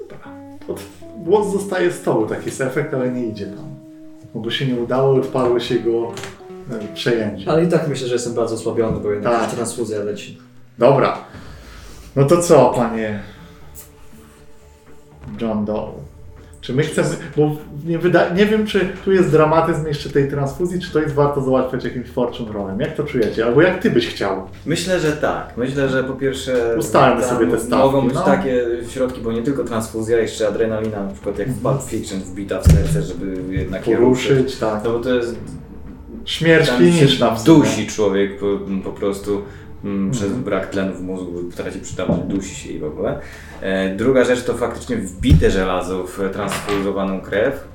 Dobra. 0.00 0.18
Głos 1.16 1.52
zostaje 1.52 1.92
z 1.92 2.02
tobą, 2.02 2.28
taki 2.28 2.46
jest 2.46 2.60
efekt, 2.60 2.94
ale 2.94 3.12
nie 3.12 3.26
idzie 3.26 3.46
tam. 3.46 3.71
No 4.34 4.40
bo 4.40 4.50
się 4.50 4.66
nie 4.66 4.74
udało, 4.80 5.14
odparłeś 5.14 5.70
jego 5.70 6.12
e, 6.70 6.94
przejęcie. 6.94 7.50
Ale 7.50 7.64
i 7.64 7.68
tak 7.68 7.88
myślę, 7.88 8.08
że 8.08 8.14
jestem 8.14 8.34
bardzo 8.34 8.54
osłabiony, 8.54 9.00
bo 9.00 9.10
jednak 9.10 9.40
Tak. 9.40 9.50
transfuzja 9.50 9.98
leci. 9.98 10.38
Dobra. 10.78 11.18
No 12.16 12.24
to 12.24 12.42
co, 12.42 12.72
panie 12.76 13.22
John 15.40 15.64
Doe? 15.64 15.92
Czy 16.62 16.74
my 16.74 16.82
chcemy, 16.82 17.08
bo 17.36 17.56
nie, 17.86 17.98
wyda, 17.98 18.28
nie 18.28 18.46
wiem, 18.46 18.66
czy 18.66 18.88
tu 19.04 19.12
jest 19.12 19.30
dramatyzm 19.30 19.86
jeszcze 19.86 20.10
tej 20.10 20.30
transfuzji, 20.30 20.80
czy 20.80 20.92
to 20.92 21.00
jest 21.00 21.14
warto 21.14 21.40
załatwiać 21.40 21.84
jakimś 21.84 22.08
fortune 22.08 22.52
rolem. 22.52 22.80
Jak 22.80 22.94
to 22.94 23.04
czujecie? 23.04 23.44
Albo 23.44 23.62
jak 23.62 23.82
ty 23.82 23.90
byś 23.90 24.08
chciał? 24.08 24.48
Myślę, 24.66 25.00
że 25.00 25.12
tak. 25.12 25.56
Myślę, 25.56 25.88
że 25.88 26.04
po 26.04 26.12
pierwsze 26.12 26.76
Ustalmy 26.78 27.24
sobie 27.24 27.46
te 27.46 27.60
stawki, 27.60 27.86
mogą 27.86 28.06
być 28.06 28.14
no. 28.14 28.22
takie 28.22 28.66
środki, 28.88 29.20
bo 29.20 29.32
nie 29.32 29.42
tylko 29.42 29.64
transfuzja, 29.64 30.18
jeszcze 30.18 30.48
adrenalina, 30.48 31.04
na 31.04 31.12
przykład 31.12 31.38
jak 31.38 31.48
w 31.48 31.62
Pulp 31.62 31.82
Fiction 31.82 32.20
wbita 32.20 32.60
w 32.60 32.66
serce, 32.66 33.02
żeby 33.02 33.54
jednak 33.54 33.86
je 33.86 33.96
ruszyć. 33.96 34.28
Poruszyć, 34.28 34.56
tak. 34.56 34.84
No 34.84 34.90
bo 34.90 34.98
to 34.98 35.14
jest 35.14 35.36
Śmierć 36.24 36.70
kliniczna 36.70 37.36
dusi 37.46 37.86
człowiek 37.86 38.38
po, 38.38 38.46
po 38.84 38.90
prostu 38.90 39.42
mm, 39.84 40.10
przez 40.10 40.24
Mhm. 40.24 40.42
brak 40.44 40.66
tlenu 40.70 40.94
w 40.94 41.02
mózgu, 41.02 41.42
traci 41.56 41.78
przytomność, 41.78 42.22
dusi 42.22 42.54
się 42.54 42.72
i 42.72 42.78
w 42.78 42.84
ogóle. 42.84 43.20
E, 43.60 43.96
druga 43.96 44.24
rzecz 44.24 44.44
to 44.44 44.54
faktycznie 44.54 44.96
wbite 44.96 45.50
żelazo 45.50 46.04
w 46.04 46.20
transfuzowaną 46.32 47.20
krew. 47.20 47.72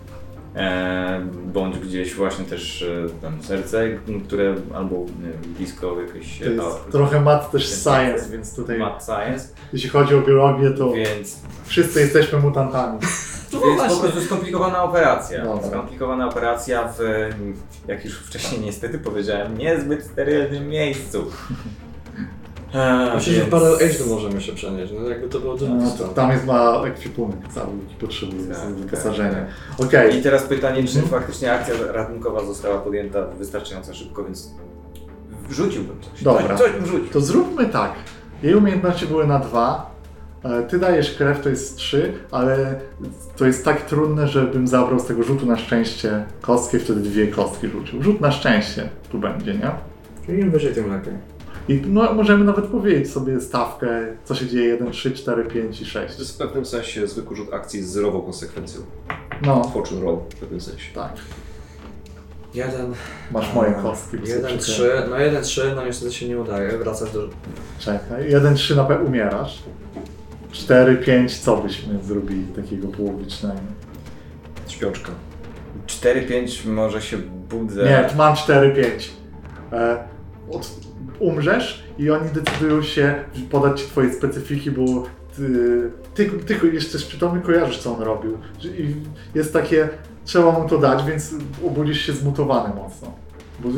E, 0.55 1.21
bądź 1.53 1.79
gdzieś 1.79 2.15
właśnie 2.15 2.45
też 2.45 2.81
e, 2.81 3.21
tam 3.21 3.43
serce, 3.43 3.89
które 4.27 4.55
albo 4.75 4.95
wiem, 4.95 5.53
blisko 5.57 6.01
jakieś 6.01 6.39
To 6.39 6.49
jest 6.49 6.65
a, 6.87 6.91
trochę 6.91 7.21
mat 7.21 7.51
też 7.51 7.69
science, 7.83 8.29
więc 8.31 8.55
tutaj 8.55 8.79
Mad 8.79 9.05
Science, 9.05 9.47
jeśli 9.73 9.89
chodzi 9.89 10.15
o 10.15 10.21
biologię, 10.21 10.71
to 10.71 10.91
więc, 10.91 11.39
wszyscy 11.65 11.99
jesteśmy 11.99 12.39
mutantami. 12.39 12.99
No 13.53 13.59
więc 13.59 13.75
właśnie. 13.75 13.95
po 13.95 14.01
prostu 14.01 14.21
skomplikowana 14.21 14.83
operacja. 14.83 15.43
Dobra. 15.45 15.67
Skomplikowana 15.69 16.27
operacja 16.27 16.93
w, 16.97 17.29
jak 17.87 18.05
już 18.05 18.19
wcześniej 18.19 18.61
niestety 18.61 18.99
powiedziałem, 18.99 19.57
niezbyt 19.57 20.03
sterylnym 20.03 20.69
miejscu. 20.69 21.31
E, 22.73 23.11
Myślę, 23.15 23.33
że 23.33 23.41
w 23.45 23.53
Age 23.55 23.93
to 23.93 24.05
możemy 24.15 24.41
się 24.41 24.53
przenieść, 24.53 24.93
no 24.99 25.09
jakby 25.09 25.27
to 25.27 25.39
było 25.39 25.53
No, 25.53 25.59
dużo 25.59 25.91
to 25.97 26.07
tam 26.07 26.31
jest 26.31 26.45
ma 26.45 26.81
ekwipunek 26.85 27.37
cały, 27.53 27.67
jaki 27.83 27.95
potrzebuje 27.95 28.47
Tak, 28.47 28.55
tak, 28.57 28.65
tak, 28.65 28.73
wyposażenia. 28.73 29.45
tak. 29.77 29.87
Okej, 29.87 30.19
I 30.19 30.21
teraz 30.23 30.43
pytanie, 30.43 30.83
czy 30.83 30.99
Mhm. 30.99 31.07
faktycznie 31.21 31.53
akcja 31.53 31.75
ratunkowa 31.91 32.45
została 32.45 32.77
podjęta 32.77 33.25
wystarczająco 33.25 33.93
szybko, 33.93 34.23
więc 34.23 34.51
wrzuciłbym 35.49 35.95
coś. 36.01 36.23
Dobra. 36.23 36.55
Coś, 36.55 36.71
wrzucił. 36.71 37.07
to 37.09 37.21
zróbmy 37.21 37.65
tak. 37.65 37.91
Jej 38.43 38.55
umiejętności 38.55 39.05
były 39.05 39.27
na 39.27 39.39
dwa. 39.39 39.95
e, 40.43 40.63
Ty 40.63 40.79
dajesz 40.79 41.15
krew, 41.15 41.41
to 41.41 41.49
jest 41.49 41.77
trzy, 41.77 42.13
ale 42.31 42.79
to 43.37 43.45
jest 43.45 43.65
tak 43.65 43.81
trudne, 43.81 44.27
żebym 44.27 44.67
zabrał 44.67 44.99
z 44.99 45.05
tego 45.05 45.23
rzutu 45.23 45.45
na 45.45 45.57
szczęście 45.57 46.25
kostkę 46.41 46.77
i 46.77 46.79
wtedy 46.79 46.99
dwie 46.99 47.27
kostki 47.27 47.67
rzucił. 47.67 48.03
Rzut 48.03 48.21
na 48.21 48.31
szczęście 48.31 48.89
tu 49.11 49.19
będzie, 49.19 49.53
nie? 49.53 49.71
Czyli 50.25 50.39
im 50.41 50.51
wyżej, 50.51 50.73
tym 50.73 50.91
lepiej. 50.93 51.13
I 51.67 51.81
no, 51.87 52.13
możemy 52.13 52.45
nawet 52.45 52.65
powiedzieć 52.65 53.11
sobie 53.11 53.41
stawkę, 53.41 53.87
co 54.25 54.35
się 54.35 54.47
dzieje 54.47 54.65
1, 54.65 54.91
3, 54.91 55.11
4, 55.11 55.43
5 55.45 55.81
i 55.81 55.85
6. 55.85 56.15
To 56.15 56.21
jest 56.21 56.35
w 56.35 56.37
pewnym 56.37 56.65
sensie 56.65 57.07
zwykły 57.07 57.35
rzut 57.35 57.53
akcji 57.53 57.83
z 57.83 57.87
zerową 57.89 58.21
konsekwencją. 58.21 58.81
No, 59.41 59.63
Fortune 59.63 60.01
roll 60.01 60.17
w 60.29 60.35
pewnym 60.35 60.61
sensie. 60.61 60.93
tak. 60.93 61.13
Jeden, 62.53 62.93
Masz 63.31 63.53
moje 63.53 63.73
kostki. 63.73 64.17
jeden, 64.25 64.57
trzy, 64.57 65.03
no 65.09 65.17
jeden, 65.19 65.43
trzy, 65.43 65.73
no 65.75 65.85
niestety 65.85 66.13
się 66.13 66.27
nie 66.29 66.39
udaje, 66.39 66.77
wracasz 66.77 67.11
do... 67.11 67.29
Czekaj, 67.79 68.31
1, 68.31 68.55
3 68.55 68.75
na 68.75 68.83
pewno 68.83 69.05
umierasz. 69.07 69.63
4, 70.51 70.95
5, 70.97 71.37
co 71.39 71.57
byśmy 71.57 71.99
zrobili 72.03 72.43
takiego 72.45 72.87
połowicznego? 72.87 73.59
Śpiączka. 74.67 75.11
4-5 75.87 76.67
może 76.69 77.01
się 77.01 77.17
budzę. 77.49 77.83
Nie, 77.83 78.09
mam 78.17 78.35
4, 78.35 78.83
5. 78.83 79.11
E, 79.73 80.03
od, 80.51 80.69
umrzesz 81.19 81.83
i 81.97 82.11
oni 82.11 82.29
decydują 82.29 82.81
się 82.81 83.15
podać 83.51 83.81
ci 83.81 83.87
twoje 83.87 84.13
specyfiki, 84.13 84.71
bo 84.71 85.03
ty, 85.35 85.91
ty, 86.13 86.25
ty 86.25 86.67
jeszcze 86.73 86.99
z 86.99 87.05
przytomny 87.05 87.41
kojarzysz, 87.41 87.79
co 87.79 87.95
on 87.95 88.01
robił. 88.01 88.37
I 88.63 88.95
jest 89.35 89.53
takie, 89.53 89.89
trzeba 90.25 90.51
mu 90.51 90.69
to 90.69 90.77
dać, 90.77 91.03
więc 91.03 91.33
obudzisz 91.65 92.01
się 92.01 92.13
zmutowany 92.13 92.75
mocno. 92.75 93.13
Bo 93.59 93.69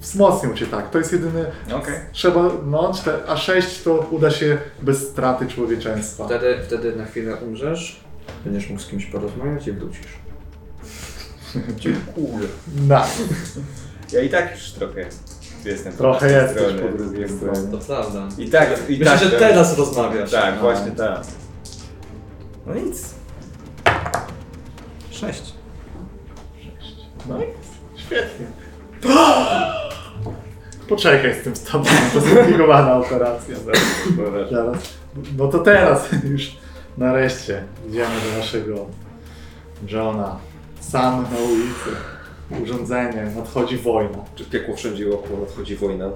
wzmocnił 0.00 0.54
cię 0.54 0.66
tak. 0.66 0.90
To 0.90 0.98
jest 0.98 1.12
jedyny. 1.12 1.44
Okej. 1.72 1.94
Trzeba, 2.12 2.50
no, 2.66 2.92
a 3.28 3.36
6 3.36 3.82
to 3.82 4.08
uda 4.10 4.30
się 4.30 4.58
bez 4.82 5.08
straty 5.08 5.46
człowieczeństwa. 5.46 6.26
Wtedy, 6.26 6.56
wtedy 6.66 6.96
na 6.96 7.04
chwilę 7.04 7.36
umrzesz, 7.36 8.00
będziesz 8.44 8.70
mógł 8.70 8.82
z 8.82 8.86
kimś 8.86 9.06
porozmawiać 9.06 9.66
i 9.66 9.72
wrócisz. 9.72 10.18
Dziękuję. 11.76 12.48
Na, 12.88 13.06
Ja 14.12 14.22
i 14.22 14.28
tak 14.28 14.50
już 14.54 14.70
trochę 14.70 15.06
jestem 15.64 15.92
trochę 15.92 16.18
po 16.20 16.26
tej 16.26 16.34
jesteś 16.34 16.62
stronie, 16.62 16.78
po 16.92 16.98
drugiej 16.98 17.28
stronie. 17.28 17.60
To 17.72 17.78
prawda. 17.78 18.28
I 18.38 18.50
tak, 18.50 18.68
i 18.90 18.92
Myślę, 18.98 19.04
tak. 19.06 19.18
że 19.20 19.30
to- 19.30 19.38
teraz 19.38 19.78
rozmawiasz. 19.78 20.30
Tak, 20.30 20.54
No. 20.54 20.60
właśnie 20.60 20.90
tak. 20.92 21.20
No 22.66 22.74
nic. 22.74 23.14
6. 25.10 25.52
No 27.28 27.38
i 27.42 27.46
świetnie. 27.96 28.46
Poczekaj 30.88 31.34
z 31.40 31.44
tym 31.44 31.56
stopniem, 31.56 31.94
to 32.14 32.20
skomplikowana 32.20 32.96
operacja. 32.96 33.56
Zaraz. 34.50 34.82
No 35.38 35.48
to 35.48 35.58
teraz 35.58 36.08
już 36.24 36.56
nareszcie 36.98 37.64
idziemy 37.88 38.10
do 38.32 38.38
naszego 38.38 38.86
Johna. 39.86 40.38
Sam 40.80 41.22
na 41.22 41.38
ulicy. 41.38 41.90
Urządzenie, 42.62 43.32
nadchodzi 43.36 43.76
wojna. 43.76 44.18
Czy 44.34 44.44
piekło 44.44 44.76
wszędzie 44.76 45.10
wokół, 45.10 45.40
nadchodzi 45.40 45.76
wojna. 45.76 46.10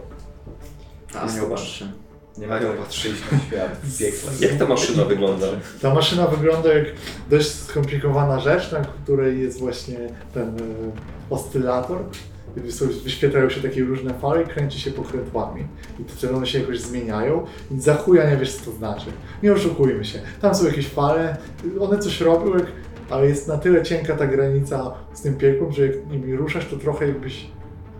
A 1.14 1.32
nie 1.32 1.42
patrzę. 1.42 1.92
Nie 2.38 2.46
ja 2.46 2.72
patrzeć 2.78 3.12
na 3.32 3.38
świat 3.38 3.78
w 3.82 3.98
piekle. 3.98 4.48
Jak 4.48 4.58
ta 4.58 4.66
maszyna 4.66 5.04
wygląda? 5.04 5.46
Ta 5.82 5.94
maszyna 5.94 6.26
wygląda 6.26 6.74
jak 6.74 6.84
dość 7.30 7.52
skomplikowana 7.52 8.40
rzecz, 8.40 8.72
na 8.72 8.80
której 8.80 9.40
jest 9.40 9.60
właśnie 9.60 9.98
ten 10.34 10.48
e, 10.48 10.60
oscylator. 11.30 11.98
Wyświetlają 13.04 13.50
się 13.50 13.60
takie 13.60 13.84
różne 13.84 14.14
fale 14.14 14.42
i 14.42 14.46
kręci 14.46 14.80
się 14.80 14.90
pokrętłami. 14.90 15.66
I 16.00 16.04
to 16.04 16.14
wtedy 16.14 16.34
one 16.34 16.46
się 16.46 16.60
jakoś 16.60 16.80
zmieniają 16.80 17.46
i 17.70 17.80
za 17.80 17.94
chuja 17.94 18.30
nie 18.30 18.36
wiesz 18.36 18.54
co 18.54 18.64
to 18.64 18.76
znaczy. 18.76 19.06
Nie 19.42 19.52
oszukujmy 19.52 20.04
się. 20.04 20.18
Tam 20.40 20.54
są 20.54 20.66
jakieś 20.66 20.88
fale, 20.88 21.36
one 21.80 21.98
coś 21.98 22.20
robią, 22.20 22.58
jak, 22.58 22.66
ale 23.10 23.26
jest 23.26 23.48
na 23.48 23.58
tyle 23.58 23.82
cienka 23.82 24.16
ta 24.16 24.26
granica 24.26 24.94
z 25.12 25.22
tym 25.22 25.36
piekłem, 25.36 25.72
że 25.72 25.86
jak 25.86 26.10
nimi 26.10 26.36
ruszasz, 26.36 26.66
to 26.66 26.76
trochę 26.76 27.06
jakbyś... 27.06 27.46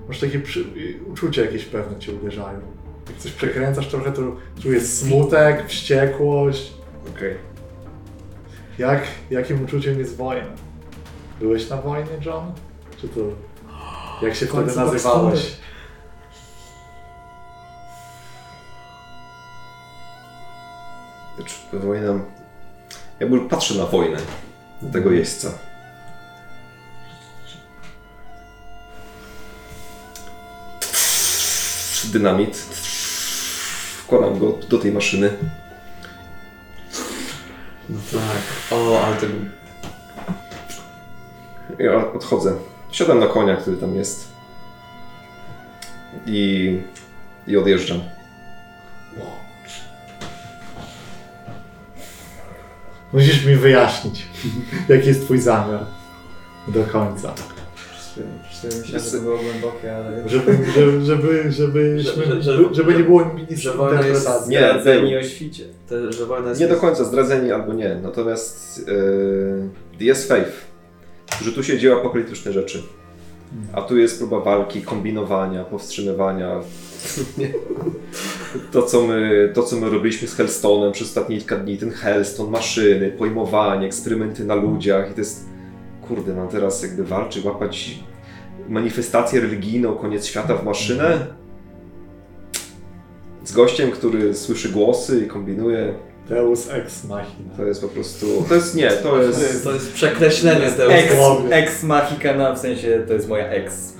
Masz 0.08 0.20
takie 0.20 0.40
przy, 0.40 0.64
uczucia 1.06 1.42
jakieś 1.42 1.64
pewne 1.64 1.98
cię 1.98 2.12
uderzają. 2.12 2.60
Jak 3.08 3.18
coś 3.18 3.32
przekręcasz 3.32 3.88
trochę, 3.88 4.12
to 4.12 4.22
czujesz 4.62 4.82
smutek, 4.82 5.68
wściekłość. 5.68 6.72
Okej. 7.16 7.34
Jak, 8.78 9.02
jakim 9.30 9.64
uczuciem 9.64 9.98
jest 9.98 10.16
wojna? 10.16 10.48
Byłeś 11.40 11.70
na 11.70 11.76
wojnie, 11.76 12.10
John? 12.26 12.52
Czy 12.96 13.08
to... 13.08 13.20
Jak 14.22 14.34
się 14.34 14.46
wtedy 14.46 14.76
nazywałeś? 14.76 15.00
backstory. 15.02 15.38
Znaczy, 21.36 21.54
wojna... 21.72 22.20
Ja 23.20 23.26
bym 23.26 23.48
patrzę 23.48 23.74
na 23.74 23.86
wojnę 23.86 24.18
tego 24.92 25.12
jeźdźca. 25.12 25.52
Dynamit. 32.04 32.56
Wkładam 34.02 34.38
go 34.38 34.52
do 34.52 34.78
tej 34.78 34.92
maszyny. 34.92 35.32
No 37.88 37.98
tak. 38.12 38.78
O, 38.78 39.04
ale 39.04 39.16
tego... 39.16 39.34
Ja 41.78 42.12
odchodzę. 42.12 42.56
Siadam 42.92 43.18
na 43.18 43.26
konia, 43.26 43.56
który 43.56 43.76
tam 43.76 43.96
jest. 43.96 44.28
I, 46.26 46.80
i 47.46 47.56
odjeżdżam. 47.56 48.00
Musisz 53.16 53.46
mi 53.46 53.56
wyjaśnić, 53.56 54.26
jaki 54.88 55.08
jest 55.08 55.24
twój 55.24 55.38
zamiar 55.38 55.86
do 56.68 56.84
końca. 56.84 57.34
Myślę, 58.16 59.00
że 59.00 59.10
to 59.10 59.22
było 59.22 59.38
głębokie, 59.38 59.96
ale... 59.96 60.28
Żeby, 60.28 60.58
żeby, 60.72 61.02
żeby, 61.02 61.52
żeby, 61.52 62.02
Że- 62.02 62.42
że- 62.42 62.74
żeby 62.74 62.94
nie 62.94 63.04
było 63.04 63.30
że 63.54 63.72
wojna 63.72 64.06
jest-. 64.06 64.48
Nie, 64.48 64.58
Zdradzeni 64.58 65.16
o 65.16 65.22
świcie. 65.22 65.64
Te, 65.88 66.12
że 66.12 66.26
wojna 66.26 66.48
jest... 66.48 66.60
Nie 66.60 66.68
do 66.68 66.76
końca 66.76 67.04
zdradzeni 67.04 67.52
albo 67.52 67.72
nie. 67.72 67.94
Natomiast 68.02 68.78
yy, 69.98 70.06
jest 70.06 70.28
faith, 70.28 70.52
że 71.42 71.52
tu 71.52 71.62
się 71.62 71.78
dzieją 71.78 72.00
apokaliptyczne 72.00 72.52
rzeczy. 72.52 72.82
A 73.72 73.82
tu 73.82 73.98
jest 73.98 74.18
próba 74.18 74.40
walki, 74.40 74.82
kombinowania, 74.82 75.64
powstrzymywania. 75.64 76.60
To 78.72 78.82
co, 78.82 79.06
my, 79.06 79.50
to, 79.54 79.62
co 79.62 79.76
my 79.76 79.90
robiliśmy 79.90 80.28
z 80.28 80.36
Hellstone'em 80.36 80.92
przez 80.92 81.08
ostatnie 81.08 81.36
kilka 81.38 81.56
dni, 81.56 81.78
ten 81.78 81.90
Hellstone, 81.90 82.50
maszyny, 82.50 83.10
pojmowanie, 83.10 83.86
eksperymenty 83.86 84.44
na 84.44 84.54
ludziach 84.54 85.10
i 85.10 85.14
to 85.14 85.20
jest, 85.20 85.46
kurde, 86.08 86.34
mam 86.34 86.48
teraz 86.48 86.82
jakby 86.82 87.04
walczyć, 87.04 87.44
łapać 87.44 87.98
manifestację 88.68 89.40
religijną, 89.40 89.94
koniec 89.94 90.26
świata 90.26 90.56
w 90.56 90.64
maszynę 90.64 91.26
z 93.44 93.52
gościem, 93.52 93.90
który 93.90 94.34
słyszy 94.34 94.68
głosy 94.68 95.20
i 95.24 95.28
kombinuje. 95.28 95.94
Deus 96.28 96.70
ex 96.70 97.04
machina. 97.04 97.54
To 97.56 97.64
jest 97.64 97.80
po 97.80 97.88
prostu... 97.88 98.26
To 98.48 98.54
jest 98.54 98.74
nie, 98.74 98.90
to 98.90 99.22
jest... 99.22 99.64
To 99.64 99.72
jest 99.72 99.92
przekreślenie 99.92 100.70
tego. 100.70 100.92
Ex, 100.92 101.14
Słowie. 101.14 101.56
ex 101.56 101.82
machikana, 101.82 102.54
w 102.54 102.58
sensie 102.58 103.04
to 103.08 103.12
jest 103.14 103.28
moja 103.28 103.48
ex. 103.48 103.94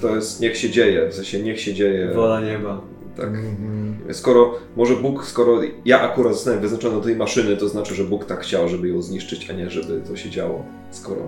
To 0.00 0.14
jest 0.14 0.40
niech 0.40 0.56
się 0.56 0.70
dzieje, 0.70 1.08
w 1.08 1.14
sensie 1.14 1.42
niech 1.42 1.60
się 1.60 1.74
dzieje. 1.74 2.10
Wola 2.14 2.40
nieba. 2.40 2.80
Tak. 3.16 3.28
Mhm. 3.28 3.96
Skoro, 4.12 4.54
może 4.76 4.96
Bóg, 4.96 5.26
skoro 5.26 5.60
ja 5.84 6.00
akurat 6.00 6.32
zostałem 6.32 6.60
wyznaczony 6.60 6.94
do 6.94 7.00
tej 7.00 7.16
maszyny, 7.16 7.56
to 7.56 7.68
znaczy, 7.68 7.94
że 7.94 8.04
Bóg 8.04 8.24
tak 8.24 8.40
chciał, 8.40 8.68
żeby 8.68 8.88
ją 8.88 9.02
zniszczyć, 9.02 9.50
a 9.50 9.52
nie 9.52 9.70
żeby 9.70 10.00
to 10.00 10.16
się 10.16 10.30
działo. 10.30 10.64
Skoro 10.90 11.26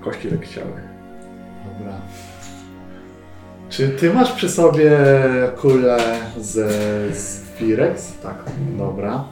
kości 0.00 0.28
tak 0.28 0.40
chciały. 0.40 0.72
Dobra. 1.64 2.00
Czy 3.68 3.88
ty 3.88 4.12
masz 4.12 4.32
przy 4.32 4.48
sobie 4.48 4.90
kulę 5.60 5.98
z, 6.40 6.52
z? 7.16 7.42
Tak. 8.22 8.36
Dobra. 8.78 9.24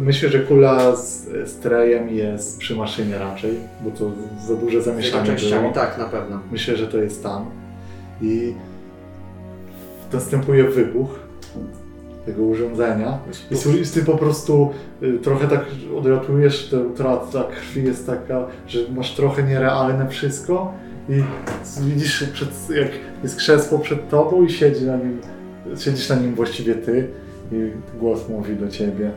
Myślę, 0.00 0.28
że 0.28 0.40
kula 0.40 0.96
z, 0.96 1.26
z 1.50 1.58
trejem 1.58 2.08
jest 2.08 2.58
przy 2.58 2.76
maszynie 2.76 3.18
raczej, 3.18 3.54
bo 3.80 3.90
to 3.90 4.10
za 4.48 4.54
duże 4.54 4.82
zamieszanie 4.82 5.26
częściami, 5.26 5.62
było. 5.62 5.74
tak, 5.74 5.98
na 5.98 6.04
pewno. 6.04 6.40
Myślę, 6.52 6.76
że 6.76 6.86
to 6.86 6.98
jest 6.98 7.22
tam. 7.22 7.50
I 8.22 8.54
następuje 10.16 10.64
wybuch 10.64 11.08
tego 12.26 12.42
urządzenia. 12.42 13.18
I 13.50 13.84
ty 13.94 14.02
po 14.02 14.16
prostu 14.16 14.70
y, 15.02 15.18
trochę 15.18 15.48
tak 15.48 15.64
odratujesz, 15.98 16.68
ta 16.70 16.76
utrata 16.76 17.44
krwi 17.44 17.84
jest 17.84 18.06
taka, 18.06 18.46
że 18.66 18.78
masz 18.94 19.14
trochę 19.14 19.42
nierealne 19.42 20.08
wszystko 20.08 20.72
i 21.08 21.22
widzisz, 21.80 22.24
przed, 22.32 22.48
jak 22.76 22.88
jest 23.22 23.36
krzesło 23.36 23.78
przed 23.78 24.08
tobą 24.08 24.44
i 24.44 24.50
siedzi 24.50 24.84
na 24.84 24.96
nim, 24.96 25.20
siedzisz 25.78 26.08
na 26.08 26.16
nim 26.16 26.34
właściwie 26.34 26.74
ty 26.74 27.08
i 27.52 27.70
głos 27.98 28.28
mówi 28.28 28.56
do 28.56 28.68
ciebie. 28.68 29.10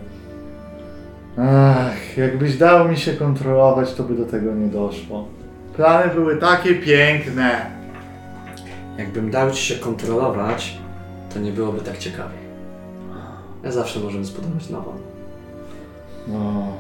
Ach, 1.38 2.18
jakbyś 2.18 2.58
dał 2.58 2.90
mi 2.90 2.98
się 2.98 3.14
kontrolować, 3.14 3.94
to 3.94 4.04
by 4.04 4.16
do 4.16 4.26
tego 4.26 4.54
nie 4.54 4.68
doszło. 4.68 5.28
Plany 5.76 6.14
były 6.14 6.38
takie 6.38 6.76
piękne. 6.76 7.66
Jakbym 8.98 9.32
dał 9.32 9.52
ci 9.52 9.66
się 9.66 9.76
kontrolować, 9.76 10.80
to 11.34 11.40
nie 11.40 11.52
byłoby 11.52 11.82
tak 11.82 11.98
ciekawie. 11.98 12.38
Ja 13.64 13.72
zawsze 13.72 14.00
możemy 14.00 14.26
zbudować 14.26 14.70
nową. 14.70 14.94
No, 16.28 16.74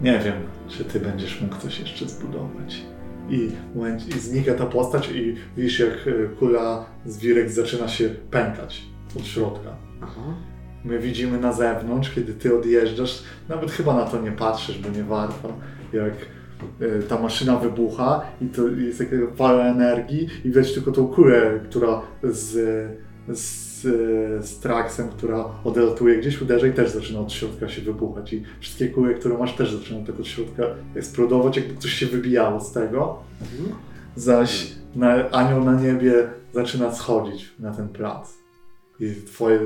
nie 0.00 0.18
wiem, 0.18 0.34
czy 0.68 0.84
ty 0.84 1.00
będziesz 1.00 1.40
mógł 1.40 1.56
coś 1.56 1.80
jeszcze 1.80 2.08
zbudować. 2.08 2.82
I, 3.30 3.50
w 3.72 3.76
momencie, 3.76 4.08
I 4.16 4.20
znika 4.20 4.54
ta 4.54 4.66
postać 4.66 5.10
i 5.10 5.36
widzisz 5.56 5.78
jak 5.78 5.90
e, 5.90 6.28
kula 6.38 6.86
z 7.06 7.18
wirek 7.18 7.50
zaczyna 7.50 7.88
się 7.88 8.08
pękać 8.30 8.82
od 9.16 9.26
środka. 9.26 9.76
Aha. 10.02 10.34
My 10.84 10.98
widzimy 10.98 11.38
na 11.38 11.52
zewnątrz, 11.52 12.14
kiedy 12.14 12.34
ty 12.34 12.58
odjeżdżasz, 12.58 13.22
nawet 13.48 13.70
chyba 13.70 13.94
na 13.94 14.04
to 14.04 14.20
nie 14.20 14.32
patrzysz, 14.32 14.78
bo 14.78 14.88
nie 14.88 15.04
warto, 15.04 15.52
jak 15.92 16.12
e, 16.80 17.02
ta 17.02 17.20
maszyna 17.20 17.56
wybucha 17.56 18.22
i 18.40 18.46
to 18.46 18.68
jest 18.68 18.98
taka 18.98 19.16
fala 19.36 19.64
energii 19.64 20.28
i 20.44 20.48
widać 20.48 20.74
tylko 20.74 20.92
tą 20.92 21.08
kulę, 21.08 21.60
która 21.64 22.02
z, 22.22 22.52
z, 23.28 23.65
z 24.40 24.58
traksem, 24.60 25.08
która 25.08 25.44
odlatuje 25.64 26.16
gdzieś, 26.18 26.42
uderza 26.42 26.66
i 26.66 26.72
też 26.72 26.90
zaczyna 26.90 27.20
od 27.20 27.32
środka 27.32 27.68
się 27.68 27.82
wybuchać 27.82 28.32
i 28.32 28.42
wszystkie 28.60 28.88
kule, 28.88 29.14
które 29.14 29.38
masz 29.38 29.56
też 29.56 29.72
zaczynają 29.72 30.04
tak 30.04 30.20
od 30.20 30.26
środka 30.26 30.62
eksplodować, 30.94 31.56
jakby 31.56 31.76
coś 31.76 31.92
się 31.92 32.06
wybijało 32.06 32.60
z 32.60 32.72
tego, 32.72 33.18
zaś 34.16 34.72
na, 34.94 35.30
anioł 35.30 35.64
na 35.64 35.80
niebie 35.80 36.28
zaczyna 36.52 36.94
schodzić 36.94 37.52
na 37.58 37.74
ten 37.74 37.88
plac. 37.88 38.34
I 39.00 39.14
twoje, 39.26 39.58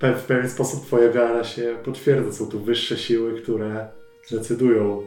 w 0.00 0.24
pewien 0.26 0.50
sposób 0.50 0.86
twoja 0.86 1.12
wiara 1.12 1.44
się 1.44 1.76
potwierdza. 1.84 2.32
Są 2.32 2.46
tu 2.46 2.60
wyższe 2.60 2.96
siły, 2.96 3.42
które 3.42 3.88
decydują 4.30 5.02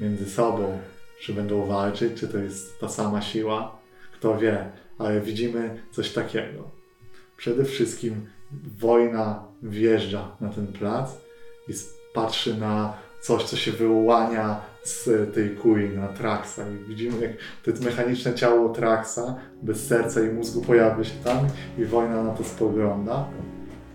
między 0.00 0.30
sobą, 0.30 0.78
czy 1.20 1.32
będą 1.34 1.66
walczyć, 1.66 2.20
czy 2.20 2.28
to 2.28 2.38
jest 2.38 2.80
ta 2.80 2.88
sama 2.88 3.22
siła. 3.22 3.78
Kto 4.12 4.38
wie, 4.38 4.64
ale 4.98 5.20
widzimy 5.20 5.80
coś 5.90 6.12
takiego. 6.12 6.79
Przede 7.40 7.64
wszystkim 7.64 8.26
wojna 8.78 9.44
wjeżdża 9.62 10.36
na 10.40 10.48
ten 10.48 10.66
plac 10.66 11.10
i 11.68 11.72
patrzy 12.14 12.58
na 12.58 12.94
coś, 13.20 13.44
co 13.44 13.56
się 13.56 13.72
wyłania 13.72 14.60
z 14.82 15.34
tej 15.34 15.50
kuli 15.50 15.96
na 15.96 16.08
Traxa 16.08 16.58
i 16.58 16.88
widzimy, 16.88 17.20
jak 17.20 17.32
to 17.76 17.84
mechaniczne 17.84 18.34
ciało 18.34 18.68
Traxa 18.68 19.36
bez 19.62 19.86
serca 19.86 20.20
i 20.20 20.32
mózgu 20.32 20.60
pojawia 20.60 21.04
się 21.04 21.14
tam 21.24 21.46
i 21.78 21.84
wojna 21.84 22.22
na 22.22 22.30
to 22.30 22.44
spogląda. 22.44 23.28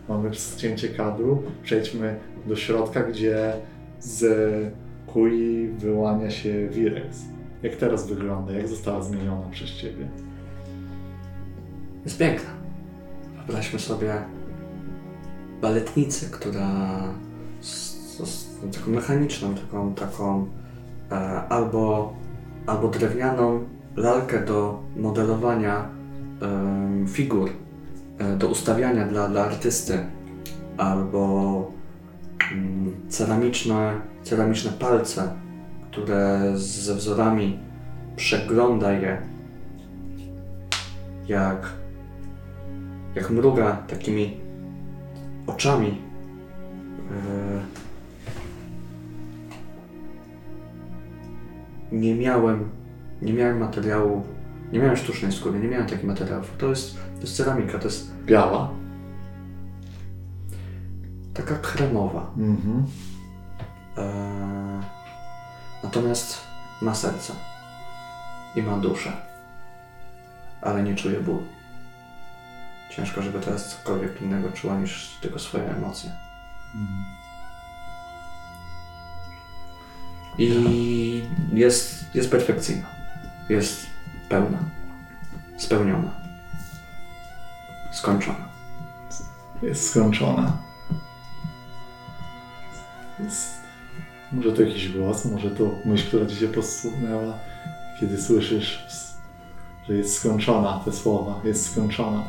Mamy 0.10 0.32
cięcie 0.58 0.90
kadru. 0.90 1.44
Przejdźmy 1.64 2.20
do 2.46 2.56
środka, 2.56 3.04
gdzie 3.04 3.54
z 4.00 4.26
kuli 5.08 5.68
wyłania 5.68 6.30
się 6.30 6.70
Virex. 6.70 7.22
Jak 7.64 7.76
teraz 7.76 8.08
wygląda? 8.08 8.54
Jak 8.54 8.68
została 8.68 9.02
zmieniona 9.02 9.50
przez 9.52 9.70
Ciebie? 9.70 10.08
Jest 12.06 12.18
piękna. 12.18 12.65
Wyobraźmy 13.48 13.80
sobie 13.80 14.14
baletnicę, 15.62 16.26
która 16.32 16.70
z, 17.62 18.60
taką 18.74 18.92
mechaniczną, 18.92 19.56
taką, 19.56 19.94
taką 19.94 20.48
e, 21.12 21.16
albo, 21.50 22.14
albo 22.66 22.88
drewnianą 22.88 23.66
lalkę 23.96 24.46
do 24.46 24.84
modelowania 24.98 25.90
em, 26.42 27.08
figur, 27.08 27.50
e, 28.18 28.38
do 28.38 28.48
ustawiania 28.48 29.08
dla, 29.08 29.30
dla 29.30 29.46
artysty, 29.46 30.06
albo 30.78 31.72
mm, 32.52 32.96
ceramiczne, 33.10 34.02
ceramiczne 34.24 34.72
palce, 34.72 35.34
które 35.92 36.52
ze 36.56 36.96
wzorami 36.96 37.60
przegląda 38.16 38.92
je 38.92 39.22
jak 41.28 41.85
jak 43.16 43.30
mruga 43.30 43.76
takimi 43.88 44.38
oczami. 45.48 45.88
Yy, 45.88 47.62
Nie 51.92 52.16
miałem, 52.16 52.70
nie 53.22 53.34
miałem 53.34 53.58
materiału, 53.60 54.24
nie 54.72 54.80
miałem 54.80 54.98
sztucznej 54.98 55.32
skóry, 55.32 55.60
nie 55.60 55.68
miałem 55.68 55.88
takich 55.88 56.06
materiałów. 56.06 56.52
To 56.58 56.70
jest, 56.70 56.96
to 57.16 57.22
jest 57.22 57.36
ceramika, 57.38 57.80
to 57.80 57.84
jest 57.88 58.12
Biała. 58.26 58.70
taka 61.34 61.56
kremowa. 61.56 62.32
Mhm. 62.38 62.86
Yy, 63.98 64.04
Natomiast 65.84 66.38
ma 66.82 66.96
serce 66.96 67.34
i 68.56 68.62
ma 68.62 68.78
duszę, 68.78 69.12
ale 70.62 70.84
nie 70.84 70.96
czuje 70.96 71.20
bólu. 71.20 71.44
Ciężko, 72.90 73.22
żeby 73.22 73.40
teraz 73.40 73.70
cokolwiek 73.70 74.22
innego 74.22 74.52
czuła 74.52 74.80
niż 74.80 75.18
tylko 75.22 75.40
swoje 75.40 75.70
emocje. 75.70 76.12
I 80.38 81.24
jest, 81.54 82.16
jest 82.16 82.32
perfekcyjna. 82.32 82.88
Jest 83.50 83.86
pełna. 84.30 84.58
Spełniona. 85.58 86.12
Skończona. 87.92 88.50
Jest 89.62 89.90
skończona. 89.90 90.58
Jest... 93.20 93.56
Może 94.32 94.52
to 94.52 94.62
jakiś 94.62 94.90
głos, 94.90 95.26
może 95.26 95.52
to 95.52 95.72
myśl, 95.86 96.08
która 96.08 96.26
ci 96.26 96.36
się 96.36 96.48
posunęła, 96.48 97.34
kiedy 98.00 98.22
słyszysz, 98.22 98.86
że 99.88 99.94
jest 99.94 100.20
skończona, 100.20 100.82
te 100.86 100.92
słowa, 100.92 101.42
jest 101.44 101.72
skończona. 101.72 102.24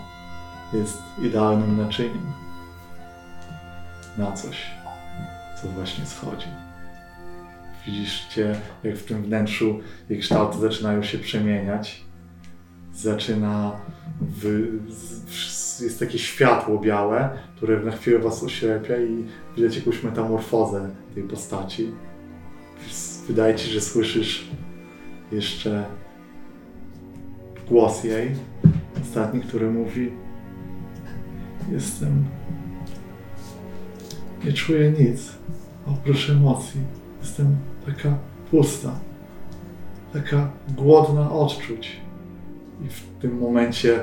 Jest 0.73 1.03
idealnym 1.23 1.77
naczyniem 1.77 2.27
na 4.19 4.33
coś, 4.33 4.71
co 5.63 5.69
właśnie 5.69 6.07
schodzi. 6.07 6.47
Widzisz 7.87 8.29
jak 8.85 8.97
w 8.97 9.05
tym 9.05 9.23
wnętrzu 9.23 9.81
jej 10.09 10.21
kształty 10.21 10.59
zaczynają 10.59 11.03
się 11.03 11.19
przemieniać. 11.19 12.05
Zaczyna 12.95 13.73
z- 15.29 15.81
jest 15.81 15.99
takie 16.01 16.19
światło 16.19 16.79
białe, 16.79 17.31
które 17.57 17.81
na 17.81 17.91
chwilę 17.93 18.19
was 18.19 18.43
oślepia 18.43 18.97
i 18.97 19.25
widać 19.57 19.77
jakąś 19.77 20.03
metamorfozę 20.03 20.91
tej 21.15 21.23
postaci. 21.23 21.91
Wydaje 23.27 23.55
ci, 23.55 23.71
że 23.71 23.81
słyszysz 23.81 24.51
jeszcze 25.33 25.85
głos 27.69 28.05
jej, 28.05 28.31
ostatni, 29.03 29.41
który 29.41 29.71
mówi 29.71 30.13
Jestem... 31.73 32.25
Nie 34.45 34.53
czuję 34.53 34.91
nic 34.91 35.33
oprócz 35.87 36.31
emocji. 36.31 36.81
Jestem 37.21 37.57
taka 37.87 38.19
pusta, 38.51 38.99
taka 40.13 40.51
głodna 40.77 41.33
odczuć. 41.33 42.01
I 42.85 42.89
w 42.89 43.21
tym 43.21 43.39
momencie 43.39 44.01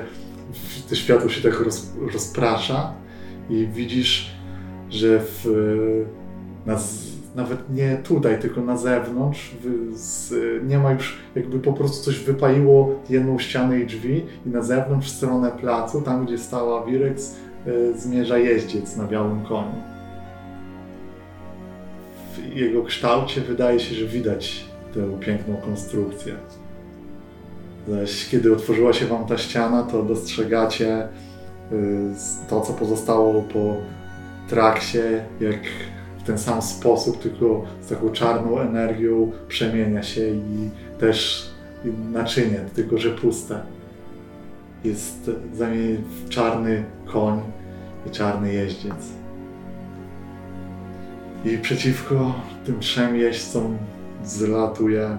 to 0.88 0.94
światło 0.94 1.28
się 1.28 1.50
tak 1.50 1.60
roz, 1.60 1.92
rozprasza 2.12 2.94
i 3.50 3.66
widzisz, 3.66 4.30
że 4.90 5.20
w, 5.20 5.46
na, 6.66 6.78
nawet 7.34 7.70
nie 7.70 7.96
tutaj, 7.96 8.40
tylko 8.40 8.60
na 8.60 8.76
zewnątrz 8.76 9.56
w, 9.60 9.92
z, 9.98 10.32
nie 10.68 10.78
ma 10.78 10.92
już, 10.92 11.18
jakby 11.34 11.58
po 11.58 11.72
prostu 11.72 12.04
coś 12.04 12.18
wypaliło 12.18 12.94
jedną 13.10 13.38
ścianę 13.38 13.80
i 13.80 13.86
drzwi 13.86 14.26
i 14.46 14.48
na 14.48 14.62
zewnątrz 14.62 15.06
w 15.06 15.16
stronę 15.16 15.50
placu, 15.50 16.02
tam 16.02 16.26
gdzie 16.26 16.38
stała 16.38 16.86
Wirex, 16.86 17.36
zmierza 17.96 18.38
jeździec 18.38 18.96
na 18.96 19.06
białym 19.06 19.44
koniu. 19.44 19.82
W 22.34 22.56
jego 22.56 22.82
kształcie 22.82 23.40
wydaje 23.40 23.80
się, 23.80 23.94
że 23.94 24.06
widać 24.06 24.64
tę 24.94 25.18
piękną 25.20 25.56
konstrukcję. 25.56 26.34
Zaś 27.88 28.28
kiedy 28.28 28.52
otworzyła 28.52 28.92
się 28.92 29.06
wam 29.06 29.26
ta 29.26 29.38
ściana, 29.38 29.82
to 29.82 30.02
dostrzegacie 30.02 31.08
y, 31.72 31.76
to, 32.48 32.60
co 32.60 32.72
pozostało 32.72 33.42
po 33.42 33.76
traksie, 34.48 34.98
jak 35.40 35.60
w 36.18 36.22
ten 36.22 36.38
sam 36.38 36.62
sposób, 36.62 37.18
tylko 37.18 37.64
z 37.82 37.88
taką 37.88 38.10
czarną 38.10 38.58
energią 38.58 39.32
przemienia 39.48 40.02
się 40.02 40.28
i 40.28 40.70
też 40.98 41.50
naczynie, 42.12 42.60
tylko 42.74 42.98
że 42.98 43.10
puste. 43.10 43.73
Jest 44.84 45.30
zamieniony 45.54 45.96
w 46.24 46.28
czarny 46.28 46.84
koń 47.06 47.40
i 48.06 48.10
czarny 48.10 48.52
jeździec. 48.52 48.94
I 51.44 51.58
przeciwko 51.58 52.34
tym 52.64 52.80
trzem 52.80 53.16
jeźdźcom 53.16 53.76
zlatuje 54.24 55.18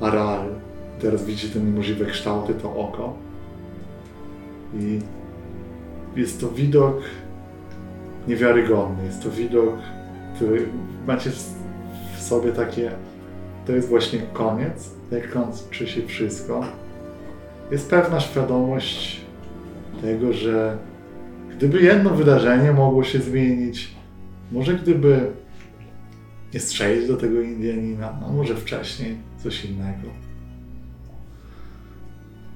Aral. 0.00 0.48
Teraz 1.00 1.24
widzicie 1.24 1.48
te 1.54 1.60
niemożliwe 1.60 2.04
kształty, 2.04 2.54
to 2.54 2.76
oko. 2.76 3.14
I 4.74 4.98
jest 6.16 6.40
to 6.40 6.48
widok 6.48 6.96
niewiarygodny. 8.28 9.04
Jest 9.04 9.22
to 9.22 9.30
widok, 9.30 9.74
który 10.36 10.66
macie 11.06 11.30
w- 11.30 12.20
sobie 12.22 12.52
takie. 12.52 12.90
To 13.66 13.72
jest 13.72 13.88
właśnie 13.88 14.18
koniec, 14.18 14.90
jak 15.10 15.30
kończy 15.32 15.86
się 15.86 16.06
wszystko. 16.06 16.60
Jest 17.70 17.90
pewna 17.90 18.20
świadomość 18.20 19.20
tego, 20.02 20.32
że 20.32 20.78
gdyby 21.56 21.82
jedno 21.82 22.10
wydarzenie 22.10 22.72
mogło 22.72 23.04
się 23.04 23.18
zmienić, 23.18 23.94
może 24.52 24.74
gdyby 24.74 25.30
nie 26.54 26.60
strzelić 26.60 27.08
do 27.08 27.16
tego 27.16 27.40
Indianina, 27.40 28.18
a 28.26 28.32
może 28.32 28.56
wcześniej 28.56 29.16
coś 29.42 29.64
innego, 29.64 30.08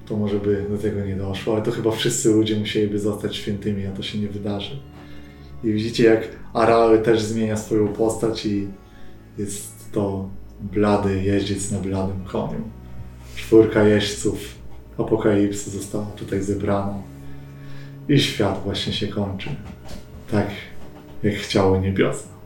to 0.06 0.16
może 0.16 0.38
by 0.38 0.66
do 0.70 0.78
tego 0.78 1.04
nie 1.04 1.16
doszło, 1.16 1.54
ale 1.54 1.62
to 1.62 1.70
chyba 1.70 1.90
wszyscy 1.90 2.32
ludzie 2.32 2.56
musieliby 2.56 2.98
zostać 2.98 3.36
świętymi, 3.36 3.86
a 3.86 3.90
to 3.92 4.02
się 4.02 4.18
nie 4.18 4.28
wydarzy. 4.28 4.80
I 5.64 5.72
widzicie, 5.72 6.04
jak 6.04 6.28
Arały 6.52 6.98
też 6.98 7.22
zmienia 7.22 7.56
swoją 7.56 7.88
postać 7.88 8.46
i 8.46 8.68
jest 9.38 9.92
to 9.92 10.28
blady 10.60 11.22
jeździec 11.22 11.70
na 11.70 11.78
bladym 11.78 12.24
koniu. 12.24 12.60
Czwórka 13.36 13.82
jeźdźców 13.82 14.59
apokalipsy 15.00 15.70
została 15.70 16.06
tutaj 16.06 16.42
zebrana 16.42 16.94
i 18.08 18.18
świat 18.20 18.60
właśnie 18.64 18.92
się 18.92 19.08
kończy. 19.08 19.50
Tak, 20.30 20.46
jak 21.22 21.34
chciały 21.34 21.80
niebiosa. 21.80 22.39